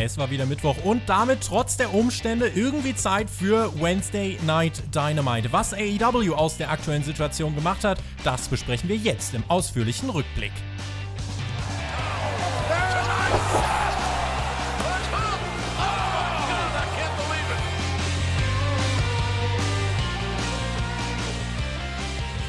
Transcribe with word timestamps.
Es 0.00 0.16
war 0.16 0.30
wieder 0.30 0.46
Mittwoch 0.46 0.76
und 0.84 1.02
damit 1.08 1.40
trotz 1.40 1.76
der 1.76 1.92
Umstände 1.92 2.52
irgendwie 2.54 2.94
Zeit 2.94 3.28
für 3.28 3.72
Wednesday 3.80 4.38
Night 4.46 4.80
Dynamite. 4.94 5.52
Was 5.52 5.74
AEW 5.74 6.34
aus 6.34 6.56
der 6.56 6.70
aktuellen 6.70 7.02
Situation 7.02 7.56
gemacht 7.56 7.82
hat, 7.82 7.98
das 8.22 8.46
besprechen 8.46 8.88
wir 8.88 8.96
jetzt 8.96 9.34
im 9.34 9.42
ausführlichen 9.48 10.08
Rückblick. 10.08 10.52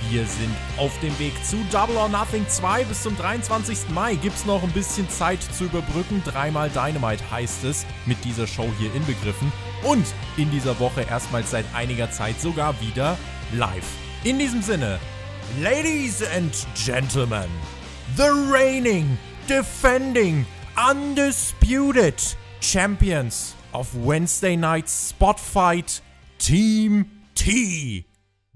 Wir 0.10 0.26
sind 0.26 0.56
auf 0.78 0.98
dem 1.02 1.18
Weg 1.20 1.34
zu 1.46 1.58
Double 1.72 1.96
or 1.96 2.10
Nothing 2.10 2.48
2. 2.48 2.86
Bis 2.86 3.04
zum 3.04 3.16
23. 3.16 3.90
Mai 3.90 4.16
gibt 4.16 4.38
es 4.38 4.46
noch 4.46 4.64
ein 4.64 4.72
bisschen 4.72 5.08
Zeit 5.08 5.40
zu 5.54 5.66
überbrücken. 5.66 6.24
Dreimal 6.26 6.72
Dynamite 6.72 7.30
heißt 7.30 7.64
es, 7.66 7.86
mit 8.08 8.24
dieser 8.26 8.48
Show 8.48 8.68
hier 8.80 8.92
inbegriffen. 8.96 9.52
Und 9.84 10.06
in 10.38 10.50
dieser 10.50 10.80
Woche 10.80 11.02
erstmals 11.02 11.52
seit 11.52 11.66
einiger 11.76 12.10
Zeit 12.10 12.42
sogar 12.42 12.82
wieder 12.82 13.20
live. 13.54 13.86
In 14.24 14.40
diesem 14.40 14.64
Sinne, 14.64 15.00
Ladies 15.62 16.24
and 16.36 16.56
Gentlemen, 16.74 17.50
the 18.18 18.30
reigning, 18.52 19.16
defending, 19.48 20.44
undisputed 20.90 22.20
champions 22.62 23.56
of 23.74 23.88
Wednesday 23.94 24.58
Night's 24.58 25.10
Spot 25.10 25.40
Fight, 25.40 26.02
Team 26.40 27.06
T. 27.36 28.08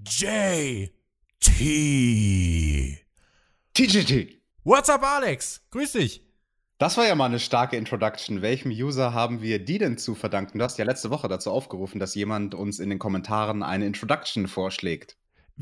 J. 0.02 0.93
T. 1.44 3.00
TGT. 3.74 4.40
What's 4.64 4.88
up, 4.88 5.02
Alex? 5.02 5.60
Grüß 5.72 5.92
dich. 5.92 6.24
Das 6.78 6.96
war 6.96 7.06
ja 7.06 7.14
mal 7.14 7.26
eine 7.26 7.38
starke 7.38 7.76
Introduction. 7.76 8.40
Welchem 8.40 8.70
User 8.70 9.12
haben 9.12 9.42
wir 9.42 9.62
die 9.62 9.76
denn 9.76 9.98
zu 9.98 10.14
verdanken? 10.14 10.58
Du 10.58 10.64
hast 10.64 10.78
ja 10.78 10.86
letzte 10.86 11.10
Woche 11.10 11.28
dazu 11.28 11.50
aufgerufen, 11.50 11.98
dass 11.98 12.14
jemand 12.14 12.54
uns 12.54 12.78
in 12.78 12.88
den 12.88 12.98
Kommentaren 12.98 13.62
eine 13.62 13.84
Introduction 13.84 14.48
vorschlägt. 14.48 15.18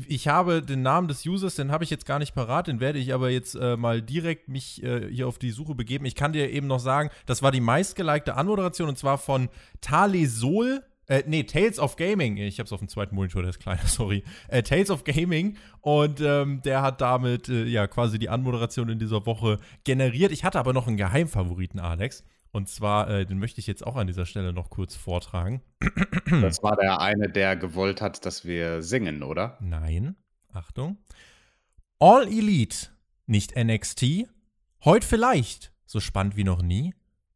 Ich 0.07 0.29
habe 0.29 0.61
den 0.61 0.83
Namen 0.83 1.09
des 1.09 1.25
Users, 1.25 1.55
den 1.55 1.69
habe 1.69 1.83
ich 1.83 1.89
jetzt 1.89 2.05
gar 2.05 2.17
nicht 2.17 2.33
parat, 2.33 2.67
den 2.67 2.79
werde 2.79 2.97
ich 2.97 3.13
aber 3.13 3.29
jetzt 3.29 3.55
äh, 3.55 3.75
mal 3.75 4.01
direkt 4.01 4.47
mich 4.47 4.81
äh, 4.83 5.09
hier 5.11 5.27
auf 5.27 5.37
die 5.37 5.51
Suche 5.51 5.75
begeben. 5.75 6.05
Ich 6.05 6.15
kann 6.15 6.31
dir 6.31 6.49
eben 6.49 6.67
noch 6.67 6.79
sagen, 6.79 7.09
das 7.25 7.41
war 7.41 7.51
die 7.51 7.59
meistgelikte 7.59 8.35
Anmoderation 8.35 8.87
und 8.87 8.97
zwar 8.97 9.17
von 9.17 9.49
Talesol 9.81 10.81
äh, 11.07 11.23
nee, 11.27 11.43
Tales 11.43 11.79
of 11.79 11.95
Gaming. 11.95 12.37
Ich 12.37 12.59
habe 12.59 12.65
es 12.65 12.73
auf 12.73 12.79
dem 12.79 12.87
zweiten 12.87 13.15
Monitor, 13.15 13.41
der 13.41 13.49
ist 13.49 13.59
kleiner, 13.59 13.81
sorry. 13.85 14.23
Äh, 14.47 14.63
Tales 14.63 14.89
of 14.89 15.03
Gaming. 15.03 15.57
Und 15.81 16.21
ähm, 16.21 16.61
der 16.63 16.81
hat 16.81 17.01
damit 17.01 17.49
äh, 17.49 17.65
ja 17.65 17.87
quasi 17.87 18.19
die 18.19 18.29
Anmoderation 18.29 18.89
in 18.89 18.99
dieser 18.99 19.25
Woche 19.25 19.59
generiert. 19.83 20.31
Ich 20.31 20.43
hatte 20.43 20.59
aber 20.59 20.73
noch 20.73 20.87
einen 20.87 20.97
Geheimfavoriten, 20.97 21.79
Alex. 21.79 22.23
Und 22.51 22.69
zwar, 22.69 23.09
äh, 23.09 23.25
den 23.25 23.39
möchte 23.39 23.59
ich 23.59 23.67
jetzt 23.67 23.85
auch 23.85 23.95
an 23.95 24.07
dieser 24.07 24.25
Stelle 24.25 24.53
noch 24.53 24.69
kurz 24.69 24.95
vortragen. 24.95 25.61
Das 26.29 26.61
war 26.63 26.75
der 26.75 27.01
eine, 27.01 27.29
der 27.29 27.55
gewollt 27.55 27.99
hat, 28.01 28.25
dass 28.25 28.45
wir 28.45 28.81
singen, 28.81 29.23
oder? 29.23 29.57
Nein. 29.59 30.15
Achtung. 30.53 30.97
All 31.99 32.27
Elite, 32.27 32.89
nicht 33.25 33.55
NXT. 33.55 34.27
Heute 34.85 35.07
vielleicht, 35.07 35.73
so 35.85 35.99
spannend 35.99 36.35
wie 36.35 36.43
noch 36.43 36.61
nie. 36.61 36.93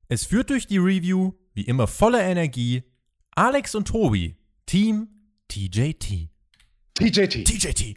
Es 0.07 0.25
führt 0.25 0.49
durch 0.49 0.67
die 0.67 0.77
Review, 0.77 1.33
wie 1.53 1.63
immer 1.63 1.87
voller 1.87 2.21
Energie, 2.21 2.83
Alex 3.37 3.75
und 3.75 3.87
Tobi, 3.87 4.35
Team 4.65 5.09
TJT. 5.47 6.27
TJT. 6.95 7.45
TJT. 7.45 7.95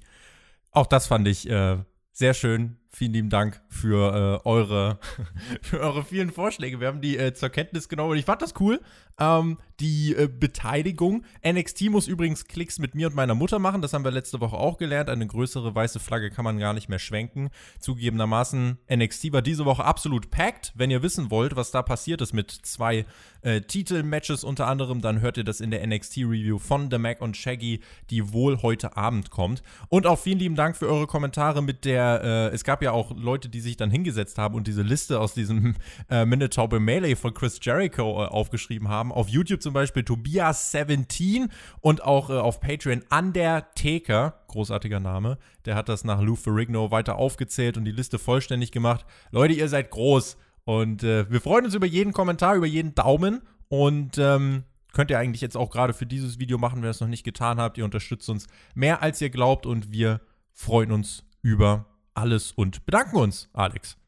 Auch 0.70 0.86
das 0.86 1.06
fand 1.06 1.26
ich 1.26 1.48
äh, 1.48 1.78
sehr 2.12 2.34
schön. 2.34 2.76
Vielen 2.90 3.14
lieben 3.14 3.30
Dank 3.30 3.62
für, 3.70 4.42
äh, 4.44 4.46
eure, 4.46 5.00
für 5.62 5.80
eure 5.80 6.04
vielen 6.04 6.30
Vorschläge. 6.30 6.78
Wir 6.78 6.88
haben 6.88 7.00
die 7.00 7.16
äh, 7.16 7.32
zur 7.32 7.48
Kenntnis 7.48 7.88
genommen 7.88 8.10
und 8.10 8.18
ich 8.18 8.26
fand 8.26 8.42
das 8.42 8.52
cool. 8.60 8.82
Ähm, 9.20 9.58
die 9.80 10.14
äh, 10.14 10.28
Beteiligung. 10.28 11.24
NXT 11.46 11.90
muss 11.90 12.06
übrigens 12.06 12.44
Klicks 12.44 12.78
mit 12.78 12.94
mir 12.94 13.08
und 13.08 13.16
meiner 13.16 13.34
Mutter 13.34 13.58
machen. 13.58 13.82
Das 13.82 13.92
haben 13.92 14.04
wir 14.04 14.10
letzte 14.10 14.40
Woche 14.40 14.56
auch 14.56 14.76
gelernt. 14.76 15.08
Eine 15.08 15.26
größere 15.26 15.74
weiße 15.74 15.98
Flagge 15.98 16.30
kann 16.30 16.44
man 16.44 16.58
gar 16.58 16.74
nicht 16.74 16.88
mehr 16.88 16.98
schwenken. 16.98 17.48
Zugegebenermaßen, 17.80 18.78
NXT 18.94 19.32
war 19.32 19.42
diese 19.42 19.64
Woche 19.64 19.84
absolut 19.84 20.30
packed. 20.30 20.72
Wenn 20.74 20.90
ihr 20.90 21.02
wissen 21.02 21.30
wollt, 21.30 21.56
was 21.56 21.70
da 21.70 21.82
passiert 21.82 22.20
ist 22.20 22.34
mit 22.34 22.50
zwei 22.50 23.06
äh, 23.42 23.62
Titelmatches 23.62 24.44
unter 24.44 24.66
anderem, 24.66 25.00
dann 25.00 25.20
hört 25.20 25.38
ihr 25.38 25.44
das 25.44 25.60
in 25.60 25.70
der 25.70 25.86
NXT-Review 25.86 26.58
von 26.58 26.90
The 26.90 26.98
Mac 26.98 27.22
und 27.22 27.36
Shaggy, 27.36 27.80
die 28.10 28.32
wohl 28.32 28.60
heute 28.60 28.96
Abend 28.96 29.30
kommt. 29.30 29.62
Und 29.88 30.06
auch 30.06 30.18
vielen 30.18 30.38
lieben 30.38 30.56
Dank 30.56 30.76
für 30.76 30.88
eure 30.88 31.06
Kommentare 31.06 31.62
mit 31.62 31.86
der, 31.86 32.20
äh, 32.22 32.54
es 32.54 32.64
gab 32.64 32.82
ja 32.82 32.92
auch 32.92 33.16
Leute, 33.16 33.48
die 33.48 33.60
sich 33.60 33.78
dann 33.78 33.90
hingesetzt 33.90 34.36
haben 34.36 34.54
und 34.54 34.66
diese 34.66 34.82
Liste 34.82 35.20
aus 35.20 35.32
diesem 35.32 35.74
äh, 36.10 36.26
Minutaube 36.26 36.80
Melee 36.80 37.16
von 37.16 37.32
Chris 37.32 37.58
Jericho 37.62 38.22
äh, 38.22 38.26
aufgeschrieben 38.26 38.88
haben. 38.88 39.09
Auf 39.12 39.28
YouTube 39.28 39.62
zum 39.62 39.72
Beispiel 39.72 40.02
Tobias17 40.02 41.48
und 41.80 42.02
auch 42.02 42.30
äh, 42.30 42.34
auf 42.34 42.60
Patreon 42.60 43.02
Undertaker, 43.10 44.40
großartiger 44.48 45.00
Name, 45.00 45.38
der 45.64 45.76
hat 45.76 45.88
das 45.88 46.04
nach 46.04 46.20
Lou 46.20 46.36
Ferrigno 46.36 46.90
weiter 46.90 47.16
aufgezählt 47.16 47.76
und 47.76 47.84
die 47.84 47.92
Liste 47.92 48.18
vollständig 48.18 48.72
gemacht. 48.72 49.04
Leute, 49.30 49.54
ihr 49.54 49.68
seid 49.68 49.90
groß. 49.90 50.36
Und 50.64 51.02
äh, 51.02 51.30
wir 51.30 51.40
freuen 51.40 51.64
uns 51.64 51.74
über 51.74 51.86
jeden 51.86 52.12
Kommentar, 52.12 52.54
über 52.54 52.66
jeden 52.66 52.94
Daumen. 52.94 53.42
Und 53.68 54.18
ähm, 54.18 54.64
könnt 54.92 55.10
ihr 55.10 55.18
eigentlich 55.18 55.40
jetzt 55.40 55.56
auch 55.56 55.70
gerade 55.70 55.94
für 55.94 56.06
dieses 56.06 56.38
Video 56.38 56.58
machen, 56.58 56.76
wenn 56.76 56.88
ihr 56.88 56.90
es 56.90 57.00
noch 57.00 57.08
nicht 57.08 57.24
getan 57.24 57.60
habt. 57.60 57.78
Ihr 57.78 57.84
unterstützt 57.84 58.28
uns 58.28 58.46
mehr 58.74 59.02
als 59.02 59.20
ihr 59.20 59.30
glaubt 59.30 59.66
und 59.66 59.92
wir 59.92 60.20
freuen 60.52 60.92
uns 60.92 61.24
über 61.42 61.86
alles 62.14 62.52
und 62.52 62.84
bedanken 62.84 63.16
uns, 63.16 63.48
Alex. 63.52 63.99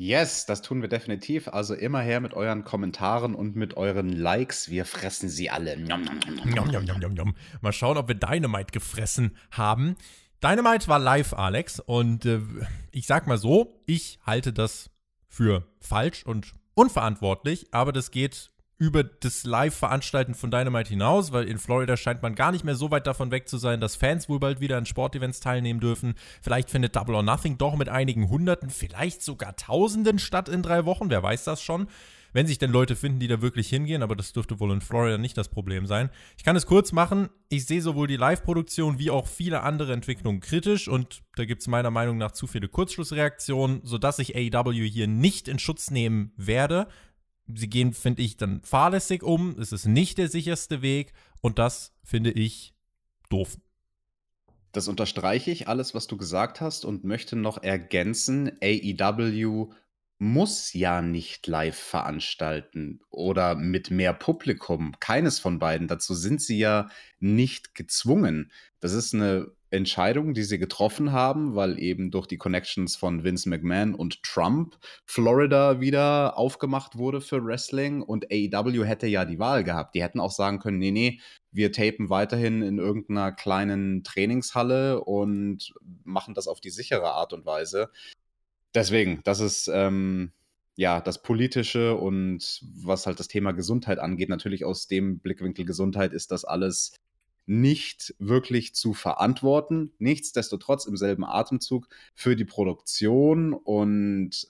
Yes, 0.00 0.46
das 0.46 0.62
tun 0.62 0.80
wir 0.80 0.88
definitiv. 0.88 1.48
Also 1.48 1.74
immer 1.74 2.00
her 2.00 2.20
mit 2.20 2.32
euren 2.32 2.64
Kommentaren 2.64 3.34
und 3.34 3.54
mit 3.54 3.76
euren 3.76 4.08
Likes. 4.08 4.70
Wir 4.70 4.86
fressen 4.86 5.28
sie 5.28 5.50
alle. 5.50 5.76
Nom, 5.76 6.02
nom, 6.46 7.14
nom, 7.14 7.34
Mal 7.60 7.72
schauen, 7.74 7.98
ob 7.98 8.08
wir 8.08 8.14
Dynamite 8.14 8.72
gefressen 8.72 9.36
haben. 9.50 9.96
Dynamite 10.42 10.88
war 10.88 10.98
live, 10.98 11.34
Alex. 11.34 11.80
Und 11.80 12.24
äh, 12.24 12.40
ich 12.92 13.06
sag 13.06 13.26
mal 13.26 13.36
so, 13.36 13.82
ich 13.84 14.18
halte 14.24 14.54
das 14.54 14.88
für 15.28 15.66
falsch 15.80 16.24
und 16.24 16.54
unverantwortlich, 16.72 17.66
aber 17.72 17.92
das 17.92 18.10
geht 18.10 18.49
über 18.80 19.04
das 19.04 19.44
Live-Veranstalten 19.44 20.34
von 20.34 20.50
Dynamite 20.50 20.88
hinaus, 20.88 21.32
weil 21.32 21.44
in 21.44 21.58
Florida 21.58 21.98
scheint 21.98 22.22
man 22.22 22.34
gar 22.34 22.50
nicht 22.50 22.64
mehr 22.64 22.74
so 22.74 22.90
weit 22.90 23.06
davon 23.06 23.30
weg 23.30 23.46
zu 23.46 23.58
sein, 23.58 23.78
dass 23.78 23.94
Fans 23.94 24.26
wohl 24.30 24.40
bald 24.40 24.60
wieder 24.60 24.78
an 24.78 24.86
Sportevents 24.86 25.40
teilnehmen 25.40 25.80
dürfen. 25.80 26.14
Vielleicht 26.40 26.70
findet 26.70 26.96
Double 26.96 27.14
or 27.14 27.22
Nothing 27.22 27.58
doch 27.58 27.76
mit 27.76 27.90
einigen 27.90 28.30
Hunderten, 28.30 28.70
vielleicht 28.70 29.22
sogar 29.22 29.54
Tausenden 29.54 30.18
statt 30.18 30.48
in 30.48 30.62
drei 30.62 30.86
Wochen, 30.86 31.10
wer 31.10 31.22
weiß 31.22 31.44
das 31.44 31.62
schon. 31.62 31.88
Wenn 32.32 32.46
sich 32.46 32.58
denn 32.58 32.70
Leute 32.70 32.96
finden, 32.96 33.18
die 33.18 33.28
da 33.28 33.42
wirklich 33.42 33.68
hingehen, 33.68 34.02
aber 34.02 34.16
das 34.16 34.32
dürfte 34.32 34.60
wohl 34.60 34.72
in 34.72 34.80
Florida 34.80 35.18
nicht 35.18 35.36
das 35.36 35.48
Problem 35.48 35.86
sein. 35.86 36.08
Ich 36.38 36.44
kann 36.44 36.56
es 36.56 36.64
kurz 36.64 36.92
machen. 36.92 37.28
Ich 37.48 37.66
sehe 37.66 37.82
sowohl 37.82 38.06
die 38.06 38.16
Live-Produktion 38.16 38.98
wie 38.98 39.10
auch 39.10 39.26
viele 39.26 39.62
andere 39.62 39.92
Entwicklungen 39.92 40.40
kritisch 40.40 40.88
und 40.88 41.22
da 41.34 41.44
gibt 41.44 41.60
es 41.60 41.68
meiner 41.68 41.90
Meinung 41.90 42.16
nach 42.16 42.30
zu 42.30 42.46
viele 42.46 42.68
Kurzschlussreaktionen, 42.68 43.80
sodass 43.82 44.20
ich 44.20 44.36
AEW 44.36 44.88
hier 44.88 45.06
nicht 45.06 45.48
in 45.48 45.58
Schutz 45.58 45.90
nehmen 45.90 46.32
werde 46.36 46.86
sie 47.56 47.68
gehen, 47.68 47.92
finde 47.92 48.22
ich, 48.22 48.36
dann 48.36 48.62
fahrlässig 48.62 49.22
um. 49.22 49.58
Es 49.58 49.72
ist 49.72 49.86
nicht 49.86 50.18
der 50.18 50.28
sicherste 50.28 50.82
Weg 50.82 51.12
und 51.40 51.58
das 51.58 51.92
finde 52.04 52.30
ich 52.30 52.74
doof. 53.28 53.58
Das 54.72 54.86
unterstreiche 54.86 55.50
ich, 55.50 55.68
alles, 55.68 55.94
was 55.94 56.06
du 56.06 56.16
gesagt 56.16 56.60
hast, 56.60 56.84
und 56.84 57.04
möchte 57.04 57.36
noch 57.36 57.62
ergänzen, 57.62 58.52
AEW 58.62 59.72
muss 60.18 60.74
ja 60.74 61.00
nicht 61.00 61.46
live 61.46 61.78
veranstalten 61.78 63.00
oder 63.08 63.54
mit 63.54 63.90
mehr 63.90 64.12
Publikum. 64.12 64.94
Keines 65.00 65.38
von 65.38 65.58
beiden. 65.58 65.88
Dazu 65.88 66.14
sind 66.14 66.42
sie 66.42 66.58
ja 66.58 66.90
nicht 67.20 67.74
gezwungen. 67.74 68.52
Das 68.80 68.92
ist 68.92 69.14
eine 69.14 69.50
Entscheidung, 69.70 70.34
die 70.34 70.42
sie 70.42 70.58
getroffen 70.58 71.12
haben, 71.12 71.54
weil 71.54 71.78
eben 71.78 72.10
durch 72.10 72.26
die 72.26 72.38
Connections 72.38 72.96
von 72.96 73.24
Vince 73.24 73.48
McMahon 73.48 73.94
und 73.94 74.22
Trump 74.22 74.76
Florida 75.06 75.80
wieder 75.80 76.36
aufgemacht 76.36 76.98
wurde 76.98 77.20
für 77.20 77.44
Wrestling 77.44 78.02
und 78.02 78.26
AEW 78.32 78.84
hätte 78.84 79.06
ja 79.06 79.24
die 79.24 79.38
Wahl 79.38 79.64
gehabt. 79.64 79.94
Die 79.94 80.02
hätten 80.02 80.20
auch 80.20 80.32
sagen 80.32 80.58
können, 80.58 80.78
nee, 80.78 80.90
nee, 80.90 81.20
wir 81.52 81.72
tapen 81.72 82.10
weiterhin 82.10 82.62
in 82.62 82.78
irgendeiner 82.78 83.32
kleinen 83.32 84.02
Trainingshalle 84.04 85.02
und 85.04 85.72
machen 86.04 86.34
das 86.34 86.48
auf 86.48 86.60
die 86.60 86.70
sichere 86.70 87.12
Art 87.12 87.32
und 87.32 87.46
Weise. 87.46 87.90
Deswegen, 88.74 89.20
das 89.24 89.40
ist 89.40 89.68
ähm, 89.72 90.32
ja 90.76 91.00
das 91.00 91.22
Politische 91.22 91.96
und 91.96 92.60
was 92.84 93.06
halt 93.06 93.18
das 93.20 93.28
Thema 93.28 93.52
Gesundheit 93.52 93.98
angeht, 93.98 94.28
natürlich 94.28 94.64
aus 94.64 94.86
dem 94.86 95.18
Blickwinkel 95.18 95.64
Gesundheit 95.64 96.12
ist 96.12 96.30
das 96.30 96.44
alles 96.44 96.94
nicht 97.50 98.14
wirklich 98.20 98.76
zu 98.76 98.94
verantworten. 98.94 99.92
Nichtsdestotrotz 99.98 100.86
im 100.86 100.96
selben 100.96 101.24
Atemzug 101.24 101.88
für 102.14 102.36
die 102.36 102.44
Produktion 102.44 103.52
und 103.52 104.46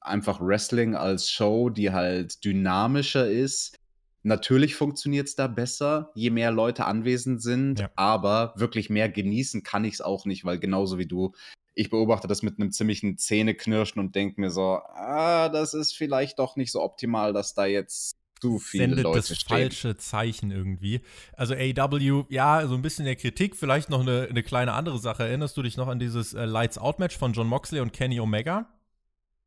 einfach 0.00 0.40
Wrestling 0.40 0.96
als 0.96 1.30
Show, 1.30 1.70
die 1.70 1.92
halt 1.92 2.44
dynamischer 2.44 3.30
ist. 3.30 3.78
Natürlich 4.24 4.74
funktioniert 4.74 5.28
es 5.28 5.36
da 5.36 5.46
besser, 5.46 6.10
je 6.16 6.30
mehr 6.30 6.50
Leute 6.50 6.84
anwesend 6.84 7.40
sind, 7.40 7.78
ja. 7.78 7.90
aber 7.94 8.54
wirklich 8.56 8.90
mehr 8.90 9.08
genießen 9.08 9.62
kann 9.62 9.84
ich 9.84 9.94
es 9.94 10.00
auch 10.00 10.24
nicht, 10.24 10.44
weil 10.44 10.58
genauso 10.58 10.98
wie 10.98 11.06
du, 11.06 11.32
ich 11.74 11.90
beobachte 11.90 12.26
das 12.26 12.42
mit 12.42 12.58
einem 12.58 12.72
ziemlichen 12.72 13.18
Zähneknirschen 13.18 14.00
und 14.00 14.16
denke 14.16 14.40
mir 14.40 14.50
so, 14.50 14.80
ah, 14.94 15.48
das 15.48 15.74
ist 15.74 15.96
vielleicht 15.96 16.40
doch 16.40 16.56
nicht 16.56 16.72
so 16.72 16.82
optimal, 16.82 17.32
dass 17.32 17.54
da 17.54 17.66
jetzt 17.66 18.16
zu 18.42 18.58
viele 18.58 18.84
sendet 18.88 19.04
Leute 19.04 19.18
das 19.18 19.38
stehen. 19.38 19.56
falsche 19.56 19.96
Zeichen 19.96 20.50
irgendwie. 20.50 21.00
Also 21.36 21.54
AW, 21.54 22.24
ja, 22.28 22.66
so 22.66 22.74
ein 22.74 22.82
bisschen 22.82 23.04
der 23.04 23.14
Kritik, 23.14 23.54
vielleicht 23.54 23.88
noch 23.88 24.00
eine, 24.00 24.26
eine 24.28 24.42
kleine 24.42 24.72
andere 24.72 24.98
Sache. 24.98 25.22
Erinnerst 25.22 25.56
du 25.56 25.62
dich 25.62 25.76
noch 25.76 25.86
an 25.86 26.00
dieses 26.00 26.34
äh, 26.34 26.44
Lights 26.44 26.76
Out 26.76 26.98
Match 26.98 27.16
von 27.16 27.32
John 27.32 27.46
Moxley 27.46 27.80
und 27.80 27.92
Kenny 27.92 28.18
Omega? 28.18 28.68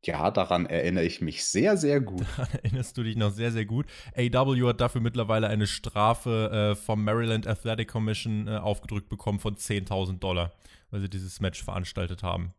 Ja, 0.05 0.31
daran 0.31 0.65
erinnere 0.65 1.03
ich 1.03 1.19
mich 1.19 1.43
sehr, 1.43 1.75
sehr 1.75 1.99
gut. 1.99 2.25
Daran 2.37 2.53
erinnerst 2.63 2.95
du 2.97 3.03
dich 3.03 3.17
noch 3.17 3.31
sehr, 3.31 3.51
sehr 3.51 3.65
gut. 3.65 3.85
AW 4.15 4.67
hat 4.69 4.79
dafür 4.79 5.01
mittlerweile 5.01 5.47
eine 5.47 5.67
Strafe 5.67 6.71
äh, 6.71 6.75
vom 6.75 7.03
Maryland 7.03 7.47
Athletic 7.47 7.89
Commission 7.89 8.47
äh, 8.47 8.57
aufgedrückt 8.57 9.09
bekommen 9.09 9.39
von 9.39 9.55
10.000 9.57 10.19
Dollar, 10.19 10.53
weil 10.91 11.01
sie 11.01 11.09
dieses 11.09 11.41
Match 11.41 11.61
veranstaltet 11.61 12.23
haben. 12.23 12.53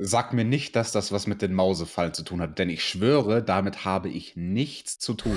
Sag 0.00 0.32
mir 0.32 0.44
nicht, 0.44 0.76
dass 0.76 0.92
das 0.92 1.10
was 1.10 1.26
mit 1.26 1.42
den 1.42 1.52
Mausefallen 1.52 2.14
zu 2.14 2.22
tun 2.22 2.40
hat, 2.40 2.58
denn 2.60 2.70
ich 2.70 2.84
schwöre, 2.84 3.42
damit 3.42 3.84
habe 3.84 4.08
ich 4.08 4.36
nichts 4.36 5.00
zu 5.00 5.14
tun. 5.14 5.36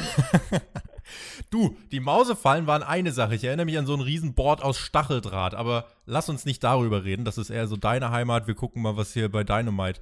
du, 1.49 1.75
die 1.91 1.99
Mausefallen 1.99 2.67
waren 2.67 2.83
eine 2.83 3.11
Sache. 3.11 3.33
Ich 3.33 3.43
erinnere 3.43 3.65
mich 3.65 3.79
an 3.79 3.87
so 3.87 3.95
ein 3.95 4.01
Riesenboard 4.01 4.61
aus 4.61 4.77
Stacheldraht, 4.77 5.55
aber 5.55 5.87
lass 6.05 6.29
uns 6.29 6.45
nicht 6.45 6.63
darüber 6.63 7.03
reden. 7.03 7.25
Das 7.25 7.39
ist 7.39 7.49
eher 7.49 7.65
so 7.65 7.75
deine 7.75 8.11
Heimat. 8.11 8.45
Wir 8.45 8.53
gucken 8.53 8.83
mal, 8.83 8.97
was 8.97 9.13
hier 9.13 9.31
bei 9.31 9.43
Dynamite 9.43 9.99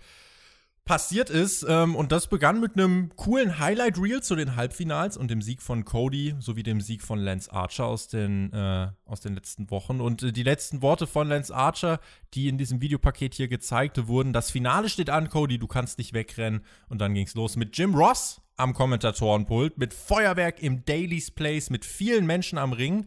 passiert 0.89 1.29
ist. 1.29 1.63
Ähm, 1.69 1.95
und 1.95 2.11
das 2.11 2.25
begann 2.25 2.59
mit 2.59 2.73
einem 2.73 3.15
coolen 3.15 3.59
Highlight-Reel 3.59 4.23
zu 4.23 4.35
den 4.35 4.55
Halbfinals 4.55 5.17
und 5.17 5.29
dem 5.29 5.39
Sieg 5.39 5.61
von 5.61 5.85
Cody 5.85 6.33
sowie 6.39 6.63
dem 6.63 6.81
Sieg 6.81 7.03
von 7.03 7.19
Lance 7.19 7.53
Archer 7.53 7.85
aus 7.85 8.07
den, 8.07 8.51
äh, 8.53 8.87
aus 9.05 9.21
den 9.21 9.35
letzten 9.35 9.69
Wochen. 9.69 10.01
Und 10.01 10.23
äh, 10.23 10.31
die 10.31 10.41
letzten 10.41 10.81
Worte 10.81 11.05
von 11.05 11.27
Lance 11.27 11.55
Archer, 11.55 11.99
die 12.33 12.47
in 12.47 12.57
diesem 12.57 12.81
Videopaket 12.81 13.35
hier 13.35 13.47
gezeigt 13.47 14.07
wurden: 14.07 14.33
Das 14.33 14.49
Finale 14.49 14.89
steht 14.89 15.11
an, 15.11 15.29
Cody, 15.29 15.59
du 15.59 15.67
kannst 15.67 15.99
nicht 15.99 16.13
wegrennen. 16.13 16.61
Und 16.87 16.99
dann 17.01 17.13
ging 17.13 17.27
es 17.27 17.35
los 17.35 17.55
mit 17.55 17.77
Jim 17.77 17.93
Ross 17.93 18.41
am 18.57 18.73
Kommentatorenpult, 18.73 19.77
mit 19.77 19.93
Feuerwerk 19.93 20.59
im 20.59 20.85
Daily's 20.85 21.29
Place, 21.29 21.69
mit 21.69 21.85
vielen 21.85 22.25
Menschen 22.25 22.57
am 22.57 22.73
Ring. 22.73 23.05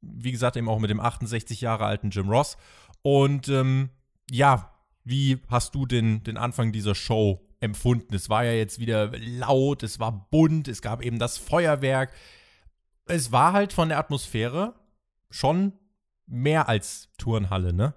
Wie 0.00 0.30
gesagt, 0.30 0.56
eben 0.56 0.68
auch 0.68 0.78
mit 0.78 0.90
dem 0.90 1.00
68 1.00 1.60
Jahre 1.60 1.86
alten 1.86 2.10
Jim 2.10 2.28
Ross. 2.28 2.56
Und 3.02 3.48
ähm, 3.48 3.90
ja, 4.30 4.75
wie 5.06 5.38
hast 5.48 5.74
du 5.74 5.86
den, 5.86 6.24
den 6.24 6.36
Anfang 6.36 6.72
dieser 6.72 6.96
Show 6.96 7.40
empfunden? 7.60 8.12
Es 8.14 8.28
war 8.28 8.44
ja 8.44 8.52
jetzt 8.52 8.80
wieder 8.80 9.12
laut, 9.16 9.84
es 9.84 10.00
war 10.00 10.28
bunt, 10.30 10.66
es 10.66 10.82
gab 10.82 11.02
eben 11.02 11.20
das 11.20 11.38
Feuerwerk. 11.38 12.12
Es 13.06 13.30
war 13.30 13.52
halt 13.52 13.72
von 13.72 13.88
der 13.88 13.98
Atmosphäre 13.98 14.74
schon 15.30 15.72
mehr 16.26 16.68
als 16.68 17.08
Turnhalle, 17.18 17.72
ne? 17.72 17.94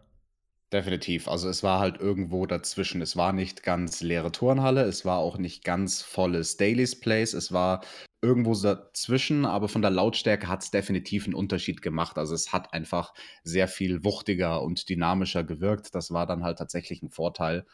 Definitiv. 0.71 1.27
Also 1.27 1.49
es 1.49 1.63
war 1.63 1.79
halt 1.79 1.99
irgendwo 1.99 2.45
dazwischen. 2.45 3.01
Es 3.01 3.17
war 3.17 3.33
nicht 3.33 3.63
ganz 3.63 4.01
leere 4.01 4.31
Turnhalle, 4.31 4.83
es 4.83 5.03
war 5.03 5.17
auch 5.17 5.39
nicht 5.39 5.63
ganz 5.63 6.03
volles 6.03 6.57
Daily's 6.57 6.99
Place. 6.99 7.33
Es 7.33 7.51
war 7.51 7.83
irgendwo 8.21 8.53
dazwischen, 8.53 9.45
aber 9.45 9.67
von 9.67 9.81
der 9.81 9.89
Lautstärke 9.89 10.47
hat 10.47 10.61
es 10.61 10.69
definitiv 10.69 11.25
einen 11.25 11.33
Unterschied 11.33 11.81
gemacht. 11.81 12.19
Also 12.19 12.35
es 12.35 12.53
hat 12.53 12.71
einfach 12.71 13.15
sehr 13.43 13.67
viel 13.67 14.03
wuchtiger 14.03 14.61
und 14.61 14.89
dynamischer 14.89 15.43
gewirkt. 15.43 15.95
Das 15.95 16.11
war 16.11 16.27
dann 16.27 16.43
halt 16.43 16.59
tatsächlich 16.59 17.01
ein 17.01 17.09
Vorteil. 17.09 17.65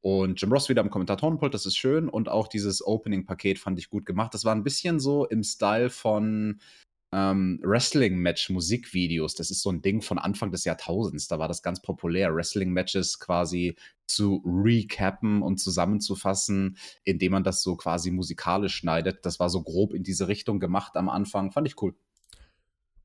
Und 0.00 0.40
Jim 0.40 0.50
Ross 0.50 0.68
wieder 0.68 0.82
am 0.82 0.90
Kommentatorenpult, 0.90 1.54
das 1.54 1.64
ist 1.64 1.76
schön. 1.76 2.08
Und 2.08 2.28
auch 2.28 2.48
dieses 2.48 2.84
Opening-Paket 2.84 3.60
fand 3.60 3.78
ich 3.78 3.88
gut 3.88 4.04
gemacht. 4.04 4.34
Das 4.34 4.44
war 4.44 4.52
ein 4.52 4.64
bisschen 4.64 4.98
so 4.98 5.26
im 5.26 5.44
Style 5.44 5.90
von 5.90 6.60
ähm, 7.12 7.60
Wrestling-Match-Musikvideos. 7.62 9.34
Das 9.34 9.50
ist 9.50 9.62
so 9.62 9.70
ein 9.70 9.82
Ding 9.82 10.02
von 10.02 10.18
Anfang 10.18 10.50
des 10.50 10.64
Jahrtausends. 10.64 11.28
Da 11.28 11.38
war 11.38 11.48
das 11.48 11.62
ganz 11.62 11.82
populär, 11.82 12.34
Wrestling-Matches 12.34 13.18
quasi 13.18 13.76
zu 14.06 14.42
recappen 14.44 15.42
und 15.42 15.58
zusammenzufassen, 15.58 16.76
indem 17.04 17.32
man 17.32 17.44
das 17.44 17.62
so 17.62 17.76
quasi 17.76 18.10
musikalisch 18.10 18.74
schneidet. 18.74 19.24
Das 19.24 19.38
war 19.40 19.50
so 19.50 19.62
grob 19.62 19.94
in 19.94 20.02
diese 20.02 20.28
Richtung 20.28 20.58
gemacht 20.58 20.96
am 20.96 21.08
Anfang. 21.08 21.52
Fand 21.52 21.66
ich 21.68 21.80
cool. 21.82 21.94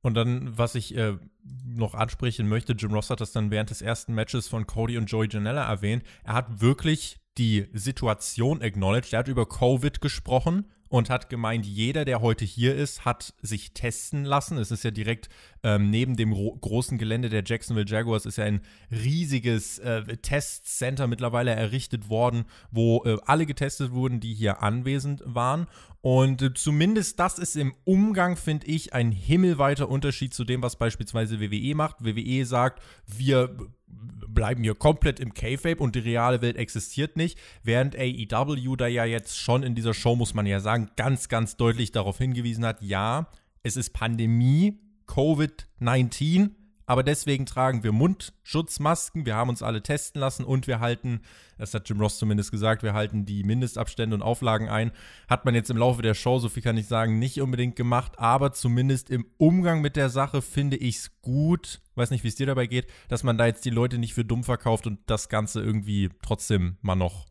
Und 0.02 0.14
dann, 0.14 0.58
was 0.58 0.76
ich 0.76 0.96
äh, 0.96 1.18
noch 1.66 1.94
ansprechen 1.94 2.48
möchte, 2.48 2.74
Jim 2.74 2.94
Ross 2.94 3.10
hat 3.10 3.20
das 3.20 3.34
dann 3.34 3.52
während 3.52 3.72
des 3.72 3.82
ersten 3.82 4.14
Matches 4.14 4.48
von 4.48 4.66
Cody 4.66 4.98
und 4.98 5.08
Joey 5.08 5.28
Janella 5.30 5.68
erwähnt. 5.68 6.04
Er 6.24 6.34
hat 6.34 6.62
wirklich 6.62 7.18
die 7.38 7.68
Situation 7.74 8.62
acknowledged. 8.62 9.14
Er 9.14 9.20
hat 9.20 9.28
über 9.28 9.48
Covid 9.48 10.00
gesprochen 10.00 10.66
und 10.90 11.10
hat 11.10 11.30
gemeint, 11.30 11.66
jeder, 11.66 12.06
der 12.06 12.22
heute 12.22 12.46
hier 12.46 12.76
ist, 12.76 13.06
hat 13.06 13.34
sich 13.42 13.74
testen 13.74 14.26
lassen. 14.26 14.58
Es 14.58 14.72
ist 14.72 14.84
ja 14.84 14.92
direkt 14.92 15.30
ähm, 15.64 15.90
neben 15.90 16.16
dem 16.16 16.32
großen 16.32 16.98
Gelände 16.98 17.30
der 17.30 17.44
Jacksonville 17.46 17.88
Jaguars 17.88 18.26
ist 18.26 18.38
ja 18.38 18.46
ein 18.46 18.62
riesiges 18.92 19.80
äh, 19.80 20.18
Testcenter 20.18 21.08
mittlerweile 21.08 21.52
errichtet 21.52 22.10
worden, 22.10 22.46
wo 22.72 23.04
äh, 23.06 23.18
alle 23.26 23.46
getestet 23.46 23.92
wurden, 23.92 24.20
die 24.20 24.34
hier 24.34 24.64
anwesend 24.64 25.24
waren. 25.26 25.68
Und 26.02 26.42
äh, 26.42 26.54
zumindest 26.54 27.20
das 27.20 27.40
ist 27.40 27.56
im 27.56 27.74
Umgang, 27.84 28.38
finde 28.38 28.68
ich, 28.68 28.94
ein 28.94 29.12
himmelweiter 29.12 29.90
Unterschied 29.90 30.34
zu 30.34 30.46
dem, 30.46 30.62
was 30.62 30.78
beispielsweise 30.78 31.42
WWE 31.42 31.76
macht. 31.76 32.04
WWE 32.04 32.46
sagt, 32.46 32.82
wir 33.06 33.58
bleiben 33.88 34.64
hier 34.64 34.76
komplett 34.76 35.20
im 35.20 35.34
K-Fape 35.34 35.82
und 35.82 35.96
die 35.96 36.00
reale 36.00 36.42
Welt 36.42 36.58
existiert 36.58 37.18
nicht, 37.18 37.40
während 37.64 37.96
AEW 37.96 38.76
da 38.76 38.88
ja 38.88 39.04
jetzt 39.04 39.40
schon 39.40 39.64
in 39.64 39.74
dieser 39.74 39.96
Show, 39.96 40.16
muss 40.16 40.34
man 40.34 40.46
ja 40.46 40.60
sagen, 40.60 40.92
ganz, 40.96 41.28
ganz 41.28 41.58
deutlich 41.58 41.92
darauf 41.92 42.20
hingewiesen 42.20 42.66
hat, 42.66 42.82
ja, 42.84 43.32
es 43.64 43.78
ist 43.78 43.94
Pandemie, 43.94 44.80
Covid-19, 45.08 46.52
aber 46.86 47.04
deswegen 47.04 47.46
tragen 47.46 47.84
wir 47.84 47.92
Mundschutzmasken, 47.92 49.26
wir 49.26 49.36
haben 49.36 49.50
uns 49.50 49.64
alle 49.64 49.82
testen 49.82 50.22
lassen 50.22 50.46
und 50.46 50.68
wir 50.68 50.80
halten, 50.80 51.22
das 51.58 51.74
hat 51.74 51.90
Jim 51.90 52.00
Ross 52.00 52.20
zumindest 52.20 52.52
gesagt, 52.52 52.84
wir 52.84 52.94
halten 52.94 53.26
die 53.26 53.44
Mindestabstände 53.44 54.16
und 54.16 54.22
Auflagen 54.22 54.70
ein. 54.70 54.92
Hat 55.28 55.44
man 55.44 55.54
jetzt 55.54 55.70
im 55.70 55.78
Laufe 55.78 56.02
der 56.02 56.14
Show, 56.14 56.40
so 56.40 56.48
viel 56.48 56.64
kann 56.64 56.78
ich 56.78 56.88
sagen, 56.88 57.20
nicht 57.20 57.42
unbedingt 57.42 57.76
gemacht, 57.76 58.20
aber 58.20 58.54
zumindest 58.54 59.10
im 59.10 59.26
Umgang 59.38 59.82
mit 59.82 59.96
der 59.96 60.10
Sache 60.10 60.42
finde 60.42 60.78
ich 60.78 60.98
es 60.98 61.22
gut, 61.22 61.82
weiß 61.98 62.12
nicht, 62.12 62.24
wie 62.24 62.30
es 62.30 62.36
dir 62.36 62.46
dabei 62.46 62.68
geht, 62.68 62.88
dass 63.10 63.24
man 63.24 63.38
da 63.38 63.46
jetzt 63.46 63.66
die 63.66 63.70
Leute 63.70 63.98
nicht 63.98 64.14
für 64.14 64.26
dumm 64.26 64.44
verkauft 64.44 64.88
und 64.88 65.00
das 65.08 65.30
Ganze 65.30 65.62
irgendwie 65.62 66.10
trotzdem 66.22 66.78
mal 66.82 66.96
noch 66.96 67.26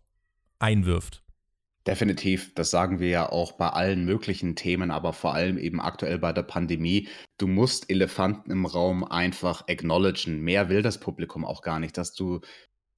einwirft. 0.59 1.23
Definitiv, 1.87 2.53
das 2.55 2.71
sagen 2.71 2.99
wir 2.99 3.09
ja 3.09 3.31
auch 3.31 3.53
bei 3.53 3.69
allen 3.69 4.05
möglichen 4.05 4.57
Themen, 4.57 4.91
aber 4.91 5.13
vor 5.13 5.35
allem 5.35 5.57
eben 5.57 5.81
aktuell 5.81 6.19
bei 6.19 6.33
der 6.33 6.43
Pandemie. 6.43 7.07
Du 7.39 7.47
musst 7.47 7.89
Elefanten 7.89 8.51
im 8.51 8.67
Raum 8.67 9.05
einfach 9.05 9.69
acknowledgen. 9.69 10.41
Mehr 10.41 10.69
will 10.69 10.83
das 10.83 10.99
Publikum 10.99 11.45
auch 11.45 11.63
gar 11.63 11.79
nicht, 11.79 11.97
dass 11.97 12.13
du 12.13 12.41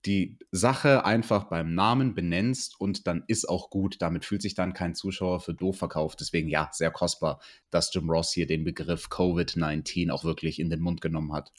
die 0.06 0.38
Sache 0.52 1.04
einfach 1.04 1.44
beim 1.44 1.74
Namen 1.74 2.14
benennst 2.14 2.80
und 2.80 3.06
dann 3.06 3.24
ist 3.26 3.48
auch 3.48 3.70
gut. 3.70 3.96
Damit 4.00 4.24
fühlt 4.24 4.42
sich 4.42 4.54
dann 4.54 4.72
kein 4.72 4.94
Zuschauer 4.94 5.40
für 5.40 5.54
doof 5.54 5.78
verkauft. 5.78 6.20
Deswegen 6.20 6.48
ja, 6.48 6.68
sehr 6.72 6.90
kostbar, 6.90 7.40
dass 7.70 7.92
Jim 7.92 8.08
Ross 8.08 8.32
hier 8.32 8.46
den 8.46 8.64
Begriff 8.64 9.08
Covid-19 9.08 10.10
auch 10.10 10.24
wirklich 10.24 10.60
in 10.60 10.70
den 10.70 10.80
Mund 10.80 11.00
genommen 11.00 11.32
hat. 11.32 11.52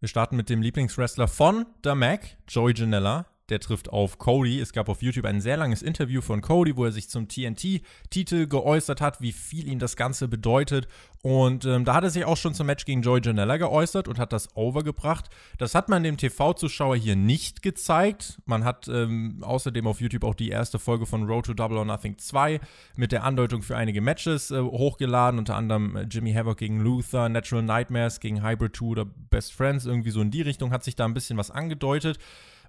Wir 0.00 0.08
starten 0.08 0.36
mit 0.36 0.50
dem 0.50 0.62
Lieblingswrestler 0.62 1.28
von 1.28 1.64
The 1.84 1.94
Mac, 1.94 2.36
Joey 2.48 2.74
Janella 2.74 3.31
der 3.52 3.60
trifft 3.60 3.90
auf 3.90 4.18
Cody. 4.18 4.58
Es 4.60 4.72
gab 4.72 4.88
auf 4.88 5.02
YouTube 5.02 5.26
ein 5.26 5.40
sehr 5.40 5.58
langes 5.58 5.82
Interview 5.82 6.22
von 6.22 6.40
Cody, 6.40 6.74
wo 6.74 6.86
er 6.86 6.92
sich 6.92 7.08
zum 7.10 7.28
TNT-Titel 7.28 8.46
geäußert 8.46 9.00
hat, 9.00 9.20
wie 9.20 9.32
viel 9.32 9.68
ihm 9.68 9.78
das 9.78 9.94
Ganze 9.94 10.26
bedeutet. 10.26 10.88
Und 11.20 11.66
ähm, 11.66 11.84
da 11.84 11.94
hat 11.94 12.02
er 12.02 12.10
sich 12.10 12.24
auch 12.24 12.36
schon 12.36 12.54
zum 12.54 12.66
Match 12.66 12.84
gegen 12.84 13.02
Joey 13.02 13.20
Janella 13.22 13.58
geäußert 13.58 14.08
und 14.08 14.18
hat 14.18 14.32
das 14.32 14.56
overgebracht. 14.56 15.28
Das 15.58 15.74
hat 15.74 15.88
man 15.88 16.02
dem 16.02 16.16
TV-Zuschauer 16.16 16.96
hier 16.96 17.14
nicht 17.14 17.62
gezeigt. 17.62 18.40
Man 18.46 18.64
hat 18.64 18.88
ähm, 18.88 19.38
außerdem 19.42 19.86
auf 19.86 20.00
YouTube 20.00 20.24
auch 20.24 20.34
die 20.34 20.48
erste 20.48 20.78
Folge 20.80 21.06
von 21.06 21.24
Road 21.24 21.46
to 21.46 21.54
Double 21.54 21.76
or 21.76 21.84
Nothing 21.84 22.18
2 22.18 22.58
mit 22.96 23.12
der 23.12 23.22
Andeutung 23.22 23.62
für 23.62 23.76
einige 23.76 24.00
Matches 24.00 24.50
äh, 24.50 24.60
hochgeladen, 24.60 25.38
unter 25.38 25.56
anderem 25.56 25.94
äh, 25.94 26.02
Jimmy 26.10 26.32
Havoc 26.32 26.56
gegen 26.56 26.80
Luther, 26.80 27.28
Natural 27.28 27.62
Nightmares 27.62 28.18
gegen 28.18 28.42
Hybrid 28.42 28.74
2 28.74 28.86
oder 28.86 29.04
Best 29.04 29.52
Friends, 29.52 29.84
irgendwie 29.84 30.10
so 30.10 30.22
in 30.22 30.30
die 30.30 30.42
Richtung 30.42 30.72
hat 30.72 30.82
sich 30.82 30.96
da 30.96 31.04
ein 31.04 31.14
bisschen 31.14 31.36
was 31.36 31.50
angedeutet 31.50 32.18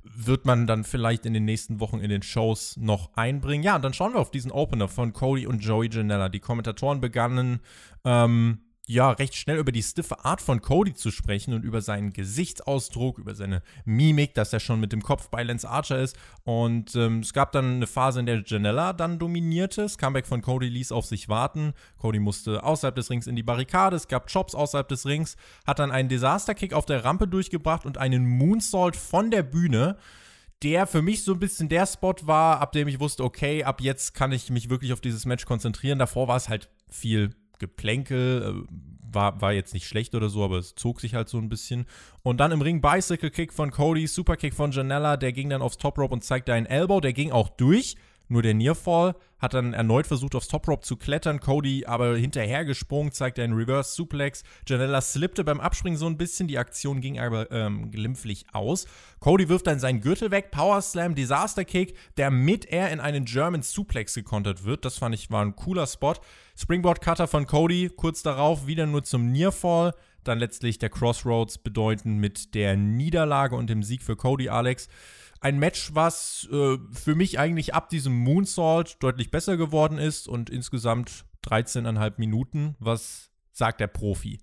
wird 0.03 0.45
man 0.45 0.67
dann 0.67 0.83
vielleicht 0.83 1.25
in 1.25 1.33
den 1.33 1.45
nächsten 1.45 1.79
Wochen 1.79 1.99
in 1.99 2.09
den 2.09 2.23
Shows 2.23 2.77
noch 2.77 3.15
einbringen. 3.15 3.63
Ja, 3.63 3.75
und 3.75 3.83
dann 3.83 3.93
schauen 3.93 4.13
wir 4.13 4.19
auf 4.19 4.31
diesen 4.31 4.51
Opener 4.51 4.87
von 4.87 5.13
Cody 5.13 5.47
und 5.47 5.59
Joey 5.59 5.89
Janella. 5.89 6.29
Die 6.29 6.39
Kommentatoren 6.39 6.99
begannen 7.01 7.59
ähm, 8.03 8.59
ja, 8.85 9.11
recht 9.11 9.35
schnell 9.35 9.59
über 9.59 9.71
die 9.71 9.81
stiffe 9.81 10.25
Art 10.25 10.41
von 10.41 10.61
Cody 10.61 10.93
zu 10.93 11.09
sprechen 11.09 11.53
und 11.53 11.63
über 11.63 11.81
seinen 11.81 12.11
Gesichtsausdruck, 12.11 13.17
über 13.17 13.33
seine 13.33 13.61
Mimik, 13.85 14.33
dass 14.33 14.51
er 14.51 14.59
schon 14.59 14.81
mit 14.81 14.91
dem 14.91 15.01
Kopf 15.01 15.29
bei 15.29 15.41
Lance 15.41 15.69
Archer 15.69 15.99
ist. 15.99 16.17
Und 16.43 16.93
ähm, 16.95 17.19
es 17.19 17.31
gab 17.31 17.53
dann 17.53 17.75
eine 17.75 17.87
Phase, 17.87 18.19
in 18.19 18.25
der 18.25 18.43
Janella 18.45 18.91
dann 18.91 19.19
dominierte. 19.19 19.83
Das 19.83 19.97
Comeback 19.97 20.27
von 20.27 20.41
Cody 20.41 20.67
ließ 20.67 20.91
auf 20.91 21.05
sich 21.05 21.29
warten. 21.29 21.73
Cody 21.97 22.19
musste 22.19 22.61
außerhalb 22.63 22.93
des 22.93 23.09
Rings 23.09 23.25
in 23.25 23.37
die 23.37 23.43
Barrikade. 23.43 23.95
Es 23.95 24.09
gab 24.09 24.29
Chops 24.29 24.53
außerhalb 24.53 24.87
des 24.89 25.05
Rings, 25.05 25.37
hat 25.65 25.79
dann 25.79 25.91
einen 25.91 26.09
Disaster-Kick 26.09 26.73
auf 26.73 26.85
der 26.85 27.05
Rampe 27.05 27.29
durchgebracht 27.29 27.85
und 27.85 27.97
einen 27.97 28.27
Moonsault 28.27 28.97
von 28.97 29.31
der 29.31 29.43
Bühne 29.43 29.97
der 30.61 30.87
für 30.87 31.01
mich 31.01 31.25
so 31.25 31.33
ein 31.33 31.39
bisschen 31.39 31.67
der 31.67 31.85
Spot 31.85 32.15
war, 32.21 32.61
ab 32.61 32.71
dem 32.71 32.87
ich 32.87 33.01
wusste, 33.01 33.25
okay, 33.25 33.65
ab 33.65 33.81
jetzt 33.81 34.13
kann 34.13 34.31
ich 34.31 34.49
mich 34.49 34.69
wirklich 34.69 34.93
auf 34.93 35.01
dieses 35.01 35.25
Match 35.25 35.45
konzentrieren. 35.45 35.99
Davor 35.99 36.29
war 36.29 36.37
es 36.37 36.47
halt 36.47 36.69
viel 36.89 37.35
Geplänkel, 37.59 38.65
äh, 38.67 38.73
war, 39.13 39.41
war 39.41 39.53
jetzt 39.53 39.73
nicht 39.73 39.87
schlecht 39.87 40.15
oder 40.15 40.29
so, 40.29 40.43
aber 40.43 40.57
es 40.57 40.75
zog 40.75 40.99
sich 40.99 41.13
halt 41.15 41.29
so 41.29 41.37
ein 41.37 41.49
bisschen. 41.49 41.85
Und 42.23 42.39
dann 42.39 42.51
im 42.51 42.61
Ring 42.61 42.81
Bicycle 42.81 43.29
Kick 43.29 43.53
von 43.53 43.71
Cody, 43.71 44.07
Super 44.07 44.37
Kick 44.37 44.53
von 44.53 44.71
Janella, 44.71 45.17
der 45.17 45.33
ging 45.33 45.49
dann 45.49 45.61
aufs 45.61 45.77
Top 45.77 45.97
Rope 45.97 46.13
und 46.13 46.23
zeigte 46.23 46.53
einen 46.53 46.65
Elbow, 46.65 46.99
der 46.99 47.13
ging 47.13 47.31
auch 47.31 47.49
durch. 47.49 47.95
Nur 48.29 48.41
der 48.41 48.53
Nearfall 48.53 49.15
hat 49.37 49.53
dann 49.53 49.73
erneut 49.73 50.07
versucht, 50.07 50.33
aufs 50.35 50.47
Top 50.47 50.67
Rope 50.67 50.83
zu 50.83 50.95
klettern. 50.95 51.41
Cody 51.41 51.85
aber 51.85 52.15
hinterhergesprungen, 52.15 53.11
zeigte 53.11 53.43
einen 53.43 53.53
Reverse 53.53 53.93
Suplex. 53.93 54.43
Janella 54.65 55.01
slippte 55.01 55.43
beim 55.43 55.59
Abspringen 55.59 55.99
so 55.99 56.07
ein 56.07 56.17
bisschen. 56.17 56.47
Die 56.47 56.57
Aktion 56.57 57.01
ging 57.01 57.19
aber 57.19 57.51
ähm, 57.51 57.91
glimpflich 57.91 58.45
aus. 58.53 58.87
Cody 59.19 59.49
wirft 59.49 59.67
dann 59.67 59.79
seinen 59.79 59.99
Gürtel 59.99 60.31
weg. 60.31 60.51
Power 60.51 60.81
Slam, 60.81 61.13
Disaster 61.13 61.65
Kick, 61.65 61.97
der 62.15 62.31
mit 62.31 62.65
er 62.65 62.91
in 62.91 63.01
einen 63.01 63.25
German 63.25 63.61
Suplex 63.61 64.15
gekontert 64.15 64.63
wird. 64.63 64.85
Das 64.85 64.97
fand 64.97 65.13
ich 65.13 65.29
war 65.29 65.43
ein 65.43 65.57
cooler 65.57 65.85
Spot. 65.85 66.15
Springboard 66.55 67.01
Cutter 67.01 67.27
von 67.27 67.47
Cody. 67.47 67.91
Kurz 67.95 68.23
darauf 68.23 68.67
wieder 68.67 68.85
nur 68.85 69.03
zum 69.03 69.31
Nearfall. 69.31 69.93
Dann 70.23 70.39
letztlich 70.39 70.79
der 70.79 70.89
Crossroads 70.89 71.57
bedeutend 71.57 72.19
mit 72.19 72.55
der 72.55 72.77
Niederlage 72.77 73.55
und 73.55 73.69
dem 73.69 73.83
Sieg 73.83 74.03
für 74.03 74.15
Cody 74.15 74.49
Alex 74.49 74.87
ein 75.43 75.59
Match, 75.59 75.93
was 75.93 76.47
äh, 76.51 76.77
für 76.91 77.15
mich 77.15 77.37
eigentlich 77.37 77.73
ab 77.73 77.89
diesem 77.89 78.17
Moonsault 78.17 79.03
deutlich 79.03 79.29
besser 79.29 79.57
geworden 79.57 79.97
ist 79.97 80.27
und 80.27 80.49
insgesamt 80.49 81.25
13,5 81.45 82.13
Minuten. 82.17 82.75
Was 82.79 83.29
sagt 83.51 83.81
der 83.81 83.87
Profi? 83.87 84.39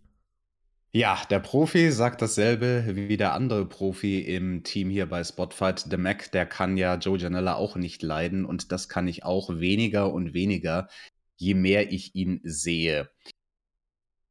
Ja, 0.92 1.22
der 1.30 1.38
Profi 1.38 1.92
sagt 1.92 2.20
dasselbe 2.20 2.84
wie 2.94 3.16
der 3.16 3.32
andere 3.32 3.64
Profi 3.64 4.20
im 4.20 4.64
Team 4.64 4.90
hier 4.90 5.06
bei 5.06 5.22
Spotfight. 5.22 5.90
Der 5.90 5.98
Mac, 5.98 6.32
der 6.32 6.46
kann 6.46 6.76
ja 6.76 6.96
Joe 6.96 7.16
Janella 7.16 7.54
auch 7.54 7.76
nicht 7.76 8.02
leiden 8.02 8.44
und 8.44 8.72
das 8.72 8.88
kann 8.88 9.06
ich 9.06 9.24
auch 9.24 9.60
weniger 9.60 10.12
und 10.12 10.34
weniger, 10.34 10.88
je 11.40 11.54
mehr 11.54 11.90
ich 11.90 12.14
ihn 12.14 12.40
sehe. 12.44 13.10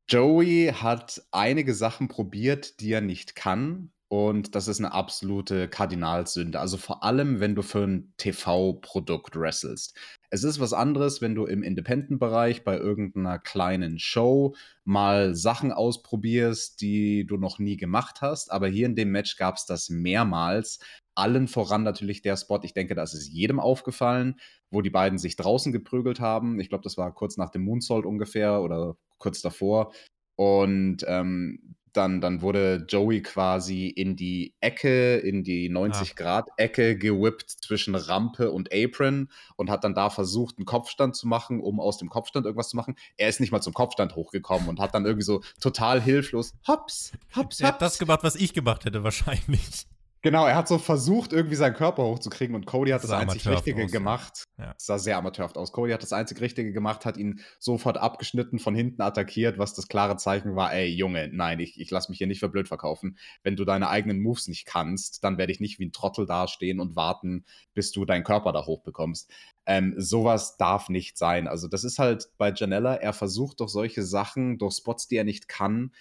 Joey 0.07 0.73
hat 0.73 1.21
einige 1.31 1.73
Sachen 1.73 2.07
probiert, 2.07 2.79
die 2.79 2.91
er 2.91 3.01
nicht 3.01 3.35
kann. 3.35 3.91
Und 4.11 4.55
das 4.55 4.67
ist 4.67 4.79
eine 4.79 4.91
absolute 4.91 5.67
Kardinalsünde. 5.67 6.59
Also 6.59 6.77
vor 6.77 7.03
allem, 7.03 7.39
wenn 7.39 7.53
du 7.53 7.61
für 7.61 7.83
ein 7.83 8.11
TV-Produkt 8.17 9.35
wrestlest. 9.35 9.95
Es 10.31 10.43
ist 10.43 10.59
was 10.59 10.73
anderes, 10.73 11.21
wenn 11.21 11.35
du 11.35 11.45
im 11.45 11.61
Independent-Bereich 11.61 12.63
bei 12.63 12.75
irgendeiner 12.75 13.37
kleinen 13.37 13.99
Show 13.99 14.55
mal 14.83 15.35
Sachen 15.35 15.71
ausprobierst, 15.71 16.81
die 16.81 17.27
du 17.27 17.37
noch 17.37 17.59
nie 17.59 17.77
gemacht 17.77 18.21
hast. 18.21 18.51
Aber 18.51 18.67
hier 18.67 18.87
in 18.87 18.95
dem 18.95 19.11
Match 19.11 19.37
gab 19.37 19.57
es 19.57 19.67
das 19.67 19.89
mehrmals. 19.89 20.79
Allen 21.13 21.47
voran 21.47 21.83
natürlich 21.83 22.23
der 22.23 22.35
Spot, 22.35 22.59
ich 22.63 22.73
denke, 22.73 22.95
das 22.95 23.13
ist 23.13 23.27
jedem 23.27 23.59
aufgefallen, 23.59 24.39
wo 24.71 24.81
die 24.81 24.89
beiden 24.89 25.19
sich 25.19 25.35
draußen 25.35 25.71
geprügelt 25.71 26.19
haben. 26.19 26.59
Ich 26.59 26.69
glaube, 26.69 26.83
das 26.83 26.97
war 26.97 27.13
kurz 27.13 27.37
nach 27.37 27.51
dem 27.51 27.63
Moonsault 27.63 28.07
ungefähr 28.07 28.61
oder 28.61 28.95
kurz 29.19 29.41
davor. 29.41 29.93
Und 30.35 31.05
ähm, 31.07 31.75
dann, 31.93 32.21
dann 32.21 32.41
wurde 32.41 32.85
Joey 32.87 33.21
quasi 33.21 33.87
in 33.87 34.15
die 34.15 34.53
Ecke, 34.61 35.17
in 35.17 35.43
die 35.43 35.69
90-Grad-Ecke 35.69 36.97
gewippt 36.97 37.49
zwischen 37.49 37.95
Rampe 37.95 38.51
und 38.51 38.69
Apron 38.73 39.29
und 39.55 39.69
hat 39.69 39.83
dann 39.83 39.93
da 39.93 40.09
versucht, 40.09 40.57
einen 40.57 40.65
Kopfstand 40.65 41.15
zu 41.15 41.27
machen, 41.27 41.59
um 41.61 41.79
aus 41.79 41.97
dem 41.97 42.09
Kopfstand 42.09 42.45
irgendwas 42.45 42.69
zu 42.69 42.77
machen. 42.77 42.95
Er 43.17 43.29
ist 43.29 43.39
nicht 43.39 43.51
mal 43.51 43.61
zum 43.61 43.73
Kopfstand 43.73 44.15
hochgekommen 44.15 44.69
und 44.69 44.79
hat 44.79 44.93
dann 44.93 45.05
irgendwie 45.05 45.25
so 45.25 45.41
total 45.59 46.01
hilflos 46.01 46.53
hops, 46.67 47.11
hops, 47.35 47.35
hops. 47.35 47.59
Er 47.61 47.67
hat 47.69 47.81
das 47.81 47.99
gemacht, 47.99 48.23
was 48.23 48.35
ich 48.35 48.53
gemacht 48.53 48.85
hätte, 48.85 49.03
wahrscheinlich. 49.03 49.87
Genau, 50.21 50.45
er 50.45 50.55
hat 50.55 50.67
so 50.67 50.77
versucht, 50.77 51.31
irgendwie 51.31 51.55
seinen 51.55 51.75
Körper 51.75 52.03
hochzukriegen 52.03 52.53
und 52.53 52.65
Cody 52.65 52.91
hat 52.91 53.03
das, 53.03 53.09
das 53.09 53.19
einzig 53.21 53.47
Richtige 53.47 53.85
aus, 53.85 53.91
gemacht. 53.91 54.43
Ja. 54.57 54.73
Das 54.73 54.85
sah 54.85 54.99
sehr 54.99 55.17
amateurhaft 55.17 55.57
aus. 55.57 55.71
Cody 55.71 55.93
hat 55.93 56.03
das 56.03 56.11
einzig 56.11 56.41
Richtige 56.41 56.73
gemacht, 56.73 57.05
hat 57.05 57.15
ihn 57.15 57.39
sofort 57.57 57.97
abgeschnitten, 57.97 58.59
von 58.59 58.75
hinten 58.75 59.01
attackiert, 59.01 59.57
was 59.57 59.73
das 59.73 59.87
klare 59.87 60.17
Zeichen 60.17 60.57
war, 60.57 60.73
ey 60.73 60.87
Junge, 60.87 61.29
nein, 61.31 61.59
ich, 61.61 61.79
ich 61.79 61.89
lass 61.89 62.09
mich 62.09 62.17
hier 62.17 62.27
nicht 62.27 62.41
für 62.41 62.49
blöd 62.49 62.67
verkaufen. 62.67 63.17
Wenn 63.43 63.55
du 63.55 63.63
deine 63.63 63.87
eigenen 63.87 64.21
Moves 64.21 64.49
nicht 64.49 64.65
kannst, 64.65 65.23
dann 65.23 65.37
werde 65.37 65.53
ich 65.53 65.61
nicht 65.61 65.79
wie 65.79 65.85
ein 65.85 65.93
Trottel 65.93 66.25
dastehen 66.25 66.81
und 66.81 66.97
warten, 66.97 67.45
bis 67.73 67.93
du 67.93 68.03
deinen 68.03 68.25
Körper 68.25 68.51
da 68.51 68.65
hochbekommst. 68.65 69.31
Ähm, 69.65 69.93
sowas 69.97 70.57
darf 70.57 70.89
nicht 70.89 71.17
sein. 71.17 71.47
Also 71.47 71.69
das 71.69 71.85
ist 71.85 71.97
halt 71.97 72.29
bei 72.37 72.51
Janella, 72.53 72.95
er 72.95 73.13
versucht 73.13 73.61
doch 73.61 73.69
solche 73.69 74.03
Sachen 74.03 74.57
durch 74.57 74.75
Spots, 74.75 75.07
die 75.07 75.15
er 75.15 75.23
nicht 75.23 75.47
kann, 75.47 75.93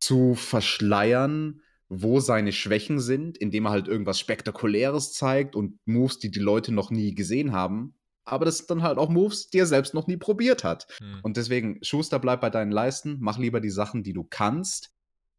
zu 0.00 0.34
verschleiern 0.34 1.60
wo 1.88 2.20
seine 2.20 2.52
Schwächen 2.52 3.00
sind, 3.00 3.38
indem 3.38 3.66
er 3.66 3.70
halt 3.70 3.88
irgendwas 3.88 4.18
Spektakuläres 4.18 5.12
zeigt 5.12 5.56
und 5.56 5.78
Moves, 5.86 6.18
die 6.18 6.30
die 6.30 6.38
Leute 6.38 6.72
noch 6.72 6.90
nie 6.90 7.14
gesehen 7.14 7.52
haben. 7.52 7.94
Aber 8.24 8.44
das 8.44 8.58
sind 8.58 8.70
dann 8.70 8.82
halt 8.82 8.98
auch 8.98 9.08
Moves, 9.08 9.48
die 9.48 9.58
er 9.58 9.66
selbst 9.66 9.94
noch 9.94 10.06
nie 10.06 10.18
probiert 10.18 10.64
hat. 10.64 10.86
Hm. 10.98 11.20
Und 11.22 11.38
deswegen, 11.38 11.78
Schuster, 11.82 12.18
bleib 12.18 12.42
bei 12.42 12.50
deinen 12.50 12.72
Leisten, 12.72 13.16
mach 13.20 13.38
lieber 13.38 13.60
die 13.60 13.70
Sachen, 13.70 14.02
die 14.02 14.12
du 14.12 14.22
kannst. 14.22 14.90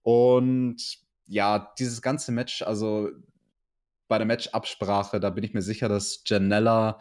Und 0.01 0.98
ja, 1.27 1.72
dieses 1.77 2.01
ganze 2.01 2.32
Match, 2.32 2.63
also 2.63 3.12
bei 4.08 4.18
der 4.18 4.25
Matchabsprache, 4.25 5.20
da 5.20 5.29
bin 5.29 5.44
ich 5.44 5.53
mir 5.53 5.62
sicher, 5.62 5.88
dass 5.88 6.24
Janella 6.25 7.00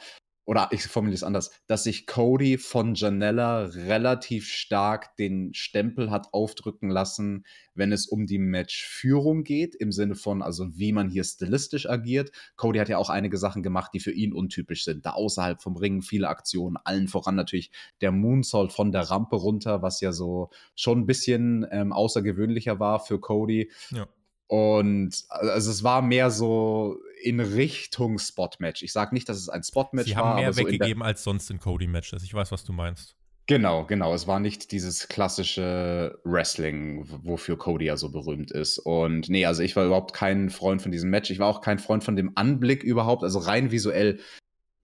oder 0.48 0.70
ich 0.70 0.84
formuliere 0.84 1.16
es 1.16 1.22
anders, 1.24 1.50
dass 1.66 1.84
sich 1.84 2.06
Cody 2.06 2.56
von 2.56 2.94
Janella 2.94 3.64
relativ 3.64 4.48
stark 4.48 5.14
den 5.16 5.52
Stempel 5.52 6.10
hat 6.10 6.32
aufdrücken 6.32 6.88
lassen, 6.88 7.44
wenn 7.74 7.92
es 7.92 8.06
um 8.06 8.24
die 8.24 8.38
Matchführung 8.38 9.44
geht, 9.44 9.74
im 9.74 9.92
Sinne 9.92 10.14
von, 10.14 10.40
also 10.40 10.78
wie 10.78 10.94
man 10.94 11.10
hier 11.10 11.24
stilistisch 11.24 11.86
agiert. 11.86 12.32
Cody 12.56 12.78
hat 12.78 12.88
ja 12.88 12.96
auch 12.96 13.10
einige 13.10 13.36
Sachen 13.36 13.62
gemacht, 13.62 13.90
die 13.92 14.00
für 14.00 14.10
ihn 14.12 14.32
untypisch 14.32 14.84
sind. 14.84 15.04
Da 15.04 15.10
außerhalb 15.10 15.60
vom 15.60 15.76
Ring 15.76 16.00
viele 16.00 16.28
Aktionen, 16.28 16.78
allen 16.82 17.08
voran 17.08 17.34
natürlich 17.34 17.70
der 18.00 18.10
Moonsault 18.10 18.72
von 18.72 18.90
der 18.90 19.02
Rampe 19.02 19.36
runter, 19.36 19.82
was 19.82 20.00
ja 20.00 20.12
so 20.12 20.48
schon 20.74 21.00
ein 21.00 21.06
bisschen 21.06 21.66
ähm, 21.70 21.92
außergewöhnlicher 21.92 22.80
war 22.80 23.00
für 23.00 23.20
Cody. 23.20 23.70
Ja. 23.90 24.08
Und 24.48 25.24
also 25.28 25.70
es 25.70 25.84
war 25.84 26.02
mehr 26.02 26.30
so 26.30 26.98
in 27.22 27.40
Richtung 27.40 28.18
Spot-Match. 28.18 28.82
Ich 28.82 28.92
sage 28.92 29.14
nicht, 29.14 29.28
dass 29.28 29.36
es 29.36 29.48
ein 29.48 29.62
Spot-Match 29.62 30.08
war. 30.08 30.14
Sie 30.14 30.16
haben 30.16 30.40
mehr 30.40 30.56
weggegeben 30.56 31.02
so 31.02 31.04
als 31.04 31.22
sonst 31.22 31.50
in 31.50 31.58
Cody-Matches. 31.60 32.22
Ich 32.22 32.34
weiß, 32.34 32.50
was 32.50 32.64
du 32.64 32.72
meinst. 32.72 33.14
Genau, 33.46 33.86
genau. 33.86 34.12
Es 34.12 34.26
war 34.26 34.40
nicht 34.40 34.72
dieses 34.72 35.08
klassische 35.08 36.18
Wrestling, 36.24 37.06
wofür 37.22 37.56
Cody 37.56 37.86
ja 37.86 37.96
so 37.96 38.10
berühmt 38.10 38.50
ist. 38.50 38.78
Und 38.78 39.30
nee, 39.30 39.46
also 39.46 39.62
ich 39.62 39.74
war 39.74 39.86
überhaupt 39.86 40.12
kein 40.12 40.50
Freund 40.50 40.82
von 40.82 40.92
diesem 40.92 41.08
Match. 41.08 41.30
Ich 41.30 41.38
war 41.38 41.48
auch 41.48 41.62
kein 41.62 41.78
Freund 41.78 42.04
von 42.04 42.14
dem 42.14 42.32
Anblick 42.34 42.82
überhaupt. 42.82 43.22
Also 43.22 43.38
rein 43.38 43.70
visuell 43.70 44.20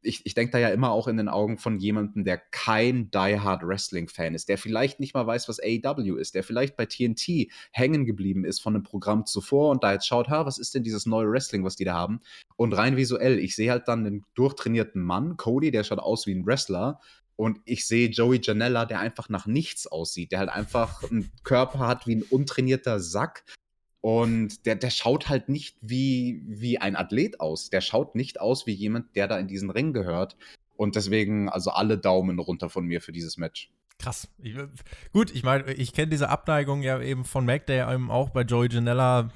ich, 0.05 0.25
ich 0.27 0.35
denke 0.35 0.53
da 0.53 0.59
ja 0.59 0.69
immer 0.69 0.91
auch 0.91 1.09
in 1.09 1.17
den 1.17 1.29
Augen 1.29 1.59
von 1.59 1.79
jemandem, 1.79 2.25
der 2.25 2.39
kein 2.39 3.11
Die 3.11 3.41
Hard 3.41 3.63
Wrestling-Fan 3.63 4.35
ist, 4.35 4.49
der 4.49 4.59
vielleicht 4.59 5.01
nicht 5.01 5.15
mal 5.15 5.27
weiß, 5.27 5.49
was 5.49 5.61
AEW 5.61 6.17
ist, 6.17 6.35
der 6.35 6.45
vielleicht 6.45 6.77
bei 6.77 6.87
TNT 6.87 7.51
hängen 7.73 8.05
geblieben 8.05 8.45
ist 8.45 8.61
von 8.61 8.75
einem 8.75 8.83
Programm 8.83 9.27
zuvor 9.27 9.71
und 9.71 9.83
da 9.83 9.93
jetzt 9.93 10.07
schaut, 10.07 10.29
ha, 10.29 10.47
was 10.47 10.59
ist 10.59 10.75
denn 10.75 10.83
dieses 10.83 11.07
neue 11.07 11.31
Wrestling, 11.31 11.65
was 11.65 11.77
die 11.77 11.85
da 11.85 11.95
haben? 11.95 12.21
Und 12.57 12.75
rein 12.75 12.97
visuell, 12.97 13.39
ich 13.39 13.57
sehe 13.57 13.71
halt 13.71 13.89
dann 13.89 14.07
einen 14.07 14.25
durchtrainierten 14.35 15.03
Mann, 15.03 15.37
Cody, 15.37 15.71
der 15.71 15.85
schaut 15.85 15.99
aus 15.99 16.27
wie 16.27 16.35
ein 16.35 16.47
Wrestler, 16.47 17.01
und 17.37 17.61
ich 17.65 17.87
sehe 17.87 18.11
Joey 18.11 18.41
Janella, 18.41 18.85
der 18.85 19.01
einfach 19.01 19.29
nach 19.29 19.47
nichts 19.47 19.89
aussieht, 19.89 20.31
der 20.31 20.39
halt 20.39 20.51
einfach 20.51 21.03
einen 21.11 21.33
Körper 21.43 21.81
hat 21.81 22.07
wie 22.07 22.15
ein 22.15 22.23
untrainierter 22.23 23.01
Sack 23.01 23.45
und 24.05 24.67
der, 24.67 24.75
der 24.77 24.91
schaut 24.91 25.31
halt 25.31 25.49
nicht 25.49 25.79
wie, 25.81 26.43
wie 26.45 26.77
ein 26.77 26.95
Athlet 26.95 27.41
aus. 27.41 27.71
Der 27.71 27.81
schaut 27.81 28.15
nicht 28.15 28.39
aus 28.39 28.67
wie 28.67 28.73
jemand, 28.73 29.17
der 29.17 29.29
da 29.29 29.39
in 29.39 29.49
diesen 29.49 29.71
Ring 29.71 29.95
gehört. 29.95 30.37
Und 30.77 30.95
deswegen, 30.95 31.49
also 31.49 31.71
alle 31.71 31.97
Daumen 31.97 32.39
runter 32.39 32.69
von 32.69 32.85
mir 32.85 33.01
für 33.01 33.13
dieses 33.13 33.39
Match. 33.39 33.73
Krass. 33.99 34.29
Ich, 34.43 34.57
gut, 35.15 35.35
ich 35.35 35.43
meine, 35.43 35.73
ich 35.73 35.95
kenne 35.95 36.09
diese 36.09 36.29
Abneigung 36.29 36.83
ja 36.83 37.01
eben 37.01 37.25
von 37.25 37.47
Mac, 37.47 37.65
der 37.65 37.77
ja 37.77 37.95
eben 37.95 38.11
auch 38.11 38.29
bei 38.29 38.43
Joey 38.43 38.69
Janella 38.71 39.31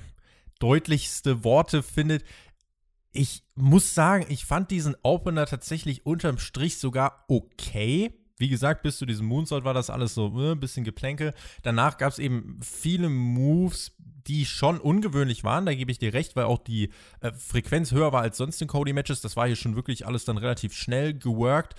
deutlichste 0.58 1.44
Worte 1.44 1.82
findet. 1.82 2.22
Ich 3.12 3.44
muss 3.54 3.94
sagen, 3.94 4.26
ich 4.28 4.44
fand 4.44 4.70
diesen 4.70 4.96
Opener 5.02 5.46
tatsächlich 5.46 6.04
unterm 6.04 6.36
Strich 6.36 6.76
sogar 6.76 7.24
okay. 7.28 8.12
Wie 8.38 8.48
gesagt, 8.48 8.82
bis 8.82 8.98
zu 8.98 9.06
diesem 9.06 9.26
Moonsault 9.26 9.64
war 9.64 9.74
das 9.74 9.90
alles 9.90 10.14
so 10.14 10.32
äh, 10.40 10.52
ein 10.52 10.60
bisschen 10.60 10.84
Geplänke. 10.84 11.34
Danach 11.62 11.98
gab 11.98 12.12
es 12.12 12.18
eben 12.18 12.58
viele 12.62 13.08
Moves, 13.08 13.92
die 14.26 14.44
schon 14.44 14.78
ungewöhnlich 14.78 15.42
waren, 15.42 15.66
da 15.66 15.74
gebe 15.74 15.90
ich 15.90 15.98
dir 15.98 16.12
recht, 16.12 16.36
weil 16.36 16.44
auch 16.44 16.58
die 16.58 16.90
äh, 17.20 17.32
Frequenz 17.32 17.92
höher 17.92 18.12
war 18.12 18.22
als 18.22 18.36
sonst 18.36 18.60
in 18.60 18.68
Cody-Matches. 18.68 19.22
Das 19.22 19.36
war 19.36 19.46
hier 19.46 19.56
schon 19.56 19.74
wirklich 19.74 20.06
alles 20.06 20.24
dann 20.24 20.36
relativ 20.36 20.74
schnell 20.74 21.14
geworkt. 21.14 21.74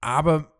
Aber 0.00 0.55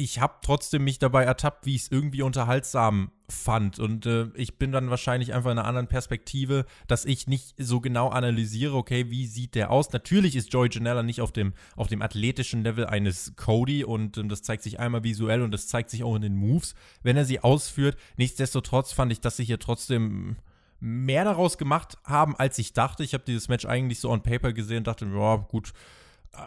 ich 0.00 0.18
habe 0.18 0.36
trotzdem 0.42 0.84
mich 0.84 0.98
dabei 0.98 1.24
ertappt, 1.24 1.66
wie 1.66 1.74
ich 1.74 1.82
es 1.82 1.92
irgendwie 1.92 2.22
unterhaltsam 2.22 3.10
fand. 3.28 3.78
Und 3.78 4.06
äh, 4.06 4.28
ich 4.34 4.56
bin 4.56 4.72
dann 4.72 4.88
wahrscheinlich 4.88 5.34
einfach 5.34 5.50
in 5.50 5.58
einer 5.58 5.68
anderen 5.68 5.88
Perspektive, 5.88 6.64
dass 6.86 7.04
ich 7.04 7.26
nicht 7.26 7.54
so 7.58 7.80
genau 7.80 8.08
analysiere, 8.08 8.74
okay, 8.74 9.10
wie 9.10 9.26
sieht 9.26 9.54
der 9.54 9.70
aus? 9.70 9.92
Natürlich 9.92 10.36
ist 10.36 10.52
Joey 10.52 10.70
Janella 10.72 11.02
nicht 11.02 11.20
auf 11.20 11.32
dem, 11.32 11.52
auf 11.76 11.88
dem 11.88 12.00
athletischen 12.00 12.64
Level 12.64 12.86
eines 12.86 13.34
Cody 13.36 13.84
und 13.84 14.16
ähm, 14.16 14.30
das 14.30 14.42
zeigt 14.42 14.62
sich 14.62 14.80
einmal 14.80 15.04
visuell 15.04 15.42
und 15.42 15.52
das 15.52 15.68
zeigt 15.68 15.90
sich 15.90 16.02
auch 16.02 16.16
in 16.16 16.22
den 16.22 16.36
Moves, 16.36 16.74
wenn 17.02 17.18
er 17.18 17.26
sie 17.26 17.40
ausführt. 17.40 17.98
Nichtsdestotrotz 18.16 18.92
fand 18.92 19.12
ich, 19.12 19.20
dass 19.20 19.36
sie 19.36 19.44
hier 19.44 19.58
trotzdem 19.58 20.36
mehr 20.80 21.24
daraus 21.24 21.58
gemacht 21.58 21.98
haben, 22.04 22.34
als 22.36 22.58
ich 22.58 22.72
dachte. 22.72 23.04
Ich 23.04 23.12
habe 23.12 23.24
dieses 23.26 23.48
Match 23.48 23.66
eigentlich 23.66 24.00
so 24.00 24.10
on 24.10 24.22
paper 24.22 24.54
gesehen 24.54 24.78
und 24.78 24.86
dachte, 24.86 25.04
ja, 25.04 25.36
gut, 25.36 25.74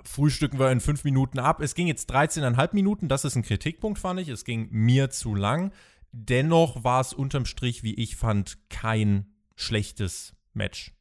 frühstücken 0.03 0.59
wir 0.59 0.71
in 0.71 0.79
fünf 0.79 1.03
Minuten 1.03 1.39
ab. 1.39 1.61
Es 1.61 1.75
ging 1.75 1.87
jetzt 1.87 2.11
13,5 2.11 2.69
Minuten, 2.73 3.07
das 3.07 3.25
ist 3.25 3.35
ein 3.35 3.43
Kritikpunkt, 3.43 3.99
fand 3.99 4.19
ich. 4.19 4.29
Es 4.29 4.45
ging 4.45 4.67
mir 4.71 5.09
zu 5.09 5.35
lang. 5.35 5.71
dennoch 6.15 6.83
war 6.83 7.01
es 7.01 7.11
unterm 7.11 7.45
Strich, 7.45 7.81
wie 7.83 7.95
ich 7.95 8.15
fand, 8.15 8.57
kein 8.69 9.33
schlechtes 9.55 10.35
Match. 10.53 10.91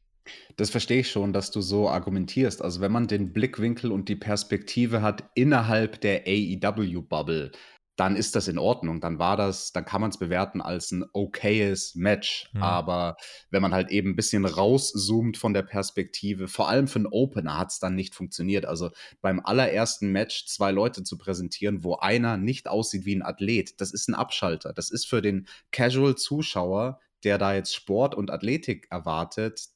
Das 0.55 0.69
verstehe 0.69 1.01
ich 1.01 1.11
schon, 1.11 1.33
dass 1.33 1.51
du 1.51 1.61
so 1.61 1.89
argumentierst. 1.89 2.61
Also, 2.61 2.81
wenn 2.81 2.91
man 2.91 3.07
den 3.07 3.33
Blickwinkel 3.33 3.91
und 3.91 4.07
die 4.09 4.15
Perspektive 4.15 5.01
hat 5.01 5.23
innerhalb 5.35 5.99
der 6.01 6.23
AEW-Bubble, 6.25 7.51
dann 7.95 8.15
ist 8.15 8.35
das 8.35 8.47
in 8.47 8.57
Ordnung. 8.57 9.01
Dann 9.01 9.19
war 9.19 9.37
das, 9.37 9.71
dann 9.71 9.85
kann 9.85 10.01
man 10.01 10.09
es 10.09 10.17
bewerten 10.17 10.61
als 10.61 10.91
ein 10.91 11.05
okayes 11.13 11.95
Match. 11.95 12.49
Mhm. 12.53 12.63
Aber 12.63 13.17
wenn 13.51 13.61
man 13.61 13.73
halt 13.73 13.91
eben 13.91 14.11
ein 14.11 14.15
bisschen 14.15 14.45
rauszoomt 14.45 15.37
von 15.37 15.53
der 15.53 15.61
Perspektive, 15.61 16.47
vor 16.47 16.69
allem 16.69 16.87
für 16.87 16.99
einen 16.99 17.07
Opener 17.07 17.57
hat 17.57 17.71
es 17.71 17.79
dann 17.79 17.95
nicht 17.95 18.15
funktioniert. 18.15 18.65
Also 18.65 18.89
beim 19.21 19.39
allerersten 19.43 20.11
Match 20.11 20.45
zwei 20.47 20.71
Leute 20.71 21.03
zu 21.03 21.17
präsentieren, 21.17 21.83
wo 21.83 21.95
einer 21.97 22.37
nicht 22.37 22.67
aussieht 22.67 23.05
wie 23.05 23.15
ein 23.15 23.21
Athlet, 23.21 23.79
das 23.79 23.91
ist 23.93 24.07
ein 24.07 24.15
Abschalter. 24.15 24.73
Das 24.73 24.89
ist 24.89 25.07
für 25.07 25.21
den 25.21 25.47
Casual-Zuschauer, 25.71 26.99
der 27.23 27.37
da 27.37 27.53
jetzt 27.53 27.75
Sport 27.75 28.15
und 28.15 28.31
Athletik 28.31 28.87
erwartet, 28.89 29.67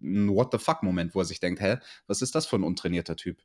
ein 0.00 0.28
What 0.28 0.52
the 0.52 0.58
fuck-Moment, 0.58 1.14
wo 1.14 1.20
er 1.20 1.24
sich 1.24 1.40
denkt, 1.40 1.60
hä, 1.60 1.78
was 2.06 2.22
ist 2.22 2.34
das 2.34 2.46
für 2.46 2.56
ein 2.56 2.62
untrainierter 2.62 3.16
Typ? 3.16 3.42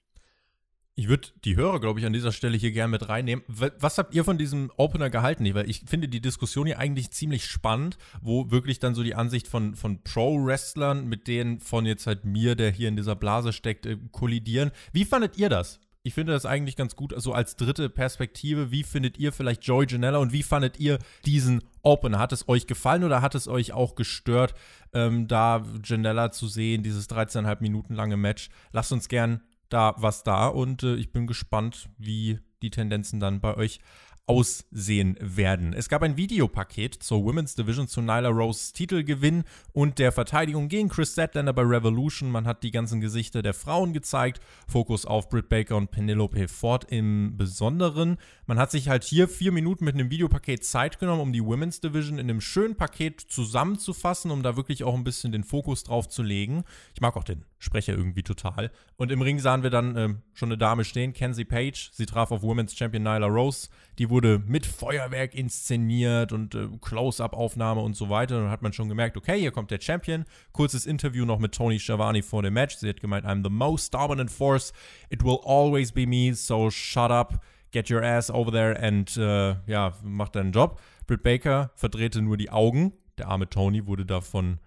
Ich 0.95 1.07
würde 1.07 1.29
die 1.43 1.55
Hörer, 1.55 1.79
glaube 1.79 1.99
ich, 1.99 2.05
an 2.05 2.13
dieser 2.13 2.31
Stelle 2.31 2.55
hier 2.55 2.71
gerne 2.71 2.91
mit 2.91 3.09
reinnehmen. 3.09 3.43
Was 3.47 3.97
habt 3.97 4.13
ihr 4.13 4.23
von 4.23 4.37
diesem 4.37 4.71
Opener 4.77 5.09
gehalten? 5.09 5.51
Weil 5.55 5.67
ich 5.67 5.81
finde 5.87 6.07
die 6.07 6.21
Diskussion 6.21 6.67
hier 6.67 6.77
eigentlich 6.77 7.09
ziemlich 7.09 7.45
spannend, 7.45 7.97
wo 8.21 8.51
wirklich 8.51 8.77
dann 8.77 8.93
so 8.93 9.01
die 9.01 9.15
Ansicht 9.15 9.47
von, 9.47 9.75
von 9.75 10.03
Pro-Wrestlern 10.03 11.07
mit 11.07 11.27
denen 11.27 11.59
von 11.61 11.87
jetzt 11.87 12.05
halt 12.05 12.25
mir, 12.25 12.55
der 12.55 12.69
hier 12.69 12.89
in 12.89 12.95
dieser 12.95 13.15
Blase 13.15 13.53
steckt, 13.53 13.87
äh, 13.87 13.97
kollidieren. 14.11 14.69
Wie 14.91 15.03
fandet 15.03 15.35
ihr 15.37 15.49
das? 15.49 15.79
Ich 16.03 16.13
finde 16.13 16.33
das 16.33 16.45
eigentlich 16.45 16.75
ganz 16.75 16.95
gut, 16.95 17.11
also 17.11 17.33
als 17.33 17.55
dritte 17.55 17.89
Perspektive. 17.89 18.69
Wie 18.69 18.83
findet 18.83 19.17
ihr 19.17 19.31
vielleicht 19.31 19.63
Joey 19.63 19.87
Janella 19.89 20.19
und 20.19 20.31
wie 20.31 20.43
fandet 20.43 20.79
ihr 20.79 20.99
diesen 21.25 21.63
Opener? 21.81 22.19
Hat 22.19 22.33
es 22.33 22.47
euch 22.47 22.67
gefallen 22.67 23.03
oder 23.03 23.23
hat 23.23 23.33
es 23.33 23.47
euch 23.47 23.71
auch 23.71 23.95
gestört, 23.95 24.53
ähm, 24.93 25.27
da 25.27 25.65
Janella 25.83 26.31
zu 26.31 26.47
sehen, 26.47 26.83
dieses 26.83 27.09
13,5 27.09 27.61
Minuten 27.61 27.95
lange 27.95 28.17
Match? 28.17 28.49
Lasst 28.73 28.91
uns 28.91 29.07
gern 29.07 29.41
da 29.73 29.95
was 29.97 30.23
da 30.23 30.47
und 30.47 30.83
äh, 30.83 30.95
ich 30.95 31.11
bin 31.11 31.27
gespannt, 31.27 31.89
wie 31.97 32.39
die 32.61 32.69
Tendenzen 32.69 33.19
dann 33.19 33.41
bei 33.41 33.55
euch 33.57 33.79
aussehen 34.25 35.17
werden. 35.19 35.73
Es 35.73 35.89
gab 35.89 36.01
ein 36.01 36.15
Videopaket 36.15 36.95
zur 37.03 37.25
Women's 37.25 37.55
Division 37.55 37.89
zu 37.89 38.01
Nyla 38.01 38.29
Rose 38.29 38.71
Titelgewinn 38.71 39.43
und 39.73 39.99
der 39.99 40.13
Verteidigung 40.13 40.69
gegen 40.69 40.87
Chris 40.87 41.11
Statlander 41.11 41.51
bei 41.51 41.63
Revolution. 41.63 42.31
Man 42.31 42.47
hat 42.47 42.63
die 42.63 42.71
ganzen 42.71 43.01
Gesichter 43.01 43.41
der 43.41 43.53
Frauen 43.53 43.91
gezeigt, 43.91 44.39
Fokus 44.65 45.05
auf 45.05 45.27
Britt 45.27 45.49
Baker 45.49 45.75
und 45.75 45.91
Penelope 45.91 46.47
Ford 46.47 46.85
im 46.89 47.35
Besonderen. 47.35 48.17
Man 48.45 48.59
hat 48.59 48.71
sich 48.71 48.89
halt 48.89 49.05
hier 49.05 49.29
vier 49.29 49.53
Minuten 49.53 49.85
mit 49.85 49.95
einem 49.95 50.11
Videopaket 50.11 50.65
Zeit 50.65 50.99
genommen, 50.99 51.21
um 51.21 51.31
die 51.31 51.43
Women's 51.43 51.79
Division 51.79 52.17
in 52.17 52.29
einem 52.29 52.41
schönen 52.41 52.75
Paket 52.75 53.21
zusammenzufassen, 53.21 54.31
um 54.31 54.43
da 54.43 54.57
wirklich 54.57 54.83
auch 54.83 54.95
ein 54.95 55.05
bisschen 55.05 55.31
den 55.31 55.45
Fokus 55.45 55.83
drauf 55.83 56.09
zu 56.09 56.23
legen. 56.23 56.65
Ich 56.93 56.99
mag 56.99 57.15
auch 57.15 57.23
den 57.23 57.45
Sprecher 57.57 57.93
irgendwie 57.93 58.23
total. 58.23 58.69
Und 58.97 59.13
im 59.13 59.21
Ring 59.21 59.39
sahen 59.39 59.63
wir 59.63 59.69
dann 59.69 59.95
äh, 59.95 60.09
schon 60.33 60.49
eine 60.49 60.57
Dame 60.57 60.83
stehen, 60.83 61.13
Kenzie 61.13 61.45
Page. 61.45 61.91
Sie 61.93 62.05
traf 62.05 62.31
auf 62.31 62.41
Women's 62.41 62.75
Champion 62.75 63.03
Nyla 63.03 63.27
Rose. 63.27 63.69
Die 63.97 64.09
wurde 64.09 64.43
mit 64.45 64.65
Feuerwerk 64.65 65.33
inszeniert 65.33 66.33
und 66.33 66.53
äh, 66.53 66.67
Close-Up-Aufnahme 66.81 67.79
und 67.79 67.95
so 67.95 68.09
weiter. 68.09 68.41
Dann 68.41 68.51
hat 68.51 68.61
man 68.61 68.73
schon 68.73 68.89
gemerkt, 68.89 69.15
okay, 69.15 69.39
hier 69.39 69.51
kommt 69.51 69.71
der 69.71 69.79
Champion. 69.79 70.25
Kurzes 70.51 70.85
Interview 70.85 71.23
noch 71.23 71.39
mit 71.39 71.53
Tony 71.53 71.79
Schiavone 71.79 72.23
vor 72.23 72.43
dem 72.43 72.55
Match. 72.55 72.75
Sie 72.75 72.89
hat 72.89 72.99
gemeint, 72.99 73.25
I'm 73.25 73.41
the 73.41 73.49
most 73.49 73.93
dominant 73.93 74.31
force. 74.31 74.73
It 75.09 75.23
will 75.23 75.39
always 75.45 75.93
be 75.93 76.05
me, 76.05 76.33
so 76.33 76.69
shut 76.69 77.11
up, 77.11 77.39
get 77.73 77.91
your 77.91 78.01
ass 78.01 78.31
over 78.31 78.51
there 78.51 78.79
and 78.79 79.17
äh, 79.17 79.55
ja, 79.67 79.93
mach 80.03 80.29
deinen 80.29 80.53
Job. 80.53 80.79
Britt 81.07 81.23
Baker 81.23 81.71
verdrehte 81.75 82.21
nur 82.21 82.37
die 82.37 82.49
Augen. 82.49 82.93
Der 83.17 83.27
arme 83.27 83.49
Tony 83.49 83.85
wurde 83.85 84.05
da 84.05 84.21
von 84.21 84.59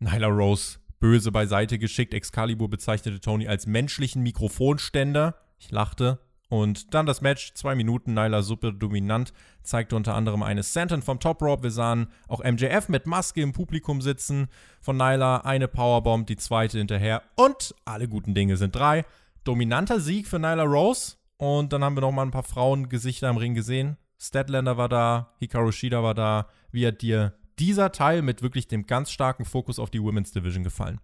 Nyla 0.00 0.28
Rose 0.28 0.78
böse 1.00 1.32
beiseite 1.32 1.78
geschickt. 1.78 2.12
Excalibur 2.12 2.68
bezeichnete 2.68 3.20
Tony 3.20 3.48
als 3.48 3.66
menschlichen 3.66 4.22
Mikrofonständer. 4.22 5.36
Ich 5.58 5.70
lachte. 5.70 6.18
Und 6.50 6.94
dann 6.94 7.04
das 7.04 7.20
Match, 7.20 7.52
zwei 7.54 7.74
Minuten, 7.74 8.14
Nyla 8.14 8.40
super 8.40 8.72
dominant, 8.72 9.34
zeigte 9.62 9.94
unter 9.96 10.14
anderem 10.14 10.42
eine 10.42 10.62
Senton 10.62 11.02
vom 11.02 11.20
Top 11.20 11.42
Rope. 11.42 11.62
Wir 11.62 11.70
sahen 11.70 12.08
auch 12.26 12.42
MJF 12.42 12.88
mit 12.88 13.06
Maske 13.06 13.42
im 13.42 13.52
Publikum 13.52 14.00
sitzen. 14.00 14.48
Von 14.80 14.96
Nyla 14.96 15.38
eine 15.38 15.68
Powerbomb, 15.68 16.26
die 16.26 16.36
zweite 16.36 16.78
hinterher. 16.78 17.22
Und 17.36 17.74
alle 17.84 18.08
guten 18.08 18.34
Dinge 18.34 18.56
sind 18.56 18.74
drei. 18.74 19.04
Dominanter 19.44 20.00
Sieg 20.00 20.26
für 20.26 20.38
Nyla 20.38 20.64
Rose. 20.64 21.17
Und 21.38 21.72
dann 21.72 21.84
haben 21.84 21.96
wir 21.96 22.00
noch 22.00 22.12
mal 22.12 22.22
ein 22.22 22.32
paar 22.32 22.42
Frauengesichter 22.42 23.30
im 23.30 23.36
Ring 23.36 23.54
gesehen. 23.54 23.96
Statlander 24.18 24.76
war 24.76 24.88
da, 24.88 25.34
Hikaru 25.38 25.70
Shida 25.70 26.02
war 26.02 26.14
da. 26.14 26.48
Wie 26.72 26.86
hat 26.86 27.00
dir 27.00 27.34
dieser 27.58 27.92
Teil 27.92 28.22
mit 28.22 28.42
wirklich 28.42 28.68
dem 28.68 28.86
ganz 28.86 29.10
starken 29.10 29.44
Fokus 29.44 29.78
auf 29.78 29.90
die 29.90 30.02
Women's 30.02 30.32
Division 30.32 30.64
gefallen? 30.64 31.00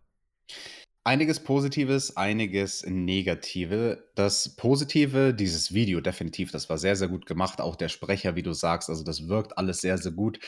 Einiges 1.05 1.39
Positives, 1.41 2.17
einiges 2.17 2.85
Negative. 2.87 4.11
Das 4.15 4.57
Positive, 4.57 5.35
dieses 5.35 5.75
Video 5.75 6.01
definitiv, 6.01 6.51
das 6.51 6.69
war 6.69 6.79
sehr, 6.79 6.97
sehr 6.97 7.09
gut 7.09 7.27
gemacht. 7.27 7.61
Auch 7.61 7.77
der 7.77 7.89
Sprecher, 7.89 8.37
wie 8.37 8.43
du 8.43 8.55
sagst, 8.55 8.89
also 8.89 9.05
das 9.05 9.29
wirkt 9.29 9.57
alles 9.59 9.83
sehr, 9.83 9.99
sehr 9.99 10.13
gut. 10.13 10.41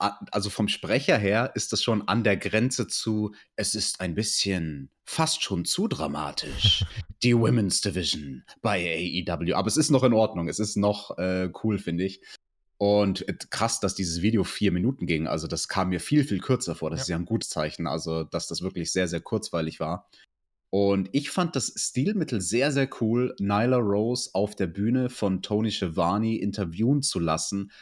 Also 0.00 0.48
vom 0.48 0.68
Sprecher 0.68 1.18
her 1.18 1.52
ist 1.54 1.72
das 1.72 1.82
schon 1.82 2.08
an 2.08 2.24
der 2.24 2.38
Grenze 2.38 2.86
zu, 2.86 3.34
es 3.56 3.74
ist 3.74 4.00
ein 4.00 4.14
bisschen 4.14 4.90
fast 5.04 5.42
schon 5.42 5.66
zu 5.66 5.88
dramatisch. 5.88 6.84
Die 7.22 7.36
Women's 7.36 7.82
Division 7.82 8.44
bei 8.62 8.78
AEW. 8.78 9.54
Aber 9.54 9.68
es 9.68 9.76
ist 9.76 9.90
noch 9.90 10.02
in 10.02 10.14
Ordnung. 10.14 10.48
Es 10.48 10.58
ist 10.58 10.76
noch 10.76 11.18
äh, 11.18 11.50
cool, 11.62 11.78
finde 11.78 12.04
ich. 12.04 12.22
Und 12.78 13.26
krass, 13.50 13.78
dass 13.80 13.94
dieses 13.94 14.22
Video 14.22 14.42
vier 14.42 14.72
Minuten 14.72 15.04
ging. 15.04 15.26
Also 15.26 15.46
das 15.46 15.68
kam 15.68 15.90
mir 15.90 16.00
viel, 16.00 16.24
viel 16.24 16.40
kürzer 16.40 16.74
vor. 16.74 16.88
Das 16.88 17.00
ja. 17.00 17.02
ist 17.02 17.08
ja 17.08 17.16
ein 17.16 17.26
gutes 17.26 17.50
Zeichen. 17.50 17.86
Also, 17.86 18.24
dass 18.24 18.46
das 18.46 18.62
wirklich 18.62 18.90
sehr, 18.90 19.06
sehr 19.06 19.20
kurzweilig 19.20 19.80
war. 19.80 20.08
Und 20.70 21.08
ich 21.12 21.30
fand 21.30 21.56
das 21.56 21.74
Stilmittel 21.76 22.40
sehr, 22.40 22.70
sehr 22.70 22.88
cool, 23.00 23.34
Nyla 23.38 23.76
Rose 23.76 24.30
auf 24.32 24.54
der 24.54 24.68
Bühne 24.68 25.10
von 25.10 25.42
Tony 25.42 25.72
Schiavone 25.72 26.38
interviewen 26.38 27.02
zu 27.02 27.18
lassen 27.18 27.72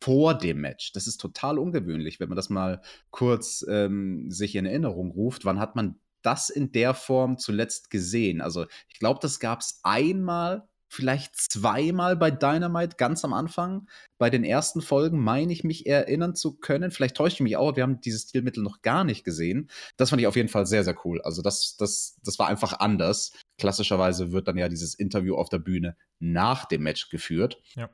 vor 0.00 0.34
dem 0.34 0.60
Match. 0.60 0.92
Das 0.92 1.06
ist 1.06 1.18
total 1.18 1.58
ungewöhnlich, 1.58 2.20
wenn 2.20 2.28
man 2.28 2.36
das 2.36 2.50
mal 2.50 2.80
kurz 3.10 3.64
ähm, 3.68 4.30
sich 4.30 4.54
in 4.54 4.66
Erinnerung 4.66 5.10
ruft. 5.10 5.44
Wann 5.44 5.58
hat 5.58 5.76
man 5.76 5.98
das 6.22 6.50
in 6.50 6.72
der 6.72 6.94
Form 6.94 7.38
zuletzt 7.38 7.90
gesehen? 7.90 8.40
Also 8.40 8.66
ich 8.88 8.98
glaube, 8.98 9.20
das 9.20 9.40
gab 9.40 9.60
es 9.60 9.80
einmal 9.82 10.68
vielleicht 10.88 11.36
zweimal 11.36 12.16
bei 12.16 12.30
Dynamite 12.30 12.96
ganz 12.96 13.24
am 13.24 13.32
Anfang. 13.32 13.86
Bei 14.16 14.30
den 14.30 14.42
ersten 14.42 14.80
Folgen 14.80 15.22
meine 15.22 15.52
ich 15.52 15.62
mich 15.62 15.86
erinnern 15.86 16.34
zu 16.34 16.56
können. 16.56 16.90
Vielleicht 16.90 17.16
täusche 17.16 17.34
ich 17.34 17.40
mich 17.40 17.56
auch, 17.56 17.76
wir 17.76 17.82
haben 17.82 18.00
dieses 18.00 18.22
Stilmittel 18.22 18.62
noch 18.62 18.80
gar 18.82 19.04
nicht 19.04 19.24
gesehen. 19.24 19.70
Das 19.96 20.10
fand 20.10 20.20
ich 20.20 20.26
auf 20.26 20.36
jeden 20.36 20.48
Fall 20.48 20.66
sehr, 20.66 20.84
sehr 20.84 20.96
cool. 21.04 21.20
Also 21.22 21.42
das, 21.42 21.76
das, 21.76 22.16
das 22.24 22.38
war 22.38 22.48
einfach 22.48 22.80
anders. 22.80 23.32
Klassischerweise 23.58 24.32
wird 24.32 24.48
dann 24.48 24.56
ja 24.56 24.68
dieses 24.68 24.94
Interview 24.94 25.36
auf 25.36 25.50
der 25.50 25.58
Bühne 25.58 25.96
nach 26.18 26.64
dem 26.64 26.82
Match 26.82 27.10
geführt. 27.10 27.60
Ja. 27.74 27.90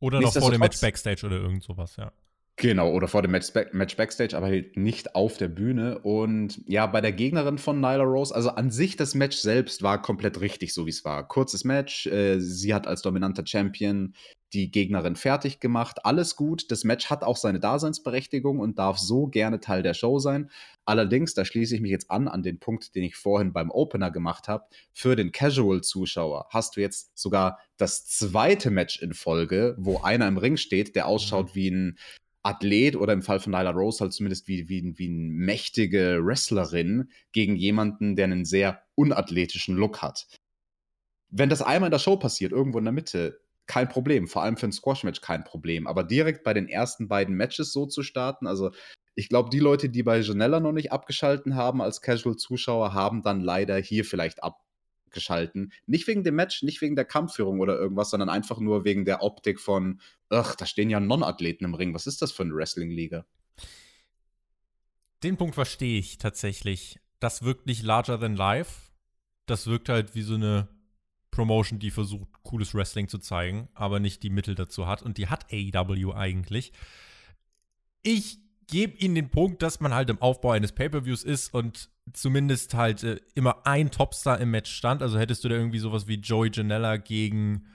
Oder 0.00 0.20
noch 0.20 0.32
vor 0.32 0.50
dem 0.50 0.60
Match 0.60 0.80
Backstage 0.80 1.24
oder 1.26 1.36
irgend 1.36 1.62
sowas, 1.62 1.96
ja. 1.96 2.12
Genau, 2.58 2.90
oder 2.90 3.06
vor 3.06 3.20
dem 3.20 3.32
Match, 3.32 3.52
Match, 3.72 3.98
Backstage, 3.98 4.34
aber 4.34 4.46
halt 4.46 4.78
nicht 4.78 5.14
auf 5.14 5.36
der 5.36 5.48
Bühne. 5.48 5.98
Und 5.98 6.62
ja, 6.66 6.86
bei 6.86 7.02
der 7.02 7.12
Gegnerin 7.12 7.58
von 7.58 7.82
Nyla 7.82 8.02
Rose, 8.02 8.34
also 8.34 8.48
an 8.48 8.70
sich 8.70 8.96
das 8.96 9.14
Match 9.14 9.36
selbst 9.36 9.82
war 9.82 10.00
komplett 10.00 10.40
richtig, 10.40 10.72
so 10.72 10.86
wie 10.86 10.90
es 10.90 11.04
war. 11.04 11.28
Kurzes 11.28 11.64
Match, 11.64 12.06
äh, 12.06 12.40
sie 12.40 12.72
hat 12.72 12.86
als 12.86 13.02
dominanter 13.02 13.46
Champion 13.46 14.14
die 14.54 14.70
Gegnerin 14.70 15.16
fertig 15.16 15.60
gemacht. 15.60 16.06
Alles 16.06 16.34
gut. 16.34 16.70
Das 16.70 16.84
Match 16.84 17.10
hat 17.10 17.24
auch 17.24 17.36
seine 17.36 17.60
Daseinsberechtigung 17.60 18.58
und 18.58 18.78
darf 18.78 18.96
so 18.96 19.26
gerne 19.26 19.60
Teil 19.60 19.82
der 19.82 19.92
Show 19.92 20.18
sein. 20.18 20.50
Allerdings, 20.86 21.34
da 21.34 21.44
schließe 21.44 21.74
ich 21.74 21.80
mich 21.80 21.90
jetzt 21.90 22.12
an 22.12 22.28
an 22.28 22.44
den 22.44 22.60
Punkt, 22.60 22.94
den 22.94 23.02
ich 23.02 23.16
vorhin 23.16 23.52
beim 23.52 23.72
Opener 23.72 24.12
gemacht 24.12 24.46
habe. 24.46 24.66
Für 24.92 25.16
den 25.16 25.32
Casual-Zuschauer 25.32 26.46
hast 26.50 26.76
du 26.76 26.80
jetzt 26.80 27.18
sogar 27.18 27.58
das 27.76 28.06
zweite 28.06 28.70
Match 28.70 29.02
in 29.02 29.12
Folge, 29.12 29.74
wo 29.78 29.98
einer 29.98 30.28
im 30.28 30.38
Ring 30.38 30.56
steht, 30.56 30.94
der 30.94 31.08
ausschaut 31.08 31.48
mhm. 31.50 31.54
wie 31.54 31.70
ein 31.70 31.98
Athlet 32.44 32.94
oder 32.94 33.12
im 33.12 33.22
Fall 33.22 33.40
von 33.40 33.50
Nyla 33.50 33.70
Rose 33.70 33.98
halt 34.00 34.12
zumindest 34.12 34.46
wie, 34.46 34.68
wie, 34.68 34.96
wie 34.96 35.08
eine 35.08 35.16
mächtige 35.16 36.20
Wrestlerin 36.22 37.10
gegen 37.32 37.56
jemanden, 37.56 38.14
der 38.14 38.26
einen 38.26 38.44
sehr 38.44 38.82
unathletischen 38.94 39.76
Look 39.76 40.00
hat. 40.00 40.28
Wenn 41.28 41.48
das 41.48 41.62
einmal 41.62 41.88
in 41.88 41.92
der 41.92 41.98
Show 41.98 42.16
passiert, 42.16 42.52
irgendwo 42.52 42.78
in 42.78 42.84
der 42.84 42.92
Mitte, 42.92 43.40
kein 43.66 43.88
Problem. 43.88 44.28
Vor 44.28 44.42
allem 44.42 44.56
für 44.56 44.66
ein 44.66 44.72
Squash-Match 44.72 45.20
kein 45.20 45.42
Problem. 45.42 45.88
Aber 45.88 46.04
direkt 46.04 46.44
bei 46.44 46.54
den 46.54 46.68
ersten 46.68 47.08
beiden 47.08 47.34
Matches 47.34 47.72
so 47.72 47.86
zu 47.86 48.04
starten, 48.04 48.46
also 48.46 48.70
ich 49.16 49.30
glaube, 49.30 49.48
die 49.50 49.58
Leute, 49.58 49.88
die 49.88 50.02
bei 50.02 50.20
Janella 50.20 50.60
noch 50.60 50.72
nicht 50.72 50.92
abgeschalten 50.92 51.56
haben 51.56 51.80
als 51.80 52.02
Casual-Zuschauer, 52.02 52.92
haben 52.92 53.22
dann 53.22 53.40
leider 53.40 53.76
hier 53.78 54.04
vielleicht 54.04 54.44
ab 54.44 54.62
geschalten. 55.10 55.72
Nicht 55.86 56.06
wegen 56.06 56.22
dem 56.22 56.34
Match, 56.34 56.62
nicht 56.62 56.82
wegen 56.82 56.94
der 56.94 57.06
Kampfführung 57.06 57.60
oder 57.60 57.78
irgendwas, 57.78 58.10
sondern 58.10 58.28
einfach 58.28 58.58
nur 58.60 58.84
wegen 58.84 59.06
der 59.06 59.22
Optik 59.22 59.58
von, 59.58 60.02
ach, 60.28 60.54
da 60.54 60.66
stehen 60.66 60.90
ja 60.90 61.00
Non-Athleten 61.00 61.64
im 61.64 61.72
Ring. 61.72 61.94
Was 61.94 62.06
ist 62.06 62.20
das 62.20 62.32
für 62.32 62.42
eine 62.42 62.54
Wrestling-Liga? 62.54 63.24
Den 65.22 65.38
Punkt 65.38 65.54
verstehe 65.54 65.98
ich 65.98 66.18
tatsächlich. 66.18 67.00
Das 67.18 67.42
wirkt 67.42 67.66
nicht 67.66 67.82
larger 67.82 68.20
than 68.20 68.36
life. 68.36 68.90
Das 69.46 69.66
wirkt 69.66 69.88
halt 69.88 70.14
wie 70.14 70.22
so 70.22 70.34
eine 70.34 70.68
Promotion, 71.30 71.78
die 71.78 71.90
versucht, 71.90 72.28
cooles 72.42 72.74
Wrestling 72.74 73.08
zu 73.08 73.18
zeigen, 73.18 73.70
aber 73.72 74.00
nicht 74.00 74.22
die 74.22 74.30
Mittel 74.30 74.54
dazu 74.54 74.86
hat. 74.86 75.02
Und 75.02 75.16
die 75.16 75.28
hat 75.28 75.46
AEW 75.50 76.12
eigentlich. 76.12 76.72
ich 78.02 78.45
gebe 78.66 78.96
ihnen 78.98 79.14
den 79.14 79.30
Punkt, 79.30 79.62
dass 79.62 79.80
man 79.80 79.94
halt 79.94 80.10
im 80.10 80.20
Aufbau 80.20 80.50
eines 80.50 80.72
Pay-Per-Views 80.72 81.22
ist 81.24 81.54
und 81.54 81.90
zumindest 82.12 82.74
halt 82.74 83.02
äh, 83.04 83.20
immer 83.34 83.66
ein 83.66 83.90
Topstar 83.90 84.40
im 84.40 84.50
Match 84.50 84.72
stand. 84.72 85.02
Also 85.02 85.18
hättest 85.18 85.44
du 85.44 85.48
da 85.48 85.56
irgendwie 85.56 85.78
sowas 85.78 86.06
wie 86.06 86.16
Joey 86.16 86.50
Janella 86.52 86.96
gegen 86.96 87.66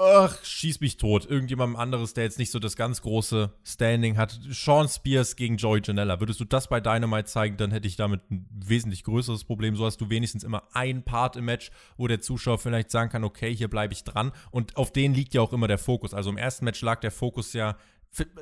ach, 0.00 0.42
schieß 0.44 0.80
mich 0.80 0.96
tot. 0.96 1.26
Irgendjemand 1.26 1.76
anderes, 1.76 2.14
der 2.14 2.24
jetzt 2.24 2.38
nicht 2.38 2.50
so 2.50 2.58
das 2.58 2.76
ganz 2.76 3.02
große 3.02 3.52
Standing 3.64 4.16
hat. 4.16 4.38
Sean 4.48 4.88
Spears 4.88 5.36
gegen 5.36 5.56
Joey 5.56 5.82
Janella. 5.84 6.20
Würdest 6.20 6.40
du 6.40 6.44
das 6.44 6.68
bei 6.68 6.80
Dynamite 6.80 7.26
zeigen, 7.26 7.56
dann 7.56 7.70
hätte 7.70 7.86
ich 7.86 7.96
damit 7.96 8.22
ein 8.30 8.46
wesentlich 8.50 9.04
größeres 9.04 9.44
Problem. 9.44 9.76
So 9.76 9.84
hast 9.84 10.00
du 10.00 10.08
wenigstens 10.08 10.44
immer 10.44 10.62
einen 10.72 11.02
Part 11.02 11.36
im 11.36 11.44
Match, 11.44 11.70
wo 11.96 12.06
der 12.06 12.20
Zuschauer 12.20 12.58
vielleicht 12.58 12.90
sagen 12.90 13.10
kann, 13.10 13.24
okay, 13.24 13.54
hier 13.54 13.68
bleibe 13.68 13.92
ich 13.92 14.04
dran. 14.04 14.32
Und 14.50 14.76
auf 14.76 14.92
den 14.92 15.14
liegt 15.14 15.34
ja 15.34 15.42
auch 15.42 15.52
immer 15.52 15.68
der 15.68 15.78
Fokus. 15.78 16.14
Also 16.14 16.30
im 16.30 16.38
ersten 16.38 16.64
Match 16.64 16.80
lag 16.82 17.00
der 17.00 17.10
Fokus 17.10 17.52
ja 17.52 17.76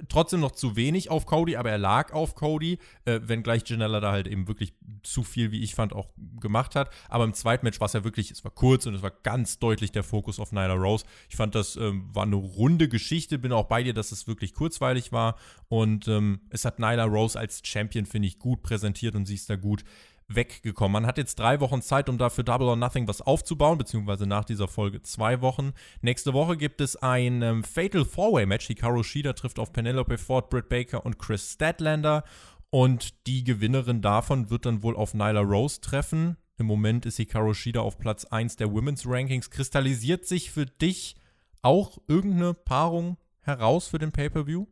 trotzdem 0.08 0.40
noch 0.40 0.52
zu 0.52 0.76
wenig 0.76 1.10
auf 1.10 1.26
Cody, 1.26 1.56
aber 1.56 1.70
er 1.70 1.78
lag 1.78 2.12
auf 2.12 2.34
Cody, 2.34 2.78
äh, 3.04 3.20
wenngleich 3.22 3.62
Janella 3.66 4.00
da 4.00 4.12
halt 4.12 4.26
eben 4.26 4.48
wirklich 4.48 4.72
zu 5.02 5.22
viel, 5.22 5.52
wie 5.52 5.62
ich 5.62 5.74
fand, 5.74 5.92
auch 5.92 6.08
gemacht 6.40 6.74
hat. 6.74 6.90
Aber 7.08 7.24
im 7.24 7.34
zweiten 7.34 7.66
Match 7.66 7.78
war 7.80 7.86
es 7.86 7.92
ja 7.92 8.04
wirklich, 8.04 8.30
es 8.30 8.44
war 8.44 8.50
kurz 8.50 8.86
und 8.86 8.94
es 8.94 9.02
war 9.02 9.10
ganz 9.10 9.58
deutlich 9.58 9.92
der 9.92 10.04
Fokus 10.04 10.40
auf 10.40 10.52
Nyla 10.52 10.74
Rose. 10.74 11.04
Ich 11.28 11.36
fand, 11.36 11.54
das 11.54 11.76
ähm, 11.76 12.08
war 12.12 12.24
eine 12.24 12.36
runde 12.36 12.88
Geschichte, 12.88 13.38
bin 13.38 13.52
auch 13.52 13.66
bei 13.66 13.82
dir, 13.82 13.94
dass 13.94 14.12
es 14.12 14.26
wirklich 14.26 14.54
kurzweilig 14.54 15.12
war. 15.12 15.36
Und 15.68 16.08
ähm, 16.08 16.40
es 16.50 16.64
hat 16.64 16.78
Nyla 16.78 17.04
Rose 17.04 17.38
als 17.38 17.60
Champion, 17.64 18.06
finde 18.06 18.28
ich, 18.28 18.38
gut 18.38 18.62
präsentiert 18.62 19.14
und 19.14 19.26
sie 19.26 19.34
ist 19.34 19.50
da 19.50 19.56
gut 19.56 19.84
weggekommen. 20.28 20.92
Man 20.92 21.06
hat 21.06 21.18
jetzt 21.18 21.38
drei 21.38 21.60
Wochen 21.60 21.82
Zeit, 21.82 22.08
um 22.08 22.18
dafür 22.18 22.44
Double 22.44 22.68
or 22.68 22.76
Nothing 22.76 23.08
was 23.08 23.22
aufzubauen, 23.22 23.78
beziehungsweise 23.78 24.26
nach 24.26 24.44
dieser 24.44 24.68
Folge 24.68 25.02
zwei 25.02 25.40
Wochen. 25.40 25.72
Nächste 26.00 26.32
Woche 26.32 26.56
gibt 26.56 26.80
es 26.80 26.96
ein 26.96 27.42
ähm, 27.42 27.64
Fatal 27.64 28.04
Four-Way-Match. 28.04 28.66
Hikaru 28.66 29.02
Shida 29.02 29.32
trifft 29.32 29.58
auf 29.58 29.72
Penelope 29.72 30.18
Ford, 30.18 30.50
Britt 30.50 30.68
Baker 30.68 31.04
und 31.04 31.18
Chris 31.18 31.54
Statlander. 31.54 32.24
Und 32.70 33.26
die 33.26 33.44
Gewinnerin 33.44 34.02
davon 34.02 34.50
wird 34.50 34.66
dann 34.66 34.82
wohl 34.82 34.94
auf 34.94 35.14
Nyla 35.14 35.40
Rose 35.40 35.80
treffen. 35.80 36.36
Im 36.58 36.66
Moment 36.66 37.06
ist 37.06 37.16
Hikaru 37.16 37.54
Shida 37.54 37.80
auf 37.80 37.98
Platz 37.98 38.26
1 38.26 38.56
der 38.56 38.70
Women's 38.72 39.04
Rankings. 39.06 39.50
Kristallisiert 39.50 40.26
sich 40.26 40.50
für 40.50 40.66
dich 40.66 41.16
auch 41.62 41.98
irgendeine 42.06 42.54
Paarung 42.54 43.16
heraus 43.40 43.88
für 43.88 43.98
den 43.98 44.12
Pay-Per-View? 44.12 44.66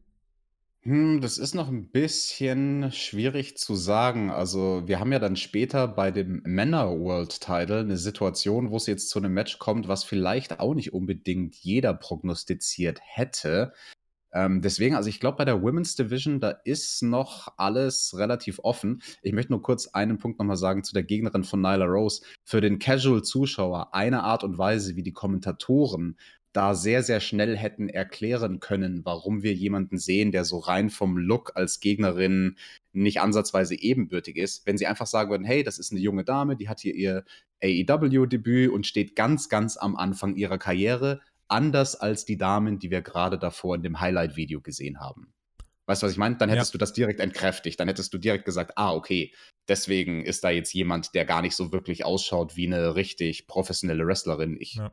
Hm, 0.86 1.20
das 1.20 1.36
ist 1.38 1.56
noch 1.56 1.66
ein 1.66 1.90
bisschen 1.90 2.92
schwierig 2.92 3.56
zu 3.58 3.74
sagen. 3.74 4.30
Also, 4.30 4.84
wir 4.86 5.00
haben 5.00 5.10
ja 5.10 5.18
dann 5.18 5.34
später 5.34 5.88
bei 5.88 6.12
dem 6.12 6.42
Männer 6.44 7.00
World 7.00 7.40
Title 7.40 7.80
eine 7.80 7.96
Situation, 7.96 8.70
wo 8.70 8.76
es 8.76 8.86
jetzt 8.86 9.10
zu 9.10 9.18
einem 9.18 9.34
Match 9.34 9.58
kommt, 9.58 9.88
was 9.88 10.04
vielleicht 10.04 10.60
auch 10.60 10.74
nicht 10.74 10.92
unbedingt 10.92 11.56
jeder 11.56 11.92
prognostiziert 11.92 13.00
hätte. 13.02 13.72
Ähm, 14.32 14.62
deswegen, 14.62 14.94
also 14.94 15.08
ich 15.08 15.18
glaube, 15.18 15.38
bei 15.38 15.44
der 15.44 15.60
Women's 15.60 15.96
Division, 15.96 16.38
da 16.38 16.50
ist 16.50 17.02
noch 17.02 17.48
alles 17.56 18.14
relativ 18.16 18.60
offen. 18.62 19.02
Ich 19.22 19.32
möchte 19.32 19.52
nur 19.52 19.62
kurz 19.62 19.88
einen 19.88 20.18
Punkt 20.18 20.38
nochmal 20.38 20.56
sagen 20.56 20.84
zu 20.84 20.94
der 20.94 21.02
Gegnerin 21.02 21.42
von 21.42 21.60
Nyla 21.60 21.86
Rose. 21.86 22.22
Für 22.44 22.60
den 22.60 22.78
Casual-Zuschauer 22.78 23.92
eine 23.92 24.22
Art 24.22 24.44
und 24.44 24.56
Weise, 24.56 24.94
wie 24.94 25.02
die 25.02 25.14
Kommentatoren 25.14 26.16
da 26.56 26.74
sehr, 26.74 27.02
sehr 27.02 27.20
schnell 27.20 27.56
hätten 27.56 27.88
erklären 27.88 28.60
können, 28.60 29.04
warum 29.04 29.42
wir 29.42 29.52
jemanden 29.52 29.98
sehen, 29.98 30.32
der 30.32 30.44
so 30.44 30.58
rein 30.58 30.88
vom 30.88 31.18
Look 31.18 31.52
als 31.54 31.80
Gegnerin 31.80 32.56
nicht 32.92 33.20
ansatzweise 33.20 33.78
ebenbürtig 33.78 34.36
ist. 34.36 34.66
Wenn 34.66 34.78
sie 34.78 34.86
einfach 34.86 35.06
sagen 35.06 35.30
würden, 35.30 35.44
hey, 35.44 35.62
das 35.62 35.78
ist 35.78 35.92
eine 35.92 36.00
junge 36.00 36.24
Dame, 36.24 36.56
die 36.56 36.68
hat 36.68 36.80
hier 36.80 36.94
ihr 36.94 37.24
AEW-Debüt 37.62 38.70
und 38.70 38.86
steht 38.86 39.16
ganz, 39.16 39.50
ganz 39.50 39.76
am 39.76 39.96
Anfang 39.96 40.34
ihrer 40.36 40.58
Karriere, 40.58 41.20
anders 41.46 41.94
als 41.94 42.24
die 42.24 42.38
Damen, 42.38 42.78
die 42.78 42.90
wir 42.90 43.02
gerade 43.02 43.38
davor 43.38 43.74
in 43.74 43.82
dem 43.82 44.00
Highlight-Video 44.00 44.62
gesehen 44.62 44.98
haben. 44.98 45.34
Weißt 45.84 46.02
du, 46.02 46.06
was 46.06 46.12
ich 46.12 46.18
meine? 46.18 46.36
Dann 46.36 46.48
hättest 46.48 46.72
ja. 46.72 46.72
du 46.72 46.78
das 46.78 46.94
direkt 46.94 47.20
entkräftigt. 47.20 47.78
Dann 47.78 47.86
hättest 47.86 48.12
du 48.12 48.18
direkt 48.18 48.44
gesagt, 48.44 48.72
ah, 48.76 48.92
okay, 48.92 49.32
deswegen 49.68 50.24
ist 50.24 50.42
da 50.42 50.50
jetzt 50.50 50.72
jemand, 50.72 51.14
der 51.14 51.24
gar 51.24 51.42
nicht 51.42 51.54
so 51.54 51.70
wirklich 51.70 52.04
ausschaut 52.04 52.56
wie 52.56 52.66
eine 52.66 52.96
richtig 52.96 53.46
professionelle 53.46 54.06
Wrestlerin. 54.06 54.56
Ich 54.58 54.74
ja 54.74 54.90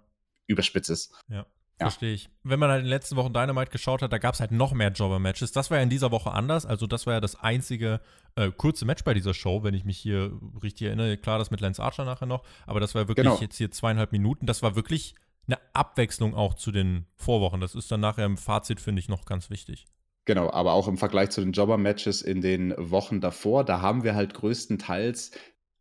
überspitze 0.48 0.94
es. 0.94 1.12
Ja. 1.30 1.46
Ja. 1.80 1.88
Verstehe 1.90 2.14
ich. 2.14 2.30
Wenn 2.44 2.60
man 2.60 2.70
halt 2.70 2.82
in 2.82 2.86
den 2.86 2.92
letzten 2.92 3.16
Wochen 3.16 3.34
Dynamite 3.34 3.72
geschaut 3.72 4.02
hat, 4.04 4.14
da 4.14 4.20
gab 4.20 4.36
es 4.36 4.40
halt 4.40 4.52
noch 4.52 4.74
mehr 4.74 4.92
Jobber-Matches. 4.92 5.52
Das 5.54 5.72
war 5.72 5.78
ja 5.78 5.84
in 5.84 5.90
dieser 5.90 6.12
Woche 6.12 6.32
anders. 6.32 6.66
Also, 6.66 6.86
das 6.86 7.08
war 7.08 7.16
ja 7.16 7.20
das 7.20 7.36
einzige 7.36 8.00
äh, 8.36 8.52
kurze 8.52 8.86
Match 8.86 9.04
bei 9.04 9.14
dieser 9.14 9.34
Show, 9.34 9.64
wenn 9.64 9.74
ich 9.74 9.84
mich 9.84 9.98
hier 9.98 10.40
richtig 10.62 10.88
erinnere. 10.88 11.18
Klar, 11.18 11.40
das 11.40 11.52
mit 11.52 11.62
Lance 11.62 11.82
Archer 11.82 12.06
nachher 12.06 12.28
noch. 12.28 12.44
Aber 12.68 12.80
das 12.80 12.94
war 12.94 13.08
wirklich 13.08 13.26
genau. 13.26 13.40
jetzt 13.40 13.58
hier 13.58 13.72
zweieinhalb 13.72 14.12
Minuten. 14.12 14.46
Das 14.46 14.62
war 14.62 14.76
wirklich 14.76 15.16
eine 15.48 15.58
Abwechslung 15.74 16.36
auch 16.36 16.54
zu 16.54 16.72
den 16.72 17.08
Vorwochen. 17.16 17.60
Das 17.60 17.76
ist 17.76 17.92
dann 17.92 18.00
nachher 18.00 18.26
im 18.26 18.38
Fazit, 18.38 18.80
finde 18.80 19.00
ich, 19.00 19.10
noch 19.10 19.26
ganz 19.26 19.50
wichtig. 19.50 19.88
Genau, 20.26 20.50
aber 20.52 20.74
auch 20.74 20.88
im 20.88 20.98
Vergleich 20.98 21.32
zu 21.32 21.42
den 21.42 21.52
Jobber-Matches 21.52 22.22
in 22.22 22.40
den 22.42 22.74
Wochen 22.78 23.20
davor, 23.20 23.66
da 23.66 23.82
haben 23.82 24.04
wir 24.04 24.16
halt 24.16 24.34
größtenteils 24.34 25.32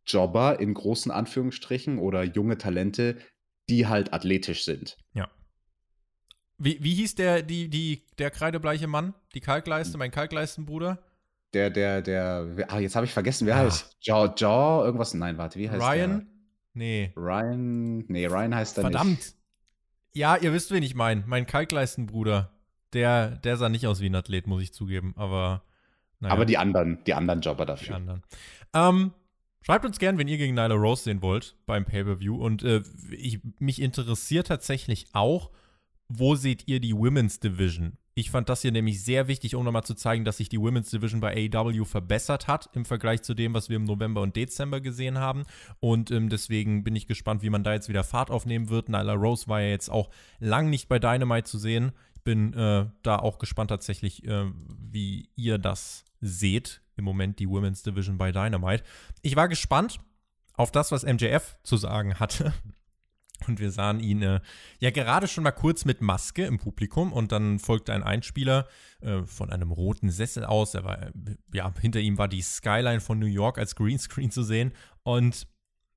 Jobber 0.05 0.59
in 0.59 0.73
großen 0.73 1.11
Anführungsstrichen 1.11 1.97
oder 1.97 2.23
junge 2.23 2.57
Talente, 2.57 3.17
die 3.69 3.87
halt 3.87 4.13
athletisch 4.13 4.65
sind. 4.65 4.97
Ja. 5.13 5.29
Wie, 6.57 6.77
wie 6.81 6.93
hieß 6.95 7.15
der, 7.15 7.41
die, 7.41 7.69
die, 7.69 8.03
der 8.17 8.31
kreidebleiche 8.31 8.87
Mann? 8.87 9.13
Die 9.33 9.41
Kalkleiste, 9.41 9.97
mein 9.97 10.11
Kalkleistenbruder? 10.11 10.99
Der, 11.53 11.69
der, 11.69 12.01
der, 12.01 12.47
ah, 12.67 12.79
jetzt 12.79 12.95
habe 12.95 13.05
ich 13.05 13.13
vergessen, 13.13 13.47
wer 13.47 13.55
ah. 13.55 13.59
heißt? 13.59 13.97
Jaw, 14.01 14.33
Jaw, 14.35 14.85
irgendwas, 14.85 15.13
nein, 15.13 15.37
warte, 15.37 15.59
wie 15.59 15.69
heißt 15.69 15.81
Ryan? 15.81 16.19
der? 16.19 16.27
Nee. 16.73 17.13
Ryan, 17.15 18.05
nee, 18.07 18.25
Ryan 18.25 18.55
heißt 18.55 18.77
er 18.77 18.81
Verdammt. 18.83 19.09
nicht. 19.11 19.23
Verdammt. 19.23 19.43
Ja, 20.15 20.37
ihr 20.37 20.53
wisst, 20.53 20.71
wen 20.71 20.83
ich 20.83 20.95
meine. 20.95 21.23
Mein 21.25 21.45
Kalkleistenbruder. 21.45 22.51
Der, 22.93 23.31
der 23.31 23.57
sah 23.57 23.69
nicht 23.69 23.87
aus 23.87 23.99
wie 23.99 24.07
ein 24.07 24.15
Athlet, 24.15 24.45
muss 24.45 24.61
ich 24.61 24.73
zugeben, 24.73 25.13
aber. 25.17 25.63
Naja. 26.19 26.33
Aber 26.33 26.45
die 26.45 26.57
anderen, 26.57 27.03
die 27.05 27.13
anderen 27.13 27.41
Jobber 27.41 27.65
dafür. 27.65 27.87
Die 27.87 27.93
anderen. 27.93 28.23
Ähm, 28.73 29.11
Schreibt 29.63 29.85
uns 29.85 29.97
gern, 29.97 30.17
wenn 30.17 30.27
ihr 30.27 30.37
gegen 30.37 30.55
Nyla 30.55 30.75
Rose 30.75 31.03
sehen 31.03 31.21
wollt 31.21 31.55
beim 31.65 31.85
Pay-Per-View. 31.85 32.35
Und 32.35 32.63
äh, 32.63 32.83
ich, 33.11 33.39
mich 33.59 33.81
interessiert 33.81 34.47
tatsächlich 34.47 35.07
auch, 35.13 35.51
wo 36.09 36.35
seht 36.35 36.67
ihr 36.67 36.81
die 36.81 36.95
Women's 36.95 37.39
Division? 37.39 37.97
Ich 38.13 38.29
fand 38.29 38.49
das 38.49 38.61
hier 38.61 38.71
nämlich 38.71 39.03
sehr 39.03 39.27
wichtig, 39.27 39.55
um 39.55 39.63
nochmal 39.63 39.85
zu 39.85 39.95
zeigen, 39.95 40.25
dass 40.25 40.37
sich 40.37 40.49
die 40.49 40.59
Women's 40.59 40.91
Division 40.91 41.21
bei 41.21 41.49
AEW 41.51 41.85
verbessert 41.85 42.47
hat 42.47 42.69
im 42.73 42.85
Vergleich 42.85 43.23
zu 43.23 43.33
dem, 43.33 43.53
was 43.53 43.69
wir 43.69 43.77
im 43.77 43.85
November 43.85 44.21
und 44.21 44.35
Dezember 44.35 44.81
gesehen 44.81 45.17
haben. 45.17 45.45
Und 45.79 46.11
ähm, 46.11 46.29
deswegen 46.29 46.83
bin 46.83 46.95
ich 46.95 47.07
gespannt, 47.07 47.41
wie 47.41 47.49
man 47.49 47.63
da 47.63 47.73
jetzt 47.73 47.89
wieder 47.89 48.03
Fahrt 48.03 48.29
aufnehmen 48.29 48.69
wird. 48.69 48.89
Nyla 48.89 49.13
Rose 49.13 49.47
war 49.47 49.61
ja 49.61 49.69
jetzt 49.69 49.89
auch 49.89 50.09
lang 50.39 50.69
nicht 50.69 50.89
bei 50.89 50.99
Dynamite 50.99 51.49
zu 51.49 51.57
sehen. 51.57 51.93
Ich 52.15 52.21
bin 52.21 52.53
äh, 52.53 52.85
da 53.01 53.17
auch 53.17 53.39
gespannt 53.39 53.69
tatsächlich, 53.69 54.27
äh, 54.27 54.45
wie 54.91 55.29
ihr 55.35 55.57
das 55.57 56.05
seht 56.23 56.81
im 56.95 57.05
Moment 57.05 57.39
die 57.39 57.49
Women's 57.49 57.83
Division 57.83 58.17
bei 58.17 58.31
Dynamite. 58.31 58.83
Ich 59.21 59.35
war 59.35 59.47
gespannt 59.47 59.99
auf 60.55 60.71
das, 60.71 60.91
was 60.91 61.03
MJF 61.03 61.57
zu 61.63 61.77
sagen 61.77 62.19
hatte. 62.19 62.53
Und 63.47 63.59
wir 63.59 63.71
sahen 63.71 63.99
ihn 63.99 64.21
äh, 64.21 64.39
ja 64.79 64.91
gerade 64.91 65.27
schon 65.27 65.43
mal 65.43 65.51
kurz 65.51 65.83
mit 65.83 66.01
Maske 66.01 66.45
im 66.45 66.59
Publikum 66.59 67.11
und 67.11 67.33
dann 67.33 67.59
folgte 67.59 67.91
ein 67.91 68.03
Einspieler 68.03 68.67
äh, 69.01 69.23
von 69.23 69.51
einem 69.51 69.71
roten 69.71 70.09
Sessel 70.11 70.45
aus. 70.45 70.75
Er 70.75 70.85
war, 70.85 71.01
äh, 71.01 71.11
ja, 71.53 71.73
hinter 71.81 71.99
ihm 71.99 72.17
war 72.17 72.29
die 72.29 72.41
Skyline 72.41 73.01
von 73.01 73.19
New 73.19 73.25
York 73.25 73.57
als 73.57 73.75
Greenscreen 73.75 74.31
zu 74.31 74.43
sehen 74.43 74.71
und 75.03 75.47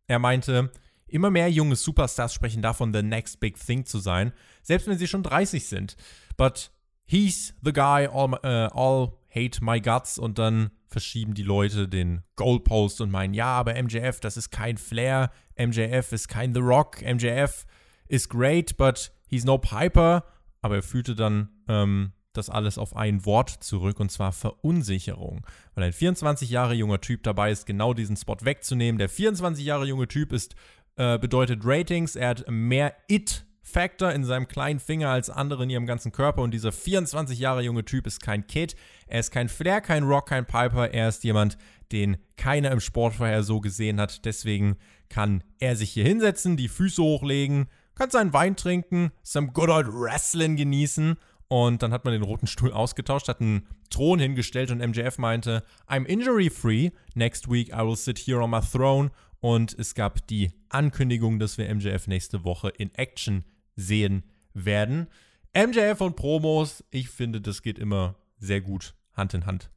er 0.09 0.19
meinte, 0.19 0.73
immer 1.07 1.31
mehr 1.31 1.49
junge 1.49 1.77
Superstars 1.77 2.35
sprechen 2.35 2.63
davon, 2.63 2.93
the 2.93 3.03
next 3.03 3.39
big 3.39 3.59
thing 3.59 3.85
zu 3.87 3.99
sein, 3.99 4.33
selbst 4.63 4.89
wenn 4.89 4.99
sie 4.99 5.07
schon 5.07 5.23
30 5.23 5.67
sind. 5.67 5.97
But 6.37 6.73
he's 7.05 7.55
the 7.63 7.73
guy 7.73 8.07
all, 8.07 8.35
uh, 8.45 8.69
all 8.73 9.13
hate 9.37 9.63
my 9.63 9.81
guts 9.81 10.19
und 10.19 10.39
dann 10.39 10.71
verschieben 10.89 11.35
die 11.35 11.43
Leute 11.43 11.89
den 11.89 12.23
Goalpost 12.37 13.01
und 13.01 13.11
meinen, 13.11 13.35
ja, 13.35 13.49
aber 13.49 13.81
MJF, 13.81 14.21
das 14.21 14.37
ist 14.37 14.51
kein 14.51 14.79
Flair, 14.79 15.31
MJF 15.59 16.13
ist 16.13 16.29
kein 16.29 16.55
The 16.55 16.61
Rock, 16.61 17.03
MJF 17.03 17.67
ist 18.09 18.31
great, 18.31 18.77
but 18.77 19.13
he's 19.27 19.45
no 19.45 19.59
Piper. 19.59 20.25
Aber 20.63 20.77
er 20.77 20.83
fühlte 20.83 21.15
dann 21.15 21.51
ähm, 21.69 22.13
das 22.33 22.51
alles 22.51 22.79
auf 22.79 22.97
ein 22.97 23.25
Wort 23.25 23.51
zurück 23.51 24.01
und 24.01 24.11
zwar 24.11 24.33
Verunsicherung. 24.33 25.47
Weil 25.75 25.85
ein 25.85 25.93
24 25.93 26.51
Jahre 26.51 26.75
junger 26.75 27.01
Typ 27.01 27.23
dabei 27.23 27.51
ist, 27.51 27.67
genau 27.67 27.95
diesen 27.95 28.17
Spot 28.17 28.37
wegzunehmen. 28.43 28.99
Der 28.99 29.09
24 29.09 29.65
Jahre 29.65 29.87
junge 29.87 30.09
Typ 30.09 30.33
ist, 30.33 30.55
äh, 30.97 31.19
bedeutet 31.19 31.61
Ratings, 31.65 32.17
er 32.17 32.31
hat 32.31 32.45
mehr 32.49 32.95
It 33.09 33.45
Factor 33.69 34.13
in 34.13 34.25
seinem 34.25 34.47
kleinen 34.47 34.79
Finger 34.79 35.11
als 35.11 35.29
andere 35.29 35.65
in 35.65 35.71
ihrem 35.71 35.87
ganzen 35.87 36.13
Körper. 36.13 36.43
Und 36.43 36.53
dieser 36.53 36.71
24 36.71 37.39
Jahre 37.39 37.63
junge 37.63 37.85
Typ 37.85 38.07
ist 38.07 38.23
kein 38.23 38.47
Kid, 38.47 38.77
er 39.09 39.21
ist 39.21 39.33
kein 39.33 39.49
Flair, 39.49 39.81
kein 39.81 40.05
Rock, 40.05 40.29
kein 40.29 40.47
Piper, 40.47 40.93
er 40.93 41.09
ist 41.09 41.25
jemand, 41.25 41.59
den 41.91 42.17
keiner 42.37 42.71
im 42.71 42.81
Sport 42.81 43.15
vorher 43.15 43.43
so 43.43 43.61
gesehen 43.61 44.01
hat. 44.01 44.25
Deswegen 44.25 44.77
kann 45.09 45.43
er 45.59 45.75
sich 45.75 45.91
hier 45.91 46.05
hinsetzen, 46.05 46.57
die 46.57 46.69
Füße 46.69 47.03
hochlegen, 47.03 47.67
kann 47.97 48.09
seinen 48.11 48.33
Wein 48.33 48.55
trinken, 48.55 49.11
some 49.25 49.49
good 49.49 49.69
old 49.69 49.89
Wrestling 49.89 50.57
genießen. 50.57 51.17
Und 51.49 51.83
dann 51.83 51.93
hat 51.93 52.05
man 52.05 52.13
den 52.13 52.23
roten 52.23 52.47
Stuhl 52.47 52.73
ausgetauscht, 52.73 53.29
hat 53.29 53.41
einen 53.41 53.67
Thron 53.91 54.21
hingestellt 54.21 54.71
und 54.71 54.79
MJF 54.79 55.19
meinte, 55.19 55.65
I'm 55.89 56.05
injury 56.05 56.51
free, 56.51 56.91
next 57.15 57.51
week 57.51 57.71
I 57.71 57.85
will 57.85 57.97
sit 57.97 58.19
here 58.19 58.41
on 58.41 58.51
my 58.51 58.61
throne. 58.61 59.11
Und 59.41 59.77
es 59.79 59.95
gab 59.95 60.27
die 60.29 60.53
Ankündigung, 60.69 61.41
dass 61.41 61.59
wir 61.59 61.73
MJF 61.73 62.07
nächste 62.07 62.45
Woche 62.45 62.69
in 62.69 62.95
Action 62.95 63.45
sehen 63.77 64.25
werden. 64.55 65.07
MJF 65.55 66.01
und 66.01 66.17
Promos, 66.17 66.85
ich 66.91 67.09
finde, 67.09 67.41
das 67.41 67.63
geht 67.63 67.79
immer 67.79 68.17
sehr 68.39 68.61
gut 68.61 68.95
Hand 69.15 69.35
in 69.35 69.47
Hand. 69.47 69.71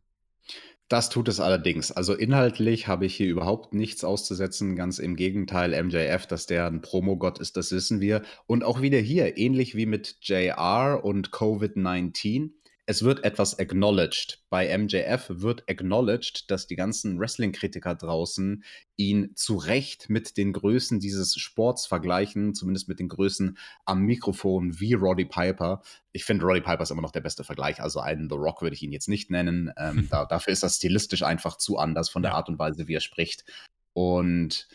Das 0.89 1.11
tut 1.11 1.27
es 1.27 1.39
allerdings. 1.39 1.91
Also 1.91 2.15
inhaltlich 2.15 2.87
habe 2.87 3.05
ich 3.05 3.15
hier 3.15 3.27
überhaupt 3.27 3.75
nichts 3.75 4.03
auszusetzen. 4.03 4.75
Ganz 4.75 4.97
im 4.97 5.15
Gegenteil, 5.15 5.83
MJF, 5.83 6.25
dass 6.25 6.47
der 6.47 6.65
ein 6.65 6.81
Promogott 6.81 7.37
ist, 7.37 7.57
das 7.57 7.71
wissen 7.71 8.01
wir. 8.01 8.23
Und 8.47 8.63
auch 8.63 8.81
wieder 8.81 8.97
hier, 8.97 9.37
ähnlich 9.37 9.75
wie 9.75 9.85
mit 9.85 10.17
JR 10.21 11.03
und 11.03 11.29
Covid-19, 11.29 12.53
es 12.89 13.03
wird 13.03 13.23
etwas 13.23 13.59
acknowledged. 13.59 14.39
Bei 14.49 14.75
MJF 14.75 15.27
wird 15.29 15.63
acknowledged, 15.69 16.49
dass 16.49 16.65
die 16.65 16.75
ganzen 16.75 17.19
Wrestling-Kritiker 17.19 17.93
draußen 17.93 18.63
ihn 18.97 19.29
zu 19.35 19.57
Recht 19.57 20.09
mit 20.09 20.37
den 20.37 20.53
Größen 20.53 20.99
dieses 20.99 21.35
Sports 21.35 21.85
vergleichen, 21.85 22.55
zumindest 22.55 22.87
mit 22.87 22.99
den 22.99 23.07
Größen 23.07 23.59
am 23.85 24.01
Mikrofon 24.01 24.79
wie 24.79 24.93
Roddy 24.93 25.25
Piper. 25.25 25.83
Ich 26.13 26.25
finde, 26.25 26.45
Roddy 26.45 26.61
Piper 26.61 26.81
ist 26.81 26.89
immer 26.89 27.03
noch 27.03 27.11
der 27.11 27.21
beste 27.21 27.43
Vergleich. 27.43 27.79
Also 27.79 27.99
einen 27.99 28.27
The 28.27 28.37
Rock 28.37 28.63
würde 28.63 28.75
ich 28.75 28.81
ihn 28.81 28.91
jetzt 28.91 29.07
nicht 29.07 29.29
nennen. 29.29 29.71
Ähm, 29.77 30.07
da, 30.09 30.25
dafür 30.25 30.51
ist 30.51 30.63
das 30.63 30.77
stilistisch 30.77 31.21
einfach 31.21 31.57
zu 31.57 31.77
anders 31.77 32.09
von 32.09 32.23
der 32.23 32.33
Art 32.33 32.49
und 32.49 32.57
Weise, 32.57 32.87
wie 32.87 32.95
er 32.95 33.01
spricht. 33.01 33.45
Und 33.93 34.67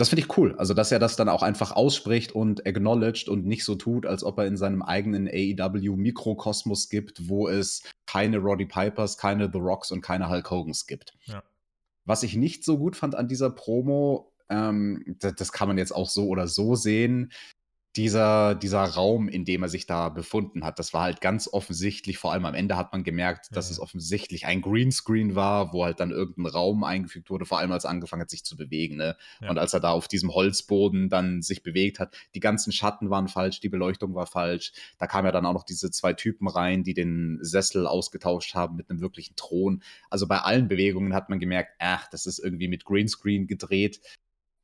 das 0.00 0.08
finde 0.08 0.22
ich 0.24 0.38
cool. 0.38 0.54
Also, 0.56 0.72
dass 0.72 0.90
er 0.90 0.98
das 0.98 1.16
dann 1.16 1.28
auch 1.28 1.42
einfach 1.42 1.72
ausspricht 1.72 2.32
und 2.32 2.66
acknowledged 2.66 3.28
und 3.28 3.44
nicht 3.44 3.66
so 3.66 3.74
tut, 3.74 4.06
als 4.06 4.24
ob 4.24 4.38
er 4.38 4.46
in 4.46 4.56
seinem 4.56 4.80
eigenen 4.80 5.28
AEW-Mikrokosmos 5.28 6.88
gibt, 6.88 7.28
wo 7.28 7.48
es 7.48 7.82
keine 8.06 8.38
Roddy 8.38 8.64
Pipers, 8.64 9.18
keine 9.18 9.50
The 9.52 9.58
Rocks 9.58 9.90
und 9.90 10.00
keine 10.00 10.30
Hulk 10.30 10.50
Hogans 10.50 10.86
gibt. 10.86 11.18
Ja. 11.26 11.42
Was 12.06 12.22
ich 12.22 12.34
nicht 12.34 12.64
so 12.64 12.78
gut 12.78 12.96
fand 12.96 13.14
an 13.14 13.28
dieser 13.28 13.50
Promo, 13.50 14.32
ähm, 14.48 15.16
das, 15.18 15.34
das, 15.34 15.52
kann 15.52 15.68
man 15.68 15.76
jetzt 15.76 15.92
auch 15.92 16.08
so 16.08 16.28
oder 16.28 16.48
so 16.48 16.76
sehen, 16.76 17.30
dieser, 17.96 18.54
dieser 18.54 18.84
Raum, 18.84 19.28
in 19.28 19.44
dem 19.44 19.64
er 19.64 19.68
sich 19.68 19.84
da 19.84 20.10
befunden 20.10 20.64
hat, 20.64 20.78
das 20.78 20.94
war 20.94 21.02
halt 21.02 21.20
ganz 21.20 21.48
offensichtlich, 21.52 22.18
vor 22.18 22.32
allem 22.32 22.44
am 22.44 22.54
Ende 22.54 22.76
hat 22.76 22.92
man 22.92 23.02
gemerkt, 23.02 23.48
dass 23.50 23.68
ja. 23.68 23.72
es 23.72 23.80
offensichtlich 23.80 24.46
ein 24.46 24.60
Greenscreen 24.60 25.34
war, 25.34 25.72
wo 25.72 25.84
halt 25.84 25.98
dann 25.98 26.12
irgendein 26.12 26.46
Raum 26.46 26.84
eingefügt 26.84 27.30
wurde, 27.30 27.46
vor 27.46 27.58
allem 27.58 27.72
als 27.72 27.84
er 27.84 27.90
angefangen 27.90 28.22
hat, 28.22 28.30
sich 28.30 28.44
zu 28.44 28.56
bewegen. 28.56 28.96
Ne? 28.96 29.16
Ja. 29.40 29.50
Und 29.50 29.58
als 29.58 29.74
er 29.74 29.80
da 29.80 29.90
auf 29.90 30.06
diesem 30.06 30.32
Holzboden 30.32 31.08
dann 31.08 31.42
sich 31.42 31.64
bewegt 31.64 31.98
hat, 31.98 32.14
die 32.36 32.40
ganzen 32.40 32.72
Schatten 32.72 33.10
waren 33.10 33.26
falsch, 33.26 33.58
die 33.58 33.68
Beleuchtung 33.68 34.14
war 34.14 34.26
falsch. 34.26 34.72
Da 34.98 35.08
kamen 35.08 35.26
ja 35.26 35.32
dann 35.32 35.46
auch 35.46 35.54
noch 35.54 35.64
diese 35.64 35.90
zwei 35.90 36.12
Typen 36.12 36.46
rein, 36.46 36.84
die 36.84 36.94
den 36.94 37.38
Sessel 37.42 37.88
ausgetauscht 37.88 38.54
haben 38.54 38.76
mit 38.76 38.88
einem 38.88 39.00
wirklichen 39.00 39.34
Thron. 39.34 39.82
Also 40.10 40.28
bei 40.28 40.38
allen 40.38 40.68
Bewegungen 40.68 41.12
hat 41.12 41.28
man 41.28 41.40
gemerkt, 41.40 41.72
ach, 41.80 42.08
das 42.08 42.26
ist 42.26 42.38
irgendwie 42.38 42.68
mit 42.68 42.84
Greenscreen 42.84 43.48
gedreht. 43.48 44.00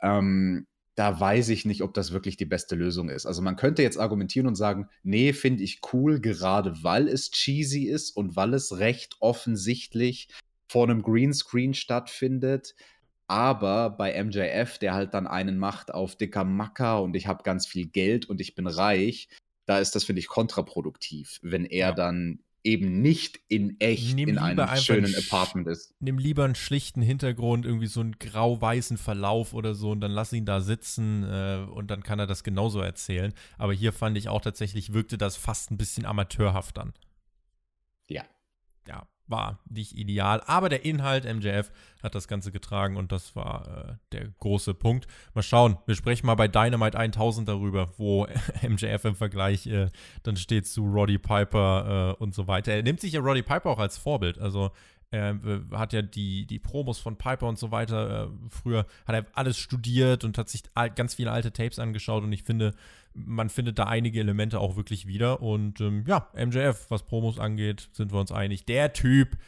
Ähm, 0.01 0.69
da 0.97 1.21
weiß 1.21 1.51
ich 1.51 1.67
nicht, 1.67 1.83
ob 1.83 1.93
das 1.93 2.11
wirklich 2.11 2.39
die 2.39 2.47
beste 2.47 2.75
Lösung 2.75 3.11
ist. 3.11 3.27
Also 3.27 3.43
man 3.43 3.57
könnte 3.57 3.83
jetzt 3.83 3.99
argumentieren 3.99 4.47
und 4.47 4.57
sagen, 4.57 4.89
nee, 5.03 5.35
finde 5.35 5.63
ich 5.63 5.81
cool, 5.93 6.21
gerade 6.21 6.83
weil 6.83 7.07
es 7.07 7.31
cheesy 7.31 7.85
ist 7.85 8.17
und 8.17 8.35
weil 8.35 8.55
es 8.55 8.79
recht 8.79 9.17
offensichtlich 9.21 10.29
vor 10.69 10.85
einem 10.85 11.03
Greenscreen 11.03 11.75
stattfindet. 11.75 12.75
Aber 13.29 13.91
bei 13.91 14.23
MJF, 14.23 14.79
der 14.79 14.95
halt 14.95 15.13
dann 15.13 15.27
einen 15.27 15.59
macht 15.59 15.93
auf 15.93 16.17
dicker 16.17 16.45
Macker 16.45 17.03
und 17.03 17.15
ich 17.15 17.27
habe 17.27 17.43
ganz 17.43 17.67
viel 17.67 17.87
Geld 17.87 18.25
und 18.27 18.41
ich 18.41 18.55
bin 18.55 18.67
reich, 18.67 19.29
da 19.67 19.79
ist 19.79 19.95
das, 19.97 20.05
finde 20.05 20.21
ich, 20.21 20.29
kontraproduktiv, 20.29 21.41
wenn 21.43 21.67
er 21.67 21.89
ja. 21.89 21.93
dann 21.93 22.39
eben 22.67 23.01
nicht 23.01 23.41
in 23.49 23.81
echt 23.81 24.17
nimm 24.17 24.29
in 24.29 24.39
einem 24.39 24.77
schönen 24.77 25.15
Apartment 25.15 25.69
ist. 25.69 25.95
Nimm 26.01 26.19
lieber 26.19 26.45
einen 26.45 26.57
schlichten 26.57 27.01
Hintergrund, 27.01 27.65
irgendwie 27.65 27.87
so 27.87 28.01
einen 28.01 28.19
grau-weißen 28.19 28.99
Verlauf 28.99 29.55
oder 29.55 29.75
so 29.75 29.93
und 29.93 30.01
dann 30.01 30.11
lass 30.11 30.33
ihn 30.33 30.45
da 30.45 30.61
sitzen 30.61 31.23
äh, 31.23 31.65
und 31.71 31.91
dann 31.91 32.03
kann 32.03 32.19
er 32.19 32.27
das 32.27 32.43
genauso 32.43 32.81
erzählen. 32.81 33.33
Aber 33.57 33.73
hier 33.73 33.93
fand 33.93 34.19
ich 34.19 34.29
auch 34.29 34.41
tatsächlich, 34.41 34.93
wirkte 34.93 35.17
das 35.17 35.37
fast 35.37 35.71
ein 35.71 35.79
bisschen 35.79 36.05
amateurhaft 36.05 36.79
an. 36.79 36.93
Ja. 38.09 38.25
Ja, 38.89 39.07
war 39.29 39.61
nicht 39.69 39.97
ideal. 39.97 40.43
Aber 40.47 40.69
der 40.69 40.85
Inhalt, 40.85 41.25
MJF, 41.25 41.71
hat 42.03 42.15
das 42.15 42.29
Ganze 42.29 42.53
getragen 42.53 42.97
und 42.97 43.13
das 43.13 43.35
war 43.35 43.67
äh, 43.67 43.95
der 44.13 44.29
große 44.39 44.75
Punkt. 44.75 45.07
Mal 45.35 45.43
schauen, 45.43 45.79
wir 45.87 45.95
sprechen 45.95 46.27
mal 46.27 46.35
bei 46.35 46.49
Dynamite 46.49 46.99
1000 46.99 47.49
darüber, 47.49 47.93
wo 47.97 48.27
MJF 48.63 49.05
im 49.05 49.17
Vergleich 49.17 49.67
äh, 49.67 49.89
dann 50.23 50.37
steht 50.37 50.67
zu 50.67 50.85
Roddy 50.85 51.19
Piper 51.19 52.17
äh, 52.19 52.23
und 52.23 52.35
so 52.35 52.47
weiter. 52.47 52.73
Er 52.73 52.83
nimmt 52.83 53.01
sich 53.01 53.13
ja 53.13 53.21
Roddy 53.21 53.43
Piper 53.43 53.71
auch 53.71 53.79
als 53.79 53.99
Vorbild. 53.99 54.39
Also 54.39 54.71
äh, 55.11 55.35
hat 55.73 55.93
ja 55.93 56.03
die, 56.03 56.47
die 56.47 56.59
Promos 56.59 56.99
von 56.99 57.17
Piper 57.17 57.47
und 57.47 57.59
so 57.59 57.71
weiter. 57.71 58.25
Äh, 58.25 58.49
früher 58.51 58.87
hat 59.07 59.15
er 59.15 59.27
alles 59.33 59.57
studiert 59.57 60.25
und 60.25 60.39
hat 60.39 60.49
sich 60.49 60.63
ganz 60.95 61.15
viele 61.15 61.33
alte 61.33 61.53
Tapes 61.53 61.79
angeschaut 61.79 62.25
und 62.25 62.33
ich 62.33 62.43
finde, 62.43 62.75
man 63.15 63.49
findet 63.49 63.79
da 63.79 63.85
einige 63.85 64.21
Elemente 64.21 64.61
auch 64.61 64.77
wirklich 64.77 65.07
wieder. 65.07 65.43
Und 65.43 65.81
ähm, 65.81 66.05
ja, 66.07 66.29
MJF, 66.35 66.91
was 66.91 67.05
Promos 67.05 67.39
angeht, 67.39 67.89
sind 67.93 68.13
wir 68.13 68.21
uns 68.21 68.33
einig. 68.33 68.67
Der 68.67 68.93
Typ 68.93 69.39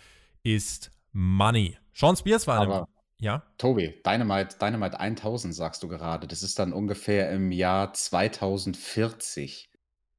ist 0.42 0.90
Money. 1.12 1.77
Sean 1.92 2.16
Spears 2.16 2.47
war 2.47 2.61
Aber, 2.61 2.88
ja. 3.21 3.42
Tobi, 3.59 4.01
Dynamite, 4.07 4.57
Dynamite 4.59 4.99
1000 4.99 5.55
sagst 5.55 5.83
du 5.83 5.88
gerade. 5.88 6.27
Das 6.27 6.42
ist 6.42 6.59
dann 6.59 6.73
ungefähr 6.73 7.31
im 7.31 7.53
Jahr 7.53 7.92
2040. 7.92 9.71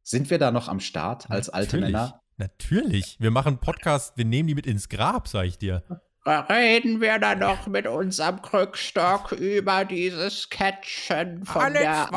Sind 0.04 0.30
wir 0.30 0.38
da 0.38 0.52
noch 0.52 0.68
am 0.68 0.80
Start 0.80 1.30
als 1.32 1.50
alte 1.50 1.78
Männer? 1.78 2.22
Natürlich. 2.40 3.18
Wir 3.20 3.32
machen 3.32 3.58
Podcast, 3.58 4.18
wir 4.18 4.24
nehmen 4.24 4.48
die 4.48 4.56
mit 4.56 4.66
ins 4.66 4.88
Grab, 4.88 5.28
sag 5.28 5.44
ich 5.44 5.58
dir. 5.58 5.84
Reden 6.26 7.02
wir 7.02 7.20
dann 7.20 7.40
noch 7.40 7.68
mit 7.68 7.86
unserem 7.86 8.42
Krückstock 8.42 9.34
über 9.34 9.84
dieses 9.84 10.44
Sketchen 10.44 11.44
von 11.44 11.62
Alex, 11.62 11.82
der 11.82 12.14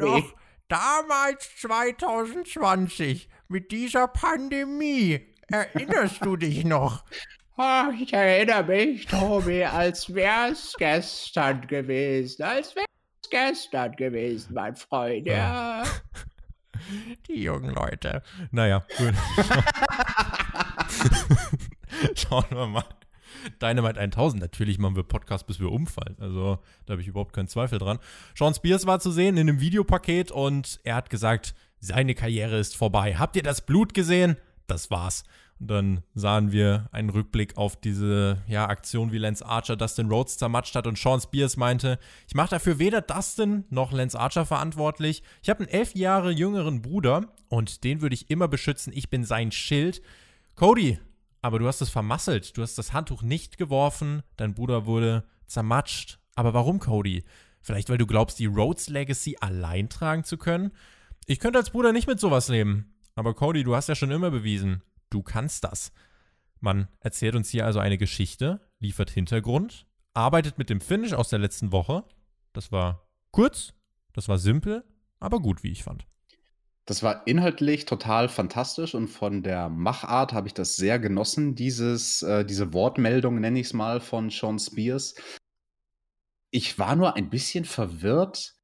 AEW. 0.00 0.22
damals 0.68 1.54
2020 1.60 3.28
mit 3.48 3.70
dieser 3.70 4.08
Pandemie. 4.08 5.20
Erinnerst 5.48 6.24
du 6.24 6.36
dich 6.36 6.64
noch? 6.64 7.04
Ach, 7.58 7.90
ich 8.00 8.14
erinnere 8.14 8.64
mich, 8.64 9.04
Tobi, 9.04 9.64
als 9.64 10.14
wär's 10.14 10.74
gestern 10.78 11.66
gewesen. 11.66 12.42
Als 12.42 12.74
wär's 12.74 12.86
gestern 13.28 13.92
gewesen, 13.96 14.54
mein 14.54 14.76
Freund, 14.76 15.26
ja. 15.26 15.82
Die 17.28 17.42
jungen 17.42 17.74
Leute. 17.74 18.22
Naja, 18.50 18.84
gut. 18.96 19.14
Schauen 22.14 22.44
wir 22.50 22.66
mal. 22.66 22.84
Dynamite 23.62 24.00
1000, 24.00 24.40
natürlich 24.40 24.78
machen 24.78 24.96
wir 24.96 25.02
Podcast, 25.02 25.46
bis 25.46 25.60
wir 25.60 25.70
umfallen. 25.70 26.16
Also, 26.20 26.58
da 26.86 26.92
habe 26.92 27.02
ich 27.02 27.08
überhaupt 27.08 27.32
keinen 27.32 27.48
Zweifel 27.48 27.78
dran. 27.78 27.98
Sean 28.34 28.54
Spears 28.54 28.86
war 28.86 29.00
zu 29.00 29.10
sehen 29.10 29.36
in 29.36 29.48
einem 29.48 29.60
Videopaket 29.60 30.30
und 30.30 30.80
er 30.84 30.96
hat 30.96 31.10
gesagt, 31.10 31.54
seine 31.80 32.14
Karriere 32.14 32.58
ist 32.58 32.76
vorbei. 32.76 33.16
Habt 33.16 33.36
ihr 33.36 33.42
das 33.42 33.60
Blut 33.64 33.94
gesehen? 33.94 34.36
Das 34.66 34.90
war's. 34.90 35.24
Dann 35.60 36.02
sahen 36.14 36.52
wir 36.52 36.88
einen 36.92 37.10
Rückblick 37.10 37.56
auf 37.56 37.74
diese 37.74 38.38
ja, 38.46 38.68
Aktion, 38.68 39.10
wie 39.10 39.18
Lance 39.18 39.44
Archer 39.44 39.76
Dustin 39.76 40.08
Rhodes 40.08 40.38
zermatscht 40.38 40.74
hat. 40.76 40.86
Und 40.86 40.98
Sean 40.98 41.20
Spears 41.20 41.56
meinte, 41.56 41.98
ich 42.28 42.34
mache 42.34 42.50
dafür 42.50 42.78
weder 42.78 43.00
Dustin 43.00 43.64
noch 43.68 43.90
Lance 43.90 44.18
Archer 44.18 44.46
verantwortlich. 44.46 45.22
Ich 45.42 45.50
habe 45.50 45.60
einen 45.60 45.68
elf 45.68 45.94
Jahre 45.94 46.30
jüngeren 46.30 46.80
Bruder 46.80 47.32
und 47.48 47.82
den 47.82 48.00
würde 48.00 48.14
ich 48.14 48.30
immer 48.30 48.46
beschützen. 48.46 48.92
Ich 48.94 49.10
bin 49.10 49.24
sein 49.24 49.50
Schild. 49.50 50.00
Cody, 50.54 50.98
aber 51.42 51.58
du 51.58 51.66
hast 51.66 51.80
es 51.80 51.90
vermasselt. 51.90 52.56
Du 52.56 52.62
hast 52.62 52.78
das 52.78 52.92
Handtuch 52.92 53.22
nicht 53.22 53.58
geworfen. 53.58 54.22
Dein 54.36 54.54
Bruder 54.54 54.86
wurde 54.86 55.24
zermatscht. 55.46 56.20
Aber 56.36 56.54
warum, 56.54 56.78
Cody? 56.78 57.24
Vielleicht, 57.60 57.90
weil 57.90 57.98
du 57.98 58.06
glaubst, 58.06 58.38
die 58.38 58.46
Rhodes 58.46 58.88
Legacy 58.88 59.36
allein 59.40 59.88
tragen 59.88 60.22
zu 60.22 60.36
können? 60.36 60.70
Ich 61.26 61.40
könnte 61.40 61.58
als 61.58 61.70
Bruder 61.70 61.92
nicht 61.92 62.06
mit 62.06 62.20
sowas 62.20 62.48
leben. 62.48 62.94
Aber 63.14 63.34
Cody, 63.34 63.64
du 63.64 63.74
hast 63.74 63.88
ja 63.88 63.96
schon 63.96 64.12
immer 64.12 64.30
bewiesen, 64.30 64.82
du 65.10 65.22
kannst 65.22 65.64
das. 65.64 65.92
Man 66.60 66.88
erzählt 67.00 67.34
uns 67.34 67.50
hier 67.50 67.66
also 67.66 67.78
eine 67.78 67.98
Geschichte, 67.98 68.60
liefert 68.80 69.10
Hintergrund, 69.10 69.86
arbeitet 70.14 70.58
mit 70.58 70.70
dem 70.70 70.80
Finish 70.80 71.12
aus 71.12 71.28
der 71.28 71.38
letzten 71.38 71.72
Woche. 71.72 72.04
Das 72.52 72.72
war 72.72 73.08
kurz, 73.30 73.74
das 74.12 74.28
war 74.28 74.38
simpel, 74.38 74.84
aber 75.20 75.40
gut, 75.40 75.62
wie 75.62 75.70
ich 75.70 75.84
fand. 75.84 76.06
Das 76.88 77.02
war 77.02 77.26
inhaltlich 77.26 77.84
total 77.84 78.30
fantastisch 78.30 78.94
und 78.94 79.08
von 79.08 79.42
der 79.42 79.68
Machart 79.68 80.32
habe 80.32 80.48
ich 80.48 80.54
das 80.54 80.76
sehr 80.76 80.98
genossen, 80.98 81.54
dieses, 81.54 82.22
äh, 82.22 82.46
diese 82.46 82.72
Wortmeldung, 82.72 83.40
nenne 83.40 83.60
ich 83.60 83.66
es 83.66 83.72
mal, 83.74 84.00
von 84.00 84.30
Sean 84.30 84.58
Spears. 84.58 85.14
Ich 86.50 86.78
war 86.78 86.96
nur 86.96 87.14
ein 87.14 87.28
bisschen 87.28 87.66
verwirrt, 87.66 88.54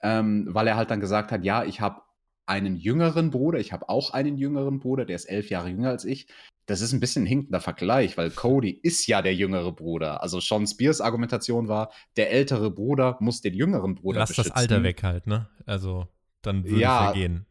ähm, 0.00 0.46
weil 0.48 0.66
er 0.68 0.76
halt 0.76 0.90
dann 0.90 1.00
gesagt 1.00 1.32
hat, 1.32 1.44
ja, 1.44 1.64
ich 1.64 1.82
habe 1.82 2.00
einen 2.46 2.76
jüngeren 2.76 3.30
Bruder, 3.30 3.58
ich 3.58 3.72
habe 3.72 3.88
auch 3.88 4.10
einen 4.10 4.38
jüngeren 4.38 4.78
Bruder, 4.78 5.04
der 5.04 5.16
ist 5.16 5.26
elf 5.26 5.50
Jahre 5.50 5.68
jünger 5.68 5.90
als 5.90 6.04
ich. 6.04 6.28
Das 6.66 6.80
ist 6.80 6.92
ein 6.92 6.98
bisschen 6.98 7.24
ein 7.24 7.26
hinkender 7.26 7.60
Vergleich, 7.60 8.16
weil 8.16 8.30
Cody 8.30 8.70
ist 8.70 9.06
ja 9.06 9.22
der 9.22 9.34
jüngere 9.34 9.72
Bruder. 9.72 10.22
Also 10.22 10.40
Sean 10.40 10.66
Spears 10.66 11.00
Argumentation 11.00 11.68
war, 11.68 11.92
der 12.16 12.32
ältere 12.32 12.70
Bruder 12.70 13.16
muss 13.20 13.40
den 13.40 13.54
jüngeren 13.54 13.94
Bruder 13.94 14.20
Lass 14.20 14.30
beschützen. 14.30 14.52
das 14.52 14.62
Alter 14.62 14.82
weg 14.82 15.02
halt, 15.04 15.26
ne? 15.28 15.48
Also 15.64 16.08
dann 16.42 16.64
würde 16.64 16.80
ja, 16.80 17.04
vergehen. 17.04 17.46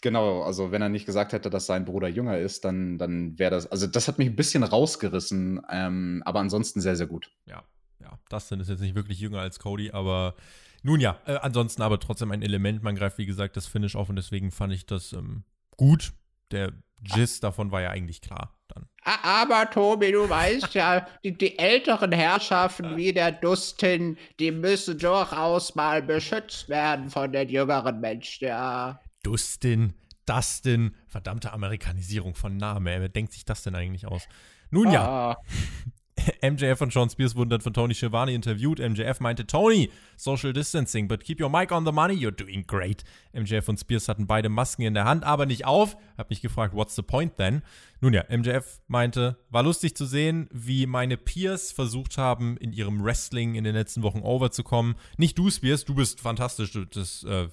Genau, 0.00 0.42
also 0.42 0.72
wenn 0.72 0.82
er 0.82 0.88
nicht 0.88 1.06
gesagt 1.06 1.32
hätte, 1.32 1.48
dass 1.48 1.66
sein 1.66 1.84
Bruder 1.84 2.08
jünger 2.08 2.36
ist, 2.38 2.64
dann, 2.64 2.98
dann 2.98 3.38
wäre 3.38 3.52
das, 3.52 3.70
also 3.70 3.86
das 3.86 4.08
hat 4.08 4.18
mich 4.18 4.28
ein 4.28 4.34
bisschen 4.34 4.64
rausgerissen, 4.64 5.62
ähm, 5.70 6.22
aber 6.24 6.40
ansonsten 6.40 6.80
sehr, 6.80 6.96
sehr 6.96 7.06
gut. 7.06 7.30
Ja, 7.46 7.62
ja, 8.00 8.18
Dustin 8.28 8.58
ist 8.58 8.68
jetzt 8.68 8.80
nicht 8.80 8.96
wirklich 8.96 9.20
jünger 9.20 9.38
als 9.38 9.60
Cody, 9.60 9.92
aber 9.92 10.34
nun 10.82 11.00
ja, 11.00 11.18
äh, 11.26 11.36
ansonsten 11.36 11.82
aber 11.82 11.98
trotzdem 12.00 12.30
ein 12.32 12.42
Element. 12.42 12.82
Man 12.82 12.94
greift, 12.96 13.18
wie 13.18 13.26
gesagt, 13.26 13.56
das 13.56 13.66
Finish 13.66 13.96
auf 13.96 14.08
und 14.08 14.16
deswegen 14.16 14.50
fand 14.50 14.72
ich 14.72 14.86
das 14.86 15.12
ähm, 15.12 15.44
gut. 15.76 16.12
Der 16.50 16.72
Gist 17.00 17.42
davon 17.42 17.72
war 17.72 17.80
ja 17.82 17.90
eigentlich 17.90 18.20
klar 18.20 18.56
dann. 18.68 18.86
A- 19.04 19.42
Aber 19.42 19.68
Tobi, 19.70 20.12
du 20.12 20.28
weißt 20.28 20.74
ja, 20.74 21.06
die, 21.24 21.32
die 21.36 21.58
älteren 21.58 22.12
Herrschaften 22.12 22.96
wie 22.96 23.12
der 23.12 23.32
Dustin, 23.32 24.16
die 24.38 24.50
müssen 24.52 24.98
durchaus 24.98 25.74
mal 25.74 26.02
beschützt 26.02 26.68
werden 26.68 27.10
von 27.10 27.32
den 27.32 27.48
jüngeren 27.48 28.00
Menschen, 28.00 28.46
ja. 28.48 29.00
Dustin, 29.24 29.94
Dustin, 30.26 30.94
verdammte 31.08 31.52
Amerikanisierung 31.52 32.34
von 32.34 32.56
Namen. 32.56 32.86
Wer 32.86 33.08
denkt 33.08 33.32
sich 33.32 33.44
das 33.44 33.62
denn 33.62 33.74
eigentlich 33.74 34.06
aus? 34.06 34.28
Nun 34.70 34.90
ja, 34.92 35.04
Ah, 35.32 35.36
MJF 36.42 36.80
und 36.80 36.92
Sean 36.92 37.10
Spears 37.10 37.36
wurden 37.36 37.50
dann 37.50 37.60
von 37.60 37.72
Tony 37.72 37.94
Schiavone 37.94 38.32
interviewt. 38.32 38.78
MJF 38.78 39.20
meinte, 39.20 39.46
Tony, 39.46 39.90
Social 40.16 40.52
Distancing, 40.52 41.08
but 41.08 41.24
keep 41.24 41.40
your 41.40 41.48
mic 41.48 41.72
on 41.72 41.84
the 41.84 41.92
money, 41.92 42.14
you're 42.14 42.30
doing 42.30 42.66
great. 42.66 43.04
MJF 43.32 43.68
und 43.68 43.78
Spears 43.78 44.08
hatten 44.08 44.26
beide 44.26 44.48
Masken 44.48 44.82
in 44.82 44.94
der 44.94 45.04
Hand, 45.04 45.24
aber 45.24 45.46
nicht 45.46 45.64
auf. 45.64 45.96
Hab 46.16 46.30
mich 46.30 46.40
gefragt, 46.40 46.74
what's 46.74 46.94
the 46.94 47.02
point 47.02 47.36
then? 47.36 47.62
Nun 48.00 48.12
ja, 48.12 48.24
MJF 48.28 48.80
meinte, 48.88 49.38
war 49.50 49.62
lustig 49.62 49.96
zu 49.96 50.06
sehen, 50.06 50.48
wie 50.52 50.86
meine 50.86 51.16
Peers 51.16 51.72
versucht 51.72 52.18
haben, 52.18 52.56
in 52.56 52.72
ihrem 52.72 53.02
Wrestling 53.04 53.54
in 53.54 53.64
den 53.64 53.74
letzten 53.74 54.02
Wochen 54.02 54.20
overzukommen. 54.20 54.96
Nicht 55.16 55.38
du, 55.38 55.50
Spears, 55.50 55.84
du 55.84 55.94
bist 55.94 56.20
fantastisch. 56.20 56.72
Das, 56.90 57.24
äh, 57.24 57.48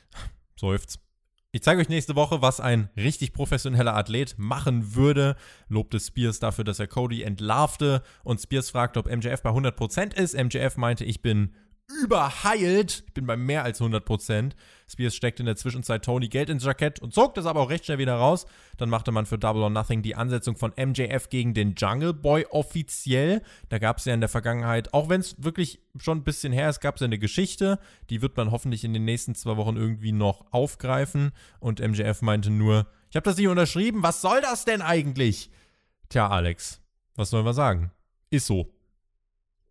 seufzt. 0.56 1.00
Ich 1.50 1.62
zeige 1.62 1.80
euch 1.80 1.88
nächste 1.88 2.14
Woche, 2.14 2.42
was 2.42 2.60
ein 2.60 2.90
richtig 2.94 3.32
professioneller 3.32 3.96
Athlet 3.96 4.34
machen 4.36 4.94
würde. 4.94 5.34
Lobte 5.68 5.98
Spears 5.98 6.40
dafür, 6.40 6.62
dass 6.62 6.78
er 6.78 6.88
Cody 6.88 7.22
entlarvte. 7.22 8.02
Und 8.22 8.38
Spears 8.38 8.68
fragte, 8.68 9.00
ob 9.00 9.06
MJF 9.06 9.40
bei 9.40 9.50
100% 9.50 10.14
ist. 10.14 10.36
MJF 10.36 10.76
meinte, 10.76 11.06
ich 11.06 11.22
bin 11.22 11.54
überheilt. 11.88 13.04
Ich 13.06 13.14
bin 13.14 13.26
bei 13.26 13.36
mehr 13.36 13.64
als 13.64 13.80
100%. 13.80 14.52
Spears 14.88 15.14
steckte 15.14 15.42
in 15.42 15.46
der 15.46 15.56
Zwischenzeit 15.56 16.04
Tony 16.04 16.28
Geld 16.28 16.48
ins 16.48 16.64
Jackett 16.64 17.00
und 17.00 17.12
zog 17.12 17.34
das 17.34 17.46
aber 17.46 17.60
auch 17.60 17.70
recht 17.70 17.86
schnell 17.86 17.98
wieder 17.98 18.14
raus. 18.14 18.46
Dann 18.76 18.90
machte 18.90 19.12
man 19.12 19.26
für 19.26 19.38
Double 19.38 19.62
or 19.62 19.70
Nothing 19.70 20.02
die 20.02 20.14
Ansetzung 20.14 20.56
von 20.56 20.72
MJF 20.76 21.28
gegen 21.28 21.54
den 21.54 21.74
Jungle 21.76 22.14
Boy 22.14 22.46
offiziell. 22.50 23.42
Da 23.68 23.78
gab 23.78 23.98
es 23.98 24.04
ja 24.04 24.14
in 24.14 24.20
der 24.20 24.28
Vergangenheit, 24.28 24.94
auch 24.94 25.08
wenn 25.08 25.20
es 25.20 25.42
wirklich 25.42 25.80
schon 25.98 26.18
ein 26.18 26.24
bisschen 26.24 26.52
her 26.52 26.68
ist, 26.68 26.80
gab 26.80 26.96
es 26.96 27.00
ja 27.00 27.06
eine 27.06 27.18
Geschichte. 27.18 27.78
Die 28.10 28.22
wird 28.22 28.36
man 28.36 28.50
hoffentlich 28.50 28.84
in 28.84 28.92
den 28.92 29.04
nächsten 29.04 29.34
zwei 29.34 29.56
Wochen 29.56 29.76
irgendwie 29.76 30.12
noch 30.12 30.52
aufgreifen. 30.52 31.32
Und 31.60 31.80
MJF 31.80 32.22
meinte 32.22 32.50
nur, 32.50 32.86
ich 33.10 33.16
habe 33.16 33.24
das 33.24 33.36
nicht 33.36 33.48
unterschrieben, 33.48 34.02
was 34.02 34.20
soll 34.20 34.40
das 34.40 34.64
denn 34.64 34.82
eigentlich? 34.82 35.50
Tja, 36.08 36.28
Alex, 36.28 36.80
was 37.16 37.30
sollen 37.30 37.44
wir 37.44 37.54
sagen? 37.54 37.90
Ist 38.30 38.46
so. 38.46 38.77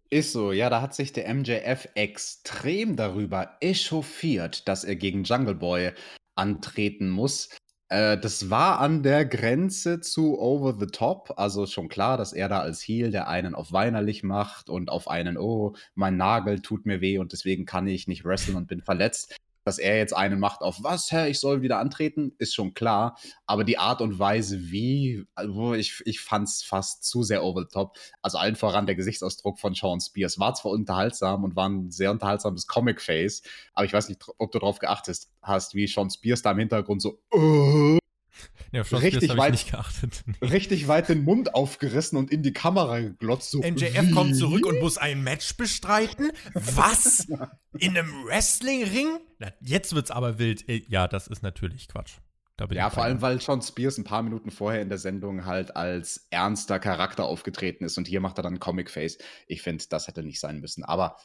Ist 0.10 0.32
so, 0.32 0.54
ja, 0.54 0.70
da 0.70 0.82
hat 0.82 0.96
sich 0.96 1.12
der 1.12 1.34
MJF 1.34 1.90
extrem 1.96 2.96
darüber 2.96 3.58
echauffiert, 3.60 4.68
dass 4.68 4.86
er 4.86 4.96
gegen 4.96 5.24
Jungle 5.24 5.56
Boy 5.56 5.92
antreten 6.36 7.10
muss. 7.10 7.50
Äh, 7.90 8.18
das 8.18 8.50
war 8.50 8.80
an 8.80 9.04
der 9.04 9.26
Grenze 9.26 10.00
zu 10.00 10.40
over 10.40 10.78
the 10.80 10.88
top. 10.88 11.34
Also 11.38 11.66
schon 11.66 11.90
klar, 11.90 12.18
dass 12.18 12.32
er 12.32 12.48
da 12.48 12.60
als 12.60 12.82
Heel 12.82 13.12
der 13.12 13.28
einen 13.28 13.54
auf 13.54 13.74
weinerlich 13.74 14.24
macht 14.24 14.70
und 14.70 14.90
auf 14.90 15.10
einen, 15.10 15.38
oh, 15.38 15.76
mein 15.96 16.16
Nagel 16.16 16.62
tut 16.62 16.86
mir 16.86 17.02
weh 17.02 17.18
und 17.18 17.34
deswegen 17.34 17.66
kann 17.66 17.88
ich 17.88 18.08
nicht 18.08 18.24
wresteln 18.24 18.56
und 18.56 18.68
bin 18.68 18.82
verletzt. 18.82 19.36
Dass 19.68 19.80
er 19.80 19.98
jetzt 19.98 20.16
einen 20.16 20.40
macht 20.40 20.62
auf 20.62 20.78
was, 20.82 21.12
hä, 21.12 21.28
ich 21.28 21.42
soll 21.42 21.62
wieder 21.62 21.78
antreten, 21.80 22.32
ist 22.38 22.56
schon 22.56 22.74
klar. 22.74 23.18
Aber 23.46 23.66
die 23.66 23.78
Art 23.78 24.00
und 24.00 24.18
Weise, 24.18 24.72
wie, 24.72 25.26
also 25.36 25.74
ich, 25.74 26.02
ich 26.06 26.22
fand 26.22 26.48
es 26.48 26.64
fast 26.64 27.04
zu 27.04 27.22
sehr 27.22 27.44
over 27.44 27.64
the 27.64 27.68
top. 27.70 27.98
Also 28.22 28.38
allen 28.38 28.56
voran 28.56 28.86
der 28.86 28.96
Gesichtsausdruck 28.96 29.60
von 29.60 29.74
Sean 29.74 30.00
Spears 30.00 30.40
war 30.40 30.54
zwar 30.54 30.72
unterhaltsam 30.72 31.44
und 31.44 31.58
war 31.58 31.68
ein 31.68 31.92
sehr 31.92 32.12
unterhaltsames 32.12 32.66
Comic-Face, 32.68 33.42
aber 33.74 33.84
ich 33.84 33.92
weiß 33.92 34.08
nicht, 34.08 34.24
ob 34.38 34.54
du 34.54 34.60
darauf 34.60 34.80
geachtet 34.80 35.28
hast, 35.42 35.76
wie 35.76 35.86
Sean 35.86 36.10
Spears 36.10 36.42
da 36.44 36.52
im 36.52 36.60
Hintergrund 36.60 37.02
so 37.02 37.20
äh, 37.34 37.98
Ja, 38.72 38.82
auf 38.82 38.92
Richtig 38.94 39.36
weit- 39.38 39.52
nicht 39.52 39.72
geachtet. 39.72 40.24
richtig 40.42 40.88
weit 40.88 41.10
den 41.10 41.24
Mund 41.24 41.56
aufgerissen 41.56 42.18
und 42.18 42.32
in 42.32 42.44
die 42.44 42.54
Kamera 42.54 43.00
geglotzt. 43.00 43.52
So, 43.52 43.60
MJF 43.62 44.12
kommt 44.14 44.32
wie? 44.32 44.40
zurück 44.40 44.66
und 44.66 44.80
muss 44.80 44.98
ein 44.98 45.24
Match 45.24 45.56
bestreiten? 45.56 46.32
Was? 46.54 47.28
In 47.80 47.98
einem 47.98 48.26
Wrestling-Ring? 48.26 49.20
Na, 49.40 49.52
jetzt 49.62 49.94
wird's 49.96 50.12
aber 50.12 50.40
wild. 50.40 50.68
Äh, 50.68 50.84
Ja, 50.88 51.08
das 51.08 51.28
ist 51.28 51.44
natürlich 51.44 51.88
Quatsch. 51.88 52.14
Da 52.58 52.66
bin 52.66 52.78
Ja, 52.78 52.90
vor 52.90 53.04
allem, 53.04 53.22
weil 53.22 53.40
Sean 53.40 53.62
Spears 53.62 53.98
ein 54.00 54.04
paar 54.04 54.24
Minuten 54.24 54.50
vorher 54.50 54.82
in 54.82 54.90
der 54.90 54.98
Sendung 54.98 55.46
halt 55.46 55.76
als 55.76 56.28
ernster 56.32 56.80
Charakter 56.80 57.26
aufgetreten 57.26 57.84
ist 57.86 57.98
und 58.00 58.08
hier 58.08 58.20
macht 58.20 58.38
er 58.40 58.42
dann 58.44 58.60
Comic 58.60 58.90
Face. 58.90 59.20
Ich 59.46 59.62
finde, 59.62 59.86
das 59.90 60.08
hätte 60.08 60.24
nicht 60.24 60.40
sein 60.40 60.60
müssen. 60.60 60.84
Aber 60.84 61.18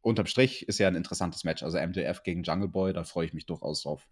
unterm 0.00 0.24
Strich 0.26 0.66
ist 0.68 0.78
ja 0.78 0.88
ein 0.88 0.94
interessantes 0.96 1.44
Match. 1.44 1.62
Also 1.62 1.78
MJF 1.78 2.22
gegen 2.22 2.42
Jungle 2.44 2.68
Boy, 2.68 2.94
da 2.94 3.04
freue 3.04 3.26
ich 3.26 3.34
mich 3.34 3.44
durchaus 3.44 3.82
drauf. 3.82 4.08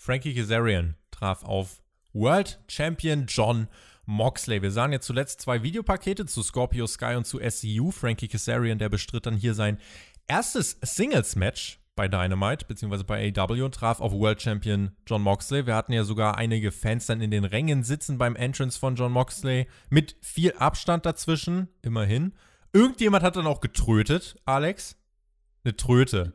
Frankie 0.00 0.34
Kazarian 0.34 0.96
traf 1.10 1.44
auf 1.44 1.82
World 2.14 2.58
Champion 2.68 3.26
John 3.28 3.68
Moxley. 4.06 4.62
Wir 4.62 4.70
sahen 4.70 4.92
jetzt 4.92 5.04
zuletzt 5.04 5.42
zwei 5.42 5.62
Videopakete 5.62 6.24
zu 6.24 6.42
Scorpio 6.42 6.86
Sky 6.86 7.16
und 7.16 7.26
zu 7.26 7.38
SCU. 7.38 7.90
Frankie 7.90 8.26
Kazarian, 8.26 8.78
der 8.78 8.88
bestritt 8.88 9.26
dann 9.26 9.36
hier 9.36 9.52
sein 9.52 9.76
erstes 10.26 10.78
Singles-Match 10.80 11.80
bei 11.96 12.08
Dynamite, 12.08 12.64
beziehungsweise 12.64 13.04
bei 13.04 13.30
AW 13.36 13.60
und 13.60 13.74
traf 13.74 14.00
auf 14.00 14.12
World 14.12 14.40
Champion 14.40 14.92
John 15.06 15.20
Moxley. 15.20 15.66
Wir 15.66 15.74
hatten 15.74 15.92
ja 15.92 16.04
sogar 16.04 16.38
einige 16.38 16.72
Fans 16.72 17.04
dann 17.04 17.20
in 17.20 17.30
den 17.30 17.44
Rängen 17.44 17.82
sitzen 17.82 18.16
beim 18.16 18.36
Entrance 18.36 18.78
von 18.78 18.96
John 18.96 19.12
Moxley 19.12 19.66
mit 19.90 20.16
viel 20.22 20.54
Abstand 20.54 21.04
dazwischen, 21.04 21.68
immerhin. 21.82 22.32
Irgendjemand 22.72 23.22
hat 23.22 23.36
dann 23.36 23.46
auch 23.46 23.60
getrötet, 23.60 24.36
Alex. 24.46 24.96
Eine 25.62 25.76
Tröte. 25.76 26.32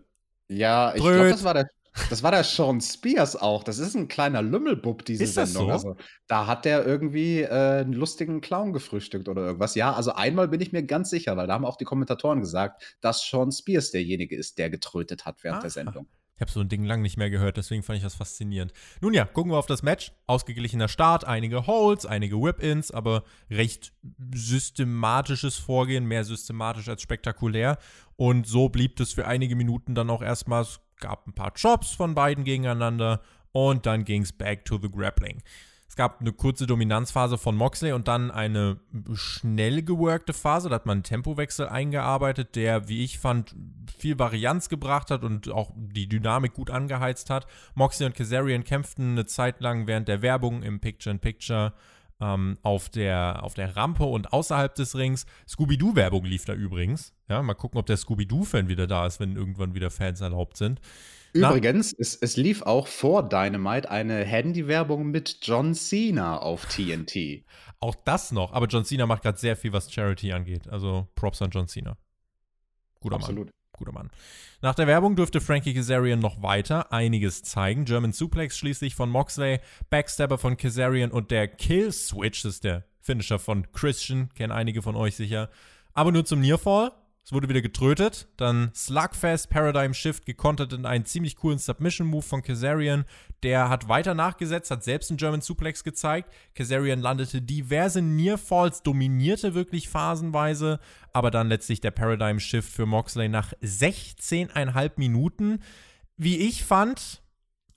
Ja, 0.50 0.94
ich 0.94 1.02
glaube, 1.02 1.30
das 1.30 1.44
war 1.44 1.56
der. 1.56 1.68
Das 2.10 2.24
war 2.24 2.32
der 2.32 2.44
Sean 2.44 2.82
Spears 2.82 3.36
auch. 3.36 3.64
Das 3.64 3.78
ist 3.80 3.96
ein 3.96 4.08
kleiner 4.08 4.42
Lümmelbub, 4.42 5.06
diese 5.06 5.24
Ist 5.24 5.38
das 5.38 5.54
Sendung. 5.54 5.68
so? 5.70 5.74
Also, 5.74 5.96
da 6.28 6.46
hat 6.46 6.66
der 6.66 6.86
irgendwie 6.86 7.42
äh, 7.42 7.48
einen 7.82 7.94
lustigen 7.94 8.42
Clown 8.42 8.74
gefrühstückt 8.74 9.30
oder 9.30 9.44
irgendwas. 9.44 9.76
Ja, 9.76 9.94
also 9.94 10.12
einmal 10.14 10.48
bin 10.50 10.60
ich 10.62 10.72
mir 10.74 10.84
ganz 10.84 11.10
sicher, 11.10 11.38
weil 11.38 11.48
da 11.48 11.54
haben 11.54 11.66
auch 11.66 11.78
die 11.78 11.86
Kommentatoren 11.86 12.42
gesagt, 12.42 12.98
dass 13.02 13.26
Sean 13.28 13.52
Spears 13.52 13.92
derjenige 13.92 14.36
ist, 14.36 14.58
der 14.58 14.70
getrötet 14.70 15.26
hat 15.26 15.44
während 15.44 15.60
Ah. 15.60 15.62
der 15.62 15.70
Sendung. 15.72 16.08
Ich 16.38 16.42
habe 16.42 16.52
so 16.52 16.60
ein 16.60 16.68
Ding 16.68 16.84
lang 16.84 17.02
nicht 17.02 17.16
mehr 17.16 17.30
gehört, 17.30 17.56
deswegen 17.56 17.82
fand 17.82 17.96
ich 17.96 18.04
das 18.04 18.16
faszinierend. 18.16 18.74
Nun 19.00 19.14
ja, 19.14 19.24
gucken 19.24 19.54
wir 19.54 19.58
auf 19.58 19.68
das 19.68 19.84
Match. 19.84 20.12
Ausgeglichener 20.28 20.90
Start, 20.90 21.24
einige 21.24 21.66
Holds, 21.66 22.06
einige 22.06 22.36
Whip-Ins, 22.42 22.92
aber 22.92 23.24
recht 23.50 23.94
systematisches 24.34 25.56
Vorgehen, 25.58 26.06
mehr 26.06 26.26
systematisch 26.26 26.90
als 26.90 27.02
spektakulär. 27.02 27.78
Und 28.18 28.48
so 28.48 28.68
blieb 28.68 29.00
es 29.00 29.14
für 29.14 29.26
einige 29.28 29.56
Minuten 29.56 29.96
dann 29.96 30.10
auch 30.10 30.22
erstmal. 30.22 30.66
Gab 31.00 31.28
ein 31.28 31.34
paar 31.34 31.54
Chops 31.54 31.92
von 31.92 32.16
beiden 32.16 32.44
gegeneinander 32.44 33.22
und 33.52 33.86
dann 33.86 34.06
ging 34.06 34.22
es 34.22 34.32
back 34.32 34.66
to 34.66 34.78
the 34.82 34.90
grappling. 34.90 35.42
Es 35.88 35.96
gab 35.96 36.20
eine 36.20 36.34
kurze 36.34 36.68
Dominanzphase 36.68 37.38
von 37.38 37.56
Moxley 37.56 37.94
und 37.94 38.10
dann 38.10 38.30
eine 38.30 38.82
schnell 39.14 39.82
geworkte 39.82 40.34
Phase. 40.34 40.68
Da 40.68 40.76
hat 40.76 40.86
man 40.86 40.98
einen 40.98 41.04
Tempowechsel 41.04 41.70
eingearbeitet, 41.70 42.58
der, 42.58 42.90
wie 42.90 43.06
ich 43.06 43.18
fand, 43.18 43.56
viel 43.98 44.20
Varianz 44.20 44.68
gebracht 44.68 45.10
hat 45.10 45.24
und 45.24 45.50
auch 45.50 45.72
die 45.76 46.10
Dynamik 46.10 46.54
gut 46.54 46.70
angeheizt 46.70 47.30
hat. 47.30 47.48
Moxley 47.76 48.08
und 48.08 48.16
Kazarian 48.16 48.66
kämpften 48.66 49.12
eine 49.12 49.26
Zeit 49.26 49.62
lang 49.62 49.88
während 49.88 50.10
der 50.10 50.22
Werbung 50.22 50.64
im 50.64 50.82
Picture-in-Picture 50.82 51.72
ähm, 52.22 52.58
auf, 52.62 52.90
der, 52.90 53.44
auf 53.44 53.54
der 53.54 53.76
Rampe 53.76 54.04
und 54.06 54.32
außerhalb 54.34 54.74
des 54.76 54.96
Rings. 54.96 55.26
Scooby-Doo-Werbung 55.48 56.26
lief 56.26 56.46
da 56.46 56.54
übrigens. 56.54 57.14
Ja, 57.28 57.42
mal 57.42 57.54
gucken, 57.54 57.80
ob 57.80 57.86
der 57.86 57.98
Scooby-Doo-Fan 57.98 58.68
wieder 58.68 58.88
da 58.88 59.06
ist, 59.06 59.20
wenn 59.20 59.36
irgendwann 59.36 59.74
wieder 59.76 59.92
Fans 59.92 60.22
erlaubt 60.22 60.58
sind. 60.58 60.80
Übrigens, 61.34 61.92
es, 61.92 62.16
es 62.16 62.38
lief 62.38 62.62
auch 62.62 62.88
vor 62.88 63.28
Dynamite 63.28 63.92
eine 63.92 64.24
Handy-Werbung 64.24 65.12
mit 65.12 65.40
John 65.42 65.74
Cena 65.74 66.38
auf 66.38 66.66
TNT. 66.66 67.44
Auch 67.82 67.96
das 68.06 68.32
noch. 68.32 68.54
Aber 68.54 68.68
John 68.68 68.86
Cena 68.86 69.06
macht 69.06 69.22
gerade 69.22 69.38
sehr 69.38 69.58
viel, 69.58 69.74
was 69.74 69.92
Charity 69.92 70.32
angeht. 70.32 70.70
Also 70.70 71.10
Props 71.14 71.42
an 71.42 71.50
John 71.52 71.68
Cena. 71.68 71.98
Guter 73.02 73.20
Mann. 73.20 73.52
Guter 73.78 73.92
Mann. 73.92 74.10
Nach 74.62 74.76
der 74.76 74.88
Werbung 74.88 75.16
dürfte 75.16 75.42
Frankie 75.42 75.74
Kazarian 75.74 76.20
noch 76.20 76.42
weiter 76.42 76.92
einiges 76.92 77.44
zeigen. 77.44 77.86
German 77.86 78.14
Suplex 78.14 78.58
schließlich 78.58 78.96
von 78.96 79.10
Moxley, 79.10 79.60
Backstabber 79.90 80.38
von 80.38 80.58
Kazarian 80.58 81.12
und 81.12 81.32
der 81.32 81.48
Kill 81.48 81.92
Switch, 81.92 82.44
das 82.44 82.56
ist 82.56 82.64
der 82.64 82.84
Finisher 83.02 83.40
von 83.40 83.72
Christian, 83.72 84.30
kennen 84.34 84.52
einige 84.52 84.82
von 84.82 84.96
euch 84.96 85.16
sicher. 85.16 85.50
Aber 85.94 86.12
nur 86.12 86.26
zum 86.26 86.42
Nearfall. 86.42 86.92
Es 87.26 87.34
wurde 87.34 87.50
wieder 87.50 87.64
getrötet. 87.64 88.28
Dann 88.38 88.70
Slugfest, 88.76 89.50
Paradigm 89.50 89.96
Shift 89.96 90.28
gekontert 90.28 90.74
in 90.74 90.86
einen 90.86 91.06
ziemlich 91.06 91.36
coolen 91.36 91.58
Submission-Move 91.58 92.22
von 92.22 92.44
Kazarian. 92.44 93.04
Der 93.42 93.68
hat 93.68 93.90
weiter 93.90 94.14
nachgesetzt, 94.14 94.70
hat 94.70 94.84
selbst 94.84 95.10
einen 95.10 95.18
German 95.18 95.42
Suplex 95.42 95.84
gezeigt. 95.84 96.32
Kazarian 96.54 97.00
landete 97.00 97.42
diverse 97.42 98.04
Nearfalls, 98.04 98.84
dominierte 98.84 99.56
wirklich 99.56 99.90
phasenweise. 99.90 100.80
Aber 101.14 101.32
dann 101.32 101.50
letztlich 101.50 101.82
der 101.82 101.90
Paradigm 101.90 102.40
Shift 102.40 102.72
für 102.72 102.86
Moxley 102.86 103.28
nach 103.28 103.54
16,5 103.64 104.92
Minuten. 104.98 105.64
Wie 106.18 106.38
ich 106.38 106.64
fand, 106.64 107.24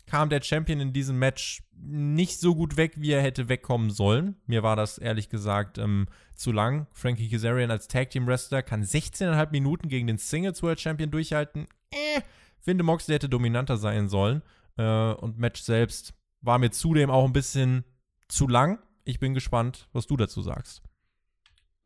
kam 0.09 0.29
der 0.29 0.43
Champion 0.43 0.81
in 0.81 0.93
diesem 0.93 1.19
Match 1.19 1.63
nicht 1.77 2.41
so 2.41 2.55
gut 2.55 2.77
weg, 2.77 2.95
wie 2.97 3.13
er 3.13 3.23
hätte 3.23 3.49
wegkommen 3.49 3.91
sollen. 3.91 4.37
Mir 4.47 4.63
war 4.63 4.75
das 4.75 4.99
ehrlich 4.99 5.29
gesagt 5.29 5.79
ähm, 5.79 6.07
zu 6.35 6.51
lang. 6.51 6.87
Frankie 6.93 7.29
Kazarian 7.29 7.71
als 7.71 7.89
Tag 7.89 8.11
Team 8.11 8.27
Wrestler 8.27 8.63
kann 8.63 8.83
16,5 8.83 9.51
Minuten 9.53 9.89
gegen 9.89 10.07
den 10.07 10.19
Singles 10.19 10.63
World 10.63 10.81
Champion 10.81 11.11
durchhalten. 11.11 11.67
Äh, 11.91 12.23
finde 12.61 12.85
Moxley 12.85 13.15
hätte 13.15 13.29
dominanter 13.29 13.77
sein 13.77 14.09
sollen. 14.09 14.43
Äh, 14.77 15.13
und 15.13 15.39
Match 15.39 15.61
selbst 15.61 16.15
war 16.41 16.59
mir 16.59 16.71
zudem 16.71 17.11
auch 17.11 17.25
ein 17.25 17.33
bisschen 17.33 17.85
zu 18.29 18.49
lang. 18.49 18.79
Ich 19.05 19.21
bin 19.21 19.35
gespannt, 19.35 19.89
was 19.93 20.07
du 20.07 20.17
dazu 20.17 20.43
sagst. 20.43 20.83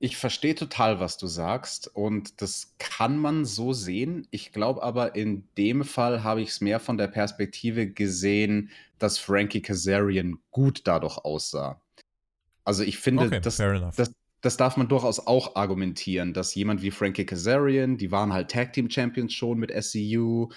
Ich 0.05 0.17
verstehe 0.17 0.57
total, 0.57 0.99
was 0.99 1.17
du 1.17 1.29
sagst 1.29 1.87
und 1.87 2.43
das 2.43 2.75
kann 2.79 3.17
man 3.17 3.45
so 3.45 3.73
sehen. 3.73 4.27
Ich 4.33 4.51
glaube 4.51 4.83
aber, 4.83 5.15
in 5.15 5.45
dem 5.57 5.85
Fall 5.85 6.25
habe 6.25 6.43
ich 6.43 6.49
es 6.49 6.61
mehr 6.61 6.81
von 6.81 6.99
der 6.99 7.07
Perspektive 7.07 7.87
gesehen, 7.87 8.71
dass 8.99 9.19
Frankie 9.19 9.63
Kazarian 9.63 10.41
gut 10.51 10.81
dadurch 10.89 11.19
aussah. 11.19 11.81
Also 12.65 12.83
ich 12.83 12.99
finde, 12.99 13.27
Okay, 13.27 13.41
das, 13.41 13.59
das, 13.59 14.13
das 14.41 14.57
darf 14.57 14.77
man 14.77 14.89
durchaus 14.89 15.25
auch 15.25 15.55
argumentieren, 15.55 16.35
dass 16.35 16.53
jemand 16.57 16.83
wie 16.83 16.91
Frankie 16.91 17.25
Kazarian, 17.25 17.97
die 17.97 18.11
waren 18.11 18.33
halt 18.33 18.51
Tag 18.51 18.73
Team 18.73 18.91
Champions 18.91 19.33
schon 19.33 19.61
mit 19.61 19.71
SCU, 19.71 20.49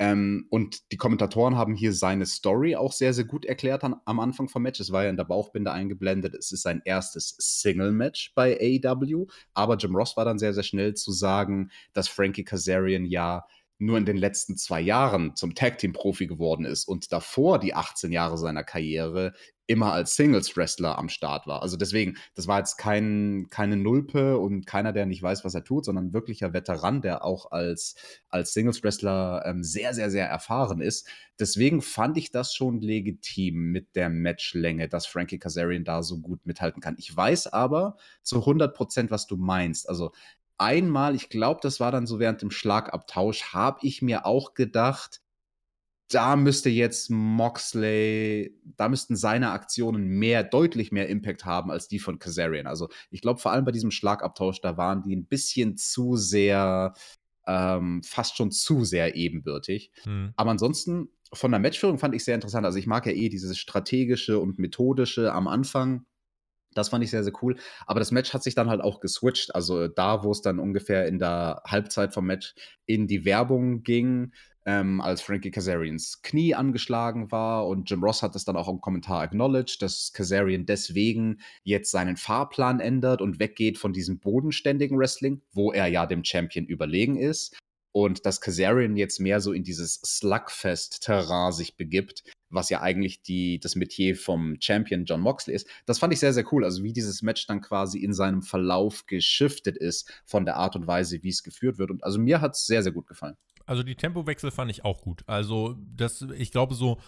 ähm, 0.00 0.46
und 0.50 0.92
die 0.92 0.96
Kommentatoren 0.96 1.56
haben 1.56 1.74
hier 1.74 1.92
seine 1.92 2.24
Story 2.24 2.76
auch 2.76 2.92
sehr, 2.92 3.12
sehr 3.12 3.24
gut 3.24 3.44
erklärt 3.44 3.82
an, 3.82 3.96
am 4.04 4.20
Anfang 4.20 4.48
vom 4.48 4.62
Match. 4.62 4.78
Es 4.78 4.92
war 4.92 5.02
ja 5.02 5.10
in 5.10 5.16
der 5.16 5.24
Bauchbinde 5.24 5.72
eingeblendet. 5.72 6.36
Es 6.36 6.52
ist 6.52 6.62
sein 6.62 6.80
erstes 6.84 7.34
Single-Match 7.38 8.32
bei 8.36 8.56
AEW. 8.60 9.26
Aber 9.54 9.76
Jim 9.76 9.96
Ross 9.96 10.16
war 10.16 10.24
dann 10.24 10.38
sehr, 10.38 10.54
sehr 10.54 10.62
schnell 10.62 10.94
zu 10.94 11.10
sagen, 11.10 11.70
dass 11.94 12.06
Frankie 12.06 12.44
Kazarian 12.44 13.06
ja 13.06 13.44
nur 13.78 13.98
in 13.98 14.04
den 14.04 14.16
letzten 14.16 14.56
zwei 14.56 14.80
Jahren 14.80 15.34
zum 15.34 15.56
Tag-Team-Profi 15.56 16.28
geworden 16.28 16.64
ist 16.64 16.86
und 16.86 17.12
davor 17.12 17.58
die 17.58 17.74
18 17.74 18.12
Jahre 18.12 18.38
seiner 18.38 18.64
Karriere 18.64 19.32
immer 19.68 19.92
als 19.92 20.16
Singles-Wrestler 20.16 20.98
am 20.98 21.10
Start 21.10 21.46
war. 21.46 21.62
Also 21.62 21.76
deswegen, 21.76 22.16
das 22.34 22.48
war 22.48 22.58
jetzt 22.58 22.78
kein, 22.78 23.48
keine 23.50 23.76
Nulpe 23.76 24.38
und 24.38 24.66
keiner, 24.66 24.94
der 24.94 25.04
nicht 25.04 25.22
weiß, 25.22 25.44
was 25.44 25.54
er 25.54 25.62
tut, 25.62 25.84
sondern 25.84 26.14
wirklicher 26.14 26.54
Veteran, 26.54 27.02
der 27.02 27.22
auch 27.22 27.52
als, 27.52 27.94
als 28.30 28.54
Singles-Wrestler 28.54 29.44
ähm, 29.44 29.62
sehr, 29.62 29.92
sehr, 29.92 30.10
sehr 30.10 30.26
erfahren 30.26 30.80
ist. 30.80 31.06
Deswegen 31.38 31.82
fand 31.82 32.16
ich 32.16 32.30
das 32.30 32.54
schon 32.54 32.80
legitim 32.80 33.70
mit 33.70 33.94
der 33.94 34.08
Matchlänge, 34.08 34.88
dass 34.88 35.06
Frankie 35.06 35.38
Kazarian 35.38 35.84
da 35.84 36.02
so 36.02 36.18
gut 36.18 36.46
mithalten 36.46 36.80
kann. 36.80 36.96
Ich 36.98 37.14
weiß 37.14 37.48
aber 37.48 37.98
zu 38.22 38.38
100 38.38 38.74
Prozent, 38.74 39.10
was 39.10 39.26
du 39.26 39.36
meinst. 39.36 39.86
Also 39.86 40.12
einmal, 40.56 41.14
ich 41.14 41.28
glaube, 41.28 41.60
das 41.62 41.78
war 41.78 41.92
dann 41.92 42.06
so 42.06 42.18
während 42.18 42.40
dem 42.40 42.50
Schlagabtausch, 42.50 43.52
habe 43.52 43.80
ich 43.82 44.00
mir 44.00 44.24
auch 44.24 44.54
gedacht, 44.54 45.20
da 46.10 46.36
müsste 46.36 46.70
jetzt 46.70 47.10
Moxley, 47.10 48.58
da 48.76 48.88
müssten 48.88 49.14
seine 49.14 49.50
Aktionen 49.50 50.08
mehr, 50.08 50.42
deutlich 50.42 50.90
mehr 50.90 51.08
Impact 51.08 51.44
haben 51.44 51.70
als 51.70 51.88
die 51.88 51.98
von 51.98 52.18
Kazarian. 52.18 52.66
Also 52.66 52.88
ich 53.10 53.20
glaube, 53.20 53.40
vor 53.40 53.52
allem 53.52 53.64
bei 53.64 53.72
diesem 53.72 53.90
Schlagabtausch, 53.90 54.60
da 54.60 54.76
waren 54.76 55.02
die 55.02 55.14
ein 55.14 55.26
bisschen 55.26 55.76
zu 55.76 56.16
sehr, 56.16 56.94
ähm, 57.46 58.02
fast 58.02 58.36
schon 58.36 58.50
zu 58.50 58.84
sehr 58.84 59.16
ebenbürtig. 59.16 59.92
Hm. 60.04 60.32
Aber 60.36 60.50
ansonsten, 60.50 61.10
von 61.32 61.50
der 61.50 61.60
Matchführung 61.60 61.98
fand 61.98 62.14
ich 62.14 62.24
sehr 62.24 62.34
interessant. 62.34 62.64
Also 62.64 62.78
ich 62.78 62.86
mag 62.86 63.04
ja 63.04 63.12
eh 63.12 63.28
dieses 63.28 63.58
strategische 63.58 64.38
und 64.38 64.58
methodische 64.58 65.32
am 65.32 65.46
Anfang. 65.46 66.06
Das 66.72 66.88
fand 66.88 67.04
ich 67.04 67.10
sehr, 67.10 67.24
sehr 67.24 67.32
cool. 67.42 67.56
Aber 67.86 67.98
das 67.98 68.12
Match 68.12 68.32
hat 68.32 68.42
sich 68.42 68.54
dann 68.54 68.70
halt 68.70 68.80
auch 68.80 69.00
geswitcht. 69.00 69.54
Also 69.54 69.88
da, 69.88 70.22
wo 70.22 70.30
es 70.30 70.40
dann 70.40 70.58
ungefähr 70.58 71.06
in 71.06 71.18
der 71.18 71.62
Halbzeit 71.66 72.14
vom 72.14 72.26
Match 72.26 72.54
in 72.86 73.06
die 73.06 73.24
Werbung 73.26 73.82
ging, 73.82 74.32
ähm, 74.68 75.00
als 75.00 75.22
Frankie 75.22 75.50
Kazarians 75.50 76.20
Knie 76.20 76.54
angeschlagen 76.54 77.32
war 77.32 77.66
und 77.66 77.88
Jim 77.88 78.04
Ross 78.04 78.22
hat 78.22 78.34
das 78.34 78.44
dann 78.44 78.56
auch 78.56 78.68
im 78.68 78.82
Kommentar 78.82 79.22
acknowledged, 79.22 79.80
dass 79.80 80.12
Kazarian 80.12 80.66
deswegen 80.66 81.40
jetzt 81.64 81.90
seinen 81.90 82.18
Fahrplan 82.18 82.78
ändert 82.78 83.22
und 83.22 83.40
weggeht 83.40 83.78
von 83.78 83.94
diesem 83.94 84.18
bodenständigen 84.18 84.98
Wrestling, 84.98 85.40
wo 85.52 85.72
er 85.72 85.86
ja 85.86 86.04
dem 86.04 86.22
Champion 86.22 86.66
überlegen 86.66 87.16
ist 87.16 87.56
und 87.92 88.26
dass 88.26 88.42
Kazarian 88.42 88.98
jetzt 88.98 89.20
mehr 89.20 89.40
so 89.40 89.54
in 89.54 89.64
dieses 89.64 90.02
Slugfest-Terrain 90.04 91.52
sich 91.52 91.78
begibt, 91.78 92.24
was 92.50 92.68
ja 92.68 92.82
eigentlich 92.82 93.22
die, 93.22 93.58
das 93.60 93.74
Metier 93.74 94.16
vom 94.16 94.58
Champion 94.60 95.06
John 95.06 95.22
Moxley 95.22 95.54
ist. 95.54 95.66
Das 95.86 95.98
fand 95.98 96.12
ich 96.12 96.20
sehr, 96.20 96.34
sehr 96.34 96.44
cool. 96.52 96.64
Also 96.64 96.82
wie 96.82 96.92
dieses 96.92 97.22
Match 97.22 97.46
dann 97.46 97.62
quasi 97.62 98.00
in 98.00 98.12
seinem 98.12 98.42
Verlauf 98.42 99.06
geschiftet 99.06 99.78
ist 99.78 100.12
von 100.26 100.44
der 100.44 100.56
Art 100.56 100.76
und 100.76 100.86
Weise, 100.86 101.22
wie 101.22 101.30
es 101.30 101.42
geführt 101.42 101.78
wird. 101.78 101.90
Und 101.90 102.04
also 102.04 102.18
mir 102.18 102.42
hat 102.42 102.54
es 102.54 102.66
sehr, 102.66 102.82
sehr 102.82 102.92
gut 102.92 103.06
gefallen. 103.06 103.38
Also 103.68 103.82
die 103.82 103.94
Tempowechsel 103.94 104.50
fand 104.50 104.70
ich 104.70 104.84
auch 104.84 105.02
gut. 105.02 105.22
Also 105.26 105.76
das, 105.94 106.22
ich 106.22 106.50
glaube 106.50 106.74
so 106.74 106.98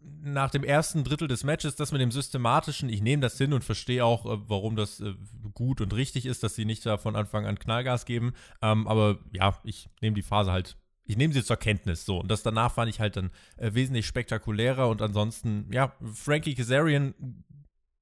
nach 0.00 0.50
dem 0.50 0.62
ersten 0.62 1.04
Drittel 1.04 1.26
des 1.26 1.42
Matches, 1.42 1.74
das 1.74 1.90
mit 1.90 2.00
dem 2.00 2.12
systematischen, 2.12 2.88
ich 2.88 3.02
nehme 3.02 3.22
das 3.22 3.38
hin 3.38 3.52
und 3.52 3.64
verstehe 3.64 4.04
auch, 4.04 4.26
äh, 4.26 4.38
warum 4.46 4.76
das 4.76 5.00
äh, 5.00 5.14
gut 5.52 5.80
und 5.80 5.94
richtig 5.94 6.26
ist, 6.26 6.42
dass 6.42 6.54
sie 6.54 6.64
nicht 6.64 6.84
da 6.86 6.96
von 6.98 7.16
Anfang 7.16 7.46
an 7.46 7.58
Knallgas 7.58 8.04
geben. 8.04 8.32
Ähm, 8.62 8.86
aber 8.86 9.18
ja, 9.32 9.58
ich 9.64 9.88
nehme 10.00 10.14
die 10.14 10.22
Phase 10.22 10.52
halt, 10.52 10.76
ich 11.04 11.16
nehme 11.16 11.34
sie 11.34 11.44
zur 11.44 11.56
Kenntnis 11.56 12.04
so. 12.04 12.20
Und 12.20 12.30
das 12.30 12.42
danach 12.42 12.72
fand 12.72 12.90
ich 12.90 13.00
halt 13.00 13.16
dann 13.16 13.30
äh, 13.56 13.74
wesentlich 13.74 14.06
spektakulärer 14.06 14.88
und 14.88 15.02
ansonsten, 15.02 15.68
ja, 15.72 15.92
Frankie 16.12 16.54
Kazarian 16.54 17.14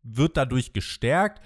wird 0.02 0.36
dadurch 0.36 0.72
gestärkt. 0.72 1.40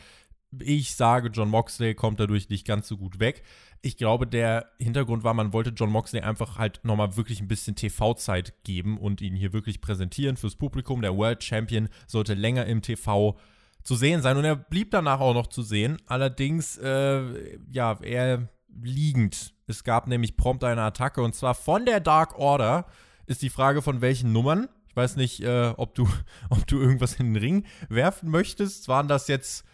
Ich 0.61 0.94
sage, 0.94 1.28
John 1.28 1.50
Moxley 1.50 1.94
kommt 1.94 2.20
dadurch 2.20 2.48
nicht 2.48 2.66
ganz 2.66 2.88
so 2.88 2.96
gut 2.96 3.20
weg. 3.20 3.42
Ich 3.81 3.97
glaube, 3.97 4.26
der 4.26 4.66
Hintergrund 4.79 5.22
war, 5.22 5.35
man 5.35 5.53
wollte 5.53 5.70
John 5.70 5.91
Moxley 5.91 6.20
einfach 6.20 6.59
halt 6.59 6.81
nochmal 6.83 7.16
wirklich 7.16 7.41
ein 7.41 7.49
bisschen 7.49 7.76
TV-Zeit 7.76 8.64
geben 8.64 8.99
und 8.99 9.20
ihn 9.20 9.37
hier 9.37 9.53
wirklich 9.53 9.81
präsentieren 9.81 10.37
fürs 10.37 10.57
Publikum. 10.57 11.01
Der 11.01 11.16
World 11.16 11.45
Champion 11.45 11.89
sollte 12.07 12.35
länger 12.35 12.66
im 12.66 12.83
TV 12.83 13.39
zu 13.85 13.95
sehen 13.95 14.20
sein 14.20 14.37
und 14.37 14.45
er 14.45 14.57
blieb 14.57 14.91
danach 14.91 15.20
auch 15.20 15.35
noch 15.35 15.47
zu 15.47 15.62
sehen. 15.62 15.97
Allerdings, 16.07 16.76
äh, 16.79 17.59
ja, 17.70 17.99
eher 18.03 18.49
liegend. 18.83 19.55
Es 19.66 19.85
gab 19.85 20.09
nämlich 20.09 20.37
prompt 20.37 20.64
eine 20.64 20.83
Attacke 20.83 21.22
und 21.22 21.35
zwar 21.35 21.55
von 21.55 21.87
der 21.87 22.01
Dark 22.01 22.39
Order. 22.39 22.87
Ist 23.26 23.43
die 23.43 23.51
Frage 23.51 23.83
von 23.83 24.01
welchen 24.01 24.33
Nummern? 24.33 24.68
Ich 24.89 24.97
weiß 24.97 25.16
nicht, 25.16 25.41
äh, 25.43 25.72
ob, 25.76 25.95
du, 25.95 26.09
ob 26.51 26.66
du 26.66 26.81
irgendwas 26.81 27.14
in 27.14 27.35
den 27.35 27.43
Ring 27.43 27.64
werfen 27.89 28.31
möchtest. 28.31 28.89
Waren 28.89 29.09
das 29.09 29.29
jetzt 29.29 29.64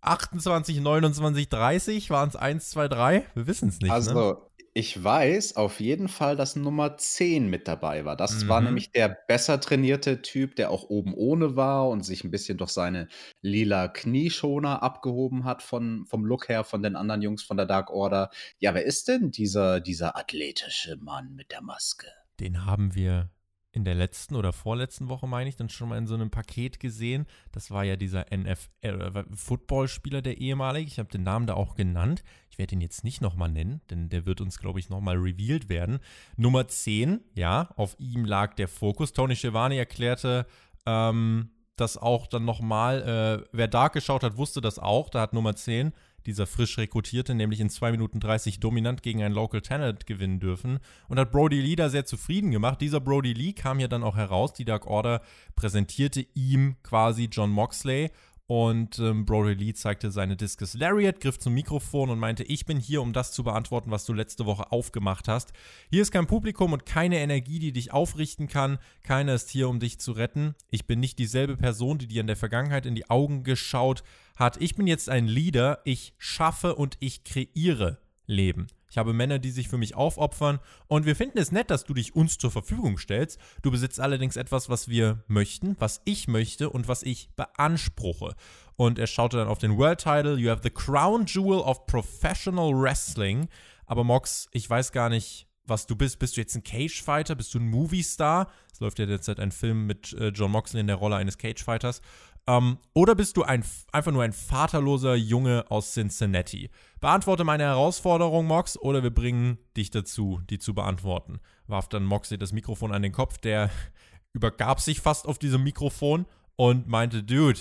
28, 0.00 0.80
29, 0.80 1.48
30? 1.48 2.10
Waren 2.10 2.28
es 2.28 2.36
1, 2.36 2.70
2, 2.70 2.88
3? 2.88 3.24
Wir 3.34 3.46
wissen 3.46 3.68
es 3.68 3.80
nicht. 3.80 3.90
Also, 3.90 4.14
ne? 4.14 4.36
ich 4.74 5.02
weiß 5.02 5.56
auf 5.56 5.80
jeden 5.80 6.06
Fall, 6.08 6.36
dass 6.36 6.54
Nummer 6.54 6.96
10 6.96 7.48
mit 7.50 7.66
dabei 7.66 8.04
war. 8.04 8.16
Das 8.16 8.46
war 8.46 8.60
Mhm. 8.60 8.66
nämlich 8.66 8.92
der 8.92 9.08
besser 9.08 9.60
trainierte 9.60 10.22
Typ, 10.22 10.54
der 10.56 10.70
auch 10.70 10.84
oben 10.84 11.14
ohne 11.14 11.56
war 11.56 11.88
und 11.88 12.04
sich 12.04 12.22
ein 12.22 12.30
bisschen 12.30 12.58
durch 12.58 12.70
seine 12.70 13.08
lila 13.42 13.88
Knieschoner 13.88 14.82
abgehoben 14.82 15.44
hat 15.44 15.62
von, 15.62 16.06
vom 16.06 16.24
Look 16.24 16.48
her 16.48 16.62
von 16.64 16.82
den 16.82 16.94
anderen 16.94 17.22
Jungs 17.22 17.42
von 17.42 17.56
der 17.56 17.66
Dark 17.66 17.90
Order. 17.90 18.30
Ja, 18.58 18.74
wer 18.74 18.84
ist 18.84 19.08
denn 19.08 19.30
dieser, 19.32 19.80
dieser 19.80 20.16
athletische 20.16 20.96
Mann 20.96 21.34
mit 21.34 21.50
der 21.50 21.62
Maske? 21.62 22.06
Den 22.38 22.64
haben 22.66 22.94
wir 22.94 23.30
in 23.72 23.84
der 23.84 23.94
letzten 23.94 24.34
oder 24.34 24.52
vorletzten 24.52 25.08
Woche, 25.08 25.26
meine 25.26 25.48
ich, 25.48 25.56
dann 25.56 25.68
schon 25.68 25.90
mal 25.90 25.98
in 25.98 26.06
so 26.06 26.14
einem 26.14 26.30
Paket 26.30 26.80
gesehen. 26.80 27.26
Das 27.52 27.70
war 27.70 27.84
ja 27.84 27.96
dieser 27.96 28.26
NFL-Footballspieler, 28.34 30.22
der 30.22 30.38
ehemalige. 30.38 30.88
Ich 30.88 30.98
habe 30.98 31.10
den 31.10 31.22
Namen 31.22 31.46
da 31.46 31.54
auch 31.54 31.74
genannt. 31.74 32.24
Ich 32.50 32.58
werde 32.58 32.74
ihn 32.74 32.80
jetzt 32.80 33.04
nicht 33.04 33.20
nochmal 33.20 33.50
nennen, 33.50 33.82
denn 33.90 34.08
der 34.08 34.24
wird 34.26 34.40
uns, 34.40 34.58
glaube 34.58 34.80
ich, 34.80 34.88
nochmal 34.88 35.16
revealed 35.16 35.68
werden. 35.68 35.98
Nummer 36.36 36.66
10, 36.66 37.20
ja, 37.34 37.68
auf 37.76 37.94
ihm 37.98 38.24
lag 38.24 38.54
der 38.54 38.68
Fokus. 38.68 39.12
Tony 39.12 39.36
Schiavone 39.36 39.76
erklärte, 39.76 40.46
ähm, 40.86 41.50
das 41.76 41.98
auch 41.98 42.26
dann 42.26 42.44
nochmal. 42.44 43.02
Äh, 43.42 43.48
wer 43.52 43.68
Dark 43.68 43.92
geschaut 43.92 44.22
hat, 44.22 44.36
wusste 44.38 44.60
das 44.60 44.78
auch. 44.78 45.10
Da 45.10 45.20
hat 45.20 45.34
Nummer 45.34 45.54
10 45.54 45.92
dieser 46.28 46.46
frisch 46.46 46.76
rekrutierte, 46.76 47.34
nämlich 47.34 47.58
in 47.58 47.70
2 47.70 47.90
Minuten 47.90 48.20
30 48.20 48.60
dominant 48.60 49.02
gegen 49.02 49.22
ein 49.22 49.32
Local 49.32 49.62
Talent 49.62 50.06
gewinnen 50.06 50.40
dürfen 50.40 50.78
und 51.08 51.18
hat 51.18 51.32
Brody 51.32 51.60
Lee 51.60 51.74
da 51.74 51.88
sehr 51.88 52.04
zufrieden 52.04 52.50
gemacht. 52.50 52.82
Dieser 52.82 53.00
Brody 53.00 53.32
Lee 53.32 53.54
kam 53.54 53.80
ja 53.80 53.88
dann 53.88 54.02
auch 54.02 54.16
heraus, 54.16 54.52
die 54.52 54.66
Dark 54.66 54.86
Order 54.86 55.22
präsentierte 55.56 56.26
ihm 56.34 56.76
quasi 56.82 57.30
John 57.32 57.50
Moxley 57.50 58.10
und 58.48 58.98
ähm, 58.98 59.26
Brody 59.26 59.52
Lee 59.52 59.74
zeigte 59.74 60.10
seine 60.10 60.34
Discus 60.34 60.72
Lariat, 60.72 61.20
griff 61.20 61.38
zum 61.38 61.52
Mikrofon 61.52 62.08
und 62.08 62.18
meinte, 62.18 62.44
ich 62.44 62.64
bin 62.64 62.78
hier, 62.80 63.02
um 63.02 63.12
das 63.12 63.30
zu 63.30 63.44
beantworten, 63.44 63.90
was 63.90 64.06
du 64.06 64.14
letzte 64.14 64.46
Woche 64.46 64.72
aufgemacht 64.72 65.28
hast. 65.28 65.52
Hier 65.90 66.00
ist 66.00 66.12
kein 66.12 66.26
Publikum 66.26 66.72
und 66.72 66.86
keine 66.86 67.18
Energie, 67.18 67.58
die 67.58 67.72
dich 67.72 67.92
aufrichten 67.92 68.48
kann. 68.48 68.78
Keiner 69.02 69.34
ist 69.34 69.50
hier, 69.50 69.68
um 69.68 69.80
dich 69.80 70.00
zu 70.00 70.12
retten. 70.12 70.54
Ich 70.70 70.86
bin 70.86 70.98
nicht 70.98 71.18
dieselbe 71.18 71.58
Person, 71.58 71.98
die 71.98 72.08
dir 72.08 72.22
in 72.22 72.26
der 72.26 72.36
Vergangenheit 72.36 72.86
in 72.86 72.94
die 72.94 73.10
Augen 73.10 73.44
geschaut 73.44 74.02
hat. 74.34 74.58
Ich 74.62 74.74
bin 74.74 74.86
jetzt 74.86 75.10
ein 75.10 75.26
Leader. 75.26 75.80
Ich 75.84 76.14
schaffe 76.16 76.74
und 76.74 76.96
ich 77.00 77.24
kreiere 77.24 77.98
Leben. 78.28 78.68
Ich 78.90 78.98
habe 78.98 79.12
Männer, 79.12 79.38
die 79.38 79.50
sich 79.50 79.68
für 79.68 79.78
mich 79.78 79.96
aufopfern 79.96 80.60
und 80.86 81.06
wir 81.06 81.16
finden 81.16 81.38
es 81.38 81.50
nett, 81.50 81.70
dass 81.70 81.84
du 81.84 81.94
dich 81.94 82.14
uns 82.14 82.38
zur 82.38 82.50
Verfügung 82.50 82.98
stellst. 82.98 83.40
Du 83.62 83.70
besitzt 83.70 83.98
allerdings 83.98 84.36
etwas, 84.36 84.68
was 84.68 84.88
wir 84.88 85.24
möchten, 85.26 85.76
was 85.78 86.00
ich 86.04 86.28
möchte 86.28 86.70
und 86.70 86.88
was 86.88 87.02
ich 87.02 87.30
beanspruche. 87.34 88.34
Und 88.76 88.98
er 88.98 89.08
schaute 89.08 89.38
dann 89.38 89.48
auf 89.48 89.58
den 89.58 89.76
World 89.76 89.98
Title. 89.98 90.36
You 90.36 90.50
have 90.50 90.62
the 90.62 90.70
crown 90.70 91.26
jewel 91.26 91.58
of 91.58 91.86
professional 91.86 92.72
wrestling. 92.72 93.48
Aber 93.86 94.04
Mox, 94.04 94.48
ich 94.52 94.68
weiß 94.68 94.92
gar 94.92 95.08
nicht, 95.08 95.48
was 95.64 95.86
du 95.86 95.96
bist. 95.96 96.18
Bist 96.18 96.36
du 96.36 96.40
jetzt 96.40 96.54
ein 96.54 96.62
Cage-Fighter? 96.62 97.34
Bist 97.34 97.54
du 97.54 97.58
ein 97.58 97.68
Movie-Star? 97.68 98.50
Es 98.72 98.80
läuft 98.80 98.98
ja 98.98 99.06
derzeit 99.06 99.40
ein 99.40 99.52
Film 99.52 99.86
mit 99.86 100.12
äh, 100.14 100.28
John 100.28 100.50
Moxley 100.50 100.80
in 100.80 100.86
der 100.86 100.96
Rolle 100.96 101.16
eines 101.16 101.38
Cage-Fighters. 101.38 102.00
Ähm, 102.48 102.78
oder 102.94 103.14
bist 103.14 103.36
du 103.36 103.44
ein, 103.44 103.62
einfach 103.92 104.10
nur 104.10 104.24
ein 104.24 104.32
vaterloser 104.32 105.14
Junge 105.14 105.66
aus 105.68 105.92
Cincinnati? 105.92 106.70
Beantworte 107.00 107.44
meine 107.44 107.62
Herausforderung, 107.62 108.46
Mox, 108.46 108.76
oder 108.76 109.04
wir 109.04 109.14
bringen 109.14 109.58
dich 109.76 109.92
dazu, 109.92 110.40
die 110.50 110.58
zu 110.58 110.74
beantworten. 110.74 111.38
Warf 111.68 111.88
dann 111.88 112.04
Moxley 112.04 112.38
das 112.38 112.52
Mikrofon 112.52 112.92
an 112.92 113.02
den 113.02 113.12
Kopf, 113.12 113.38
der 113.38 113.70
übergab 114.32 114.80
sich 114.80 115.00
fast 115.00 115.28
auf 115.28 115.38
diesem 115.38 115.62
Mikrofon 115.62 116.26
und 116.56 116.88
meinte, 116.88 117.22
Dude, 117.22 117.60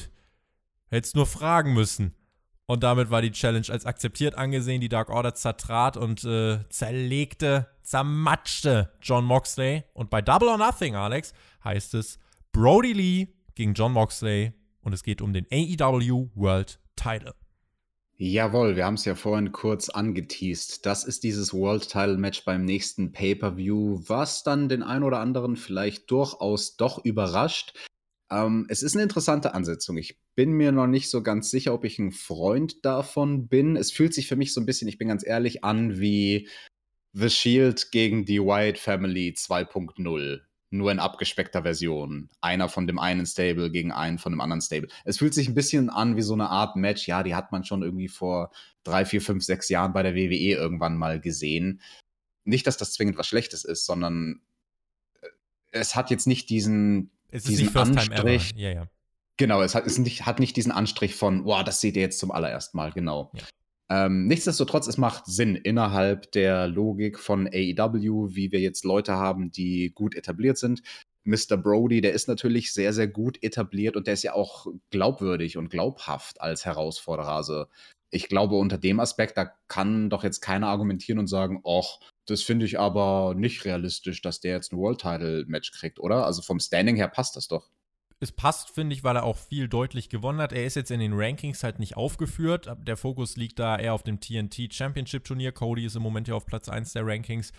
Hättest 0.89 1.15
nur 1.15 1.25
fragen 1.25 1.73
müssen. 1.73 2.13
Und 2.65 2.83
damit 2.83 3.09
war 3.09 3.21
die 3.21 3.31
Challenge 3.31 3.67
als 3.69 3.85
akzeptiert 3.85 4.35
angesehen. 4.35 4.81
Die 4.81 4.89
Dark 4.89 5.09
Order 5.09 5.33
zertrat 5.33 5.95
und 5.95 6.23
äh, 6.23 6.59
zerlegte, 6.69 7.67
zermatschte 7.83 8.91
John 9.01 9.25
Moxley. 9.25 9.83
Und 9.93 10.09
bei 10.09 10.21
Double 10.21 10.49
or 10.49 10.57
Nothing, 10.57 10.95
Alex, 10.95 11.33
heißt 11.63 11.93
es 11.93 12.19
Brody 12.51 12.93
Lee 12.93 13.27
gegen 13.55 13.73
John 13.73 13.93
Moxley. 13.93 14.53
Und 14.87 14.93
es 14.93 15.03
geht 15.03 15.21
um 15.21 15.33
den 15.33 15.45
AEW 15.51 16.29
World 16.33 16.79
Title. 16.95 17.35
Jawohl, 18.15 18.77
wir 18.77 18.85
haben 18.85 18.93
es 18.93 19.03
ja 19.03 19.15
vorhin 19.15 19.51
kurz 19.51 19.89
angeteased. 19.89 20.85
Das 20.85 21.03
ist 21.03 21.25
dieses 21.25 21.53
World 21.53 21.89
Title 21.89 22.17
Match 22.17 22.45
beim 22.45 22.63
nächsten 22.63 23.11
Pay-per-View, 23.11 24.03
was 24.07 24.43
dann 24.43 24.69
den 24.69 24.83
ein 24.83 25.03
oder 25.03 25.19
anderen 25.19 25.57
vielleicht 25.57 26.09
durchaus 26.09 26.77
doch 26.77 27.03
überrascht. 27.03 27.77
Ähm, 28.31 28.65
es 28.69 28.81
ist 28.81 28.93
eine 28.93 29.03
interessante 29.03 29.53
Ansetzung. 29.53 29.97
Ich 29.97 30.21
bin 30.35 30.53
mir 30.53 30.71
noch 30.71 30.87
nicht 30.87 31.09
so 31.09 31.21
ganz 31.21 31.51
sicher, 31.51 31.73
ob 31.73 31.83
ich 31.83 31.99
ein 31.99 32.13
Freund 32.13 32.85
davon 32.85 33.49
bin. 33.49 33.75
Es 33.75 33.91
fühlt 33.91 34.13
sich 34.13 34.29
für 34.29 34.37
mich 34.37 34.53
so 34.53 34.61
ein 34.61 34.65
bisschen, 34.65 34.87
ich 34.87 34.97
bin 34.97 35.09
ganz 35.09 35.27
ehrlich, 35.27 35.65
an 35.65 35.99
wie 35.99 36.47
The 37.11 37.29
Shield 37.29 37.91
gegen 37.91 38.23
die 38.23 38.39
Wyatt 38.39 38.77
Family 38.77 39.35
2.0. 39.37 40.46
Nur 40.69 40.91
in 40.91 40.99
abgespeckter 40.99 41.63
Version. 41.63 42.29
Einer 42.41 42.67
von 42.67 42.87
dem 42.87 42.99
einen 42.99 43.25
Stable 43.25 43.71
gegen 43.71 43.93
einen 43.93 44.17
von 44.17 44.33
dem 44.33 44.41
anderen 44.41 44.61
Stable. 44.61 44.89
Es 45.05 45.17
fühlt 45.17 45.33
sich 45.33 45.47
ein 45.47 45.55
bisschen 45.55 45.89
an 45.89 46.17
wie 46.17 46.21
so 46.21 46.33
eine 46.33 46.49
Art 46.49 46.75
Match. 46.75 47.07
Ja, 47.07 47.23
die 47.23 47.35
hat 47.35 47.53
man 47.53 47.63
schon 47.63 47.83
irgendwie 47.83 48.09
vor 48.09 48.51
drei, 48.83 49.05
vier, 49.05 49.21
fünf, 49.21 49.43
sechs 49.43 49.69
Jahren 49.69 49.93
bei 49.93 50.03
der 50.03 50.13
WWE 50.13 50.35
irgendwann 50.35 50.97
mal 50.97 51.21
gesehen. 51.21 51.81
Nicht, 52.43 52.67
dass 52.67 52.75
das 52.75 52.93
zwingend 52.93 53.17
was 53.17 53.27
Schlechtes 53.27 53.63
ist, 53.63 53.85
sondern 53.85 54.41
äh, 55.21 55.27
es 55.71 55.95
hat 55.95 56.09
jetzt 56.09 56.27
nicht 56.27 56.49
diesen, 56.49 57.11
Es 57.29 57.47
ist 57.47 57.59
diesen 57.59 57.77
Anstrich. 57.77 58.53
Ja, 58.57 58.71
ja. 58.71 58.87
Genau, 59.37 59.61
es 59.61 59.75
hat, 59.75 59.85
es 59.85 59.97
nicht, 59.99 60.25
hat 60.25 60.39
nicht 60.39 60.57
diesen 60.57 60.71
Anstrich 60.71 61.15
von, 61.15 61.45
wow, 61.45 61.63
das 61.63 61.79
seht 61.79 61.95
ihr 61.95 62.01
jetzt 62.01 62.19
zum 62.19 62.31
allerersten 62.31 62.75
Mal, 62.75 62.91
genau. 62.91 63.31
Ja. 63.35 63.43
Ähm, 63.89 64.27
nichtsdestotrotz, 64.27 64.87
es 64.87 64.97
macht 64.97 65.25
Sinn 65.25 65.55
innerhalb 65.55 66.31
der 66.33 66.67
Logik 66.67 67.19
von 67.19 67.47
AEW, 67.47 68.35
wie 68.35 68.51
wir 68.51 68.59
jetzt 68.59 68.83
Leute 68.83 69.13
haben, 69.13 69.51
die 69.51 69.91
gut 69.95 70.15
etabliert 70.15 70.57
sind. 70.57 70.81
Mr. 71.23 71.57
Brody, 71.57 72.01
der 72.01 72.13
ist 72.13 72.27
natürlich 72.27 72.73
sehr, 72.73 72.93
sehr 72.93 73.07
gut 73.07 73.41
etabliert 73.43 73.95
und 73.95 74.07
der 74.07 74.13
ist 74.13 74.23
ja 74.23 74.33
auch 74.33 74.67
glaubwürdig 74.91 75.57
und 75.57 75.69
glaubhaft 75.69 76.39
als 76.41 76.65
Herausforderer. 76.65 77.33
Also 77.33 77.65
ich 78.09 78.29
glaube, 78.29 78.55
unter 78.55 78.77
dem 78.77 78.99
Aspekt, 78.99 79.37
da 79.37 79.51
kann 79.67 80.09
doch 80.09 80.23
jetzt 80.23 80.39
keiner 80.41 80.67
argumentieren 80.67 81.19
und 81.19 81.27
sagen, 81.27 81.61
ach, 81.67 81.99
das 82.25 82.43
finde 82.43 82.65
ich 82.65 82.79
aber 82.79 83.33
nicht 83.35 83.65
realistisch, 83.65 84.21
dass 84.21 84.39
der 84.39 84.53
jetzt 84.53 84.71
ein 84.71 84.77
World 84.77 85.01
Title 85.01 85.45
Match 85.47 85.71
kriegt, 85.71 85.99
oder? 85.99 86.25
Also 86.25 86.41
vom 86.41 86.59
Standing 86.59 86.95
her 86.95 87.09
passt 87.09 87.35
das 87.35 87.47
doch. 87.47 87.69
Es 88.19 88.31
passt, 88.31 88.71
finde 88.71 88.95
ich, 88.95 89.03
weil 89.03 89.15
er 89.15 89.23
auch 89.23 89.37
viel 89.37 89.67
deutlich 89.67 90.09
gewonnen 90.09 90.39
hat. 90.39 90.51
Er 90.51 90.65
ist 90.65 90.75
jetzt 90.75 90.89
in 90.89 90.99
den 90.99 91.13
Rankings 91.13 91.63
halt 91.63 91.79
nicht 91.79 91.97
aufgeführt. 91.97 92.67
Der 92.79 92.97
Fokus 92.97 93.37
liegt 93.37 93.59
da 93.59 93.77
eher 93.77 93.93
auf 93.93 94.03
dem 94.03 94.19
TNT 94.19 94.73
Championship 94.73 95.23
Turnier. 95.23 95.51
Cody 95.51 95.85
ist 95.85 95.95
im 95.95 96.01
Moment 96.01 96.27
hier 96.27 96.35
auf 96.35 96.45
Platz 96.45 96.67
1 96.67 96.93
der 96.93 97.05
Rankings. 97.05 97.51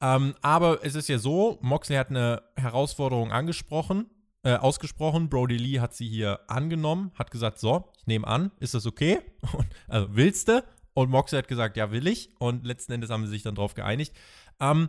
Ähm, 0.00 0.34
aber 0.40 0.84
es 0.84 0.94
ist 0.94 1.08
ja 1.08 1.18
so, 1.18 1.58
Moxley 1.60 1.96
hat 1.96 2.08
eine 2.08 2.42
Herausforderung 2.56 3.30
angesprochen, 3.30 4.06
äh, 4.42 4.54
ausgesprochen. 4.54 5.28
Brody 5.28 5.58
Lee 5.58 5.80
hat 5.80 5.94
sie 5.94 6.08
hier 6.08 6.40
angenommen, 6.48 7.12
hat 7.14 7.30
gesagt, 7.30 7.58
so, 7.58 7.90
ich 7.98 8.06
nehme 8.06 8.26
an, 8.26 8.52
ist 8.58 8.72
das 8.72 8.86
okay? 8.86 9.20
Und, 9.52 9.66
also, 9.86 10.08
willst 10.12 10.48
du? 10.48 10.64
Und 10.94 11.10
Moxley 11.10 11.38
hat 11.38 11.48
gesagt, 11.48 11.76
ja, 11.76 11.90
will 11.90 12.06
ich. 12.06 12.30
Und 12.38 12.66
letzten 12.66 12.92
Endes 12.92 13.10
haben 13.10 13.26
sie 13.26 13.32
sich 13.32 13.42
dann 13.42 13.54
darauf 13.54 13.74
geeinigt. 13.74 14.14
Ähm, 14.60 14.88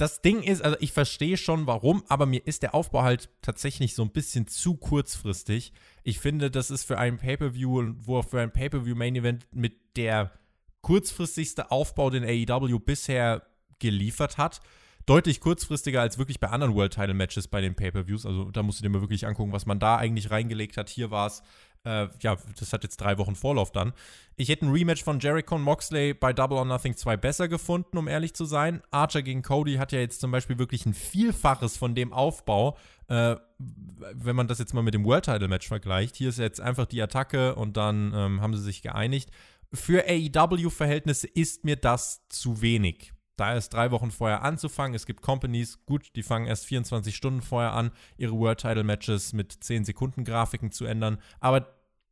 das 0.00 0.22
Ding 0.22 0.42
ist, 0.42 0.62
also 0.62 0.76
ich 0.80 0.92
verstehe 0.92 1.36
schon 1.36 1.66
warum, 1.66 2.02
aber 2.08 2.24
mir 2.24 2.46
ist 2.46 2.62
der 2.62 2.74
Aufbau 2.74 3.02
halt 3.02 3.28
tatsächlich 3.42 3.94
so 3.94 4.02
ein 4.02 4.10
bisschen 4.10 4.46
zu 4.46 4.76
kurzfristig. 4.76 5.72
Ich 6.04 6.18
finde, 6.18 6.50
das 6.50 6.70
ist 6.70 6.84
für 6.84 6.98
ein 6.98 7.18
Pay-Per-View, 7.18 7.94
wo 7.98 8.22
für 8.22 8.40
ein 8.40 8.52
Pay-Per-View-Main-Event 8.52 9.46
mit 9.52 9.96
der 9.96 10.32
kurzfristigste 10.80 11.70
Aufbau, 11.70 12.08
den 12.08 12.24
AEW 12.24 12.78
bisher 12.78 13.42
geliefert 13.78 14.38
hat. 14.38 14.60
Deutlich 15.04 15.40
kurzfristiger 15.40 16.00
als 16.00 16.18
wirklich 16.18 16.40
bei 16.40 16.48
anderen 16.48 16.74
World 16.74 16.94
Title 16.94 17.14
Matches 17.14 17.48
bei 17.48 17.60
den 17.60 17.74
Pay-Per-Views. 17.74 18.24
Also 18.24 18.50
da 18.50 18.62
musst 18.62 18.78
du 18.78 18.82
dir 18.82 18.90
mal 18.90 19.02
wirklich 19.02 19.26
angucken, 19.26 19.52
was 19.52 19.66
man 19.66 19.80
da 19.80 19.96
eigentlich 19.96 20.30
reingelegt 20.30 20.78
hat. 20.78 20.88
Hier 20.88 21.10
war 21.10 21.26
es, 21.26 21.42
äh, 21.84 22.08
ja, 22.20 22.36
das 22.58 22.72
hat 22.72 22.82
jetzt 22.82 22.98
drei 22.98 23.18
Wochen 23.18 23.34
Vorlauf 23.34 23.72
dann. 23.72 23.92
Ich 24.36 24.48
hätte 24.48 24.66
ein 24.66 24.72
Rematch 24.72 25.02
von 25.02 25.20
Jericho 25.20 25.54
und 25.54 25.62
Moxley 25.62 26.14
bei 26.14 26.32
Double 26.32 26.58
or 26.58 26.64
Nothing 26.64 26.96
2 26.96 27.16
besser 27.16 27.48
gefunden, 27.48 27.96
um 27.96 28.08
ehrlich 28.08 28.34
zu 28.34 28.44
sein. 28.44 28.82
Archer 28.90 29.22
gegen 29.22 29.42
Cody 29.42 29.76
hat 29.76 29.92
ja 29.92 30.00
jetzt 30.00 30.20
zum 30.20 30.30
Beispiel 30.30 30.58
wirklich 30.58 30.86
ein 30.86 30.94
Vielfaches 30.94 31.76
von 31.76 31.94
dem 31.94 32.12
Aufbau, 32.12 32.76
äh, 33.08 33.36
wenn 33.58 34.36
man 34.36 34.48
das 34.48 34.58
jetzt 34.58 34.74
mal 34.74 34.82
mit 34.82 34.94
dem 34.94 35.04
World 35.04 35.24
Title 35.24 35.48
Match 35.48 35.68
vergleicht. 35.68 36.16
Hier 36.16 36.28
ist 36.28 36.38
jetzt 36.38 36.60
einfach 36.60 36.86
die 36.86 37.02
Attacke 37.02 37.54
und 37.54 37.76
dann 37.76 38.12
ähm, 38.14 38.40
haben 38.40 38.54
sie 38.54 38.62
sich 38.62 38.82
geeinigt. 38.82 39.30
Für 39.72 40.04
AEW-Verhältnisse 40.06 41.28
ist 41.28 41.64
mir 41.64 41.76
das 41.76 42.26
zu 42.28 42.60
wenig. 42.60 43.12
Da 43.40 43.54
ist 43.54 43.70
drei 43.70 43.90
Wochen 43.90 44.10
vorher 44.10 44.42
anzufangen. 44.42 44.94
Es 44.94 45.06
gibt 45.06 45.22
Companies, 45.22 45.78
gut, 45.86 46.14
die 46.14 46.22
fangen 46.22 46.46
erst 46.46 46.66
24 46.66 47.16
Stunden 47.16 47.40
vorher 47.40 47.72
an, 47.72 47.90
ihre 48.18 48.38
World 48.38 48.60
Title 48.60 48.84
Matches 48.84 49.32
mit 49.32 49.50
10 49.64 49.86
Sekunden 49.86 50.24
Grafiken 50.24 50.72
zu 50.72 50.84
ändern. 50.84 51.16
Aber 51.40 51.66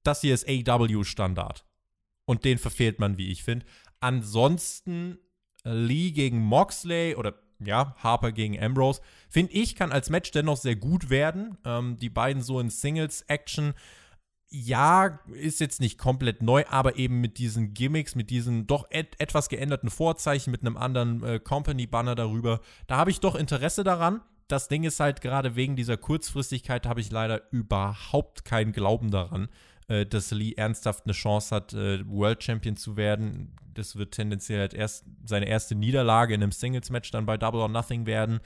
das 0.05 0.23
hier 0.23 0.33
ist 0.33 0.49
AEW-Standard. 0.49 1.67
Und 2.25 2.47
den 2.47 2.57
verfehlt 2.57 2.99
man, 2.99 3.19
wie 3.19 3.31
ich 3.31 3.45
finde. 3.45 3.67
Ansonsten 4.01 5.19
Lee 5.65 6.13
gegen 6.13 6.41
Moxley 6.41 7.15
oder 7.15 7.35
ja, 7.59 7.95
Harper 7.99 8.33
gegen 8.33 8.59
Ambrose, 8.59 9.03
finde 9.29 9.53
ich, 9.53 9.77
kann 9.77 9.93
als 9.93 10.09
Match 10.09 10.31
dennoch 10.31 10.57
sehr 10.57 10.77
gut 10.77 11.11
werden. 11.11 11.59
Ähm, 11.67 11.99
die 11.99 12.09
beiden 12.09 12.43
so 12.43 12.59
in 12.59 12.71
Singles-Action 12.71 13.75
ja, 14.51 15.19
ist 15.33 15.61
jetzt 15.61 15.81
nicht 15.81 15.99
komplett 15.99 16.43
neu, 16.43 16.65
aber 16.69 16.97
eben 16.97 17.21
mit 17.21 17.39
diesen 17.39 17.75
Gimmicks, 17.75 18.15
mit 18.15 18.31
diesen 18.31 18.67
doch 18.67 18.87
et 18.91 19.21
etwas 19.21 19.49
geänderten 19.49 19.91
Vorzeichen, 19.91 20.51
mit 20.51 20.63
einem 20.63 20.77
anderen 20.77 21.23
äh, 21.23 21.39
Company-Banner 21.39 22.15
darüber, 22.15 22.61
da 22.87 22.97
habe 22.97 23.11
ich 23.11 23.21
doch 23.21 23.35
Interesse 23.35 23.85
daran. 23.85 24.23
Das 24.49 24.69
Ding 24.69 24.85
ist 24.85 25.01
halt 25.01 25.21
gerade 25.21 25.55
wegen 25.55 25.77
dieser 25.77 25.99
Kurzfristigkeit 25.99 26.87
habe 26.87 27.01
ich 27.01 27.11
leider 27.11 27.43
überhaupt 27.53 28.47
keinen 28.47 28.73
Glauben 28.73 29.11
daran, 29.11 29.49
äh, 29.89 30.07
dass 30.07 30.31
Lee 30.31 30.55
ernsthaft 30.55 31.05
eine 31.05 31.13
Chance 31.13 31.55
hat, 31.55 31.75
äh, 31.75 32.09
World 32.09 32.43
Champion 32.43 32.77
zu 32.77 32.97
werden. 32.97 33.55
Das 33.75 33.97
wird 33.97 34.13
tendenziell 34.13 34.61
halt 34.61 34.73
erst 34.73 35.05
seine 35.27 35.47
erste 35.47 35.75
Niederlage 35.75 36.33
in 36.33 36.43
einem 36.43 36.53
Singles-Match 36.53 37.11
dann 37.11 37.27
bei 37.27 37.37
Double 37.37 37.61
or 37.61 37.69
Nothing 37.69 38.07
werden. 38.07 38.41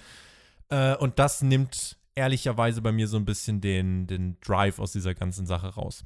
Äh, 0.68 0.96
und 0.96 1.20
das 1.20 1.42
nimmt 1.42 1.96
ehrlicherweise 2.14 2.82
bei 2.82 2.92
mir 2.92 3.08
so 3.08 3.16
ein 3.16 3.24
bisschen 3.24 3.60
den, 3.60 4.06
den 4.06 4.36
Drive 4.40 4.78
aus 4.78 4.92
dieser 4.92 5.14
ganzen 5.14 5.46
Sache 5.46 5.74
raus. 5.74 6.04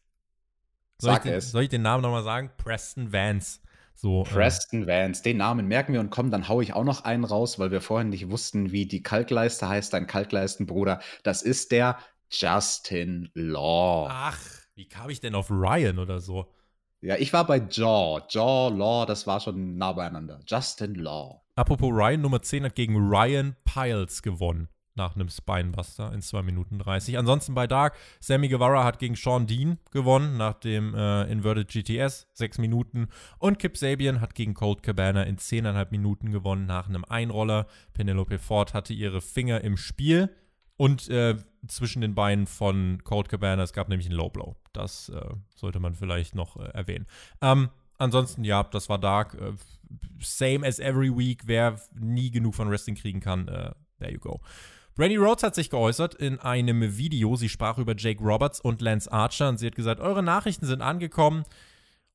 Soll 0.99 1.12
Sag 1.12 1.25
ich 1.25 1.31
den, 1.31 1.39
es. 1.39 1.51
Soll 1.51 1.62
ich 1.64 1.70
den 1.70 1.83
Namen 1.83 2.03
nochmal 2.03 2.22
sagen? 2.22 2.51
Preston 2.57 3.12
Vance. 3.12 3.61
So, 4.05 4.20
äh, 4.20 4.24
Preston 4.24 4.86
Vance, 4.86 5.22
den 5.22 5.38
Namen 5.38 5.66
merken 5.66 5.94
wir 5.94 6.00
und 6.00 6.11
kommen, 6.11 6.30
dann 6.30 6.46
haue 6.46 6.62
ich 6.62 6.74
auch 6.74 6.84
noch 6.84 7.05
einen 7.05 7.24
raus, 7.24 7.59
weil 7.59 7.70
wir 7.70 7.80
vorhin 7.80 8.11
nicht 8.11 8.28
wussten, 8.28 8.70
wie 8.70 8.84
die 8.84 9.02
Kalkleiste 9.02 9.66
heißt, 9.66 9.94
dein 9.94 10.07
Kalkleistenbruder. 10.07 11.00
Das 11.22 11.40
ist 11.40 11.72
der 11.72 11.96
Justin 12.28 13.30
Law. 13.32 14.07
ach, 14.11 14.38
wie 14.74 14.88
kam 14.88 15.09
ich 15.09 15.20
denn 15.20 15.34
auf 15.34 15.50
Ryan 15.50 15.98
oder 15.98 16.20
so? 16.20 16.52
Ja, 17.00 17.16
ich 17.16 17.32
war 17.32 17.46
bei 17.46 17.57
Jaw. 17.70 18.20
Jaw, 18.28 18.68
Law, 18.76 19.07
das 19.07 19.26
war 19.26 19.40
schon 19.40 19.78
nah 19.78 19.92
beieinander. 19.92 20.38
Justin 20.46 20.96
Law. 20.96 21.42
Apropos 21.55 21.90
Ryan, 21.90 22.20
Nummer 22.20 22.42
10 22.42 22.64
hat 22.64 22.74
gegen 22.74 22.96
Ryan 23.09 23.57
Piles 23.64 24.20
gewonnen. 24.20 24.68
Nach 24.97 25.16
einem 25.16 25.28
Spinebuster 25.28 26.12
in 26.12 26.22
2 26.22 26.42
Minuten 26.42 26.78
30. 26.78 27.18
Ansonsten 27.18 27.55
bei 27.55 27.66
Dark, 27.66 27.97
Sammy 28.20 28.49
Guevara 28.49 28.84
hat 28.84 29.01
gegen 29.01 29.16
Sean 29.16 29.47
Dean 29.47 29.78
gewonnen, 29.90 30.36
nach 30.36 30.55
dem 30.55 30.95
äh, 30.95 31.24
Inverted 31.24 31.68
GTS, 31.68 32.28
6 32.34 32.59
Minuten. 32.59 33.09
Und 33.38 33.59
Kip 33.59 33.76
Sabian 33.76 34.20
hat 34.20 34.34
gegen 34.34 34.55
Colt 34.55 34.82
Cabana 34.84 35.24
in 35.24 35.36
10,5 35.36 35.88
Minuten 35.90 36.30
gewonnen, 36.30 36.66
nach 36.66 36.88
einem 36.88 37.05
Einroller. 37.05 37.66
Penelope 37.92 38.38
Ford 38.38 38.72
hatte 38.72 38.92
ihre 38.92 39.20
Finger 39.20 39.62
im 39.62 39.76
Spiel. 39.76 40.30
Und 40.76 41.09
äh, 41.09 41.36
zwischen 41.68 42.01
den 42.01 42.14
Beinen 42.14 42.47
von 42.47 43.03
Colt 43.05 43.28
Cabana, 43.28 43.62
es 43.62 43.72
gab 43.72 43.88
nämlich 43.88 44.09
einen 44.09 44.16
Low 44.16 44.28
Blow. 44.28 44.57
Das 44.72 45.09
äh, 45.09 45.20
sollte 45.55 45.80
man 45.80 45.95
vielleicht 45.95 46.34
noch 46.34 46.57
äh, 46.57 46.68
erwähnen. 46.70 47.07
Ähm, 47.40 47.68
ansonsten, 47.99 48.45
ja, 48.45 48.62
das 48.64 48.88
war 48.88 48.99
Dark. 48.99 49.34
Äh, 49.34 49.53
same 50.20 50.66
as 50.66 50.78
every 50.78 51.16
week. 51.16 51.42
Wer 51.47 51.80
nie 51.95 52.30
genug 52.30 52.55
von 52.55 52.70
Wrestling 52.70 52.97
kriegen 52.97 53.20
kann, 53.20 53.49
äh, 53.49 53.72
there 53.99 54.12
you 54.12 54.18
go. 54.18 54.40
Brandy 54.97 55.16
Rhodes 55.16 55.42
hat 55.42 55.57
sich 55.57 55.70
geäußert 55.70 56.14
in 56.14 56.38
einem 56.38 56.97
Video. 56.97 57.34
Sie 57.34 57.49
sprach 57.49 57.78
über 57.78 57.97
Jake 57.97 58.22
Roberts 58.22 58.61
und 58.61 58.80
Lance 58.80 59.11
Archer 59.11 59.49
und 59.49 59.59
sie 59.59 59.66
hat 59.66 59.74
gesagt, 59.74 60.01
eure 60.01 60.22
Nachrichten 60.22 60.66
sind 60.66 60.82
angekommen. 60.82 61.42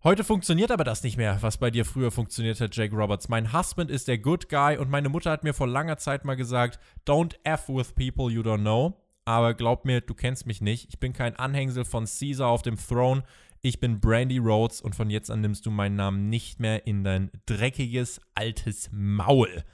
Heute 0.01 0.23
funktioniert 0.23 0.71
aber 0.71 0.85
das 0.85 1.03
nicht 1.03 1.17
mehr, 1.17 1.37
was 1.41 1.57
bei 1.57 1.71
dir 1.71 1.83
früher 1.83 2.09
funktioniert 2.09 2.61
hat, 2.61 2.73
Jake 2.73 2.95
Roberts. 2.95 3.27
Mein 3.27 3.51
Husband 3.51 3.91
ist 3.91 4.07
der 4.07 4.17
Good 4.17 4.47
Guy 4.47 4.77
und 4.77 4.89
meine 4.89 5.09
Mutter 5.09 5.29
hat 5.29 5.43
mir 5.43 5.53
vor 5.53 5.67
langer 5.67 5.97
Zeit 5.97 6.23
mal 6.23 6.35
gesagt, 6.35 6.79
don't 7.05 7.35
F 7.43 7.67
with 7.67 7.91
people 7.95 8.31
you 8.31 8.41
don't 8.41 8.61
know. 8.61 8.95
Aber 9.25 9.53
glaub 9.55 9.83
mir, 9.83 9.99
du 9.99 10.13
kennst 10.13 10.45
mich 10.45 10.61
nicht. 10.61 10.87
Ich 10.87 10.99
bin 10.99 11.11
kein 11.11 11.35
Anhängsel 11.35 11.83
von 11.83 12.05
Caesar 12.05 12.47
auf 12.47 12.61
dem 12.61 12.77
Throne. 12.77 13.23
Ich 13.61 13.81
bin 13.81 13.99
Brandy 13.99 14.37
Rhodes 14.37 14.79
und 14.79 14.95
von 14.95 15.09
jetzt 15.09 15.29
an 15.29 15.41
nimmst 15.41 15.65
du 15.65 15.69
meinen 15.69 15.97
Namen 15.97 16.29
nicht 16.29 16.61
mehr 16.61 16.87
in 16.87 17.03
dein 17.03 17.29
dreckiges, 17.45 18.21
altes 18.35 18.89
Maul. 18.93 19.65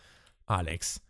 Alex. 0.48 1.02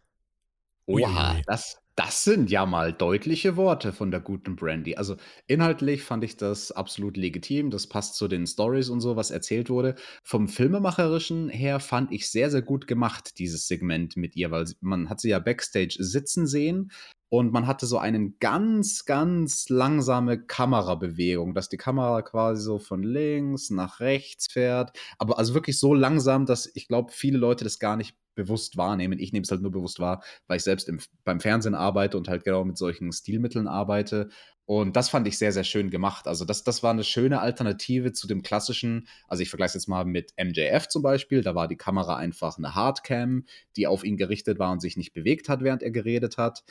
Oha, 0.88 1.40
das, 1.48 1.78
das 1.96 2.26
sind 2.26 2.52
ja 2.52 2.66
mal 2.66 2.92
deutliche 2.92 3.56
Worte 3.56 3.94
von 3.94 4.12
der 4.12 4.20
guten 4.20 4.56
Brandy. 4.58 4.96
Also 4.96 5.16
inhaltlich 5.48 6.04
fand 6.04 6.24
ich 6.26 6.36
das 6.36 6.72
absolut 6.72 7.16
legitim. 7.16 7.70
Das 7.70 7.88
passt 7.88 8.16
zu 8.16 8.28
den 8.28 8.46
Stories 8.46 8.90
und 8.90 9.00
so, 9.00 9.16
was 9.16 9.32
erzählt 9.32 9.70
wurde. 9.70 9.96
Vom 10.24 10.50
Filmemacherischen 10.50 11.48
her 11.48 11.80
fand 11.80 12.12
ich 12.12 12.30
sehr, 12.30 12.52
sehr 12.52 12.62
gut 12.62 12.88
gemacht, 12.88 13.40
dieses 13.40 13.68
Segment 13.68 14.18
mit 14.18 14.36
ihr, 14.36 14.52
weil 14.52 14.66
man 14.82 15.10
hat 15.10 15.22
sie 15.22 15.30
ja 15.30 15.40
backstage 15.40 15.96
sitzen 16.00 16.48
sehen 16.48 16.92
und 17.38 17.52
man 17.52 17.68
hatte 17.68 17.86
so 17.86 17.98
einen 17.98 18.38
ganz, 18.40 19.06
ganz 19.06 19.70
langsame 19.70 20.40
Kamerabewegung, 20.40 21.54
dass 21.54 21.70
die 21.70 21.78
Kamera 21.78 22.22
quasi 22.22 22.64
so 22.64 22.80
von 22.80 23.04
links 23.04 23.70
nach 23.70 24.00
rechts 24.00 24.52
fährt. 24.52 24.98
Aber 25.18 25.38
also 25.38 25.54
wirklich 25.54 25.80
so 25.80 25.94
langsam, 25.94 26.46
dass 26.46 26.70
ich 26.76 26.88
glaube, 26.88 27.12
viele 27.12 27.38
Leute 27.38 27.64
das 27.64 27.80
gar 27.80 27.98
nicht 27.98 28.16
bewusst 28.36 28.78
wahrnehmen. 28.78 29.20
Ich 29.20 29.34
nehme 29.34 29.44
es 29.44 29.52
halt 29.52 29.62
nur 29.62 29.72
bewusst 29.72 30.00
wahr, 30.00 30.24
weil 30.48 30.58
ich 30.58 30.64
selbst 30.64 30.90
im, 30.90 31.00
beim 31.24 31.40
Fernsehen 31.40 31.74
arbeite 31.76 32.18
und 32.18 32.28
halt 32.28 32.44
genau 32.44 32.64
mit 32.66 32.78
solchen 32.78 33.12
Stilmitteln 33.12 33.68
arbeite. 33.68 34.30
Und 34.66 34.96
das 34.96 35.10
fand 35.10 35.28
ich 35.28 35.38
sehr, 35.38 35.52
sehr 35.52 35.64
schön 35.64 35.92
gemacht. 35.92 36.28
Also 36.28 36.44
das, 36.44 36.64
das 36.64 36.82
war 36.82 36.92
eine 36.92 37.04
schöne 37.04 37.40
Alternative 37.40 38.14
zu 38.14 38.28
dem 38.28 38.42
klassischen, 38.42 39.08
also 39.28 39.44
ich 39.44 39.50
vergleiche 39.50 39.70
es 39.70 39.84
jetzt 39.84 39.88
mal 39.88 40.06
mit 40.06 40.34
MJF 40.38 40.88
zum 40.88 41.04
Beispiel, 41.04 41.44
da 41.44 41.54
war 41.54 41.68
die 41.68 41.78
Kamera 41.78 42.16
einfach 42.16 42.58
eine 42.58 42.74
Hardcam, 42.74 43.46
die 43.78 43.86
auf 43.86 44.04
ihn 44.04 44.18
gerichtet 44.18 44.58
war 44.58 44.72
und 44.72 44.82
sich 44.82 44.98
nicht 44.98 45.14
bewegt 45.14 45.50
hat, 45.50 45.62
während 45.62 45.84
er 45.84 45.92
geredet 45.92 46.38
hat. 46.38 46.64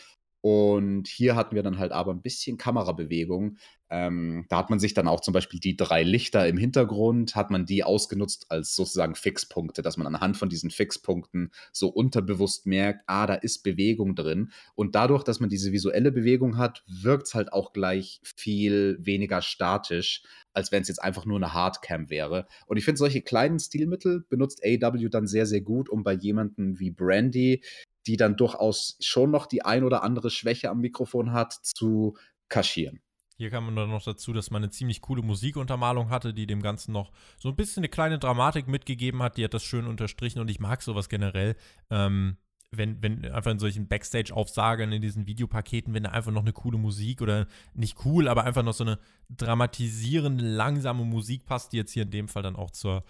Und 0.45 1.09
hier 1.09 1.37
hatten 1.37 1.57
wir 1.57 1.63
dann 1.63 1.79
halt 1.79 1.93
aber 1.93 2.13
ein 2.13 2.21
bisschen 2.21 2.59
Kamerabewegung. 2.59 3.57
Ähm, 3.89 4.45
da 4.51 4.59
hat 4.59 4.69
man 4.69 4.79
sich 4.79 4.93
dann 4.93 5.09
auch 5.09 5.21
zum 5.21 5.33
Beispiel 5.33 5.59
die 5.59 5.75
drei 5.75 6.03
Lichter 6.03 6.47
im 6.47 6.59
Hintergrund, 6.59 7.35
hat 7.35 7.51
man 7.51 7.65
die 7.65 7.83
ausgenutzt 7.83 8.51
als 8.51 8.77
sozusagen 8.77 9.15
Fixpunkte, 9.15 9.81
dass 9.81 9.97
man 9.97 10.07
anhand 10.07 10.37
von 10.37 10.51
diesen 10.51 10.69
Fixpunkten 10.69 11.51
so 11.73 11.89
unterbewusst 11.89 12.67
merkt, 12.67 13.05
ah, 13.07 13.27
da 13.27 13.37
ist 13.37 13.63
Bewegung 13.63 14.15
drin. 14.15 14.53
Und 14.75 14.95
dadurch, 14.95 15.25
dass 15.25 15.41
man 15.41 15.49
diese 15.49 15.73
visuelle 15.73 16.13
Bewegung 16.13 16.59
hat, 16.59 16.85
wirkt 16.89 17.29
es 17.29 17.35
halt 17.35 17.51
auch 17.55 17.73
gleich 17.73 18.21
viel 18.23 18.99
weniger 19.01 19.41
statisch, 19.41 20.25
als 20.53 20.71
wenn 20.73 20.83
es 20.83 20.89
jetzt 20.89 21.03
einfach 21.03 21.25
nur 21.25 21.39
eine 21.39 21.55
Hardcam 21.55 22.11
wäre. 22.11 22.47
Und 22.67 22.77
ich 22.77 22.85
finde, 22.85 22.99
solche 22.99 23.23
kleinen 23.23 23.59
Stilmittel 23.59 24.27
benutzt 24.29 24.61
AW 24.63 25.09
dann 25.09 25.27
sehr, 25.27 25.47
sehr 25.47 25.63
gut, 25.63 25.89
um 25.89 26.05
bei 26.05 26.13
jemandem 26.13 26.79
wie 26.79 26.91
Brandy, 26.91 27.63
die 28.07 28.17
dann 28.17 28.37
durchaus 28.37 28.97
schon 29.01 29.31
noch 29.31 29.47
die 29.47 29.65
ein 29.65 29.85
oder 29.85 30.03
andere 30.03 30.31
Schwäche 30.31 30.71
am 30.71 30.81
Mikrofon 30.81 31.33
hat, 31.33 31.53
zu 31.53 32.17
kaschieren. 32.49 33.01
Hier 33.37 33.51
kam 33.51 33.65
man 33.67 33.75
dann 33.75 33.91
noch 33.91 34.05
dazu, 34.05 34.33
dass 34.33 34.51
man 34.51 34.63
eine 34.63 34.71
ziemlich 34.71 35.01
coole 35.01 35.23
Musikuntermalung 35.23 36.11
hatte, 36.11 36.33
die 36.33 36.47
dem 36.47 36.63
Ganzen 36.63 36.93
noch 36.93 37.11
so 37.37 37.49
ein 37.49 37.57
bisschen 37.57 37.81
eine 37.81 37.89
kleine 37.89 38.19
Dramatik 38.19 38.69
mitgegeben 38.69 39.23
hat. 39.23 39.37
Die 39.37 39.45
hat 39.45 39.55
das 39.55 39.65
schön 39.65 39.87
unterstrichen 39.87 40.41
und 40.41 40.49
ich 40.49 40.61
mag 40.61 40.83
sowas 40.83 41.09
generell. 41.09 41.57
Ähm, 41.91 42.37
wenn, 42.71 43.03
wenn 43.03 43.25
einfach 43.31 43.51
in 43.51 43.59
solchen 43.59 43.89
Backstage-Aufsagern, 43.89 44.93
in 44.93 45.03
diesen 45.03 45.27
Videopaketen, 45.27 45.95
wenn 45.95 46.05
da 46.05 46.11
einfach 46.11 46.33
noch 46.33 46.43
eine 46.43 46.53
coole 46.53 46.79
Musik 46.79 47.23
oder 47.23 47.47
nicht 47.75 48.05
cool, 48.05 48.29
aber 48.29 48.45
einfach 48.45 48.63
noch 48.63 48.73
so 48.73 48.85
eine 48.85 48.99
dramatisierende, 49.31 50.45
langsame 50.45 51.05
Musik 51.05 51.45
passt, 51.45 51.73
die 51.73 51.77
jetzt 51.77 51.93
hier 51.93 52.05
in 52.05 52.11
dem 52.11 52.29
Fall 52.29 52.43
dann 52.43 52.57
auch 52.57 52.71
zur 52.71 53.05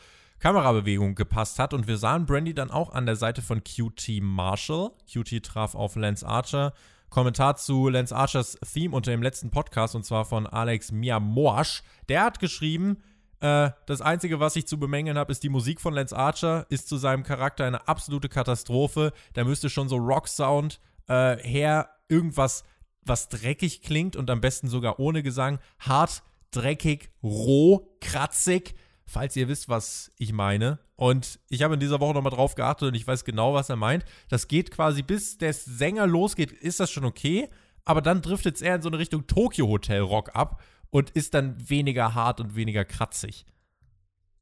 Kamerabewegung 0.44 1.14
gepasst 1.14 1.58
hat. 1.58 1.72
Und 1.72 1.86
wir 1.86 1.96
sahen 1.96 2.26
Brandy 2.26 2.52
dann 2.52 2.70
auch 2.70 2.92
an 2.92 3.06
der 3.06 3.16
Seite 3.16 3.40
von 3.40 3.64
QT 3.64 4.20
Marshall. 4.20 4.90
QT 5.10 5.42
traf 5.42 5.74
auf 5.74 5.96
Lance 5.96 6.26
Archer. 6.26 6.74
Kommentar 7.08 7.56
zu 7.56 7.88
Lance 7.88 8.14
Archers 8.14 8.58
Theme 8.60 8.94
unter 8.94 9.10
dem 9.10 9.22
letzten 9.22 9.50
Podcast 9.50 9.94
und 9.94 10.04
zwar 10.04 10.26
von 10.26 10.46
Alex 10.46 10.92
Miamorsch. 10.92 11.82
Der 12.10 12.24
hat 12.24 12.40
geschrieben, 12.40 12.98
äh, 13.40 13.70
das 13.86 14.02
Einzige, 14.02 14.38
was 14.38 14.54
ich 14.56 14.66
zu 14.66 14.78
bemängeln 14.78 15.16
habe, 15.16 15.32
ist 15.32 15.42
die 15.42 15.48
Musik 15.48 15.80
von 15.80 15.94
Lance 15.94 16.14
Archer, 16.14 16.66
ist 16.68 16.90
zu 16.90 16.98
seinem 16.98 17.22
Charakter 17.22 17.64
eine 17.64 17.88
absolute 17.88 18.28
Katastrophe. 18.28 19.14
Da 19.32 19.44
müsste 19.44 19.70
schon 19.70 19.88
so 19.88 19.96
Rock-Sound 19.96 20.78
äh, 21.08 21.38
her, 21.38 21.88
irgendwas, 22.10 22.64
was 23.00 23.30
dreckig 23.30 23.80
klingt 23.80 24.14
und 24.14 24.28
am 24.28 24.42
besten 24.42 24.68
sogar 24.68 25.00
ohne 25.00 25.22
Gesang. 25.22 25.58
Hart, 25.78 26.22
dreckig, 26.50 27.08
roh, 27.22 27.96
kratzig 28.02 28.74
falls 29.06 29.36
ihr 29.36 29.48
wisst, 29.48 29.68
was 29.68 30.10
ich 30.18 30.32
meine. 30.32 30.78
Und 30.96 31.40
ich 31.48 31.62
habe 31.62 31.74
in 31.74 31.80
dieser 31.80 32.00
Woche 32.00 32.14
nochmal 32.14 32.32
drauf 32.32 32.54
geachtet 32.54 32.88
und 32.88 32.94
ich 32.94 33.06
weiß 33.06 33.24
genau, 33.24 33.54
was 33.54 33.68
er 33.68 33.76
meint. 33.76 34.04
Das 34.28 34.48
geht 34.48 34.70
quasi, 34.70 35.02
bis 35.02 35.38
der 35.38 35.52
Sänger 35.52 36.06
losgeht, 36.06 36.52
ist 36.52 36.80
das 36.80 36.90
schon 36.90 37.04
okay. 37.04 37.48
Aber 37.84 38.00
dann 38.00 38.22
driftet 38.22 38.56
es 38.56 38.62
eher 38.62 38.76
in 38.76 38.82
so 38.82 38.88
eine 38.88 38.98
Richtung 38.98 39.26
Tokyo 39.26 39.68
Hotel 39.68 40.00
Rock 40.00 40.34
ab 40.34 40.62
und 40.90 41.10
ist 41.10 41.34
dann 41.34 41.68
weniger 41.68 42.14
hart 42.14 42.40
und 42.40 42.56
weniger 42.56 42.84
kratzig. 42.84 43.44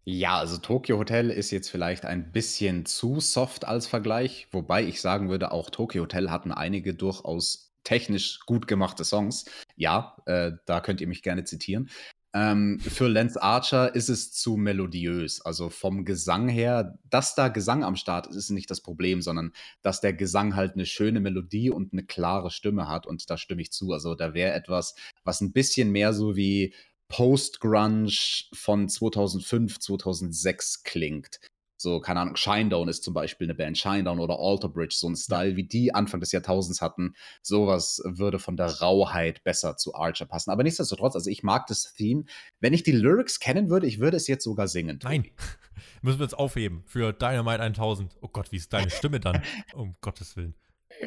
Ja, 0.05 0.39
also 0.39 0.59
Tokyo 0.59 0.99
Hotel 0.99 1.31
ist 1.31 1.53
jetzt 1.53 1.71
vielleicht 1.71 2.05
ein 2.05 2.33
bisschen 2.33 2.87
zu 2.87 3.21
soft 3.21 3.65
als 3.65 3.87
Vergleich, 3.87 4.49
wobei 4.51 4.83
ich 4.85 5.01
sagen 5.01 5.29
würde, 5.29 5.53
auch 5.53 5.71
Tokyo 5.71 6.03
Hotel 6.03 6.31
hatten 6.31 6.51
einige 6.51 6.93
durchaus 6.93 7.73
technisch 7.85 8.41
gut 8.47 8.67
gemachte 8.67 9.05
Songs. 9.05 9.45
Ja, 9.77 10.17
äh, 10.27 10.53
da 10.67 10.81
könnt 10.81 11.01
ihr 11.01 11.07
mich 11.07 11.23
gerne 11.23 11.45
zitieren. 11.45 11.89
Ähm, 12.35 12.81
für 12.81 13.09
Lance 13.09 13.43
Archer 13.43 13.95
ist 13.95 14.09
es 14.09 14.33
zu 14.33 14.57
melodiös. 14.57 15.43
Also 15.43 15.69
vom 15.69 16.05
Gesang 16.05 16.49
her, 16.49 16.99
dass 17.11 17.35
da 17.35 17.49
Gesang 17.49 17.85
am 17.85 17.97
Start 17.97 18.27
ist, 18.27 18.37
ist 18.37 18.51
nicht 18.51 18.71
das 18.71 18.81
Problem, 18.81 19.21
sondern 19.21 19.53
dass 19.83 20.01
der 20.01 20.15
Gesang 20.15 20.57
halt 20.57 20.75
eine 20.75 20.87
schöne 20.87 21.21
Melodie 21.21 21.71
und 21.71 21.93
eine 21.93 22.05
klare 22.05 22.51
Stimme 22.51 22.89
hat. 22.89 23.07
Und 23.07 23.29
da 23.29 23.37
stimme 23.37 23.61
ich 23.61 23.71
zu. 23.73 23.93
Also 23.93 24.15
da 24.15 24.33
wäre 24.33 24.55
etwas, 24.55 24.95
was 25.25 25.43
ein 25.43 25.53
bisschen 25.53 25.91
mehr 25.91 26.15
so 26.15 26.35
wie 26.35 26.75
Post-Grunge 27.09 28.11
von 28.55 28.89
2005, 28.89 29.79
2006 29.79 30.83
klingt. 30.85 31.41
So, 31.83 31.99
keine 32.01 32.21
Ahnung, 32.21 32.37
Shinedown 32.37 32.87
ist 32.87 33.03
zum 33.03 33.13
Beispiel 33.13 33.47
eine 33.47 33.57
Band, 33.57 33.77
Shinedown 33.77 34.21
oder 34.21 34.39
Alter 34.39 34.69
Bridge, 34.69 34.95
so 34.97 35.09
ein 35.09 35.17
Style, 35.17 35.57
wie 35.57 35.65
die 35.65 35.93
Anfang 35.93 36.21
des 36.21 36.31
Jahrtausends 36.31 36.81
hatten. 36.81 37.17
Sowas 37.43 38.01
würde 38.05 38.39
von 38.39 38.57
der 38.57 38.81
Rauheit 38.81 39.43
besser 39.43 39.77
zu 39.77 39.93
Archer 39.93 40.27
passen. 40.27 40.51
Aber 40.53 40.63
nichtsdestotrotz, 40.63 41.17
also 41.17 41.29
ich 41.29 41.43
mag 41.43 41.67
das 41.67 41.93
Theme. 41.95 42.25
Wenn 42.61 42.73
ich 42.73 42.85
die 42.85 42.93
Lyrics 42.93 43.41
kennen 43.41 43.69
würde, 43.69 43.89
ich 43.89 43.99
würde 43.99 44.17
es 44.17 44.29
jetzt 44.29 44.45
sogar 44.45 44.69
singen. 44.69 45.01
Nein, 45.03 45.27
müssen 46.03 46.21
wir 46.21 46.25
uns 46.25 46.35
aufheben 46.35 46.85
für 46.87 47.13
Dynamite 47.13 47.61
1000. 47.61 48.17
Oh 48.21 48.29
Gott, 48.29 48.53
wie 48.53 48.57
ist 48.59 48.73
deine 48.73 48.91
Stimme 48.91 49.19
dann? 49.19 49.43
Um 49.75 49.97
Gottes 50.01 50.37
Willen. 50.37 50.55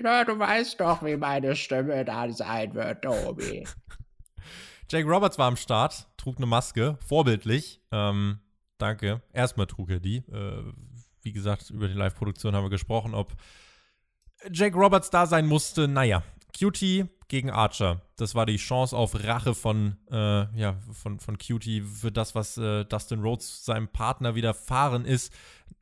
Na, 0.02 0.26
du 0.26 0.38
weißt 0.38 0.82
doch, 0.82 1.04
wie 1.06 1.16
meine 1.16 1.56
Stimme 1.56 2.04
dann 2.04 2.34
sein 2.34 2.74
wird, 2.74 3.02
Tobi. 3.02 3.66
Jake 4.92 5.08
Roberts 5.08 5.38
war 5.38 5.48
am 5.48 5.56
Start, 5.56 6.08
trug 6.18 6.36
eine 6.36 6.46
Maske, 6.46 6.98
vorbildlich. 7.08 7.82
Ähm, 7.92 8.40
danke. 8.78 9.22
Erstmal 9.34 9.68
trug 9.68 9.90
er 9.90 10.00
die. 10.00 10.18
Äh, 10.18 10.74
wie 11.22 11.34
gesagt, 11.34 11.70
über 11.70 11.88
die 11.88 11.94
Live-Produktion 11.94 12.56
haben 12.56 12.66
wir 12.66 12.70
gesprochen, 12.70 13.14
ob 13.14 13.36
Jake 14.52 14.78
Roberts 14.78 15.10
da 15.10 15.26
sein 15.26 15.48
musste. 15.48 15.88
Naja, 15.88 16.24
Cutie 16.58 17.06
gegen 17.28 17.50
Archer. 17.50 18.02
Das 18.18 18.36
war 18.36 18.46
die 18.46 18.58
Chance 18.58 18.96
auf 18.96 19.24
Rache 19.24 19.56
von, 19.56 19.98
äh, 20.12 20.58
ja, 20.58 20.78
von, 20.92 21.20
von 21.20 21.38
Cutie 21.38 21.82
für 21.82 22.12
das, 22.12 22.36
was 22.36 22.58
äh, 22.58 22.86
Dustin 22.86 23.22
Rhodes 23.22 23.66
seinem 23.66 23.88
Partner 23.88 24.36
widerfahren 24.36 25.06
ist. 25.06 25.34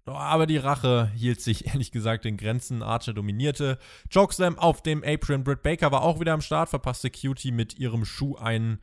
Aber 0.05 0.47
die 0.47 0.57
Rache 0.57 1.11
hielt 1.15 1.41
sich 1.41 1.67
ehrlich 1.73 1.91
gesagt 1.91 2.25
in 2.25 2.37
Grenzen. 2.37 2.81
Archer 2.81 3.13
dominierte. 3.13 3.77
Chokeslam 4.11 4.57
auf 4.57 4.81
dem 4.81 5.03
Apron. 5.03 5.43
Britt 5.43 5.63
Baker 5.63 5.91
war 5.91 6.01
auch 6.01 6.19
wieder 6.19 6.33
am 6.33 6.41
Start, 6.41 6.69
verpasste 6.69 7.11
Cutie 7.11 7.51
mit 7.51 7.77
ihrem 7.77 8.05
Schuh 8.05 8.35
einen, 8.37 8.79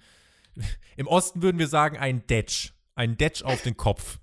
im 0.96 1.06
Osten 1.06 1.42
würden 1.42 1.58
wir 1.58 1.68
sagen, 1.68 1.96
ein 1.96 2.26
Detch. 2.26 2.74
Ein 3.00 3.16
Detch 3.16 3.42
auf 3.44 3.62
den 3.62 3.78
Kopf. 3.78 4.18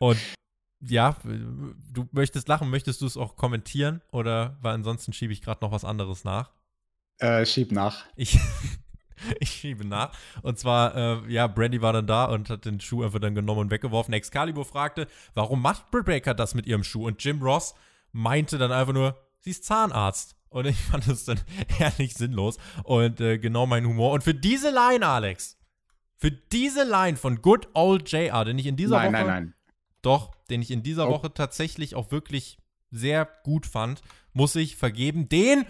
Und 0.00 0.18
ja, 0.80 1.16
du 1.22 2.08
möchtest 2.10 2.48
lachen, 2.48 2.68
möchtest 2.68 3.00
du 3.00 3.06
es 3.06 3.16
auch 3.16 3.36
kommentieren? 3.36 4.02
Oder 4.10 4.58
weil 4.60 4.74
ansonsten 4.74 5.12
schiebe 5.12 5.32
ich 5.32 5.40
gerade 5.40 5.64
noch 5.64 5.70
was 5.70 5.84
anderes 5.84 6.24
nach? 6.24 6.50
Äh, 7.18 7.46
schieb 7.46 7.70
nach. 7.70 8.06
Ich, 8.16 8.40
ich 9.38 9.50
schiebe 9.50 9.84
nach. 9.84 10.18
Und 10.42 10.58
zwar, 10.58 10.96
äh, 10.96 11.32
ja, 11.32 11.46
Brandy 11.46 11.80
war 11.80 11.92
dann 11.92 12.08
da 12.08 12.24
und 12.24 12.50
hat 12.50 12.64
den 12.64 12.80
Schuh 12.80 13.04
einfach 13.04 13.20
dann 13.20 13.36
genommen 13.36 13.60
und 13.60 13.70
weggeworfen. 13.70 14.12
Excalibur 14.12 14.64
fragte, 14.64 15.06
warum 15.34 15.62
macht 15.62 15.92
Britt 15.92 16.06
Baker 16.06 16.34
das 16.34 16.56
mit 16.56 16.66
ihrem 16.66 16.82
Schuh? 16.82 17.06
Und 17.06 17.22
Jim 17.22 17.40
Ross 17.40 17.76
meinte 18.10 18.58
dann 18.58 18.72
einfach 18.72 18.94
nur, 18.94 19.16
sie 19.38 19.50
ist 19.50 19.64
Zahnarzt. 19.64 20.34
Und 20.48 20.66
ich 20.66 20.76
fand 20.76 21.06
es 21.06 21.24
dann 21.24 21.40
herrlich 21.68 22.14
sinnlos 22.14 22.56
und 22.82 23.20
äh, 23.20 23.38
genau 23.38 23.64
mein 23.66 23.86
Humor. 23.86 24.10
Und 24.10 24.24
für 24.24 24.34
diese 24.34 24.70
Line, 24.70 25.06
Alex, 25.06 25.55
für 26.18 26.30
diese 26.30 26.84
Line 26.84 27.16
von 27.16 27.42
Good 27.42 27.68
Old 27.74 28.10
JR, 28.10 28.44
den 28.44 28.58
ich 28.58 28.66
in 28.66 28.76
dieser 28.76 28.96
nein, 28.96 29.12
Woche. 29.12 29.12
nein, 29.12 29.26
nein. 29.26 29.54
Doch, 30.02 30.34
den 30.50 30.62
ich 30.62 30.70
in 30.70 30.82
dieser 30.82 31.08
Oh. 31.08 31.12
Woche 31.12 31.32
tatsächlich 31.34 31.94
auch 31.94 32.10
wirklich 32.10 32.58
sehr 32.90 33.28
gut 33.44 33.66
fand, 33.66 34.00
muss 34.32 34.54
ich 34.54 34.76
vergeben 34.76 35.28
den 35.28 35.66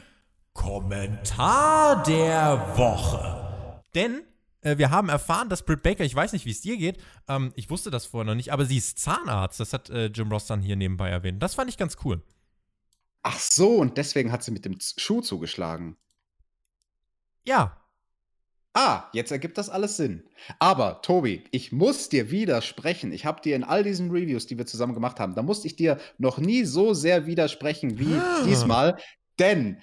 Kommentar 0.52 2.02
der 2.04 2.76
Woche. 2.76 3.82
Denn 3.94 4.22
äh, 4.60 4.78
wir 4.78 4.90
haben 4.90 5.08
erfahren, 5.08 5.48
dass 5.48 5.64
Britt 5.64 5.82
Baker, 5.82 6.04
ich 6.04 6.14
weiß 6.14 6.32
nicht, 6.32 6.44
wie 6.46 6.50
es 6.50 6.60
dir 6.60 6.76
geht, 6.76 6.98
ähm, 7.28 7.52
ich 7.56 7.70
wusste 7.70 7.90
das 7.90 8.06
vorher 8.06 8.26
noch 8.26 8.34
nicht, 8.34 8.52
aber 8.52 8.64
sie 8.66 8.76
ist 8.76 8.98
Zahnarzt. 8.98 9.58
Das 9.60 9.72
hat 9.72 9.90
äh, 9.90 10.06
Jim 10.06 10.30
Ross 10.30 10.46
dann 10.46 10.60
hier 10.62 10.76
nebenbei 10.76 11.08
erwähnt. 11.08 11.42
Das 11.42 11.54
fand 11.54 11.70
ich 11.70 11.76
ganz 11.78 11.96
cool. 12.04 12.22
Ach 13.22 13.38
so, 13.38 13.76
und 13.76 13.96
deswegen 13.96 14.30
hat 14.32 14.42
sie 14.44 14.50
mit 14.52 14.64
dem 14.64 14.78
Schuh 14.80 15.20
zugeschlagen. 15.20 15.96
Ja, 17.44 17.76
Ah, 18.78 19.08
jetzt 19.14 19.30
ergibt 19.32 19.56
das 19.56 19.70
alles 19.70 19.96
Sinn. 19.96 20.22
Aber, 20.58 21.00
Tobi, 21.00 21.44
ich 21.50 21.72
muss 21.72 22.10
dir 22.10 22.30
widersprechen. 22.30 23.10
Ich 23.10 23.24
habe 23.24 23.40
dir 23.40 23.56
in 23.56 23.64
all 23.64 23.82
diesen 23.82 24.10
Reviews, 24.10 24.46
die 24.46 24.58
wir 24.58 24.66
zusammen 24.66 24.92
gemacht 24.92 25.18
haben, 25.18 25.34
da 25.34 25.42
musste 25.42 25.66
ich 25.66 25.76
dir 25.76 25.98
noch 26.18 26.36
nie 26.36 26.64
so 26.64 26.92
sehr 26.92 27.24
widersprechen 27.26 27.98
wie 27.98 28.12
Ah. 28.14 28.44
diesmal. 28.44 28.98
Denn 29.38 29.80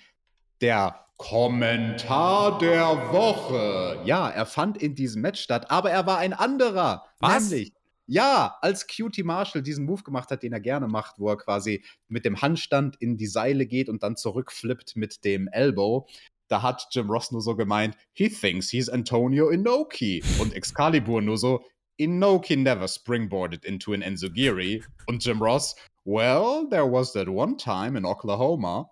der 0.61 0.99
Kommentar 1.17 2.59
der 2.59 3.11
Woche, 3.11 3.99
ja, 4.05 4.29
er 4.29 4.45
fand 4.45 4.77
in 4.77 4.93
diesem 4.93 5.23
Match 5.23 5.41
statt, 5.41 5.71
aber 5.71 5.89
er 5.89 6.05
war 6.05 6.19
ein 6.19 6.33
anderer. 6.33 7.05
Was? 7.19 7.49
Nämlich, 7.49 7.73
ja, 8.05 8.57
als 8.61 8.85
Cutie 8.87 9.23
Marshall 9.23 9.63
diesen 9.63 9.85
Move 9.85 10.03
gemacht 10.03 10.29
hat, 10.29 10.43
den 10.43 10.53
er 10.53 10.59
gerne 10.59 10.87
macht, 10.87 11.19
wo 11.19 11.29
er 11.29 11.37
quasi 11.37 11.83
mit 12.09 12.25
dem 12.25 12.41
Handstand 12.41 12.97
in 12.99 13.17
die 13.17 13.27
Seile 13.27 13.65
geht 13.65 13.89
und 13.89 14.03
dann 14.03 14.17
zurückflippt 14.17 14.95
mit 14.97 15.23
dem 15.25 15.47
Elbow. 15.47 16.05
Da 16.53 16.61
hat 16.61 16.85
Jim 16.91 17.09
Ross 17.09 17.31
nur 17.31 17.41
so 17.41 17.55
gemeint, 17.55 17.97
he 18.13 18.29
thinks 18.29 18.69
he's 18.69 18.87
Antonio 18.87 19.49
Inoki. 19.49 20.23
Und 20.39 20.53
Excalibur 20.53 21.19
nur 21.19 21.39
so, 21.39 21.65
Inoki 21.97 22.55
never 22.55 22.87
springboarded 22.87 23.65
into 23.65 23.91
an 23.91 24.03
Enzugiri. 24.03 24.83
Und 25.07 25.25
Jim 25.25 25.41
Ross, 25.41 25.75
well, 26.05 26.67
there 26.69 26.85
was 26.85 27.11
that 27.13 27.27
one 27.27 27.57
time 27.57 27.97
in 27.97 28.05
Oklahoma. 28.05 28.91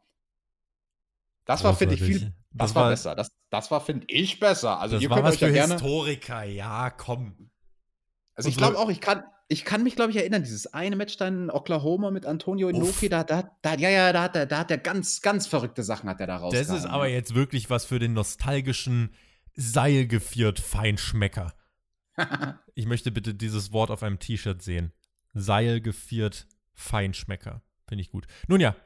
Das 1.45 1.63
war, 1.63 1.75
finde 1.75 1.93
ich, 1.93 2.01
viel. 2.01 2.19
Das, 2.19 2.31
Das 2.69 2.75
war, 2.75 2.83
war- 2.85 2.89
besser. 2.89 3.13
Das, 3.13 3.27
das 3.51 3.69
war, 3.69 3.79
finde 3.81 4.07
ich, 4.09 4.39
besser. 4.39 4.79
Also, 4.79 4.95
das 4.95 5.03
ihr 5.03 5.09
könnt 5.09 5.23
euch 5.27 5.39
ja 5.39 5.51
gerne. 5.51 5.73
Historiker. 5.75 6.43
Ja, 6.43 6.89
komm. 6.89 7.51
Also 8.33 8.49
ich 8.49 8.57
glaube 8.57 8.79
auch, 8.79 8.89
ich 8.89 9.01
kann, 9.01 9.23
ich 9.51 9.65
kann 9.65 9.83
mich, 9.83 9.97
glaube 9.97 10.11
ich, 10.11 10.17
erinnern, 10.17 10.43
dieses 10.43 10.73
eine 10.73 10.95
Match 10.95 11.17
dann 11.17 11.43
in 11.43 11.49
Oklahoma 11.49 12.09
mit 12.09 12.25
Antonio 12.25 12.69
Inoki, 12.69 13.09
da, 13.09 13.25
da, 13.25 13.51
da, 13.61 13.75
ja, 13.75 13.89
ja, 13.89 14.13
da 14.13 14.23
hat 14.23 14.35
er, 14.37 14.45
da 14.45 14.59
hat 14.59 14.71
er 14.71 14.77
ganz, 14.77 15.21
ganz 15.21 15.45
verrückte 15.45 15.83
Sachen 15.83 16.09
hat 16.09 16.21
er 16.21 16.27
da 16.27 16.37
raus. 16.37 16.53
Das 16.53 16.69
ist 16.69 16.85
aber 16.85 17.09
jetzt 17.09 17.35
wirklich 17.35 17.69
was 17.69 17.83
für 17.83 17.99
den 17.99 18.13
nostalgischen 18.13 19.13
Seilgeviert 19.53 20.59
Feinschmecker. 20.59 21.53
Ich 22.73 22.85
möchte 22.85 23.11
bitte 23.11 23.35
dieses 23.35 23.73
Wort 23.73 23.91
auf 23.91 24.01
einem 24.01 24.17
T-Shirt 24.17 24.61
sehen. 24.61 24.93
Seilgeviert 25.33 26.47
Feinschmecker. 26.73 27.61
Finde 27.85 28.01
ich 28.01 28.09
gut. 28.09 28.27
Nun 28.47 28.61
ja, 28.61 28.77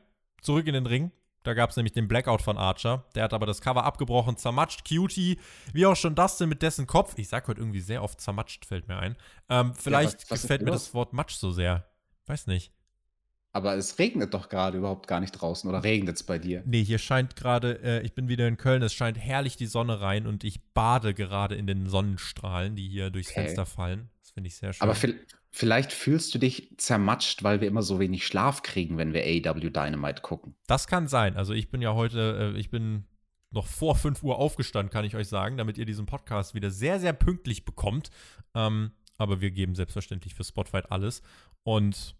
zurück 0.42 0.66
in 0.66 0.74
den 0.74 0.88
Ring. 0.88 1.12
Da 1.46 1.54
gab 1.54 1.70
es 1.70 1.76
nämlich 1.76 1.94
den 1.94 2.08
Blackout 2.08 2.42
von 2.42 2.58
Archer. 2.58 3.06
Der 3.14 3.24
hat 3.24 3.34
aber 3.34 3.46
das 3.46 3.62
Cover 3.62 3.84
abgebrochen, 3.84 4.36
zermatscht. 4.36 4.84
Cutie, 4.88 5.40
wie 5.74 5.86
auch 5.86 5.96
schon 5.96 6.16
Dustin 6.16 6.50
mit 6.50 6.62
dessen 6.62 6.88
Kopf. 6.88 7.14
Ich 7.18 7.30
sag 7.30 7.48
heute 7.48 7.62
irgendwie 7.62 7.82
sehr 7.82 8.02
oft 8.04 8.20
zermatscht, 8.20 8.66
fällt 8.66 8.88
mir 8.88 8.98
ein. 8.98 9.16
Ähm, 9.50 9.74
vielleicht 9.76 10.24
was- 10.24 10.32
was 10.32 10.40
ist 10.40 10.42
gefällt 10.44 10.64
mir 10.64 10.72
das 10.72 10.94
Wort 10.94 11.14
Matsch 11.14 11.36
so 11.36 11.52
sehr. 11.52 11.86
Weiß 12.26 12.48
nicht. 12.48 12.72
Aber 13.54 13.76
es 13.76 13.98
regnet 14.00 14.34
doch 14.34 14.50
gerade 14.50 14.78
überhaupt 14.80 15.08
gar 15.08 15.22
nicht 15.22 15.32
draußen 15.32 15.70
oder 15.70 15.82
regnet 15.84 16.18
es 16.18 16.24
bei 16.24 16.40
dir? 16.40 16.62
Nee, 16.66 16.84
hier 16.84 16.98
scheint 16.98 17.38
gerade, 17.38 17.80
äh, 17.84 18.02
ich 18.02 18.14
bin 18.14 18.28
wieder 18.28 18.48
in 18.50 18.58
Köln, 18.58 18.82
es 18.82 18.94
scheint 18.94 19.18
herrlich 19.18 19.56
die 19.56 19.68
Sonne 19.68 20.02
rein 20.02 20.28
und 20.28 20.44
ich 20.44 20.62
bade 20.74 21.14
gerade 21.14 21.56
in 21.56 21.66
den 21.66 21.88
Sonnenstrahlen, 21.88 22.76
die 22.76 22.90
hier 22.90 23.12
durchs 23.12 23.30
Okay. 23.32 23.44
Fenster 23.46 23.66
fallen. 23.66 24.10
Das 24.20 24.32
finde 24.32 24.48
ich 24.50 24.56
sehr 24.58 24.74
schön. 24.74 24.82
Aber 24.82 24.94
vielleicht 25.56 25.94
fühlst 25.94 26.36
du 26.36 26.40
dich 26.40 26.76
zermatscht, 26.78 27.44
weil 27.44 27.62
wir 27.62 27.70
immer 27.70 27.82
so 27.82 27.98
wenig 27.98 28.28
Schlaf 28.28 28.62
kriegen, 28.62 28.98
wenn 28.98 29.14
wir 29.14 29.24
AEW 29.24 29.70
Dynamite 29.70 30.22
gucken. 30.22 30.54
das 30.68 30.86
kann 30.86 31.08
sein. 31.08 31.38
Also 31.38 31.54
ich 31.54 31.70
bin 31.70 31.82
ja 31.82 31.94
heute, 31.94 32.54
äh, 32.56 32.60
ich 32.60 32.70
bin 32.70 33.06
noch 33.52 33.66
vor 33.66 33.96
5 33.96 34.22
Uhr 34.22 34.38
aufgestanden, 34.38 34.92
kann 34.92 35.06
ich 35.06 35.16
euch 35.16 35.30
sagen, 35.30 35.56
damit 35.56 35.78
ihr 35.78 35.86
diesen 35.86 36.06
Podcast 36.06 36.56
wieder 36.56 36.72
sehr, 36.72 37.00
sehr 37.00 37.14
pünktlich 37.14 37.64
bekommt. 37.64 38.10
Ähm, 38.54 38.92
aber 39.18 39.40
wir 39.40 39.50
geben 39.50 39.76
selbstverständlich 39.76 40.36
für 40.36 40.44
Spotlight 40.44 40.92
alles. 40.92 41.22
Und 41.64 42.18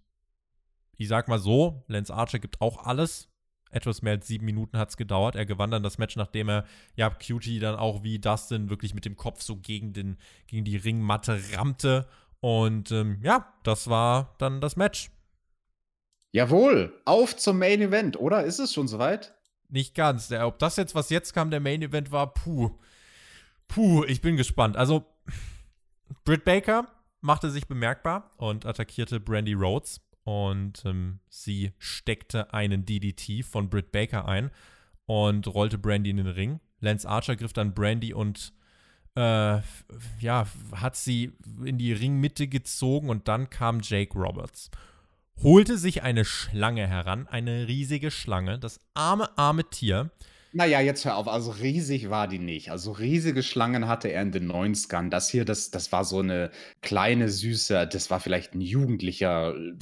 ich 0.96 1.10
sag 1.10 1.28
mal 1.28 1.40
so, 1.40 1.84
Lance 1.88 2.14
Archer 2.14 2.40
gibt 2.40 2.62
auch 2.62 2.86
alles. 2.86 3.28
Etwas 3.70 4.02
mehr 4.02 4.14
als 4.14 4.28
sieben 4.28 4.46
Minuten 4.46 4.78
hat 4.78 4.92
es 4.92 4.96
gedauert. 4.96 5.36
Er 5.36 5.46
gewann 5.46 5.72
dann 5.72 5.84
das 5.84 5.98
Match, 5.98 6.16
nachdem 6.16 6.48
er, 6.48 6.64
ja, 6.96 7.10
Cutie 7.10 7.60
dann 7.60 7.76
auch 7.76 8.02
wie 8.04 8.20
Dustin 8.20 8.70
wirklich 8.70 8.94
mit 8.94 9.04
dem 9.04 9.18
Kopf 9.18 9.42
so 9.42 9.58
gegen, 9.58 9.92
den, 9.92 10.18
gegen 10.48 10.64
die 10.64 10.78
Ringmatte 10.78 11.38
rammte. 11.54 12.08
Und 12.46 12.92
ähm, 12.92 13.18
ja, 13.24 13.52
das 13.64 13.90
war 13.90 14.36
dann 14.38 14.62
das 14.62 14.76
Match. 14.76 15.10
Jawohl, 16.32 16.94
auf 17.04 17.36
zum 17.36 17.58
Main 17.58 17.82
Event, 17.82 18.20
oder? 18.20 18.44
Ist 18.44 18.60
es 18.60 18.72
schon 18.72 18.88
soweit? 18.88 19.34
Nicht 19.68 19.96
ganz. 19.96 20.28
Der, 20.28 20.46
ob 20.46 20.60
das 20.60 20.76
jetzt, 20.76 20.94
was 20.94 21.10
jetzt 21.10 21.34
kam, 21.34 21.50
der 21.50 21.60
Main 21.60 21.82
Event 21.82 22.12
war, 22.12 22.36
puh. 22.36 22.70
Puh, 23.68 24.04
ich 24.04 24.22
bin 24.22 24.38
gespannt. 24.38 24.78
Also, 24.78 25.08
Britt 26.24 26.46
Baker 26.46 26.88
machte 27.20 27.50
sich 27.50 27.66
bemerkbar 27.66 28.30
und 28.38 28.68
attackierte 28.68 29.20
Brandy 29.20 29.54
Rhodes. 29.54 30.02
Und 30.24 30.86
ähm, 30.86 31.22
sie 31.30 31.74
steckte 31.80 32.54
einen 32.54 32.86
DDT 32.86 33.44
von 33.44 33.72
Britt 33.72 33.92
Baker 33.92 34.28
ein 34.28 34.52
und 35.08 35.48
rollte 35.48 35.80
Brandy 35.80 36.12
in 36.12 36.18
den 36.18 36.28
Ring. 36.28 36.60
Lance 36.80 37.10
Archer 37.10 37.38
griff 37.38 37.54
dann 37.54 37.74
Brandy 37.74 38.14
und 38.14 38.54
äh, 39.16 39.60
ja, 40.20 40.48
hat 40.74 40.96
sie 40.96 41.32
in 41.64 41.78
die 41.78 41.94
Ringmitte 41.94 42.48
gezogen 42.48 43.10
und 43.10 43.28
dann 43.28 43.50
kam 43.50 43.80
Jake 43.82 44.18
Roberts. 44.18 44.70
Holte 45.42 45.78
sich 45.78 46.04
eine 46.04 46.26
Schlange 46.26 46.88
heran, 46.88 47.28
eine 47.28 47.68
riesige 47.68 48.12
Schlange, 48.12 48.58
das 48.60 48.80
arme, 48.94 49.38
arme 49.38 49.70
Tier. 49.70 50.12
Naja, 50.54 50.80
jetzt 50.80 51.04
hör 51.04 51.18
auf. 51.18 51.28
Also 51.28 51.52
riesig 51.52 52.10
war 52.10 52.30
die 52.30 52.40
nicht. 52.40 52.72
Also 52.72 52.94
riesige 52.94 53.44
Schlangen 53.44 53.90
hatte 53.90 54.08
er 54.08 54.22
in 54.22 54.32
den 54.32 54.50
90ern. 54.50 55.10
Das 55.10 55.28
hier, 55.30 55.44
das, 55.44 55.70
das 55.70 55.92
war 55.92 56.06
so 56.06 56.20
eine 56.20 56.50
kleine, 56.82 57.28
süße, 57.28 57.90
das 57.92 58.10
war 58.10 58.22
vielleicht 58.22 58.56
ein 58.56 58.62
jugendlicher 58.62 59.54
äh, 59.54 59.74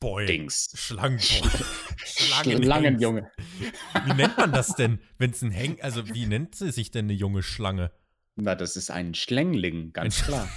Schlangen-Dings. 0.00 0.68
Boy. 0.72 0.78
Schlangenboy. 0.78 1.50
Schlangen 2.04 2.62
Schlangenjunge. 2.62 3.30
Wie 4.04 4.14
nennt 4.14 4.36
man 4.36 4.52
das 4.52 4.74
denn, 4.74 5.00
wenn 5.18 5.30
es 5.30 5.42
ein 5.42 5.50
Häng, 5.50 5.80
also 5.80 6.06
wie 6.08 6.26
nennt 6.26 6.54
sie 6.54 6.70
sich 6.70 6.90
denn 6.90 7.06
eine 7.06 7.14
junge 7.14 7.42
Schlange? 7.42 7.90
Na, 8.36 8.54
das 8.54 8.76
ist 8.76 8.90
ein 8.90 9.14
Schlängling, 9.14 9.92
ganz 9.92 10.20
Ein- 10.20 10.26
klar. 10.26 10.48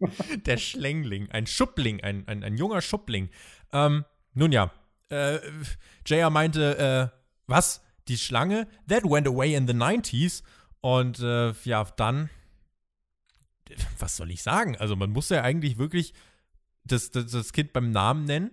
Der 0.46 0.56
Schlängling, 0.56 1.30
ein 1.30 1.46
Schubling, 1.46 2.02
ein, 2.02 2.26
ein, 2.26 2.42
ein 2.42 2.56
junger 2.56 2.80
Schubling. 2.80 3.30
Ähm, 3.72 4.04
nun 4.34 4.50
ja, 4.50 4.72
äh, 5.10 5.38
JR 6.04 6.30
meinte, 6.30 7.12
äh, 7.12 7.18
was? 7.46 7.82
Die 8.08 8.18
Schlange? 8.18 8.66
That 8.88 9.04
went 9.04 9.28
away 9.28 9.54
in 9.54 9.68
the 9.68 9.74
90s. 9.74 10.42
Und 10.80 11.20
äh, 11.20 11.52
ja, 11.62 11.84
dann, 11.84 12.30
was 14.00 14.16
soll 14.16 14.32
ich 14.32 14.42
sagen? 14.42 14.76
Also 14.76 14.96
man 14.96 15.10
muss 15.10 15.28
ja 15.28 15.42
eigentlich 15.42 15.78
wirklich 15.78 16.14
das, 16.84 17.10
das, 17.10 17.32
das 17.32 17.52
Kind 17.52 17.72
beim 17.72 17.90
Namen 17.90 18.24
nennen. 18.24 18.50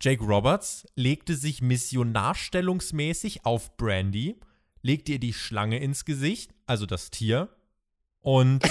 Jake 0.00 0.22
Roberts 0.22 0.86
legte 0.94 1.36
sich 1.36 1.60
missionarstellungsmäßig 1.60 3.44
auf 3.44 3.76
Brandy, 3.76 4.38
legte 4.82 5.12
ihr 5.12 5.18
die 5.18 5.32
Schlange 5.32 5.78
ins 5.78 6.04
Gesicht, 6.04 6.54
also 6.66 6.86
das 6.86 7.10
Tier, 7.10 7.48
und 8.20 8.62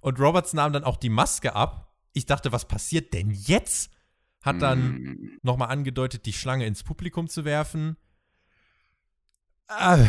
und 0.00 0.18
Roberts 0.18 0.54
nahm 0.54 0.72
dann 0.72 0.84
auch 0.84 0.96
die 0.96 1.10
Maske 1.10 1.54
ab. 1.54 1.92
Ich 2.12 2.26
dachte, 2.26 2.52
was 2.52 2.66
passiert 2.66 3.12
denn 3.14 3.30
jetzt? 3.30 3.92
hat 4.40 4.62
dann 4.62 4.94
Mm. 4.94 5.38
nochmal 5.42 5.68
angedeutet, 5.68 6.24
die 6.24 6.32
Schlange 6.32 6.64
ins 6.64 6.84
Publikum 6.84 7.28
zu 7.28 7.44
werfen. 7.44 7.96
Äh, 9.68 10.06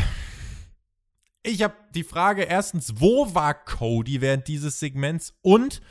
ich 1.44 1.64
habe 1.64 1.74
die 1.96 2.04
Frage 2.04 2.44
erstens, 2.44 3.02
wo 3.02 3.34
war 3.34 3.54
Cody 3.54 4.22
während 4.22 4.48
dieses 4.48 4.80
Segments? 4.80 5.34
Und 5.42 5.82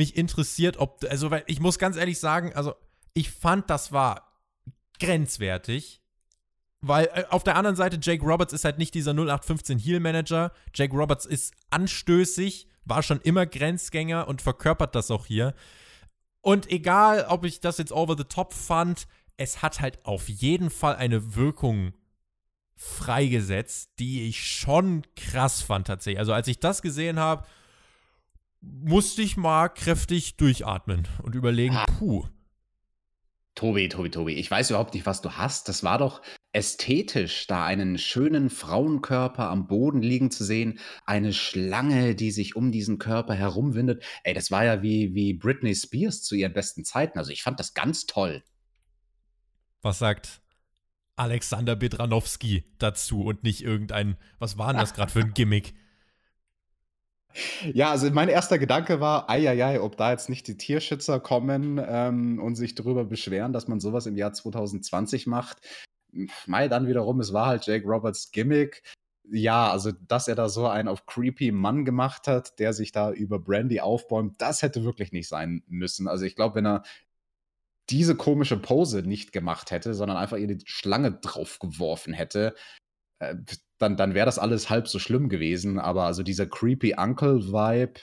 mich 0.00 0.16
interessiert, 0.16 0.78
ob, 0.78 1.04
also, 1.10 1.30
weil 1.30 1.44
ich 1.46 1.60
muss 1.60 1.78
ganz 1.78 1.96
ehrlich 1.96 2.18
sagen, 2.18 2.52
also, 2.54 2.74
ich 3.12 3.30
fand, 3.30 3.68
das 3.68 3.92
war 3.92 4.32
grenzwertig. 4.98 6.00
Weil 6.80 7.10
äh, 7.12 7.24
auf 7.28 7.44
der 7.44 7.56
anderen 7.56 7.76
Seite, 7.76 7.98
Jake 8.00 8.24
Roberts 8.24 8.54
ist 8.54 8.64
halt 8.64 8.78
nicht 8.78 8.94
dieser 8.94 9.12
0815 9.12 9.78
Heel-Manager. 9.78 10.52
Jake 10.74 10.96
Roberts 10.96 11.26
ist 11.26 11.52
anstößig, 11.68 12.66
war 12.86 13.02
schon 13.02 13.20
immer 13.20 13.44
Grenzgänger 13.44 14.26
und 14.26 14.40
verkörpert 14.40 14.94
das 14.94 15.10
auch 15.10 15.26
hier. 15.26 15.54
Und 16.40 16.70
egal, 16.70 17.26
ob 17.28 17.44
ich 17.44 17.60
das 17.60 17.76
jetzt 17.76 17.92
over 17.92 18.16
the 18.16 18.24
top 18.24 18.54
fand, 18.54 19.06
es 19.36 19.60
hat 19.60 19.80
halt 19.80 20.04
auf 20.06 20.30
jeden 20.30 20.70
Fall 20.70 20.96
eine 20.96 21.34
Wirkung 21.34 21.92
freigesetzt, 22.76 23.90
die 23.98 24.26
ich 24.26 24.42
schon 24.42 25.02
krass 25.14 25.60
fand 25.60 25.86
tatsächlich. 25.86 26.18
Also 26.18 26.32
als 26.32 26.48
ich 26.48 26.60
das 26.60 26.80
gesehen 26.80 27.18
habe, 27.18 27.46
musste 28.60 29.22
ich 29.22 29.36
mal 29.36 29.68
kräftig 29.68 30.36
durchatmen 30.36 31.06
und 31.22 31.34
überlegen, 31.34 31.76
Ah. 31.76 31.86
puh. 31.86 32.26
Tobi, 33.56 33.88
Tobi, 33.88 34.10
Tobi, 34.10 34.34
ich 34.34 34.50
weiß 34.50 34.70
überhaupt 34.70 34.94
nicht, 34.94 35.06
was 35.06 35.20
du 35.22 35.32
hast. 35.32 35.68
Das 35.68 35.82
war 35.82 35.98
doch 35.98 36.22
ästhetisch, 36.52 37.46
da 37.46 37.64
einen 37.64 37.98
schönen 37.98 38.48
Frauenkörper 38.48 39.48
am 39.48 39.66
Boden 39.66 40.02
liegen 40.02 40.30
zu 40.30 40.44
sehen, 40.44 40.78
eine 41.04 41.32
Schlange, 41.32 42.14
die 42.14 42.30
sich 42.30 42.56
um 42.56 42.72
diesen 42.72 42.98
Körper 42.98 43.34
herumwindet. 43.34 44.02
Ey, 44.24 44.34
das 44.34 44.50
war 44.50 44.64
ja 44.64 44.82
wie, 44.82 45.14
wie 45.14 45.34
Britney 45.34 45.74
Spears 45.74 46.22
zu 46.22 46.36
ihren 46.36 46.52
besten 46.52 46.84
Zeiten. 46.84 47.18
Also 47.18 47.32
ich 47.32 47.42
fand 47.42 47.60
das 47.60 47.74
ganz 47.74 48.06
toll. 48.06 48.42
Was 49.82 49.98
sagt 49.98 50.40
Alexander 51.16 51.76
Bedranowski 51.76 52.64
dazu 52.78 53.24
und 53.24 53.42
nicht 53.42 53.62
irgendein, 53.62 54.16
was 54.38 54.58
war 54.58 54.72
denn 54.72 54.80
das 54.80 54.94
gerade 54.94 55.12
für 55.12 55.20
ein 55.20 55.34
Gimmick? 55.34 55.74
Ja, 57.72 57.90
also 57.90 58.10
mein 58.10 58.28
erster 58.28 58.58
Gedanke 58.58 59.00
war, 59.00 59.30
eieiei, 59.30 59.80
ob 59.80 59.96
da 59.96 60.10
jetzt 60.10 60.28
nicht 60.28 60.46
die 60.48 60.56
Tierschützer 60.56 61.20
kommen 61.20 61.80
ähm, 61.84 62.40
und 62.40 62.56
sich 62.56 62.74
darüber 62.74 63.04
beschweren, 63.04 63.52
dass 63.52 63.68
man 63.68 63.80
sowas 63.80 64.06
im 64.06 64.16
Jahr 64.16 64.32
2020 64.32 65.26
macht. 65.26 65.58
Mai 66.46 66.68
dann 66.68 66.88
wiederum, 66.88 67.20
es 67.20 67.32
war 67.32 67.46
halt 67.46 67.66
Jake 67.66 67.86
Roberts 67.86 68.32
Gimmick. 68.32 68.82
Ja, 69.32 69.70
also 69.70 69.92
dass 69.92 70.26
er 70.26 70.34
da 70.34 70.48
so 70.48 70.66
einen 70.66 70.88
auf 70.88 71.06
creepy 71.06 71.52
Mann 71.52 71.84
gemacht 71.84 72.26
hat, 72.26 72.58
der 72.58 72.72
sich 72.72 72.90
da 72.90 73.12
über 73.12 73.38
Brandy 73.38 73.80
aufbäumt, 73.80 74.34
das 74.38 74.62
hätte 74.62 74.82
wirklich 74.82 75.12
nicht 75.12 75.28
sein 75.28 75.62
müssen. 75.68 76.08
Also 76.08 76.24
ich 76.24 76.34
glaube, 76.34 76.56
wenn 76.56 76.66
er 76.66 76.82
diese 77.90 78.16
komische 78.16 78.56
Pose 78.56 79.02
nicht 79.02 79.32
gemacht 79.32 79.70
hätte, 79.70 79.94
sondern 79.94 80.16
einfach 80.16 80.36
ihr 80.36 80.48
die 80.48 80.64
Schlange 80.64 81.12
draufgeworfen 81.12 82.12
hätte, 82.12 82.54
äh, 83.20 83.36
dann, 83.80 83.96
dann 83.96 84.14
wäre 84.14 84.26
das 84.26 84.38
alles 84.38 84.70
halb 84.70 84.88
so 84.88 84.98
schlimm 84.98 85.28
gewesen. 85.28 85.78
Aber 85.78 86.04
also 86.04 86.22
dieser 86.22 86.46
creepy 86.46 86.94
Uncle-Vibe, 86.96 88.00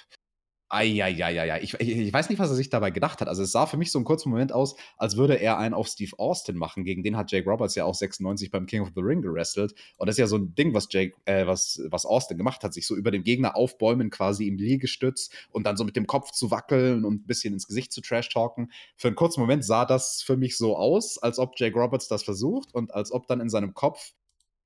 Eieieiei. 0.70 1.62
Ich, 1.62 1.76
ich, 1.76 2.12
weiß 2.12 2.28
nicht, 2.28 2.40
was 2.40 2.50
er 2.50 2.56
sich 2.56 2.70
dabei 2.70 2.92
gedacht 2.92 3.22
hat. 3.22 3.30
Also 3.30 3.42
es 3.42 3.54
sah 3.54 3.68
für 3.68 3.78
mich 3.78 3.90
so 3.90 4.00
einen 4.00 4.06
kurzen 4.06 4.30
Moment 4.30 4.52
aus, 4.52 4.76
als 4.98 5.16
würde 5.16 5.36
er 5.36 5.58
einen 5.58 5.74
auf 5.74 5.88
Steve 5.88 6.12
Austin 6.18 6.58
machen. 6.58 6.84
Gegen 6.84 7.04
den 7.04 7.16
hat 7.16 7.32
Jake 7.32 7.50
Roberts 7.50 7.76
ja 7.76 7.86
auch 7.86 7.96
96 7.96 8.52
beim 8.52 8.66
King 8.66 8.82
of 8.82 8.90
the 8.94 9.02
Ring 9.02 9.22
gerestelt. 9.22 9.76
Und 9.96 10.08
das 10.08 10.16
ist 10.16 10.20
ja 10.20 10.28
so 10.28 10.36
ein 10.36 10.56
Ding, 10.56 10.74
was 10.74 10.88
Jake, 10.90 11.16
äh, 11.24 11.48
was, 11.48 11.82
was 11.90 12.06
Austin 12.06 12.38
gemacht 12.38 12.64
hat, 12.64 12.74
sich 12.74 12.86
so 12.86 12.98
über 12.98 13.12
den 13.12 13.24
Gegner 13.24 13.56
aufbäumen, 13.56 14.10
quasi 14.10 14.46
im 14.48 14.58
Liegestütz 14.58 15.30
und 15.52 15.66
dann 15.66 15.78
so 15.78 15.86
mit 15.86 15.96
dem 15.96 16.06
Kopf 16.06 16.32
zu 16.32 16.52
wackeln 16.52 17.06
und 17.06 17.24
ein 17.24 17.28
bisschen 17.28 17.54
ins 17.54 17.68
Gesicht 17.68 17.94
zu 17.94 18.02
trash-talken. 18.02 18.72
Für 18.98 19.08
einen 19.08 19.16
kurzen 19.16 19.40
Moment 19.40 19.64
sah 19.64 19.86
das 19.86 20.22
für 20.22 20.36
mich 20.36 20.58
so 20.58 20.76
aus, 20.76 21.18
als 21.18 21.40
ob 21.40 21.58
Jake 21.58 21.80
Roberts 21.80 22.10
das 22.10 22.24
versucht 22.24 22.74
und 22.74 22.94
als 22.94 23.14
ob 23.14 23.26
dann 23.28 23.40
in 23.40 23.50
seinem 23.50 23.74
Kopf 23.74 24.12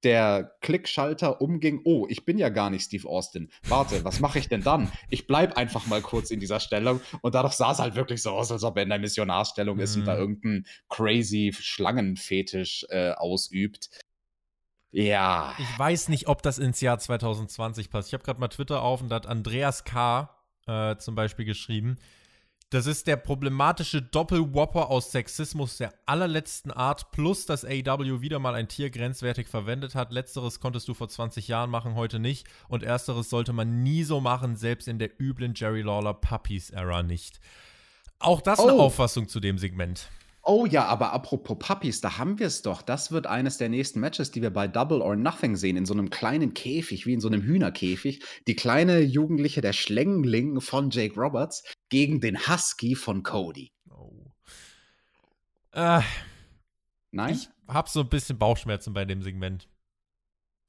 der 0.04 0.56
Klickschalter 0.62 1.42
umging, 1.42 1.82
oh, 1.86 2.08
ich 2.10 2.26
bin 2.26 2.38
ja 2.38 2.50
gar 2.50 2.70
nicht 2.70 2.84
Steve 2.84 3.08
Austin. 3.08 3.52
Warte, 3.68 4.04
was 4.04 4.20
mache 4.20 4.40
ich 4.40 4.50
denn 4.50 4.64
dann? 4.64 4.92
Ich 5.10 5.28
bleib 5.28 5.58
einfach 5.58 5.86
mal 5.88 6.02
kurz 6.02 6.32
in 6.32 6.40
dieser 6.40 6.60
Stellung. 6.60 7.02
Und 7.22 7.36
dadurch 7.36 7.54
sah 7.54 7.72
es 7.72 7.80
halt 7.80 7.96
wirklich 7.96 8.22
so 8.22 8.32
aus, 8.32 8.52
als 8.52 8.64
ob 8.64 8.78
er 8.78 8.84
in 8.84 8.90
der 8.90 9.00
Missionarstellung 9.00 9.80
ist 9.80 9.96
und 9.96 10.06
da 10.06 10.14
Mhm. 10.16 10.20
irgendeinen 10.20 10.66
crazy 10.90 11.54
Schlangenfetisch 11.58 12.86
äh, 12.90 13.12
ausübt. 13.12 13.90
Ja. 14.92 15.56
Ich 15.58 15.80
weiß 15.80 16.10
nicht, 16.10 16.28
ob 16.28 16.42
das 16.42 16.58
ins 16.58 16.82
Jahr 16.82 17.00
2020 17.00 17.90
passt. 17.90 18.10
Ich 18.10 18.14
habe 18.14 18.24
gerade 18.24 18.40
mal 18.40 18.50
Twitter 18.50 18.82
auf 18.82 19.02
und 19.02 19.10
da 19.10 19.16
hat 19.16 19.28
Andreas 19.28 19.84
K. 19.86 20.30
Äh, 20.68 20.98
zum 20.98 21.16
Beispiel 21.16 21.46
geschrieben. 21.46 21.98
Das 22.72 22.86
ist 22.86 23.06
der 23.06 23.18
problematische 23.18 24.02
Doppelwhopper 24.02 24.90
aus 24.90 25.12
Sexismus 25.12 25.76
der 25.76 25.94
allerletzten 26.06 26.72
Art, 26.72 27.12
plus 27.12 27.46
dass 27.46 27.66
AEW 27.66 28.22
wieder 28.22 28.40
mal 28.40 28.56
ein 28.56 28.70
Tier 28.70 28.90
grenzwertig 28.90 29.50
verwendet 29.50 29.94
hat. 29.94 30.14
Letzteres 30.14 30.62
konntest 30.62 30.88
du 30.88 30.94
vor 30.94 31.10
20 31.10 31.50
Jahren 31.50 31.70
machen, 31.70 31.96
heute 31.96 32.18
nicht. 32.18 32.48
Und 32.70 32.84
ersteres 32.84 33.30
sollte 33.30 33.52
man 33.52 33.84
nie 33.84 34.06
so 34.06 34.22
machen, 34.22 34.56
selbst 34.56 34.88
in 34.88 35.00
der 35.00 35.20
üblen 35.20 35.54
Jerry 35.54 35.82
Lawler 35.82 36.14
Puppies-Ära 36.14 37.04
nicht. 37.04 37.42
Auch 38.20 38.40
das 38.40 38.62
eine 38.62 38.76
Oh. 38.76 38.84
Auffassung 38.84 39.28
zu 39.28 39.42
dem 39.42 39.58
Segment. 39.58 40.08
Oh 40.44 40.66
ja, 40.66 40.86
aber 40.86 41.14
apropos 41.14 41.58
Puppies, 41.60 42.02
da 42.02 42.18
haben 42.18 42.40
wir 42.40 42.48
es 42.48 42.64
doch. 42.64 42.82
Das 42.82 43.12
wird 43.12 43.28
eines 43.28 43.58
der 43.58 43.70
nächsten 43.70 44.00
Matches, 44.00 44.32
die 44.32 44.42
wir 44.42 44.50
bei 44.50 44.68
Double 44.68 45.02
or 45.02 45.16
Nothing 45.16 45.56
sehen, 45.56 45.78
in 45.78 45.86
so 45.86 45.94
einem 45.94 46.10
kleinen 46.10 46.54
Käfig, 46.56 47.06
wie 47.06 47.14
in 47.14 47.22
so 47.22 47.28
einem 47.28 47.44
Hühnerkäfig. 47.44 48.24
Die 48.48 48.56
kleine 48.56 49.02
Jugendliche, 49.02 49.62
der 49.62 49.74
Schlängling 49.74 50.60
von 50.60 50.90
Jake 50.90 51.20
Roberts 51.20 51.64
gegen 51.90 52.22
den 52.22 52.48
Husky 52.48 52.96
von 52.96 53.22
Cody. 53.22 53.72
Oh. 53.92 54.32
Äh, 55.74 56.02
Nein? 57.12 57.36
Ich 57.36 57.50
habe 57.68 57.90
so 57.90 58.00
ein 58.00 58.10
bisschen 58.10 58.40
Bauchschmerzen 58.40 58.94
bei 58.94 59.06
dem 59.06 59.22
Segment. 59.22 59.70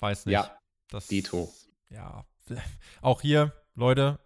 Weiß 0.01 0.27
nicht. 0.27 0.35
Ja, 0.35 0.59
das, 0.89 1.07
Dito. 1.07 1.51
Ja. 1.89 2.27
Auch 3.01 3.23
hier, 3.23 3.53
Leute, 3.75 4.19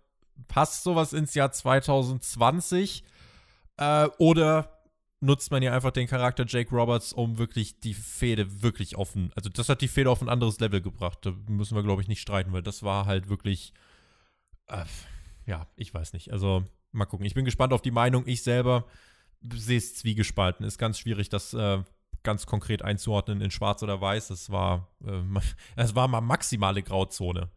passt 0.49 0.83
sowas 0.83 1.13
ins 1.13 1.35
Jahr 1.35 1.53
2020? 1.53 3.05
Äh, 3.77 4.09
oder 4.19 4.76
nutzt 5.21 5.51
man 5.51 5.63
ja 5.63 5.73
einfach 5.73 5.91
den 5.91 6.07
Charakter 6.07 6.45
Jake 6.47 6.75
Roberts, 6.75 7.13
um 7.13 7.39
wirklich 7.39 7.81
die 7.81 7.95
Fehde 7.95 8.63
wirklich 8.63 8.97
offen. 8.97 9.33
Also, 9.35 9.49
das 9.49 9.69
hat 9.69 9.81
die 9.81 9.89
Fehde 9.89 10.11
auf 10.11 10.23
ein 10.23 10.29
anderes 10.29 10.61
Level 10.61 10.81
gebracht. 10.81 11.19
Da 11.23 11.33
müssen 11.49 11.75
wir, 11.75 11.83
glaube 11.83 12.03
ich, 12.03 12.09
nicht 12.09 12.21
streiten, 12.21 12.53
weil 12.53 12.63
das 12.63 12.83
war 12.83 13.07
halt 13.07 13.29
wirklich. 13.29 13.73
Äh, 14.69 14.85
ja, 15.47 15.67
ich 15.77 15.93
weiß 15.93 16.13
nicht. 16.13 16.33
Also, 16.33 16.65
mal 16.93 17.07
gucken. 17.07 17.27
Ich 17.27 17.35
bin 17.35 17.45
gespannt 17.45 17.73
auf 17.73 17.83
die 17.83 17.91
Meinung. 17.91 18.25
Ich 18.27 18.43
selber 18.43 18.85
sehe 19.55 19.79
es 19.79 19.95
zwiegespalten. 19.95 20.67
Ist 20.67 20.79
ganz 20.79 20.99
schwierig, 20.99 21.29
das 21.29 21.55
äh, 21.55 21.83
ganz 22.23 22.47
konkret 22.47 22.83
einzuordnen 22.83 23.41
in 23.41 23.51
schwarz 23.51 23.83
oder 23.83 24.01
weiß. 24.01 24.31
Es 24.31 24.51
war, 24.51 24.89
äh, 25.05 25.23
es 25.77 25.95
war 25.95 26.09
mal 26.09 26.21
maximale 26.21 26.83
Grauzone. 26.83 27.51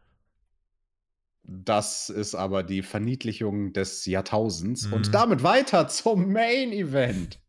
Das 1.42 2.10
ist 2.10 2.34
aber 2.34 2.62
die 2.62 2.82
Verniedlichung 2.82 3.72
des 3.72 4.06
Jahrtausends. 4.06 4.86
Mhm. 4.86 4.92
Und 4.92 5.14
damit 5.14 5.42
weiter 5.42 5.88
zum 5.88 6.32
Main 6.32 6.72
Event. 6.72 7.40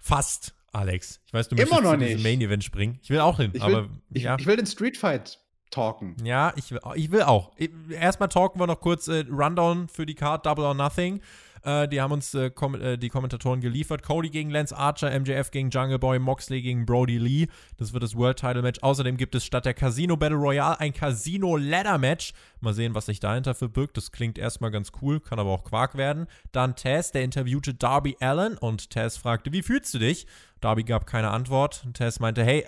Fast, 0.00 0.54
Alex. 0.72 1.20
Ich 1.26 1.32
weiß, 1.32 1.48
du 1.48 1.56
Immer 1.56 1.62
möchtest 1.62 1.82
noch 1.82 1.92
zu 1.92 1.96
diesem 1.98 2.14
nicht. 2.16 2.24
Main 2.24 2.40
Event 2.40 2.64
springen. 2.64 2.98
Ich 3.02 3.10
will 3.10 3.20
auch 3.20 3.36
hin, 3.38 3.52
Ich 3.54 3.64
will, 3.64 3.74
aber 3.74 3.88
ich, 4.12 4.22
ja. 4.24 4.36
ich 4.38 4.46
will 4.46 4.56
den 4.56 4.66
Street 4.66 4.96
Fight 4.96 5.38
talken. 5.70 6.16
Ja, 6.24 6.52
ich 6.56 6.72
will, 6.72 6.80
ich 6.96 7.10
will 7.10 7.22
auch. 7.22 7.52
Erstmal 7.90 8.28
talken 8.28 8.60
wir 8.60 8.66
noch 8.66 8.80
kurz 8.80 9.08
äh, 9.08 9.24
Rundown 9.30 9.88
für 9.88 10.06
die 10.06 10.14
Card 10.14 10.46
Double 10.46 10.64
or 10.64 10.74
Nothing. 10.74 11.20
Äh, 11.62 11.88
die 11.88 12.00
haben 12.00 12.12
uns 12.12 12.34
äh, 12.34 12.50
kom 12.50 12.74
äh, 12.74 12.96
die 12.96 13.08
Kommentatoren 13.08 13.60
geliefert. 13.60 14.02
Cody 14.02 14.30
gegen 14.30 14.50
Lance 14.50 14.76
Archer, 14.76 15.18
MJF 15.18 15.50
gegen 15.50 15.70
Jungle 15.70 15.98
Boy, 15.98 16.18
Moxley 16.18 16.62
gegen 16.62 16.86
Brody 16.86 17.18
Lee. 17.18 17.46
Das 17.76 17.92
wird 17.92 18.02
das 18.02 18.16
World 18.16 18.38
Title 18.38 18.62
Match. 18.62 18.80
Außerdem 18.82 19.16
gibt 19.16 19.34
es 19.34 19.44
statt 19.44 19.64
der 19.64 19.74
Casino 19.74 20.16
Battle 20.16 20.38
Royale 20.38 20.78
ein 20.80 20.92
Casino 20.92 21.56
Ladder 21.56 21.98
Match. 21.98 22.32
Mal 22.60 22.74
sehen, 22.74 22.94
was 22.94 23.06
sich 23.06 23.20
dahinter 23.20 23.54
verbirgt. 23.54 23.96
Das 23.96 24.12
klingt 24.12 24.38
erstmal 24.38 24.70
ganz 24.70 24.92
cool, 25.02 25.20
kann 25.20 25.38
aber 25.38 25.50
auch 25.50 25.64
Quark 25.64 25.96
werden. 25.96 26.26
Dann 26.52 26.76
Taz, 26.76 27.12
der 27.12 27.22
interviewte 27.22 27.74
Darby 27.74 28.16
Allen 28.20 28.56
und 28.58 28.90
Taz 28.90 29.16
fragte, 29.16 29.52
wie 29.52 29.62
fühlst 29.62 29.92
du 29.94 29.98
dich? 29.98 30.26
Darby 30.60 30.84
gab 30.84 31.06
keine 31.06 31.30
Antwort. 31.30 31.86
Taz 31.94 32.20
meinte, 32.20 32.44
hey, 32.44 32.66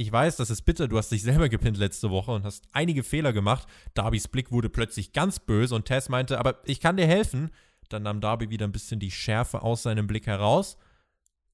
ich 0.00 0.12
weiß, 0.12 0.36
das 0.36 0.48
ist 0.48 0.62
bitter, 0.62 0.86
du 0.86 0.96
hast 0.96 1.10
dich 1.10 1.22
selber 1.22 1.48
gepinnt 1.48 1.76
letzte 1.76 2.08
Woche 2.10 2.30
und 2.30 2.44
hast 2.44 2.68
einige 2.70 3.02
Fehler 3.02 3.32
gemacht. 3.32 3.66
Darbys 3.94 4.28
Blick 4.28 4.52
wurde 4.52 4.68
plötzlich 4.68 5.12
ganz 5.12 5.40
böse 5.40 5.74
und 5.74 5.86
Tess 5.86 6.08
meinte, 6.08 6.38
aber 6.38 6.60
ich 6.66 6.78
kann 6.78 6.96
dir 6.96 7.06
helfen. 7.08 7.50
Dann 7.88 8.02
nahm 8.02 8.20
Darby 8.20 8.50
wieder 8.50 8.66
ein 8.66 8.72
bisschen 8.72 9.00
die 9.00 9.10
Schärfe 9.10 9.62
aus 9.62 9.82
seinem 9.82 10.06
Blick 10.06 10.26
heraus, 10.26 10.76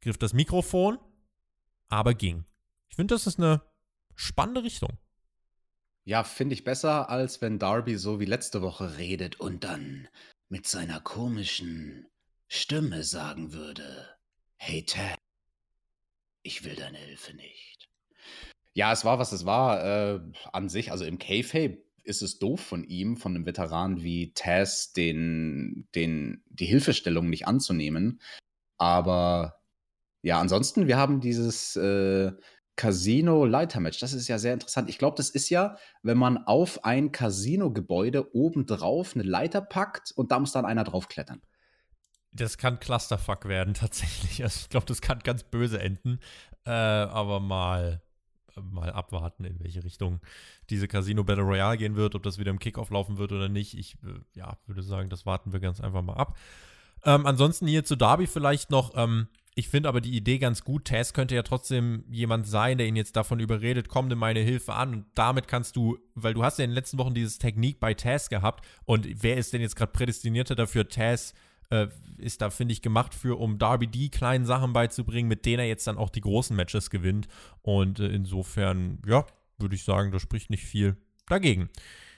griff 0.01 0.18
das 0.18 0.32
Mikrofon, 0.32 0.99
aber 1.89 2.14
ging. 2.14 2.45
Ich 2.89 2.97
finde, 2.97 3.14
das 3.14 3.26
ist 3.26 3.39
eine 3.39 3.62
spannende 4.14 4.62
Richtung. 4.62 4.99
Ja, 6.05 6.22
finde 6.22 6.55
ich 6.55 6.64
besser, 6.64 7.09
als 7.09 7.41
wenn 7.41 7.59
Darby 7.59 7.97
so 7.97 8.20
wie 8.20 8.26
letzte 8.26 8.61
Woche 8.62 8.99
redet 8.99 9.41
und 9.41 9.64
dann 9.64 10.09
mit 10.49 10.66
seiner 10.66 11.01
komischen 11.01 12.07
Stimme 12.47 13.05
sagen 13.05 13.53
würde: 13.53 14.16
Hey 14.57 14.85
Ted, 14.85 15.16
ich 16.43 16.64
will 16.64 16.76
deine 16.76 16.99
Hilfe 16.99 17.35
nicht. 17.35 17.89
Ja, 18.74 18.93
es 18.93 19.05
war, 19.05 19.18
was 19.18 19.32
es 19.32 19.47
war, 19.47 19.85
äh, 19.85 20.20
an 20.53 20.68
sich. 20.68 20.91
Also 20.91 21.05
im 21.05 21.18
K-Fape 21.18 21.82
ist 22.05 22.23
es 22.23 22.39
doof 22.39 22.61
von 22.61 22.85
ihm, 22.85 23.17
von 23.17 23.35
einem 23.35 23.47
Veteran 23.47 24.03
wie 24.03 24.33
Taz, 24.35 24.93
den, 24.93 25.89
den, 25.95 26.43
die 26.49 26.67
Hilfestellung 26.67 27.29
nicht 27.29 27.47
anzunehmen. 27.47 28.21
Aber 28.79 29.61
ja, 30.23 30.41
ansonsten, 30.41 30.87
wir 30.87 30.97
haben 30.97 31.21
dieses 31.21 31.77
äh, 31.77 32.33
Casino-Leiter-Match. 32.77 34.01
Das 34.01 34.13
ist 34.13 34.29
ja 34.29 34.39
sehr 34.39 34.55
interessant. 34.55 34.89
Ich 34.89 34.99
glaube, 34.99 35.17
das 35.17 35.31
ist 35.31 35.49
ja, 35.49 35.77
wenn 36.03 36.19
man 36.19 36.39
auf 36.39 36.85
ein 36.85 37.13
Casino-Gebäude 37.13 38.35
obendrauf 38.35 39.15
eine 39.15 39.25
Leiter 39.25 39.61
packt 39.61 40.13
und 40.13 40.33
da 40.33 40.39
muss 40.39 40.53
dann 40.53 40.65
einer 40.65 40.85
draufklettern. 40.85 41.43
Das 42.33 42.59
kann 42.59 42.81
Clusterfuck 42.81 43.47
werden, 43.47 43.75
tatsächlich. 43.75 44.43
Also 44.43 44.61
ich 44.63 44.69
glaube, 44.69 44.87
das 44.87 45.01
kann 45.01 45.21
ganz 45.21 45.45
böse 45.45 45.81
enden. 45.81 46.19
Äh, 46.67 46.71
aber 46.71 47.41
mal, 47.41 48.03
mal 48.63 48.91
abwarten, 48.91 49.45
in 49.45 49.61
welche 49.61 49.85
Richtung 49.85 50.21
diese 50.71 50.89
Casino 50.89 51.25
Battle 51.25 51.45
Royale 51.45 51.79
gehen 51.79 51.97
wird, 51.97 52.15
ob 52.15 52.23
das 52.23 52.39
wieder 52.39 52.51
im 52.51 52.59
Kickoff 52.59 52.91
laufen 52.91 53.19
wird 53.19 53.33
oder 53.33 53.49
nicht. 53.49 53.77
Ich 53.79 53.95
äh, 54.05 54.21
ja, 54.35 54.57
würde 54.67 54.83
sagen, 54.83 55.11
das 55.11 55.27
warten 55.27 55.53
wir 55.53 55.61
ganz 55.61 55.81
einfach 55.81 56.03
mal 56.03 56.15
ab. 56.15 56.37
Ähm, 57.05 57.27
ansonsten 57.27 57.67
hier 57.67 57.85
zu 57.85 57.97
Darby 57.97 58.27
vielleicht 58.27 58.71
noch. 58.71 58.93
Ähm, 58.97 59.29
ich 59.57 59.69
finde 59.69 59.89
aber 59.89 60.01
die 60.01 60.17
Idee 60.17 60.39
ganz 60.39 60.65
gut. 60.65 60.87
Taz 60.87 61.13
könnte 61.13 61.35
ja 61.37 61.43
trotzdem 61.43 62.05
jemand 62.11 62.47
sein, 62.49 62.77
der 62.77 62.89
ihn 62.89 62.97
jetzt 62.97 63.15
davon 63.15 63.39
überredet, 63.39 63.89
komm 63.89 64.09
nimm 64.09 64.19
meine 64.19 64.41
Hilfe 64.41 64.75
an. 64.75 64.95
Und 64.95 65.07
damit 65.15 65.47
kannst 65.47 65.77
du, 65.77 65.99
weil 66.15 66.35
du 66.35 66.43
hast 66.43 66.59
ja 66.59 66.65
in 66.65 66.71
den 66.71 66.75
letzten 66.75 66.99
Wochen 66.99 67.15
dieses 67.15 67.39
Technik 67.39 67.79
bei 67.79 67.95
Taz 67.95 68.29
gehabt. 68.29 68.65
Und 68.85 69.07
wer 69.23 69.37
ist 69.37 69.53
denn 69.53 69.61
jetzt 69.61 69.77
gerade 69.77 69.93
prädestinierter 69.93 70.57
dafür? 70.57 70.89
Taz 70.89 71.35
äh, 71.71 71.89
ist 72.19 72.43
da, 72.43 72.51
finde 72.51 72.73
ich, 72.73 72.83
gemacht 72.83 73.15
für, 73.15 73.39
um 73.39 73.59
Darby 73.59 73.87
die 73.87 74.11
kleinen 74.11 74.47
Sachen 74.47 74.73
beizubringen, 74.73 75.29
mit 75.29 75.47
denen 75.47 75.61
er 75.61 75.67
jetzt 75.67 75.87
dann 75.87 75.99
auch 75.99 76.11
die 76.11 76.21
großen 76.21 76.57
Matches 76.57 76.91
gewinnt. 76.91 77.29
Und 77.62 78.01
äh, 78.01 78.09
insofern, 78.09 79.01
ja, 79.07 79.27
würde 79.59 79.75
ich 79.75 79.85
sagen, 79.85 80.11
da 80.11 80.19
spricht 80.19 80.51
nicht 80.51 80.65
viel 80.65 80.97
dagegen. 81.27 81.69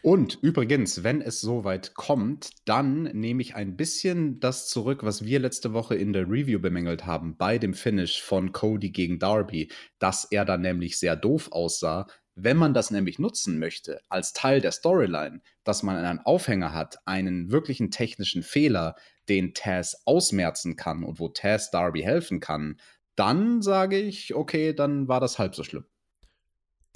Und 0.03 0.39
übrigens, 0.41 1.03
wenn 1.03 1.21
es 1.21 1.41
soweit 1.41 1.95
kommt, 1.95 2.51
dann 2.65 3.05
nehme 3.05 3.43
ich 3.43 3.57
ein 3.57 3.77
bisschen 3.77 4.39
das 4.39 4.69
zurück, 4.69 5.03
was 5.03 5.25
wir 5.25 5.41
letzte 5.41 5.73
Woche 5.73 5.97
in 5.97 6.13
der 6.13 6.31
Review 6.31 6.61
bemängelt 6.61 7.07
haben 7.07 7.37
bei 7.37 7.59
dem 7.59 7.75
Finish 7.75 8.23
von 8.23 8.53
Cody 8.53 8.91
gegen 8.91 9.19
Darby, 9.19 9.69
dass 9.99 10.25
er 10.31 10.45
dann 10.45 10.61
nämlich 10.61 10.99
sehr 10.99 11.17
doof 11.17 11.51
aussah. 11.51 12.07
Wenn 12.37 12.57
man 12.57 12.73
das 12.73 12.93
nämlich 12.93 13.19
nutzen 13.19 13.59
möchte 13.59 14.01
als 14.09 14.33
Teil 14.33 14.61
der 14.61 14.71
Storyline, 14.71 15.41
dass 15.65 15.83
man 15.83 15.97
einen 15.97 16.21
Aufhänger 16.21 16.73
hat, 16.73 16.99
einen 17.05 17.51
wirklichen 17.51 17.91
technischen 17.91 18.45
Fehler, 18.45 18.95
den 19.29 19.55
Taz 19.55 20.03
ausmerzen 20.05 20.77
kann 20.77 21.05
und 21.05 21.19
wo 21.19 21.29
Taz 21.29 21.71
Darby 21.71 22.03
helfen 22.03 22.41
kann, 22.41 22.79
dann 23.17 23.63
sage 23.63 23.99
ich, 23.99 24.35
okay, 24.35 24.73
dann 24.73 25.09
war 25.09 25.21
das 25.21 25.39
halb 25.39 25.55
so 25.55 25.65
schlimm. 25.65 25.85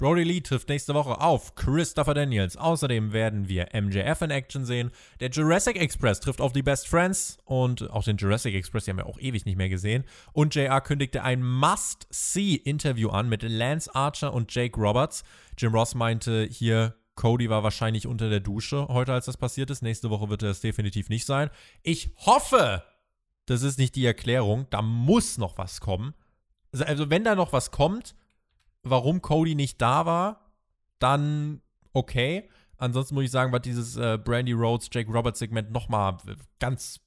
Brody 0.01 0.23
Lee 0.23 0.41
trifft 0.41 0.67
nächste 0.67 0.95
Woche 0.95 1.21
auf 1.21 1.53
Christopher 1.53 2.15
Daniels. 2.15 2.57
Außerdem 2.57 3.13
werden 3.13 3.47
wir 3.47 3.67
MJF 3.71 4.23
in 4.23 4.31
Action 4.31 4.65
sehen. 4.65 4.89
Der 5.19 5.29
Jurassic 5.29 5.79
Express 5.79 6.19
trifft 6.19 6.41
auf 6.41 6.53
die 6.53 6.63
Best 6.63 6.87
Friends 6.87 7.37
und 7.45 7.87
auch 7.91 8.03
den 8.03 8.17
Jurassic 8.17 8.55
Express, 8.55 8.85
die 8.85 8.89
haben 8.89 8.97
wir 8.97 9.05
auch 9.05 9.19
ewig 9.19 9.45
nicht 9.45 9.57
mehr 9.57 9.69
gesehen. 9.69 10.03
Und 10.33 10.55
JR 10.55 10.81
kündigte 10.81 11.21
ein 11.21 11.43
Must-See-Interview 11.43 13.09
an 13.09 13.29
mit 13.29 13.43
Lance 13.43 13.93
Archer 13.93 14.33
und 14.33 14.51
Jake 14.51 14.75
Roberts. 14.81 15.23
Jim 15.55 15.71
Ross 15.71 15.93
meinte 15.93 16.47
hier, 16.49 16.95
Cody 17.21 17.51
war 17.51 17.61
wahrscheinlich 17.61 18.07
unter 18.07 18.31
der 18.31 18.39
Dusche 18.39 18.87
heute, 18.87 19.13
als 19.13 19.27
das 19.27 19.37
passiert 19.37 19.69
ist. 19.69 19.83
Nächste 19.83 20.09
Woche 20.09 20.29
wird 20.29 20.41
er 20.41 20.49
es 20.49 20.59
definitiv 20.59 21.07
nicht 21.07 21.27
sein. 21.27 21.51
Ich 21.83 22.09
hoffe, 22.17 22.81
das 23.45 23.61
ist 23.61 23.77
nicht 23.77 23.95
die 23.95 24.05
Erklärung. 24.07 24.65
Da 24.71 24.81
muss 24.81 25.37
noch 25.37 25.59
was 25.59 25.81
kommen. 25.81 26.15
Also, 26.71 27.11
wenn 27.11 27.23
da 27.23 27.35
noch 27.35 27.53
was 27.53 27.69
kommt, 27.69 28.15
warum 28.81 29.21
Cody 29.21 29.53
nicht 29.53 29.79
da 29.79 30.07
war, 30.07 30.51
dann 30.97 31.61
okay. 31.93 32.49
Ansonsten 32.77 33.13
muss 33.13 33.25
ich 33.25 33.31
sagen, 33.31 33.51
war 33.51 33.59
dieses 33.59 33.97
äh, 33.97 34.17
Brandy 34.17 34.53
Rhodes, 34.53 34.89
Jake 34.91 35.11
Roberts 35.11 35.37
Segment 35.37 35.69
nochmal 35.69 36.17
ganz, 36.57 37.01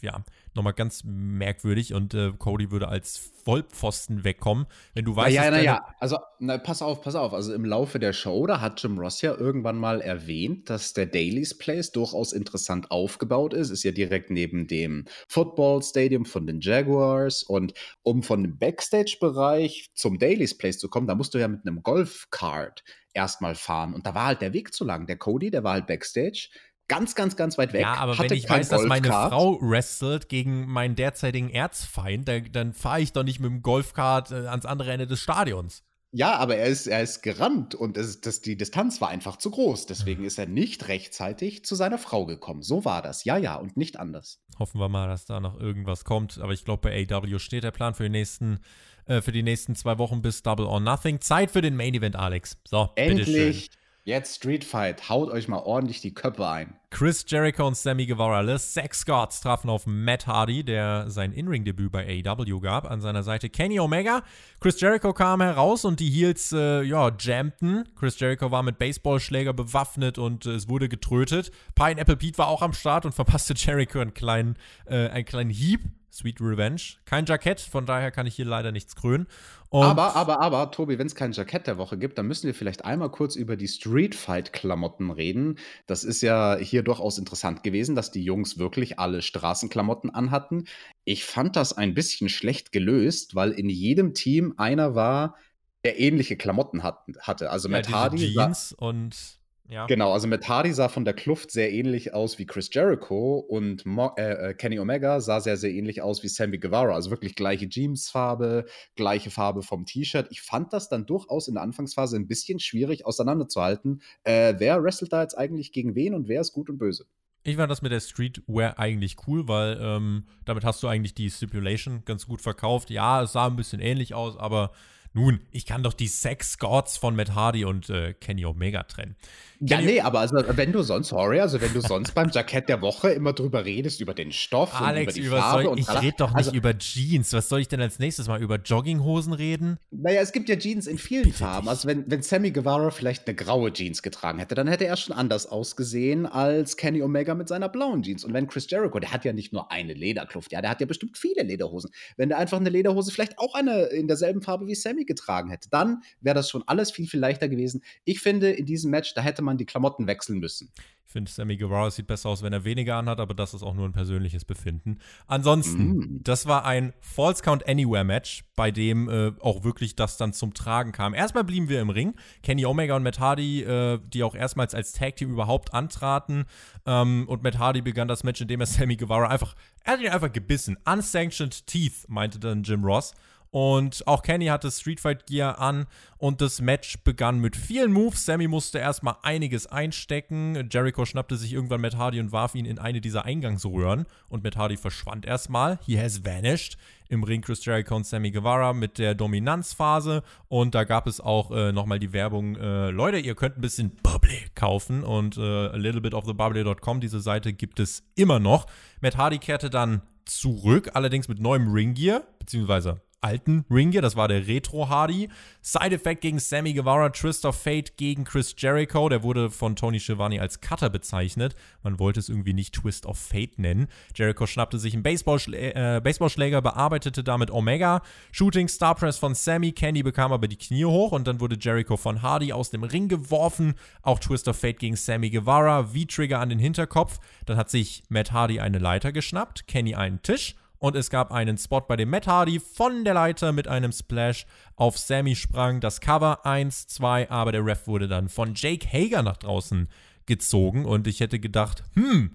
ja, 0.00 0.22
nochmal 0.54 0.72
ganz 0.72 1.02
merkwürdig 1.04 1.94
und 1.94 2.14
äh, 2.14 2.32
Cody 2.38 2.70
würde 2.70 2.88
als 2.88 3.32
Vollpfosten 3.44 4.24
wegkommen, 4.24 4.66
wenn 4.94 5.04
du 5.04 5.16
weißt, 5.16 5.34
Ja, 5.34 5.50
ja, 5.50 5.60
ja. 5.60 5.94
Also, 6.00 6.18
na, 6.38 6.58
pass 6.58 6.80
auf, 6.80 7.02
pass 7.02 7.14
auf. 7.14 7.34
Also 7.34 7.52
im 7.52 7.64
Laufe 7.64 7.98
der 7.98 8.12
Show, 8.12 8.46
da 8.46 8.60
hat 8.60 8.82
Jim 8.82 8.98
Ross 8.98 9.20
ja 9.20 9.34
irgendwann 9.34 9.76
mal 9.76 10.00
erwähnt, 10.00 10.70
dass 10.70 10.92
der 10.92 11.06
Daily's 11.06 11.56
Place 11.56 11.92
durchaus 11.92 12.32
interessant 12.32 12.90
aufgebaut 12.90 13.52
ist. 13.52 13.70
Ist 13.70 13.82
ja 13.82 13.92
direkt 13.92 14.30
neben 14.30 14.66
dem 14.66 15.04
Football 15.28 15.82
Stadium 15.82 16.24
von 16.24 16.46
den 16.46 16.60
Jaguars. 16.60 17.42
Und 17.42 17.74
um 18.02 18.22
von 18.22 18.42
dem 18.42 18.58
Backstage-Bereich 18.58 19.90
zum 19.94 20.18
Daily's 20.18 20.56
Place 20.56 20.78
zu 20.78 20.88
kommen, 20.88 21.06
da 21.06 21.14
musst 21.14 21.34
du 21.34 21.38
ja 21.38 21.48
mit 21.48 21.66
einem 21.66 21.82
Golfkart 21.82 22.82
erstmal 23.12 23.54
fahren. 23.54 23.94
Und 23.94 24.06
da 24.06 24.14
war 24.14 24.26
halt 24.26 24.40
der 24.40 24.52
Weg 24.52 24.72
zu 24.72 24.84
lang. 24.84 25.06
Der 25.06 25.16
Cody, 25.16 25.50
der 25.50 25.64
war 25.64 25.74
halt 25.74 25.86
Backstage 25.86 26.48
ganz, 26.88 27.14
ganz, 27.14 27.36
ganz 27.36 27.58
weit 27.58 27.72
weg. 27.72 27.82
Ja, 27.82 27.94
aber 27.94 28.18
wenn 28.18 28.32
ich 28.32 28.48
weiß, 28.48 28.68
dass 28.68 28.84
meine 28.84 29.08
Frau 29.08 29.58
wrestelt 29.60 30.28
gegen 30.28 30.66
meinen 30.66 30.96
derzeitigen 30.96 31.50
Erzfeind, 31.50 32.28
dann, 32.28 32.50
dann 32.52 32.72
fahre 32.72 33.00
ich 33.00 33.12
doch 33.12 33.24
nicht 33.24 33.40
mit 33.40 33.50
dem 33.50 33.62
Golfkart 33.62 34.30
äh, 34.30 34.46
ans 34.46 34.66
andere 34.66 34.92
Ende 34.92 35.06
des 35.06 35.20
Stadions. 35.20 35.82
Ja, 36.16 36.36
aber 36.36 36.56
er 36.56 36.66
ist, 36.66 36.86
er 36.86 37.02
ist 37.02 37.22
gerannt 37.22 37.74
und 37.74 37.96
es, 37.96 38.20
das, 38.20 38.40
die 38.40 38.56
Distanz 38.56 39.00
war 39.00 39.08
einfach 39.08 39.36
zu 39.36 39.50
groß. 39.50 39.86
Deswegen 39.86 40.20
hm. 40.20 40.26
ist 40.26 40.38
er 40.38 40.46
nicht 40.46 40.86
rechtzeitig 40.86 41.64
zu 41.64 41.74
seiner 41.74 41.98
Frau 41.98 42.24
gekommen. 42.24 42.62
So 42.62 42.84
war 42.84 43.02
das. 43.02 43.24
Ja, 43.24 43.36
ja, 43.36 43.56
und 43.56 43.76
nicht 43.76 43.98
anders. 43.98 44.40
Hoffen 44.60 44.78
wir 44.78 44.88
mal, 44.88 45.08
dass 45.08 45.24
da 45.24 45.40
noch 45.40 45.58
irgendwas 45.58 46.04
kommt. 46.04 46.38
Aber 46.38 46.52
ich 46.52 46.64
glaube, 46.64 46.88
bei 46.88 47.06
AW 47.10 47.40
steht 47.40 47.64
der 47.64 47.72
Plan 47.72 47.94
für 47.94 48.04
die 48.04 48.10
nächsten, 48.10 48.60
äh, 49.06 49.22
für 49.22 49.32
die 49.32 49.42
nächsten 49.42 49.74
zwei 49.74 49.98
Wochen 49.98 50.22
bis 50.22 50.44
Double 50.44 50.66
or 50.66 50.78
Nothing. 50.78 51.20
Zeit 51.20 51.50
für 51.50 51.62
den 51.62 51.74
Main 51.74 51.94
Event, 51.94 52.14
Alex. 52.14 52.58
So, 52.64 52.90
Endlich. 52.94 53.26
bitteschön. 53.26 53.83
Jetzt 54.06 54.36
Street 54.36 54.64
Fight, 54.64 55.08
haut 55.08 55.30
euch 55.30 55.48
mal 55.48 55.60
ordentlich 55.60 56.02
die 56.02 56.12
Köpfe 56.12 56.46
ein. 56.46 56.76
Chris 56.90 57.24
Jericho 57.26 57.66
und 57.66 57.74
Sammy 57.74 58.04
Guevara, 58.04 58.44
The 58.46 58.62
Sex 58.62 59.06
Gods, 59.06 59.40
trafen 59.40 59.70
auf 59.70 59.86
Matt 59.86 60.26
Hardy, 60.26 60.62
der 60.62 61.08
sein 61.08 61.32
In-Ring-Debüt 61.32 61.90
bei 61.90 62.22
AEW 62.22 62.60
gab. 62.60 62.90
An 62.90 63.00
seiner 63.00 63.22
Seite 63.22 63.48
Kenny 63.48 63.80
Omega. 63.80 64.22
Chris 64.60 64.78
Jericho 64.78 65.14
kam 65.14 65.40
heraus 65.40 65.86
und 65.86 66.00
die 66.00 66.10
Heels, 66.10 66.52
äh, 66.52 66.82
ja, 66.82 67.12
jammten. 67.18 67.88
Chris 67.98 68.20
Jericho 68.20 68.50
war 68.50 68.62
mit 68.62 68.78
Baseballschläger 68.78 69.54
bewaffnet 69.54 70.18
und 70.18 70.44
äh, 70.44 70.50
es 70.50 70.68
wurde 70.68 70.90
getrötet. 70.90 71.50
Pineapple 71.74 72.18
Pete 72.18 72.36
war 72.36 72.48
auch 72.48 72.60
am 72.60 72.74
Start 72.74 73.06
und 73.06 73.14
verpasste 73.14 73.54
Jericho 73.56 74.00
einen 74.00 74.12
kleinen, 74.12 74.58
äh, 74.84 75.08
einen 75.08 75.24
kleinen 75.24 75.50
Hieb. 75.50 75.80
Sweet 76.14 76.40
Revenge. 76.40 76.80
Kein 77.06 77.26
Jackett, 77.26 77.60
von 77.60 77.86
daher 77.86 78.12
kann 78.12 78.26
ich 78.26 78.36
hier 78.36 78.44
leider 78.44 78.70
nichts 78.70 78.94
krönen. 78.94 79.26
Und 79.68 79.82
aber, 79.82 80.14
aber, 80.14 80.40
aber, 80.40 80.70
Tobi, 80.70 80.96
wenn 80.96 81.08
es 81.08 81.16
kein 81.16 81.32
Jackett 81.32 81.66
der 81.66 81.76
Woche 81.76 81.98
gibt, 81.98 82.18
dann 82.18 82.28
müssen 82.28 82.46
wir 82.46 82.54
vielleicht 82.54 82.84
einmal 82.84 83.10
kurz 83.10 83.34
über 83.34 83.56
die 83.56 83.66
Street 83.66 84.14
Fight-Klamotten 84.14 85.10
reden. 85.10 85.58
Das 85.88 86.04
ist 86.04 86.22
ja 86.22 86.56
hier 86.56 86.84
durchaus 86.84 87.18
interessant 87.18 87.64
gewesen, 87.64 87.96
dass 87.96 88.12
die 88.12 88.22
Jungs 88.22 88.58
wirklich 88.58 89.00
alle 89.00 89.22
Straßenklamotten 89.22 90.10
anhatten. 90.10 90.66
Ich 91.04 91.24
fand 91.24 91.56
das 91.56 91.72
ein 91.72 91.94
bisschen 91.94 92.28
schlecht 92.28 92.70
gelöst, 92.70 93.34
weil 93.34 93.50
in 93.50 93.68
jedem 93.68 94.14
Team 94.14 94.54
einer 94.56 94.94
war, 94.94 95.34
der 95.82 95.98
ähnliche 95.98 96.36
Klamotten 96.36 96.84
hat, 96.84 97.00
hatte. 97.18 97.50
Also 97.50 97.68
ja, 97.68 97.78
Matt 97.78 97.90
Hardy. 97.90 98.32
Jeans 98.32 98.72
und 98.72 99.40
ja. 99.68 99.86
Genau, 99.86 100.12
also 100.12 100.28
Matt 100.28 100.46
Hardy 100.46 100.72
sah 100.74 100.88
von 100.88 101.06
der 101.06 101.14
Kluft 101.14 101.50
sehr 101.50 101.72
ähnlich 101.72 102.12
aus 102.12 102.38
wie 102.38 102.44
Chris 102.44 102.68
Jericho 102.70 103.38
und 103.38 103.86
Mo 103.86 104.12
äh, 104.16 104.50
äh, 104.50 104.54
Kenny 104.54 104.78
Omega 104.78 105.20
sah 105.20 105.40
sehr, 105.40 105.56
sehr 105.56 105.70
ähnlich 105.70 106.02
aus 106.02 106.22
wie 106.22 106.28
Sammy 106.28 106.58
Guevara. 106.58 106.94
Also 106.94 107.10
wirklich 107.10 107.34
gleiche 107.34 107.66
Jeansfarbe, 107.66 108.66
gleiche 108.94 109.30
Farbe 109.30 109.62
vom 109.62 109.86
T-Shirt. 109.86 110.26
Ich 110.30 110.42
fand 110.42 110.74
das 110.74 110.90
dann 110.90 111.06
durchaus 111.06 111.48
in 111.48 111.54
der 111.54 111.62
Anfangsphase 111.62 112.16
ein 112.16 112.28
bisschen 112.28 112.60
schwierig 112.60 113.06
auseinanderzuhalten. 113.06 114.02
Äh, 114.24 114.54
wer 114.58 114.82
wrestelt 114.82 115.14
da 115.14 115.22
jetzt 115.22 115.36
eigentlich 115.38 115.72
gegen 115.72 115.94
wen 115.94 116.14
und 116.14 116.28
wer 116.28 116.42
ist 116.42 116.52
gut 116.52 116.68
und 116.68 116.76
böse? 116.76 117.06
Ich 117.42 117.56
fand 117.56 117.70
das 117.70 117.82
mit 117.82 117.92
der 117.92 118.00
Streetwear 118.00 118.78
eigentlich 118.78 119.16
cool, 119.26 119.48
weil 119.48 119.78
ähm, 119.80 120.24
damit 120.44 120.64
hast 120.64 120.82
du 120.82 120.88
eigentlich 120.88 121.14
die 121.14 121.30
Stipulation 121.30 122.02
ganz 122.04 122.26
gut 122.26 122.42
verkauft. 122.42 122.90
Ja, 122.90 123.22
es 123.22 123.32
sah 123.32 123.46
ein 123.46 123.56
bisschen 123.56 123.80
ähnlich 123.80 124.14
aus, 124.14 124.36
aber 124.36 124.72
nun, 125.14 125.40
ich 125.52 125.64
kann 125.64 125.84
doch 125.84 125.94
die 125.94 126.08
Sex 126.08 126.58
Gods 126.58 126.96
von 126.96 127.14
Matt 127.14 127.36
Hardy 127.36 127.64
und 127.64 127.88
äh, 127.88 128.14
Kenny 128.14 128.44
Omega 128.44 128.82
trennen. 128.82 129.14
Ja, 129.60 129.80
nee, 129.80 130.00
aber 130.00 130.18
also 130.20 130.36
wenn 130.36 130.72
du 130.72 130.82
sonst, 130.82 131.08
sorry, 131.08 131.40
also 131.40 131.60
wenn 131.60 131.72
du 131.72 131.80
sonst 131.80 132.12
beim 132.12 132.30
Jackett 132.30 132.68
der 132.68 132.82
Woche 132.82 133.10
immer 133.10 133.32
drüber 133.32 133.64
redest, 133.64 134.00
über 134.00 134.12
den 134.12 134.32
Stoff 134.32 134.78
Alex, 134.78 135.14
und 135.14 135.22
über 135.22 135.22
die 135.22 135.26
über 135.28 135.38
Farbe 135.38 135.62
soll, 135.62 135.72
und 135.72 135.78
ich 135.78 135.88
rede 135.88 136.16
doch 136.18 136.30
nicht 136.30 136.48
also, 136.48 136.52
über 136.52 136.76
Jeans. 136.76 137.32
Was 137.32 137.48
soll 137.48 137.60
ich 137.60 137.68
denn 137.68 137.80
als 137.80 138.00
nächstes 138.00 138.26
mal 138.26 138.42
über 138.42 138.56
Jogginghosen 138.56 139.32
reden? 139.32 139.78
Naja, 139.92 140.20
es 140.20 140.32
gibt 140.32 140.48
ja 140.48 140.56
Jeans 140.56 140.88
in 140.88 140.98
vielen 140.98 141.24
Bitte 141.24 141.38
Farben. 141.38 141.68
Also 141.68 141.86
wenn, 141.86 142.10
wenn 142.10 142.20
Sammy 142.20 142.50
Guevara 142.50 142.90
vielleicht 142.90 143.28
eine 143.28 143.36
graue 143.36 143.72
Jeans 143.72 144.02
getragen 144.02 144.40
hätte, 144.40 144.56
dann 144.56 144.66
hätte 144.66 144.84
er 144.84 144.96
schon 144.96 145.16
anders 145.16 145.46
ausgesehen 145.46 146.26
als 146.26 146.76
Kenny 146.76 147.02
Omega 147.02 147.34
mit 147.34 147.48
seiner 147.48 147.68
blauen 147.68 148.02
Jeans. 148.02 148.24
Und 148.24 148.34
wenn 148.34 148.48
Chris 148.48 148.68
Jericho, 148.68 148.98
der 148.98 149.12
hat 149.12 149.24
ja 149.24 149.32
nicht 149.32 149.52
nur 149.52 149.70
eine 149.70 149.94
Lederkluft, 149.94 150.50
ja, 150.50 150.60
der 150.60 150.70
hat 150.70 150.80
ja 150.80 150.86
bestimmt 150.86 151.16
viele 151.16 151.44
Lederhosen. 151.44 151.90
Wenn 152.16 152.28
der 152.28 152.38
einfach 152.38 152.58
eine 152.58 152.70
Lederhose 152.70 153.12
vielleicht 153.12 153.38
auch 153.38 153.54
eine 153.54 153.84
in 153.84 154.08
derselben 154.08 154.42
Farbe 154.42 154.66
wie 154.66 154.74
Sammy 154.74 155.03
getragen 155.06 155.50
hätte, 155.50 155.68
dann 155.70 156.02
wäre 156.20 156.34
das 156.34 156.50
schon 156.50 156.62
alles 156.66 156.90
viel, 156.90 157.06
viel 157.06 157.20
leichter 157.20 157.48
gewesen. 157.48 157.82
Ich 158.04 158.20
finde, 158.20 158.50
in 158.50 158.66
diesem 158.66 158.90
Match, 158.90 159.14
da 159.14 159.20
hätte 159.22 159.42
man 159.42 159.58
die 159.58 159.66
Klamotten 159.66 160.06
wechseln 160.06 160.38
müssen. 160.38 160.70
Ich 161.06 161.12
finde, 161.12 161.30
Sammy 161.30 161.56
Guevara 161.56 161.92
sieht 161.92 162.08
besser 162.08 162.28
aus, 162.28 162.42
wenn 162.42 162.52
er 162.52 162.64
weniger 162.64 162.96
anhat, 162.96 163.20
aber 163.20 163.34
das 163.34 163.54
ist 163.54 163.62
auch 163.62 163.74
nur 163.74 163.86
ein 163.86 163.92
persönliches 163.92 164.44
Befinden. 164.44 164.98
Ansonsten, 165.28 165.88
Mm. 165.98 166.20
das 166.24 166.46
war 166.46 166.64
ein 166.64 166.92
False 167.00 167.40
Count 167.40 167.68
Anywhere 167.68 168.02
Match, 168.02 168.42
bei 168.56 168.72
dem 168.72 169.08
äh, 169.08 169.30
auch 169.40 169.62
wirklich 169.62 169.94
das 169.94 170.16
dann 170.16 170.32
zum 170.32 170.54
Tragen 170.54 170.90
kam. 170.90 171.14
Erstmal 171.14 171.44
blieben 171.44 171.68
wir 171.68 171.80
im 171.80 171.90
Ring. 171.90 172.14
Kenny 172.42 172.66
Omega 172.66 172.96
und 172.96 173.04
Matt 173.04 173.20
Hardy, 173.20 173.62
äh, 173.62 174.00
die 174.12 174.24
auch 174.24 174.34
erstmals 174.34 174.74
als 174.74 174.92
Tag 174.92 175.14
Team 175.14 175.30
überhaupt 175.30 175.72
antraten. 175.72 176.46
Ähm, 176.84 177.26
und 177.28 177.44
Matt 177.44 177.58
Hardy 177.58 177.82
begann 177.82 178.08
das 178.08 178.24
Match, 178.24 178.40
indem 178.40 178.60
er 178.60 178.66
Sammy 178.86 178.96
Guevara 178.96 179.28
einfach, 179.28 179.54
er 179.84 179.92
hat 179.92 180.00
ihn 180.00 180.08
einfach 180.08 180.32
gebissen. 180.32 180.76
Unsanctioned 180.84 181.66
Teeth, 181.68 182.08
meinte 182.08 182.40
dann 182.40 182.64
Jim 182.64 182.84
Ross. 182.84 183.14
Und 183.54 184.08
auch 184.08 184.22
Kenny 184.22 184.46
hatte 184.46 184.68
Street 184.68 184.98
Fight 184.98 185.28
Gear 185.28 185.60
an 185.60 185.86
und 186.18 186.40
das 186.40 186.60
Match 186.60 186.98
begann 187.04 187.38
mit 187.38 187.54
vielen 187.54 187.92
Moves. 187.92 188.26
Sammy 188.26 188.48
musste 188.48 188.80
erstmal 188.80 189.14
einiges 189.22 189.68
einstecken. 189.68 190.68
Jericho 190.72 191.04
schnappte 191.04 191.36
sich 191.36 191.52
irgendwann 191.52 191.80
Matt 191.80 191.96
Hardy 191.96 192.18
und 192.18 192.32
warf 192.32 192.56
ihn 192.56 192.64
in 192.64 192.80
eine 192.80 193.00
dieser 193.00 193.24
Eingangsröhren. 193.24 194.06
Und 194.28 194.42
Matt 194.42 194.56
Hardy 194.56 194.76
verschwand 194.76 195.24
erstmal. 195.24 195.78
He 195.86 195.96
has 196.00 196.24
vanished. 196.24 196.76
Im 197.08 197.22
Ring 197.22 197.42
Chris 197.42 197.64
Jericho 197.64 197.94
und 197.94 198.04
Sammy 198.04 198.32
Guevara 198.32 198.72
mit 198.72 198.98
der 198.98 199.14
Dominanzphase. 199.14 200.24
Und 200.48 200.74
da 200.74 200.82
gab 200.82 201.06
es 201.06 201.20
auch 201.20 201.52
äh, 201.52 201.70
nochmal 201.70 202.00
die 202.00 202.12
Werbung: 202.12 202.56
äh, 202.56 202.90
Leute, 202.90 203.18
ihr 203.18 203.36
könnt 203.36 203.56
ein 203.56 203.60
bisschen 203.60 203.94
Bubbly 204.02 204.46
kaufen. 204.56 205.04
Und 205.04 205.38
äh, 205.38 205.68
a 205.68 205.76
little 205.76 206.00
bit 206.00 206.14
of 206.14 206.24
the 206.24 206.32
bubbly.com, 206.32 207.00
diese 207.00 207.20
Seite 207.20 207.52
gibt 207.52 207.78
es 207.78 208.02
immer 208.16 208.40
noch. 208.40 208.66
Matt 209.00 209.16
Hardy 209.16 209.38
kehrte 209.38 209.70
dann 209.70 210.02
zurück, 210.24 210.90
allerdings 210.94 211.28
mit 211.28 211.38
neuem 211.38 211.72
Ringgear, 211.72 212.24
beziehungsweise 212.40 213.00
alten 213.24 213.64
Ringgear, 213.70 214.02
das 214.02 214.16
war 214.16 214.28
der 214.28 214.46
Retro 214.46 214.88
Hardy. 214.88 215.30
Side 215.62 215.94
Effect 215.94 216.20
gegen 216.20 216.38
Sammy 216.38 216.74
Guevara, 216.74 217.08
Twist 217.08 217.46
of 217.46 217.56
Fate 217.56 217.96
gegen 217.96 218.24
Chris 218.24 218.54
Jericho, 218.56 219.08
der 219.08 219.22
wurde 219.22 219.50
von 219.50 219.76
Tony 219.76 219.98
Schiavone 219.98 220.40
als 220.40 220.60
Cutter 220.60 220.90
bezeichnet. 220.90 221.56
Man 221.82 221.98
wollte 221.98 222.20
es 222.20 222.28
irgendwie 222.28 222.52
nicht 222.52 222.74
Twist 222.74 223.06
of 223.06 223.18
Fate 223.18 223.58
nennen. 223.58 223.88
Jericho 224.14 224.46
schnappte 224.46 224.78
sich 224.78 224.92
einen 224.92 225.02
Baseballschlä 225.02 225.70
äh, 225.70 226.00
Baseballschläger, 226.04 226.60
bearbeitete 226.60 227.24
damit 227.24 227.50
Omega. 227.50 228.02
Shooting 228.30 228.68
Star 228.68 228.94
Press 228.94 229.16
von 229.16 229.34
Sammy, 229.34 229.72
Candy 229.72 230.02
bekam 230.02 230.32
aber 230.32 230.46
die 230.46 230.58
Knie 230.58 230.84
hoch 230.84 231.12
und 231.12 231.26
dann 231.26 231.40
wurde 231.40 231.56
Jericho 231.58 231.96
von 231.96 232.20
Hardy 232.20 232.52
aus 232.52 232.70
dem 232.70 232.82
Ring 232.82 233.08
geworfen. 233.08 233.74
Auch 234.02 234.18
Twist 234.18 234.48
of 234.48 234.58
Fate 234.58 234.78
gegen 234.78 234.96
Sammy 234.96 235.30
Guevara, 235.30 235.84
V-Trigger 235.84 236.40
an 236.40 236.50
den 236.50 236.58
Hinterkopf. 236.58 237.18
Dann 237.46 237.56
hat 237.56 237.70
sich 237.70 238.02
Matt 238.10 238.32
Hardy 238.32 238.60
eine 238.60 238.78
Leiter 238.78 239.12
geschnappt, 239.12 239.66
Kenny 239.66 239.94
einen 239.94 240.20
Tisch 240.20 240.56
und 240.84 240.96
es 240.96 241.08
gab 241.08 241.32
einen 241.32 241.56
Spot, 241.56 241.80
bei 241.80 241.96
dem 241.96 242.10
Matt 242.10 242.26
Hardy 242.26 242.60
von 242.60 243.04
der 243.04 243.14
Leiter 243.14 243.52
mit 243.52 243.68
einem 243.68 243.90
Splash 243.90 244.44
auf 244.76 244.98
Sammy 244.98 245.34
sprang. 245.34 245.80
Das 245.80 246.02
Cover 246.02 246.44
1, 246.44 246.88
2, 246.88 247.30
aber 247.30 247.52
der 247.52 247.64
Ref 247.64 247.86
wurde 247.86 248.06
dann 248.06 248.28
von 248.28 248.52
Jake 248.54 248.86
Hager 248.86 249.22
nach 249.22 249.38
draußen 249.38 249.88
gezogen 250.26 250.84
und 250.84 251.06
ich 251.06 251.20
hätte 251.20 251.40
gedacht, 251.40 251.84
hm, 251.94 252.34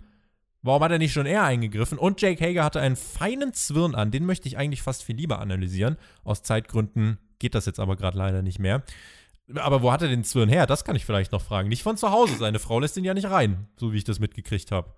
warum 0.63 0.81
hat 0.81 0.91
er 0.91 0.97
nicht 0.97 1.13
schon 1.13 1.27
eher 1.27 1.43
eingegriffen? 1.43 1.99
Und 1.99 2.23
Jake 2.23 2.43
Hager 2.43 2.63
hatte 2.63 2.81
einen 2.81 2.95
feinen 2.95 3.53
Zwirn 3.53 3.93
an, 3.93 4.09
den 4.09 4.25
möchte 4.25 4.47
ich 4.47 4.57
eigentlich 4.57 4.81
fast 4.81 5.03
viel 5.03 5.15
lieber 5.15 5.37
analysieren. 5.37 5.97
Aus 6.23 6.41
Zeitgründen 6.41 7.19
geht 7.37 7.53
das 7.53 7.67
jetzt 7.67 7.79
aber 7.79 7.97
gerade 7.97 8.17
leider 8.17 8.41
nicht 8.41 8.57
mehr. 8.57 8.81
Aber 9.57 9.83
wo 9.83 9.91
hat 9.91 10.01
er 10.01 10.07
den 10.07 10.23
Zwirn 10.23 10.49
her? 10.49 10.65
Das 10.65 10.83
kann 10.83 10.95
ich 10.95 11.05
vielleicht 11.05 11.33
noch 11.33 11.43
fragen. 11.43 11.69
Nicht 11.69 11.83
von 11.83 11.97
zu 11.97 12.09
Hause, 12.09 12.37
seine 12.39 12.57
Frau 12.57 12.79
lässt 12.79 12.97
ihn 12.97 13.05
ja 13.05 13.13
nicht 13.13 13.29
rein, 13.29 13.67
so 13.77 13.93
wie 13.93 13.97
ich 13.97 14.05
das 14.05 14.19
mitgekriegt 14.19 14.71
habe. 14.71 14.91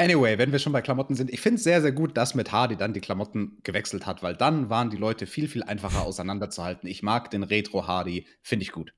Anyway, 0.00 0.38
wenn 0.38 0.50
wir 0.50 0.58
schon 0.58 0.72
bei 0.72 0.80
Klamotten 0.80 1.14
sind, 1.14 1.30
ich 1.30 1.42
finde 1.42 1.56
es 1.56 1.64
sehr, 1.64 1.82
sehr 1.82 1.92
gut, 1.92 2.16
dass 2.16 2.34
mit 2.34 2.52
Hardy 2.52 2.74
dann 2.74 2.94
die 2.94 3.02
Klamotten 3.02 3.58
gewechselt 3.64 4.06
hat, 4.06 4.22
weil 4.22 4.34
dann 4.34 4.70
waren 4.70 4.88
die 4.88 4.96
Leute 4.96 5.26
viel, 5.26 5.46
viel 5.46 5.62
einfacher 5.62 6.06
auseinanderzuhalten. 6.06 6.88
Ich 6.88 7.02
mag 7.02 7.30
den 7.30 7.42
Retro 7.42 7.86
Hardy, 7.86 8.26
finde 8.40 8.62
ich 8.62 8.72
gut. 8.72 8.94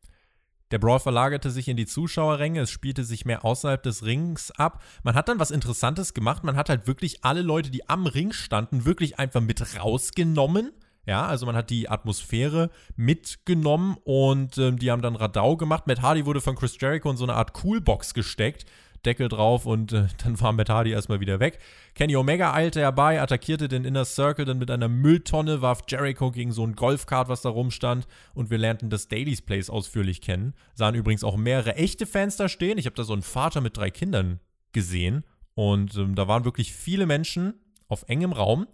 Der 0.71 0.79
Brawl 0.79 1.01
verlagerte 1.01 1.51
sich 1.51 1.67
in 1.67 1.77
die 1.77 1.87
Zuschauerränge, 1.87 2.61
es 2.61 2.71
spielte 2.71 3.03
sich 3.03 3.25
mehr 3.25 3.45
außerhalb 3.45 3.83
des 3.83 4.05
Rings 4.05 4.53
ab. 4.53 4.81
Man 5.03 5.17
hat 5.17 5.29
dann 5.29 5.41
was 5.41 5.51
Interessantes 5.51 6.15
gemacht, 6.15 6.45
man 6.45 6.55
hat 6.55 6.69
halt 6.69 6.87
wirklich 6.87 7.25
alle 7.25 7.43
Leute, 7.43 7.71
die 7.71 7.89
am 7.89 8.07
Ring 8.07 8.33
standen, 8.33 8.85
wirklich 8.85 9.19
einfach 9.19 9.41
mit 9.41 9.61
rausgenommen. 9.83 10.71
Ja, 11.05 11.27
also 11.27 11.47
man 11.47 11.57
hat 11.57 11.71
die 11.71 11.89
Atmosphäre 11.89 12.71
mitgenommen 12.95 13.97
und 14.05 14.57
ähm, 14.57 14.79
die 14.79 14.89
haben 14.93 15.03
dann 15.03 15.17
Radau 15.17 15.57
gemacht. 15.57 15.89
Matt 15.89 16.01
Hardy 16.01 16.27
wurde 16.27 16.41
von 16.41 16.55
Chris 16.55 16.77
Jericho 16.81 17.11
in 17.11 17.17
so 17.17 17.25
eine 17.25 17.35
Art 17.35 17.55
Coolbox 17.55 18.15
gesteckt. 18.15 18.67
Deckel 19.03 19.29
drauf 19.29 19.67
und 19.67 19.93
äh, 19.93 20.07
dann 20.23 20.41
war 20.41 20.53
Matt 20.53 20.69
Hardy 20.69 20.91
erstmal 20.91 21.21
wieder 21.21 21.41
weg. 21.41 21.59
Kenny 21.95 22.17
Omega 22.17 22.53
eilte 22.53 22.81
herbei, 22.81 23.21
attackierte 23.21 23.69
den 23.69 23.85
Inner 23.85 24.05
Circle 24.05 24.45
dann 24.45 24.59
mit 24.59 24.71
einer 24.71 24.89
Mülltonne, 24.89 25.63
warf 25.63 25.83
Jericho 25.89 26.31
gegen 26.31 26.53
so 26.53 26.65
ein 26.65 26.75
Golfkart, 26.75 27.29
was 27.29 27.43
da 27.43 27.49
rumstand 27.49 28.07
und 28.35 28.51
wir 28.51 28.59
lernten 28.59 28.91
das 28.91 29.09
Daily's 29.09 29.43
Place 29.43 29.71
ausführlich 29.71 30.21
kennen. 30.21 30.55
Sahen 30.75 30.95
übrigens 30.95 31.25
auch 31.25 31.37
mehrere 31.37 31.77
echte 31.77 32.07
Fans 32.07 32.37
da 32.37 32.49
stehen. 32.49 32.79
Ich 32.79 32.87
habe 32.87 32.97
da 32.97 33.05
so 33.05 33.13
einen 33.13 33.23
Vater 33.23 33.61
mit 33.61 33.77
drei 33.77 33.91
Kindern 33.91 34.41
gesehen 34.73 35.25
und 35.55 35.97
ähm, 35.97 36.15
da 36.15 36.29
waren 36.29 36.45
wirklich 36.45 36.73
viele 36.73 37.07
Menschen 37.07 37.55
auf 37.89 38.05
engem 38.09 38.33
Raum. 38.33 38.67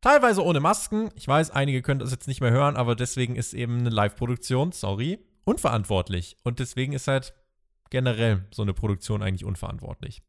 Teilweise 0.00 0.44
ohne 0.44 0.60
Masken. 0.60 1.08
Ich 1.14 1.26
weiß, 1.26 1.50
einige 1.50 1.80
können 1.80 2.00
das 2.00 2.10
jetzt 2.10 2.28
nicht 2.28 2.40
mehr 2.42 2.50
hören, 2.50 2.76
aber 2.76 2.94
deswegen 2.94 3.36
ist 3.36 3.54
eben 3.54 3.78
eine 3.78 3.90
Live-Produktion, 3.90 4.72
sorry, 4.72 5.18
unverantwortlich. 5.44 6.36
Und 6.42 6.58
deswegen 6.58 6.92
ist 6.92 7.08
halt 7.08 7.32
generell 7.94 8.44
so 8.52 8.62
eine 8.62 8.74
Produktion 8.74 9.22
eigentlich 9.22 9.44
unverantwortlich. 9.44 10.20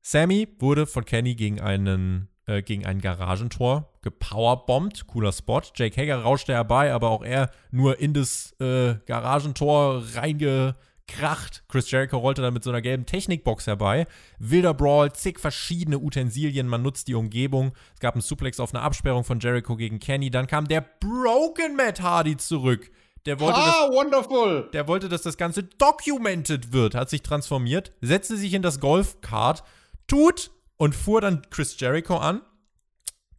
Sammy 0.00 0.48
wurde 0.58 0.86
von 0.86 1.04
Kenny 1.04 1.34
gegen 1.34 1.60
einen 1.60 2.30
äh, 2.46 2.62
gegen 2.62 2.86
ein 2.86 3.02
Garagentor 3.02 3.92
gepowerbombt. 4.00 5.06
Cooler 5.06 5.30
Spot. 5.30 5.60
Jake 5.74 6.00
Hager 6.00 6.22
rauschte 6.22 6.54
herbei, 6.54 6.90
aber 6.90 7.10
auch 7.10 7.22
er 7.22 7.50
nur 7.70 8.00
in 8.00 8.14
das 8.14 8.58
äh, 8.60 8.94
Garagentor 9.04 10.02
reingekracht. 10.14 11.64
Chris 11.68 11.90
Jericho 11.90 12.16
rollte 12.16 12.40
dann 12.40 12.54
mit 12.54 12.64
so 12.64 12.70
einer 12.70 12.80
gelben 12.80 13.04
Technikbox 13.04 13.66
herbei. 13.66 14.06
Wilder 14.38 14.72
Brawl, 14.72 15.12
zig 15.12 15.38
verschiedene 15.38 15.98
Utensilien, 15.98 16.66
man 16.66 16.82
nutzt 16.82 17.08
die 17.08 17.14
Umgebung. 17.14 17.72
Es 17.92 18.00
gab 18.00 18.14
einen 18.14 18.22
Suplex 18.22 18.58
auf 18.58 18.74
eine 18.74 18.82
Absperrung 18.82 19.24
von 19.24 19.38
Jericho 19.38 19.76
gegen 19.76 19.98
Kenny. 19.98 20.30
Dann 20.30 20.46
kam 20.46 20.66
der 20.66 20.80
Broken 20.80 21.76
Matt 21.76 22.00
Hardy 22.00 22.38
zurück. 22.38 22.90
Der 23.26 23.38
wollte, 23.38 23.60
ah, 23.60 23.88
wonderful! 23.90 24.68
der 24.72 24.88
wollte, 24.88 25.08
dass 25.08 25.22
das 25.22 25.36
Ganze 25.36 25.62
documented 25.62 26.72
wird, 26.72 26.94
hat 26.94 27.08
sich 27.08 27.22
transformiert, 27.22 27.92
setzte 28.00 28.36
sich 28.36 28.52
in 28.52 28.62
das 28.62 28.80
Golfkart, 28.80 29.62
tut 30.08 30.50
und 30.76 30.94
fuhr 30.94 31.20
dann 31.20 31.42
Chris 31.50 31.78
Jericho 31.78 32.16
an. 32.16 32.42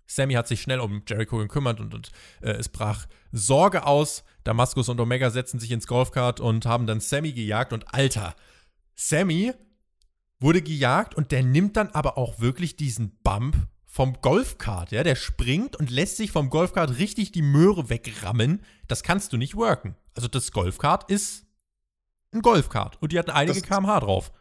Sammy 0.08 0.36
hat 0.36 0.48
sich 0.48 0.62
schnell 0.62 0.80
um 0.80 1.04
Jericho 1.08 1.38
gekümmert 1.38 1.80
und, 1.80 1.94
und 1.94 2.12
äh, 2.42 2.52
es 2.52 2.70
brach 2.70 3.08
Sorge 3.32 3.86
aus. 3.86 4.24
Damaskus 4.44 4.90
und 4.90 5.00
Omega 5.00 5.30
setzten 5.30 5.60
sich 5.60 5.72
ins 5.72 5.88
Golfkart 5.88 6.40
und 6.40 6.66
haben 6.66 6.88
dann 6.88 7.00
Sammy 7.00 7.34
gejagt. 7.34 7.74
Und 7.74 7.94
Alter, 7.94 8.36
Sammy 8.96 9.54
wurde 10.40 10.62
gejagt 10.62 11.16
und 11.16 11.32
der 11.32 11.44
nimmt 11.44 11.78
dann 11.78 11.90
aber 11.90 12.18
auch 12.18 12.40
wirklich 12.40 12.76
diesen 12.76 13.18
Bump 13.24 13.56
vom 13.96 14.18
Golfkart, 14.22 14.92
ja, 14.92 15.04
der 15.04 15.14
springt 15.16 15.76
und 15.76 15.92
lässt 15.92 16.18
sich 16.18 16.32
vom 16.32 16.50
Golfkart 16.50 16.98
richtig 16.98 17.32
die 17.32 17.44
Möhre 17.44 17.92
wegrammen. 17.92 18.64
Das 18.88 19.04
kannst 19.04 19.32
du 19.34 19.38
nicht 19.38 19.56
worken. 19.56 19.96
Also 20.16 20.28
das 20.28 20.52
Golfkart 20.52 21.12
ist 21.12 21.46
ein 22.34 22.42
Golfkart 22.42 23.00
und 23.04 23.12
die 23.12 23.20
hatten 23.20 23.30
einige 23.30 23.60
Das- 23.62 23.70
kmh 23.70 24.00
drauf. 24.00 24.32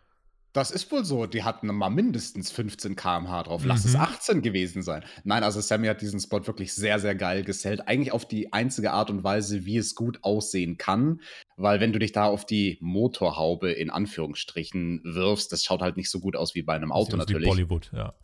Das 0.55 0.70
ist 0.70 0.90
wohl 0.90 1.05
so. 1.05 1.26
Die 1.26 1.44
hatten 1.44 1.66
mal 1.66 1.90
mindestens 1.90 2.50
15 2.50 2.96
km/h 2.96 3.42
drauf. 3.42 3.62
Lass 3.66 3.84
Mhm. 3.84 3.90
es 3.90 3.96
18 3.96 4.40
gewesen 4.42 4.82
sein. 4.82 5.05
Nein, 5.24 5.44
also 5.44 5.61
Sammy 5.61 5.86
hat 5.86 6.00
diesen 6.00 6.18
Spot 6.20 6.46
wirklich 6.46 6.74
sehr, 6.74 6.98
sehr 6.98 7.14
geil 7.14 7.42
gesellt. 7.44 7.86
Eigentlich 7.88 8.12
auf 8.12 8.26
die 8.26 8.55
einzige 8.55 8.92
Art 8.92 9.11
und 9.11 9.22
Weise, 9.24 9.66
wie 9.66 9.76
es 9.76 9.94
gut 9.94 10.18
aussehen 10.22 10.78
kann. 10.78 11.20
Weil 11.59 11.80
wenn 11.80 11.92
du 11.92 11.98
dich 11.98 12.12
da 12.12 12.24
auf 12.24 12.46
die 12.46 12.78
Motorhaube 12.80 13.70
in 13.72 13.90
Anführungsstrichen 13.90 15.03
wirfst, 15.05 15.53
das 15.53 15.62
schaut 15.64 15.83
halt 15.83 15.96
nicht 15.99 16.11
so 16.11 16.20
gut 16.20 16.37
aus 16.37 16.54
wie 16.54 16.62
bei 16.62 16.74
einem 16.74 16.92
Auto 16.92 17.08
aus 17.08 17.12
wie 17.29 17.33
natürlich. 17.34 17.49
Bollywood, 17.49 17.91
ja. 17.95 18.14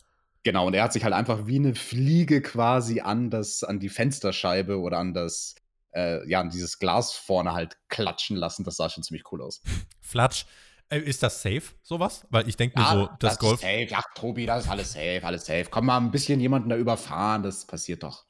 Genau, 0.49 0.65
und 0.65 0.73
er 0.73 0.81
hat 0.81 0.93
sich 0.93 1.03
halt 1.03 1.13
einfach 1.13 1.45
wie 1.45 1.57
eine 1.57 1.75
Fliege 1.75 2.41
quasi 2.41 3.01
an 3.01 3.29
das, 3.29 3.63
an 3.63 3.79
die 3.79 3.87
Fensterscheibe 3.87 4.79
oder 4.79 4.97
an 4.97 5.13
das, 5.13 5.53
äh, 5.93 6.27
ja, 6.27 6.39
an 6.39 6.49
dieses 6.49 6.79
Glas 6.79 7.13
vorne 7.13 7.53
halt 7.53 7.77
klatschen 7.87 8.35
lassen. 8.35 8.63
Das 8.63 8.77
sah 8.77 8.89
schon 8.89 9.03
ziemlich 9.03 9.31
cool 9.31 9.43
aus. 9.43 9.61
Flatsch. 10.01 10.47
Äh, 10.89 11.01
ist 11.01 11.21
das 11.21 11.43
safe, 11.43 11.61
sowas? 11.83 12.25
Weil 12.31 12.49
ich 12.49 12.57
denke 12.57 12.79
mir 12.79 12.85
so, 12.87 13.09
das, 13.19 13.33
ist 13.33 13.39
Golf. 13.41 13.59
safe. 13.61 13.85
Ja, 13.91 14.01
Tobi, 14.15 14.47
das 14.47 14.63
ist 14.63 14.71
alles 14.71 14.93
safe, 14.93 15.21
alles 15.21 15.45
safe. 15.45 15.67
Komm 15.69 15.85
mal 15.85 15.97
ein 15.97 16.09
bisschen 16.09 16.39
jemanden 16.39 16.69
da 16.69 16.77
überfahren, 16.77 17.43
das 17.43 17.67
passiert 17.67 18.01
doch. 18.01 18.25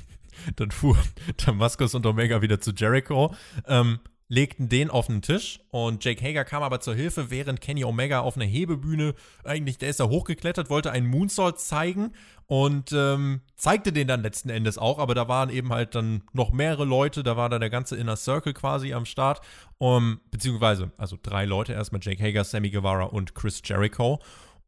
Dann 0.56 0.72
fuhr 0.72 0.98
Damaskus 1.38 1.94
und 1.94 2.04
Omega 2.04 2.42
wieder 2.42 2.60
zu 2.60 2.72
Jericho, 2.72 3.34
ähm, 3.66 3.98
legten 4.32 4.70
den 4.70 4.88
auf 4.88 5.08
den 5.08 5.20
Tisch 5.20 5.60
und 5.68 6.02
Jake 6.02 6.24
Hager 6.24 6.46
kam 6.46 6.62
aber 6.62 6.80
zur 6.80 6.94
Hilfe, 6.94 7.30
während 7.30 7.60
Kenny 7.60 7.84
Omega 7.84 8.20
auf 8.20 8.36
einer 8.36 8.46
Hebebühne, 8.46 9.14
eigentlich, 9.44 9.76
der 9.76 9.90
ist 9.90 10.00
da 10.00 10.08
hochgeklettert, 10.08 10.70
wollte 10.70 10.90
einen 10.90 11.06
Moonsault 11.06 11.60
zeigen 11.60 12.14
und 12.46 12.92
ähm, 12.92 13.42
zeigte 13.56 13.92
den 13.92 14.08
dann 14.08 14.22
letzten 14.22 14.48
Endes 14.48 14.78
auch, 14.78 14.98
aber 14.98 15.14
da 15.14 15.28
waren 15.28 15.50
eben 15.50 15.70
halt 15.70 15.94
dann 15.94 16.22
noch 16.32 16.50
mehrere 16.50 16.86
Leute, 16.86 17.22
da 17.22 17.36
war 17.36 17.50
dann 17.50 17.60
der 17.60 17.68
ganze 17.68 17.94
Inner 17.94 18.16
Circle 18.16 18.54
quasi 18.54 18.94
am 18.94 19.04
Start, 19.04 19.42
um, 19.76 20.22
beziehungsweise, 20.30 20.92
also 20.96 21.18
drei 21.22 21.44
Leute, 21.44 21.74
erstmal 21.74 22.00
Jake 22.02 22.22
Hager, 22.22 22.44
Sammy 22.44 22.70
Guevara 22.70 23.04
und 23.04 23.34
Chris 23.34 23.60
Jericho. 23.62 24.18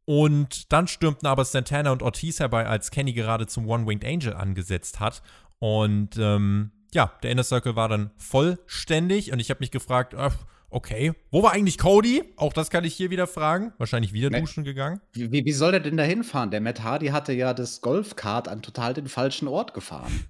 Und 0.05 0.71
dann 0.71 0.87
stürmten 0.87 1.27
aber 1.27 1.43
Santana 1.43 1.91
und 1.91 2.03
Ortiz 2.03 2.39
herbei, 2.39 2.67
als 2.67 2.91
Kenny 2.91 3.13
gerade 3.13 3.47
zum 3.47 3.67
One-Winged 3.67 4.05
Angel 4.05 4.35
angesetzt 4.35 4.99
hat. 4.99 5.23
Und 5.57 6.17
ähm, 6.19 6.69
ja, 6.95 7.11
der 7.21 7.31
Inner 7.31 7.43
Circle 7.43 7.75
war 7.75 7.89
dann 7.89 8.09
vollständig 8.17 9.31
und 9.31 9.39
ich 9.39 9.49
habe 9.49 9.59
mich 9.59 9.71
gefragt, 9.71 10.15
ach, 10.15 10.35
okay. 10.69 11.13
Wo 11.31 11.43
war 11.43 11.51
eigentlich 11.51 11.77
Cody? 11.77 12.23
Auch 12.37 12.53
das 12.53 12.69
kann 12.69 12.83
ich 12.83 12.95
hier 12.95 13.09
wieder 13.11 13.27
fragen. 13.27 13.73
Wahrscheinlich 13.77 14.13
wieder 14.13 14.29
Nee. 14.29 14.39
duschen 14.39 14.63
gegangen. 14.63 15.01
Wie, 15.13 15.31
wie, 15.31 15.45
wie 15.45 15.51
soll 15.51 15.71
der 15.71 15.81
denn 15.81 15.97
da 15.97 16.03
hinfahren? 16.03 16.51
Der 16.51 16.61
Matt 16.61 16.81
Hardy 16.83 17.07
hatte 17.07 17.33
ja 17.33 17.53
das 17.53 17.81
Golfkart 17.81 18.47
an 18.47 18.61
total 18.61 18.93
den 18.93 19.07
falschen 19.07 19.47
Ort 19.47 19.73
gefahren. 19.73 20.11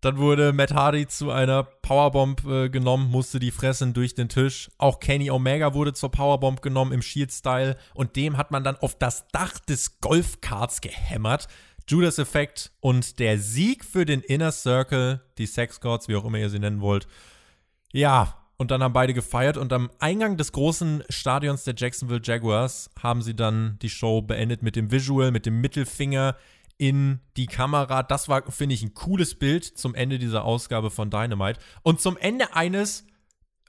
Dann 0.00 0.18
wurde 0.18 0.52
Matt 0.52 0.74
Hardy 0.74 1.06
zu 1.06 1.30
einer 1.30 1.62
Powerbomb 1.62 2.44
äh, 2.44 2.68
genommen, 2.68 3.10
musste 3.10 3.38
die 3.38 3.50
fressen 3.50 3.94
durch 3.94 4.14
den 4.14 4.28
Tisch. 4.28 4.70
Auch 4.76 5.00
Kenny 5.00 5.30
Omega 5.30 5.72
wurde 5.72 5.94
zur 5.94 6.10
Powerbomb 6.10 6.60
genommen 6.60 6.92
im 6.92 7.00
Shield-Style 7.00 7.76
und 7.94 8.14
dem 8.16 8.36
hat 8.36 8.50
man 8.50 8.64
dann 8.64 8.76
auf 8.76 8.98
das 8.98 9.26
Dach 9.28 9.58
des 9.60 10.00
Golfkarts 10.00 10.82
gehämmert. 10.82 11.48
Judas 11.86 12.18
Effect 12.18 12.72
und 12.80 13.18
der 13.18 13.38
Sieg 13.38 13.84
für 13.84 14.04
den 14.04 14.20
Inner 14.20 14.52
Circle, 14.52 15.20
die 15.38 15.46
Sex 15.46 15.80
Gods, 15.80 16.08
wie 16.08 16.16
auch 16.16 16.24
immer 16.24 16.38
ihr 16.38 16.50
sie 16.50 16.58
nennen 16.58 16.80
wollt. 16.80 17.06
Ja, 17.92 18.44
und 18.56 18.70
dann 18.70 18.82
haben 18.82 18.92
beide 18.92 19.14
gefeiert 19.14 19.56
und 19.56 19.72
am 19.72 19.90
Eingang 19.98 20.36
des 20.36 20.52
großen 20.52 21.02
Stadions 21.08 21.64
der 21.64 21.74
Jacksonville 21.76 22.20
Jaguars 22.22 22.90
haben 23.02 23.20
sie 23.20 23.34
dann 23.34 23.78
die 23.82 23.90
Show 23.90 24.22
beendet 24.22 24.62
mit 24.62 24.76
dem 24.76 24.90
Visual, 24.90 25.30
mit 25.30 25.44
dem 25.44 25.60
Mittelfinger 25.60 26.36
in 26.78 27.20
die 27.36 27.46
Kamera. 27.46 28.02
Das 28.02 28.28
war, 28.28 28.50
finde 28.50 28.74
ich, 28.74 28.82
ein 28.82 28.94
cooles 28.94 29.34
Bild 29.34 29.64
zum 29.64 29.94
Ende 29.94 30.18
dieser 30.18 30.44
Ausgabe 30.44 30.90
von 30.90 31.10
Dynamite. 31.10 31.60
Und 31.82 32.00
zum 32.00 32.16
Ende 32.16 32.54
eines 32.54 33.06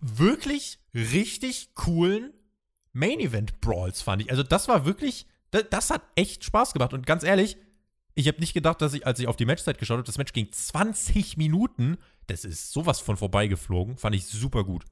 wirklich 0.02 0.80
richtig 0.94 1.74
coolen 1.76 2.34
Main 2.94 3.20
Event 3.20 3.60
Brawls, 3.62 4.02
fand 4.02 4.22
ich. 4.22 4.32
Also, 4.32 4.44
das 4.44 4.68
war 4.68 4.86
wirklich, 4.86 5.28
das, 5.52 5.66
das 5.70 5.90
hat 5.90 6.02
echt 6.16 6.44
Spaß 6.44 6.74
gemacht. 6.74 6.94
Und 6.94 7.06
ganz 7.06 7.24
ehrlich, 7.24 7.58
ich 8.16 8.28
habe 8.28 8.40
nicht 8.40 8.54
gedacht, 8.54 8.82
dass 8.82 8.94
ich, 8.94 9.06
als 9.06 9.20
ich 9.20 9.28
auf 9.28 9.36
die 9.36 9.46
Matchzeit 9.46 9.78
geschaut 9.78 9.98
habe, 9.98 10.08
das 10.08 10.18
Match 10.18 10.34
ging 10.34 10.52
20 10.52 11.38
Minuten. 11.38 11.98
Das 12.28 12.46
ist 12.46 12.72
sowas 12.72 13.00
von 13.02 13.18
vorbeigeflogen. 13.18 13.98
Fand 13.98 14.16
ich 14.16 14.26
super 14.26 14.64
gut. 14.64 14.86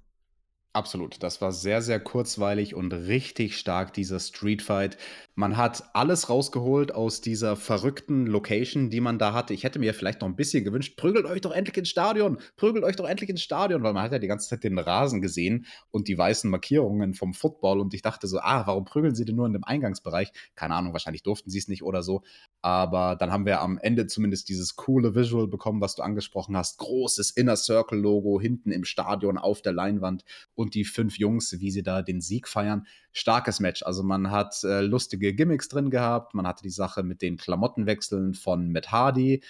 Absolut. 0.74 1.22
Das 1.22 1.40
war 1.40 1.52
sehr, 1.52 1.82
sehr 1.82 2.00
kurzweilig 2.00 2.74
und 2.74 2.92
richtig 2.92 3.58
stark, 3.58 3.94
dieser 3.94 4.20
Street 4.20 4.62
Fight. 4.62 4.98
Man 5.36 5.58
hat 5.58 5.84
alles 5.94 6.30
rausgeholt 6.30 6.94
aus 6.94 7.20
dieser 7.20 7.56
verrückten 7.56 8.28
Location, 8.28 8.92
die 8.92 9.02
man 9.02 9.18
da 9.18 9.34
hatte. 9.34 9.56
Ich 9.56 9.64
hätte 9.64 9.80
mir 9.80 9.96
vielleicht 9.96 10.22
noch 10.22 10.28
ein 10.28 10.36
bisschen 10.36 10.64
gewünscht, 10.64 10.96
prügelt 10.96 11.26
euch 11.26 11.42
doch 11.42 11.52
endlich 11.52 11.76
ins 11.76 11.90
Stadion, 11.90 12.38
prügelt 12.56 12.84
euch 12.84 12.96
doch 12.98 13.10
endlich 13.10 13.32
ins 13.32 13.42
Stadion, 13.42 13.82
weil 13.82 13.94
man 13.94 14.04
hat 14.04 14.12
ja 14.12 14.20
die 14.20 14.28
ganze 14.28 14.48
Zeit 14.48 14.64
den 14.64 14.78
Rasen 14.78 15.22
gesehen 15.22 15.66
und 15.90 16.08
die 16.08 16.16
weißen 16.16 16.52
Markierungen 16.52 17.16
vom 17.16 17.34
Football 17.34 17.80
und 17.80 17.96
ich 17.96 18.04
dachte 18.04 18.28
so, 18.28 18.38
ah, 18.42 18.68
warum 18.68 18.86
prügeln 18.86 19.16
sie 19.16 19.26
denn 19.26 19.36
nur 19.36 19.48
in 19.48 19.54
dem 19.54 19.64
Eingangsbereich? 19.64 20.32
Keine 20.54 20.76
Ahnung, 20.76 20.94
wahrscheinlich 20.94 21.24
durften 21.24 21.50
sie 21.50 21.58
es 21.58 21.68
nicht 21.68 21.82
oder 21.82 22.04
so. 22.04 22.22
Aber 22.62 23.16
dann 23.16 23.32
haben 23.32 23.48
wir 23.48 23.60
am 23.62 23.80
Ende 23.80 24.06
zumindest 24.06 24.50
dieses 24.50 24.76
coole 24.76 25.16
Visual 25.16 25.48
bekommen, 25.48 25.82
was 25.82 25.96
du 25.96 26.04
angesprochen 26.04 26.56
hast. 26.56 26.78
Großes 26.78 27.32
Inner 27.32 27.56
Circle 27.56 27.98
Logo 27.98 28.40
hinten 28.40 28.72
im 28.72 28.84
Stadion 28.84 29.40
auf 29.40 29.64
der 29.64 29.74
Leinwand 29.74 30.26
und 30.54 30.76
die 30.76 30.86
fünf 30.86 31.18
Jungs, 31.18 31.60
wie 31.60 31.72
sie 31.72 31.82
da 31.82 32.04
den 32.04 32.22
Sieg 32.22 32.48
feiern. 32.48 32.86
Starkes 33.14 33.60
Match. 33.60 33.84
Also 33.84 34.04
man 34.04 34.32
hat 34.32 34.64
äh, 34.64 34.82
lustige 34.82 35.34
Gimmicks 35.34 35.70
drin 35.70 35.90
gehabt. 35.90 36.34
Man 36.34 36.48
hatte 36.48 36.64
die 36.64 36.70
Sache 36.70 37.04
mit 37.04 37.22
den 37.22 37.38
Klamottenwechseln 37.38 38.34
von 38.34 38.72
Matt 38.72 38.92
Hardy. 38.92 39.44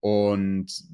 Und 0.00 0.84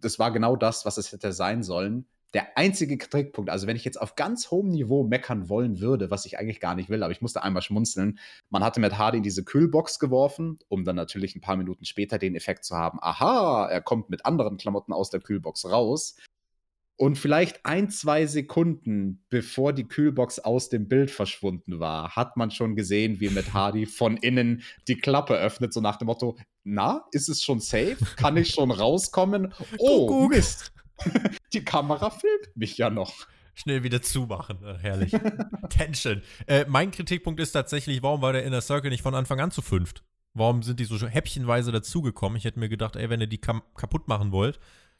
das 0.00 0.18
war 0.18 0.32
genau 0.32 0.56
das, 0.56 0.84
was 0.84 0.96
es 0.96 1.12
hätte 1.12 1.32
sein 1.32 1.62
sollen. 1.62 2.06
Der 2.34 2.58
einzige 2.58 2.98
Kritikpunkt, 2.98 3.50
also 3.50 3.66
wenn 3.66 3.76
ich 3.76 3.86
jetzt 3.86 4.00
auf 4.00 4.14
ganz 4.14 4.50
hohem 4.50 4.68
Niveau 4.68 5.02
meckern 5.02 5.48
wollen 5.48 5.80
würde, 5.80 6.10
was 6.10 6.26
ich 6.26 6.38
eigentlich 6.38 6.60
gar 6.60 6.74
nicht 6.74 6.90
will, 6.90 7.02
aber 7.02 7.10
ich 7.10 7.22
musste 7.22 7.42
einmal 7.42 7.62
schmunzeln, 7.62 8.18
man 8.50 8.62
hatte 8.62 8.80
Matt 8.80 8.98
Hardy 8.98 9.16
in 9.16 9.22
diese 9.22 9.44
Kühlbox 9.44 9.98
geworfen, 9.98 10.58
um 10.68 10.84
dann 10.84 10.96
natürlich 10.96 11.34
ein 11.34 11.40
paar 11.40 11.56
Minuten 11.56 11.86
später 11.86 12.18
den 12.18 12.34
Effekt 12.34 12.64
zu 12.64 12.76
haben, 12.76 12.98
aha, 13.00 13.66
er 13.70 13.80
kommt 13.80 14.10
mit 14.10 14.26
anderen 14.26 14.58
Klamotten 14.58 14.92
aus 14.92 15.08
der 15.08 15.20
Kühlbox 15.20 15.64
raus. 15.64 16.16
Und 16.98 17.16
vielleicht 17.16 17.64
ein, 17.64 17.90
zwei 17.90 18.26
Sekunden 18.26 19.24
bevor 19.30 19.72
die 19.72 19.86
Kühlbox 19.86 20.40
aus 20.40 20.68
dem 20.68 20.88
Bild 20.88 21.12
verschwunden 21.12 21.78
war, 21.78 22.16
hat 22.16 22.36
man 22.36 22.50
schon 22.50 22.74
gesehen, 22.74 23.20
wie 23.20 23.30
Matt 23.30 23.54
Hardy 23.54 23.86
von 23.86 24.16
innen 24.16 24.62
die 24.88 24.96
Klappe 24.96 25.34
öffnet, 25.34 25.72
so 25.72 25.80
nach 25.80 25.96
dem 25.96 26.06
Motto: 26.06 26.36
Na, 26.64 27.06
ist 27.12 27.28
es 27.28 27.40
schon 27.40 27.60
safe? 27.60 27.98
Kann 28.16 28.36
ich 28.36 28.50
schon 28.50 28.72
rauskommen? 28.72 29.54
Oh, 29.78 30.06
Kuckuck. 30.06 30.30
Mist. 30.30 30.72
die 31.52 31.64
Kamera 31.64 32.10
filmt 32.10 32.56
mich 32.56 32.76
ja 32.78 32.90
noch. 32.90 33.14
Schnell 33.54 33.84
wieder 33.84 34.02
zumachen. 34.02 34.58
Äh, 34.64 34.78
herrlich. 34.78 35.12
Tension. 35.68 36.22
Äh, 36.46 36.64
mein 36.68 36.90
Kritikpunkt 36.90 37.38
ist 37.38 37.52
tatsächlich, 37.52 38.02
warum 38.02 38.22
war 38.22 38.32
der 38.32 38.44
Inner 38.44 38.60
Circle 38.60 38.90
nicht 38.90 39.02
von 39.02 39.14
Anfang 39.14 39.40
an 39.40 39.52
zu 39.52 39.62
fünft? 39.62 40.02
Warum 40.34 40.62
sind 40.62 40.80
die 40.80 40.84
so 40.84 41.06
häppchenweise 41.06 41.70
dazugekommen? 41.70 42.36
Ich 42.38 42.44
hätte 42.44 42.58
mir 42.58 42.68
gedacht, 42.68 42.96
ey, 42.96 43.08
wenn 43.08 43.20
ihr 43.20 43.26
die 43.28 43.40
kaputt 43.40 44.08
machen 44.08 44.32
wollt, 44.32 44.58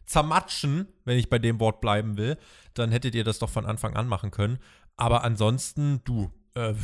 zermatschen, 0.09 0.89
wenn 1.05 1.19
ich 1.19 1.29
bei 1.29 1.39
dem 1.39 1.61
Wort 1.61 1.81
bleiben 1.81 2.17
will, 2.17 2.39
dann 2.75 2.91
hättet 2.91 3.15
ihr 3.15 3.25
das 3.25 3.39
doch 3.39 3.51
von 3.51 3.67
Anfang 3.67 3.95
an 3.95 4.09
machen 4.09 4.31
können. 4.31 4.59
Aber 4.97 5.23
ansonsten, 5.23 6.01
du, 6.05 6.33
äh, 6.55 6.75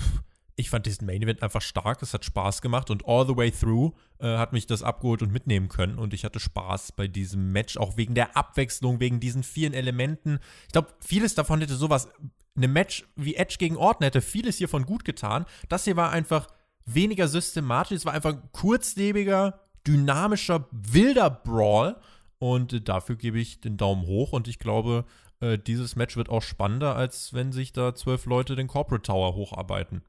ich 0.57 0.71
fand 0.71 0.87
diesen 0.87 1.07
Main 1.07 1.23
Event 1.23 1.43
einfach 1.43 1.63
stark, 1.63 2.03
es 2.03 2.15
hat 2.15 2.25
Spaß 2.25 2.63
gemacht 2.63 2.91
und 2.91 3.07
all 3.07 3.27
the 3.27 3.37
way 3.37 3.51
through 3.51 3.93
äh, 4.19 4.37
hat 4.37 4.53
mich 4.53 4.67
das 4.67 4.83
abgeholt 4.83 5.23
und 5.23 5.33
mitnehmen 5.33 5.69
können 5.69 5.99
und 5.99 6.15
ich 6.15 6.25
hatte 6.25 6.39
Spaß 6.39 6.93
bei 6.93 7.09
diesem 7.09 7.51
Match, 7.51 7.77
auch 7.77 7.97
wegen 7.97 8.15
der 8.15 8.37
Abwechslung, 8.37 9.01
wegen 9.01 9.21
diesen 9.21 9.43
vielen 9.43 9.73
Elementen. 9.73 10.39
Ich 10.67 10.73
glaube, 10.73 10.89
vieles 11.01 11.35
davon 11.35 11.61
hätte 11.61 11.75
sowas, 11.75 12.09
eine 12.57 12.69
Match 12.69 13.05
wie 13.17 13.35
Edge 13.35 13.57
gegen 13.59 13.77
Orton 13.77 14.05
hätte 14.05 14.21
vieles 14.21 14.59
hiervon 14.59 14.87
gut 14.87 15.05
getan. 15.05 15.45
Das 15.69 15.85
hier 15.85 15.97
war 15.97 16.11
einfach 16.11 16.47
weniger 16.85 17.27
systematisch, 17.27 17.97
es 17.97 18.07
war 18.07 18.13
einfach 18.13 18.35
ein 18.35 18.53
kurzlebiger, 18.53 19.61
dynamischer, 19.87 20.69
wilder 20.71 21.31
Brawl 21.31 21.97
und 22.45 22.75
äh, 22.75 22.81
dafür 22.83 23.17
gebe 23.17 23.39
ich 23.41 23.63
den 23.63 23.79
Daumen 23.79 24.07
hoch 24.07 24.35
und 24.35 24.49
ich 24.49 24.59
glaube, 24.59 25.07
äh, 25.41 25.59
dieses 25.59 25.97
Match 25.97 26.15
wird 26.19 26.29
auch 26.29 26.43
spannender, 26.43 26.95
als 26.95 27.33
wenn 27.33 27.53
sich 27.53 27.73
da 27.73 27.95
zwölf 27.95 28.27
Leute 28.27 28.55
den 28.55 28.67
Corporate 28.67 29.01
Tower 29.03 29.35
hocharbeiten. 29.35 30.03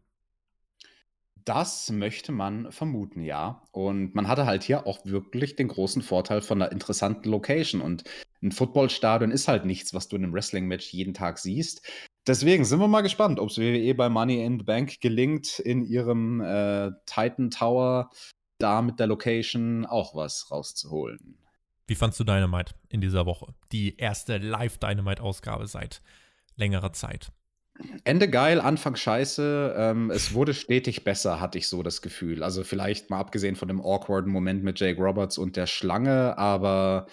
Das 1.45 1.89
möchte 1.91 2.33
man 2.33 2.73
vermuten, 2.73 3.21
ja. 3.21 3.63
Und 3.71 4.15
man 4.15 4.27
hatte 4.27 4.45
halt 4.45 4.63
hier 4.63 4.85
auch 4.85 5.05
wirklich 5.05 5.55
den 5.55 5.69
großen 5.69 6.01
Vorteil 6.01 6.41
von 6.41 6.61
einer 6.61 6.73
interessanten 6.73 7.29
Location. 7.29 7.79
Und 7.79 8.03
ein 8.41 8.51
Footballstadion 8.51 9.31
ist 9.31 9.47
halt 9.47 9.63
nichts, 9.63 9.93
was 9.93 10.09
du 10.09 10.17
in 10.17 10.23
einem 10.23 10.33
Wrestling-Match 10.33 10.91
jeden 10.91 11.13
Tag 11.13 11.37
siehst. 11.37 11.87
Deswegen 12.27 12.65
sind 12.65 12.79
wir 12.79 12.87
mal 12.89 13.01
gespannt, 13.01 13.39
ob 13.39 13.49
es 13.49 13.59
WWE 13.59 13.95
bei 13.95 14.09
Money 14.09 14.43
in 14.43 14.59
the 14.59 14.65
Bank 14.65 14.99
gelingt, 14.99 15.59
in 15.59 15.83
ihrem 15.83 16.41
äh, 16.41 16.91
Titan 17.05 17.49
Tower 17.51 18.09
da 18.57 18.81
mit 18.81 18.99
der 18.99 19.07
Location 19.07 19.85
auch 19.85 20.15
was 20.15 20.51
rauszuholen. 20.51 21.37
Wie 21.87 21.95
fandst 21.95 22.19
du 22.19 22.23
Dynamite 22.23 22.73
in 22.89 23.01
dieser 23.01 23.25
Woche? 23.25 23.53
Die 23.71 23.97
erste 23.97 24.37
Live-Dynamite-Ausgabe 24.37 25.67
seit 25.67 26.01
längerer 26.55 26.93
Zeit. 26.93 27.31
Ende 28.05 28.29
geil, 28.29 28.61
Anfang 28.61 28.95
scheiße. 28.95 29.75
Ähm, 29.77 30.09
es 30.09 30.33
wurde 30.33 30.53
stetig 30.53 31.03
besser, 31.03 31.41
hatte 31.41 31.57
ich 31.57 31.67
so 31.67 31.83
das 31.83 32.01
Gefühl. 32.01 32.41
Also 32.41 32.63
vielleicht 32.63 33.09
mal 33.09 33.19
abgesehen 33.19 33.55
von 33.55 33.67
dem 33.67 33.81
awkwarden 33.81 34.31
Moment 34.31 34.63
mit 34.63 34.79
Jake 34.79 35.01
Roberts 35.01 35.37
und 35.37 35.57
der 35.57 35.67
Schlange, 35.67 36.37
aber 36.37 37.07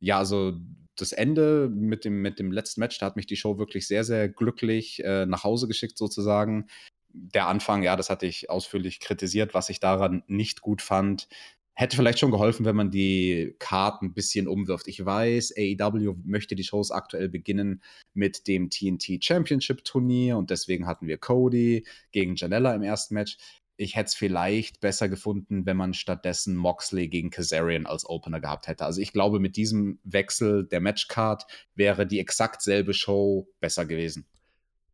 ja, 0.00 0.18
also 0.18 0.54
das 0.96 1.12
Ende 1.12 1.68
mit 1.70 2.04
dem, 2.04 2.22
mit 2.22 2.38
dem 2.38 2.50
letzten 2.50 2.80
Match, 2.80 2.98
da 2.98 3.06
hat 3.06 3.16
mich 3.16 3.26
die 3.26 3.36
Show 3.36 3.58
wirklich 3.58 3.86
sehr, 3.86 4.04
sehr 4.04 4.28
glücklich 4.30 5.04
äh, 5.04 5.26
nach 5.26 5.44
Hause 5.44 5.68
geschickt 5.68 5.98
sozusagen. 5.98 6.66
Der 7.12 7.48
Anfang, 7.48 7.82
ja, 7.82 7.96
das 7.96 8.08
hatte 8.08 8.26
ich 8.26 8.48
ausführlich 8.48 9.00
kritisiert, 9.00 9.52
was 9.52 9.68
ich 9.68 9.80
daran 9.80 10.22
nicht 10.26 10.62
gut 10.62 10.80
fand. 10.80 11.28
Hätte 11.78 11.94
vielleicht 11.94 12.18
schon 12.18 12.30
geholfen, 12.30 12.64
wenn 12.64 12.74
man 12.74 12.90
die 12.90 13.54
Karten 13.58 14.06
ein 14.06 14.14
bisschen 14.14 14.48
umwirft. 14.48 14.88
Ich 14.88 15.04
weiß, 15.04 15.52
AEW 15.58 16.16
möchte 16.24 16.56
die 16.56 16.64
Shows 16.64 16.90
aktuell 16.90 17.28
beginnen 17.28 17.82
mit 18.14 18.48
dem 18.48 18.70
TNT 18.70 19.22
Championship 19.22 19.84
Turnier 19.84 20.38
und 20.38 20.48
deswegen 20.48 20.86
hatten 20.86 21.06
wir 21.06 21.18
Cody 21.18 21.86
gegen 22.12 22.34
Janella 22.34 22.74
im 22.74 22.82
ersten 22.82 23.12
Match. 23.12 23.36
Ich 23.76 23.94
hätte 23.94 24.06
es 24.06 24.14
vielleicht 24.14 24.80
besser 24.80 25.10
gefunden, 25.10 25.66
wenn 25.66 25.76
man 25.76 25.92
stattdessen 25.92 26.56
Moxley 26.56 27.08
gegen 27.08 27.28
Kazarian 27.28 27.84
als 27.84 28.08
Opener 28.08 28.40
gehabt 28.40 28.68
hätte. 28.68 28.86
Also 28.86 29.02
ich 29.02 29.12
glaube, 29.12 29.38
mit 29.38 29.56
diesem 29.56 29.98
Wechsel 30.02 30.66
der 30.66 30.80
Matchcard 30.80 31.44
wäre 31.74 32.06
die 32.06 32.20
exakt 32.20 32.62
selbe 32.62 32.94
Show 32.94 33.48
besser 33.60 33.84
gewesen. 33.84 34.26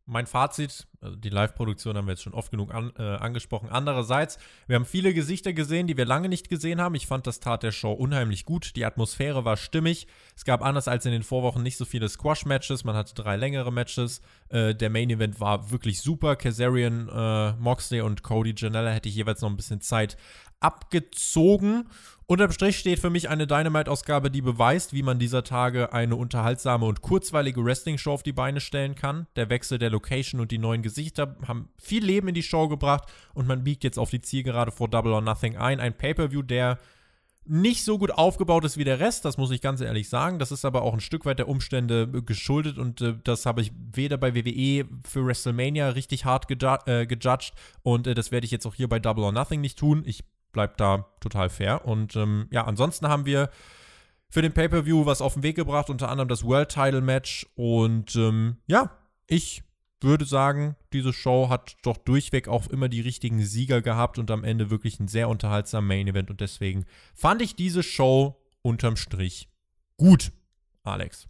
Mein 0.05 0.27
Fazit, 0.27 0.85
also 0.99 1.15
die 1.15 1.29
Live-Produktion 1.29 1.95
haben 1.95 2.07
wir 2.07 2.11
jetzt 2.11 2.23
schon 2.23 2.33
oft 2.33 2.51
genug 2.51 2.73
an, 2.73 2.91
äh, 2.97 3.03
angesprochen. 3.03 3.69
Andererseits, 3.69 4.37
wir 4.67 4.75
haben 4.75 4.85
viele 4.85 5.13
Gesichter 5.13 5.53
gesehen, 5.53 5.87
die 5.87 5.95
wir 5.95 6.05
lange 6.05 6.27
nicht 6.27 6.49
gesehen 6.49 6.81
haben. 6.81 6.95
Ich 6.95 7.07
fand, 7.07 7.25
das 7.25 7.39
tat 7.39 7.63
der 7.63 7.71
Show 7.71 7.93
unheimlich 7.93 8.43
gut. 8.45 8.75
Die 8.75 8.83
Atmosphäre 8.83 9.45
war 9.45 9.55
stimmig. 9.55 10.07
Es 10.35 10.43
gab 10.43 10.61
anders 10.61 10.89
als 10.89 11.05
in 11.05 11.13
den 11.13 11.23
Vorwochen 11.23 11.63
nicht 11.63 11.77
so 11.77 11.85
viele 11.85 12.09
Squash-Matches. 12.09 12.83
Man 12.83 12.97
hatte 12.97 13.15
drei 13.15 13.37
längere 13.37 13.71
Matches. 13.71 14.19
Äh, 14.49 14.75
der 14.75 14.89
Main-Event 14.89 15.39
war 15.39 15.71
wirklich 15.71 16.01
super. 16.01 16.35
Kazarian, 16.35 17.07
äh, 17.07 17.53
Moxley 17.53 18.01
und 18.01 18.23
Cody 18.23 18.53
Janella 18.57 18.91
hätte 18.91 19.07
ich 19.07 19.15
jeweils 19.15 19.41
noch 19.41 19.49
ein 19.49 19.55
bisschen 19.57 19.79
Zeit 19.79 20.17
abgezogen. 20.63 21.89
Unterm 22.25 22.51
Strich 22.51 22.79
steht 22.79 22.99
für 22.99 23.09
mich 23.09 23.29
eine 23.29 23.47
Dynamite-Ausgabe, 23.47 24.31
die 24.31 24.41
beweist, 24.41 24.93
wie 24.93 25.03
man 25.03 25.19
dieser 25.19 25.43
Tage 25.43 25.91
eine 25.91 26.15
unterhaltsame 26.15 26.85
und 26.85 27.01
kurzweilige 27.01 27.63
Wrestling-Show 27.63 28.13
auf 28.13 28.23
die 28.23 28.31
Beine 28.31 28.61
stellen 28.61 28.95
kann. 28.95 29.27
Der 29.35 29.49
Wechsel 29.49 29.77
der 29.77 29.89
Location 29.89 30.39
und 30.39 30.49
die 30.51 30.57
neuen 30.57 30.81
Gesichter 30.81 31.35
haben 31.47 31.69
viel 31.77 32.03
Leben 32.03 32.29
in 32.29 32.33
die 32.33 32.43
Show 32.43 32.69
gebracht 32.69 33.09
und 33.33 33.47
man 33.47 33.63
biegt 33.63 33.83
jetzt 33.83 33.99
auf 33.99 34.09
die 34.09 34.21
Zielgerade 34.21 34.71
vor 34.71 34.87
Double 34.87 35.11
or 35.11 35.21
Nothing 35.21 35.57
ein. 35.57 35.81
Ein 35.81 35.97
Pay-Per-View, 35.97 36.43
der 36.43 36.79
nicht 37.45 37.83
so 37.83 37.97
gut 37.97 38.11
aufgebaut 38.11 38.63
ist 38.63 38.77
wie 38.77 38.83
der 38.83 38.99
Rest, 38.99 39.25
das 39.25 39.37
muss 39.37 39.51
ich 39.51 39.59
ganz 39.59 39.81
ehrlich 39.81 40.07
sagen. 40.07 40.39
Das 40.39 40.51
ist 40.51 40.63
aber 40.63 40.81
auch 40.83 40.93
ein 40.93 41.01
Stück 41.01 41.25
weit 41.25 41.39
der 41.39 41.49
Umstände 41.49 42.09
äh, 42.13 42.21
geschuldet 42.21 42.77
und 42.77 43.01
äh, 43.01 43.15
das 43.23 43.45
habe 43.45 43.61
ich 43.61 43.71
weder 43.93 44.17
bei 44.17 44.33
WWE 44.33 44.85
für 45.05 45.25
WrestleMania 45.25 45.89
richtig 45.89 46.25
hart 46.25 46.47
geju 46.47 46.77
äh, 46.85 47.05
gejudged 47.05 47.53
und 47.81 48.07
äh, 48.07 48.13
das 48.13 48.31
werde 48.31 48.45
ich 48.45 48.51
jetzt 48.51 48.65
auch 48.65 48.75
hier 48.75 48.87
bei 48.87 48.99
Double 48.99 49.25
or 49.25 49.33
Nothing 49.33 49.59
nicht 49.59 49.77
tun. 49.77 50.03
Ich 50.05 50.23
bleibe 50.53 50.73
da 50.77 51.05
total 51.19 51.49
fair. 51.49 51.85
Und 51.85 52.15
ähm, 52.15 52.47
ja, 52.51 52.63
ansonsten 52.63 53.09
haben 53.09 53.25
wir 53.25 53.49
für 54.29 54.41
den 54.41 54.53
Pay-Per-View 54.53 55.05
was 55.05 55.21
auf 55.21 55.33
den 55.33 55.43
Weg 55.43 55.57
gebracht, 55.57 55.89
unter 55.89 56.09
anderem 56.09 56.29
das 56.29 56.43
World 56.43 56.69
Title 56.69 57.01
Match. 57.01 57.45
Und 57.55 58.15
ähm, 58.15 58.57
ja, 58.67 58.97
ich 59.27 59.63
würde 60.01 60.25
sagen, 60.25 60.75
diese 60.91 61.13
Show 61.13 61.49
hat 61.49 61.75
doch 61.83 61.97
durchweg 61.97 62.47
auch 62.47 62.67
immer 62.67 62.89
die 62.89 63.01
richtigen 63.01 63.41
Sieger 63.43 63.81
gehabt 63.81 64.19
und 64.19 64.31
am 64.31 64.43
Ende 64.43 64.69
wirklich 64.69 64.99
ein 64.99 65.07
sehr 65.07 65.29
unterhaltsamer 65.29 65.87
Main 65.87 66.07
Event. 66.07 66.29
Und 66.29 66.41
deswegen 66.41 66.85
fand 67.15 67.41
ich 67.41 67.55
diese 67.55 67.83
Show 67.83 68.41
unterm 68.61 68.95
Strich 68.95 69.49
gut, 69.97 70.31
Alex. 70.83 71.27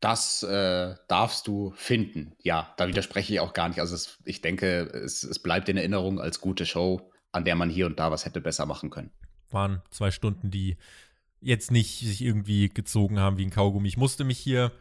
Das 0.00 0.44
äh, 0.44 0.94
darfst 1.08 1.48
du 1.48 1.72
finden. 1.74 2.36
Ja, 2.40 2.72
da 2.76 2.86
widerspreche 2.86 3.32
ich 3.32 3.40
auch 3.40 3.52
gar 3.52 3.68
nicht. 3.68 3.80
Also 3.80 3.96
es, 3.96 4.18
ich 4.24 4.40
denke, 4.40 4.82
es, 4.82 5.24
es 5.24 5.40
bleibt 5.40 5.68
in 5.68 5.76
Erinnerung 5.76 6.20
als 6.20 6.40
gute 6.40 6.66
Show, 6.66 7.10
an 7.32 7.44
der 7.44 7.54
man 7.54 7.70
hier 7.70 7.86
und 7.86 7.98
da 7.98 8.10
was 8.10 8.24
hätte 8.24 8.40
besser 8.40 8.66
machen 8.66 8.90
können. 8.90 9.10
Waren 9.50 9.82
zwei 9.90 10.10
Stunden, 10.10 10.50
die 10.50 10.76
jetzt 11.40 11.70
nicht 11.70 12.00
sich 12.00 12.22
irgendwie 12.22 12.68
gezogen 12.68 13.18
haben 13.18 13.38
wie 13.38 13.44
ein 13.44 13.50
Kaugummi. 13.50 13.88
Ich 13.88 13.96
musste 13.96 14.24
mich 14.24 14.38
hier 14.38 14.72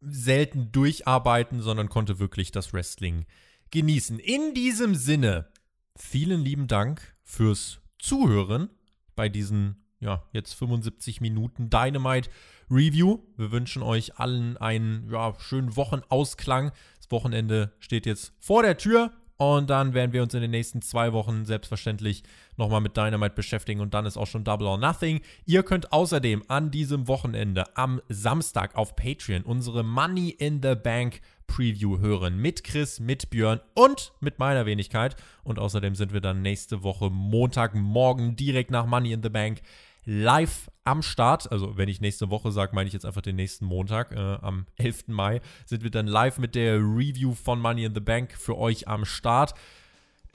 selten 0.00 0.72
durcharbeiten, 0.72 1.60
sondern 1.60 1.88
konnte 1.88 2.18
wirklich 2.18 2.50
das 2.50 2.72
Wrestling 2.72 3.24
genießen. 3.70 4.18
In 4.18 4.54
diesem 4.54 4.94
Sinne, 4.94 5.48
vielen 5.96 6.42
lieben 6.42 6.66
Dank 6.66 7.14
fürs 7.24 7.80
Zuhören 7.98 8.68
bei 9.14 9.28
diesen 9.28 9.82
ja, 10.00 10.24
jetzt 10.32 10.54
75 10.54 11.20
Minuten 11.20 11.70
Dynamite 11.70 12.28
Review. 12.70 13.20
Wir 13.36 13.52
wünschen 13.52 13.82
euch 13.82 14.18
allen 14.18 14.56
einen 14.56 15.08
ja, 15.10 15.34
schönen 15.38 15.76
Wochenausklang. 15.76 16.72
Das 16.98 17.10
Wochenende 17.10 17.72
steht 17.78 18.04
jetzt 18.04 18.32
vor 18.40 18.62
der 18.62 18.76
Tür. 18.76 19.12
Und 19.36 19.70
dann 19.70 19.94
werden 19.94 20.12
wir 20.12 20.22
uns 20.22 20.34
in 20.34 20.40
den 20.40 20.50
nächsten 20.50 20.82
zwei 20.82 21.12
Wochen 21.12 21.44
selbstverständlich 21.44 22.22
nochmal 22.56 22.80
mit 22.80 22.96
Dynamite 22.96 23.34
beschäftigen 23.34 23.80
und 23.80 23.94
dann 23.94 24.06
ist 24.06 24.16
auch 24.16 24.26
schon 24.26 24.44
Double 24.44 24.66
or 24.66 24.78
Nothing. 24.78 25.20
Ihr 25.46 25.62
könnt 25.62 25.92
außerdem 25.92 26.44
an 26.48 26.70
diesem 26.70 27.08
Wochenende 27.08 27.76
am 27.76 28.00
Samstag 28.08 28.76
auf 28.76 28.94
Patreon 28.94 29.42
unsere 29.42 29.82
Money 29.82 30.30
in 30.30 30.62
the 30.62 30.74
Bank 30.74 31.20
Preview 31.46 31.98
hören 31.98 32.38
mit 32.38 32.64
Chris, 32.64 32.98
mit 33.00 33.30
Björn 33.30 33.60
und 33.74 34.12
mit 34.20 34.38
meiner 34.38 34.64
Wenigkeit. 34.64 35.16
Und 35.44 35.58
außerdem 35.58 35.94
sind 35.94 36.12
wir 36.12 36.20
dann 36.20 36.40
nächste 36.40 36.82
Woche 36.82 37.10
Montagmorgen 37.10 38.36
direkt 38.36 38.70
nach 38.70 38.86
Money 38.86 39.12
in 39.12 39.22
the 39.22 39.28
Bank 39.28 39.60
live 40.04 40.70
am 40.84 41.02
Start. 41.02 41.50
Also, 41.50 41.76
wenn 41.76 41.88
ich 41.88 42.00
nächste 42.00 42.30
Woche 42.30 42.52
sage, 42.52 42.74
meine 42.74 42.86
ich 42.86 42.92
jetzt 42.92 43.04
einfach 43.04 43.22
den 43.22 43.36
nächsten 43.36 43.64
Montag. 43.64 44.12
Äh, 44.12 44.18
am 44.18 44.66
11. 44.76 45.08
Mai 45.08 45.40
sind 45.66 45.82
wir 45.82 45.90
dann 45.90 46.06
live 46.06 46.38
mit 46.38 46.54
der 46.54 46.78
Review 46.78 47.34
von 47.34 47.60
Money 47.60 47.84
in 47.84 47.94
the 47.94 48.00
Bank 48.00 48.32
für 48.36 48.58
euch 48.58 48.88
am 48.88 49.04
Start. 49.04 49.54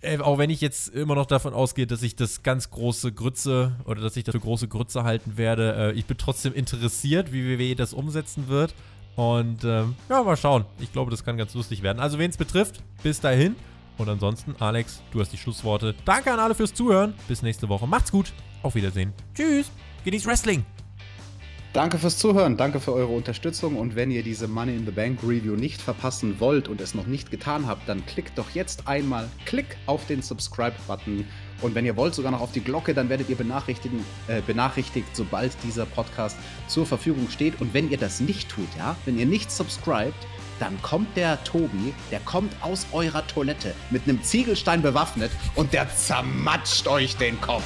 Äh, 0.02 0.20
auch 0.20 0.38
wenn 0.38 0.50
ich 0.50 0.62
jetzt 0.62 0.90
immer 0.90 1.16
noch 1.16 1.26
davon 1.26 1.54
ausgehe, 1.54 1.88
dass 1.88 2.04
ich 2.04 2.16
das 2.16 2.44
ganz 2.44 2.70
große 2.70 3.12
Grütze 3.14 3.76
oder 3.86 4.02
dass 4.02 4.16
ich 4.16 4.24
das 4.24 4.34
für 4.34 4.40
große 4.40 4.68
Grütze 4.68 5.04
halten 5.04 5.38
werde, 5.38 5.76
äh, 5.76 5.92
ich 5.94 6.06
bin 6.06 6.18
trotzdem 6.18 6.54
interessiert, 6.54 7.34
wie 7.34 7.58
WWE 7.58 7.76
das 7.76 7.94
umsetzen 7.94 8.48
wird. 8.48 8.76
Und 9.16 9.64
ähm, 9.64 9.96
ja, 10.10 10.22
mal 10.22 10.38
schauen. 10.38 10.66
Ich 10.80 10.94
glaube, 10.94 11.10
das 11.10 11.24
kann 11.24 11.38
ganz 11.38 11.56
lustig 11.56 11.82
werden. 11.82 12.00
Also, 12.00 12.20
wen 12.20 12.30
es 12.30 12.38
betrifft, 12.38 12.84
bis 13.02 13.20
dahin. 13.20 13.56
Und 13.98 14.08
ansonsten, 14.08 14.56
Alex, 14.60 15.02
du 15.12 15.20
hast 15.20 15.34
die 15.34 15.38
Schlussworte. 15.38 15.96
Danke 16.06 16.32
an 16.32 16.40
alle 16.40 16.54
fürs 16.54 16.74
Zuhören. 16.74 17.16
Bis 17.28 17.42
nächste 17.42 17.68
Woche. 17.68 17.88
Macht's 17.88 18.12
gut. 18.12 18.32
Auf 18.64 18.76
Wiedersehen. 18.76 19.14
Tschüss. 19.34 19.72
Genießt 20.04 20.26
Wrestling. 20.26 20.66
Danke 21.74 22.00
fürs 22.00 22.18
Zuhören, 22.18 22.58
danke 22.58 22.80
für 22.80 22.92
eure 22.92 23.14
Unterstützung 23.14 23.76
und 23.76 23.96
wenn 23.96 24.10
ihr 24.10 24.24
diese 24.24 24.48
Money 24.48 24.76
in 24.76 24.86
the 24.86 24.92
Bank 24.92 25.20
Review 25.22 25.56
nicht 25.56 25.80
verpassen 25.80 26.40
wollt 26.40 26.68
und 26.70 26.82
es 26.82 26.96
noch 26.96 27.06
nicht 27.06 27.30
getan 27.30 27.68
habt, 27.68 27.88
dann 27.88 28.04
klickt 28.06 28.36
doch 28.38 28.50
jetzt 28.52 28.88
einmal 28.88 29.30
Klick 29.46 29.78
auf 29.86 30.08
den 30.08 30.24
Subscribe-Button 30.24 31.26
und 31.62 31.76
wenn 31.76 31.86
ihr 31.86 31.96
wollt 31.96 32.16
sogar 32.16 32.32
noch 32.32 32.42
auf 32.42 32.52
die 32.52 32.62
Glocke, 32.62 32.96
dann 32.96 33.10
werdet 33.10 33.30
ihr 33.30 33.36
benachrichtigen, 33.36 34.04
äh, 34.28 34.42
benachrichtigt, 34.42 35.08
sobald 35.14 35.52
dieser 35.64 35.86
Podcast 35.86 36.38
zur 36.68 36.88
Verfügung 36.88 37.30
steht 37.30 37.62
und 37.62 37.76
wenn 37.76 37.92
ihr 37.92 37.98
das 37.98 38.22
nicht 38.22 38.50
tut, 38.50 38.70
ja, 38.76 38.96
wenn 39.06 39.20
ihr 39.20 39.28
nicht 39.28 39.52
subscribt, 39.52 40.26
dann 40.60 40.82
kommt 40.82 41.16
der 41.16 41.44
Tobi, 41.44 41.94
der 42.10 42.22
kommt 42.22 42.54
aus 42.62 42.88
eurer 42.92 43.28
Toilette 43.28 43.76
mit 43.92 44.04
einem 44.08 44.24
Ziegelstein 44.24 44.82
bewaffnet 44.82 45.30
und 45.54 45.74
der 45.74 45.88
zermatscht 45.96 46.88
euch 46.88 47.18
den 47.18 47.40
Kopf. 47.40 47.64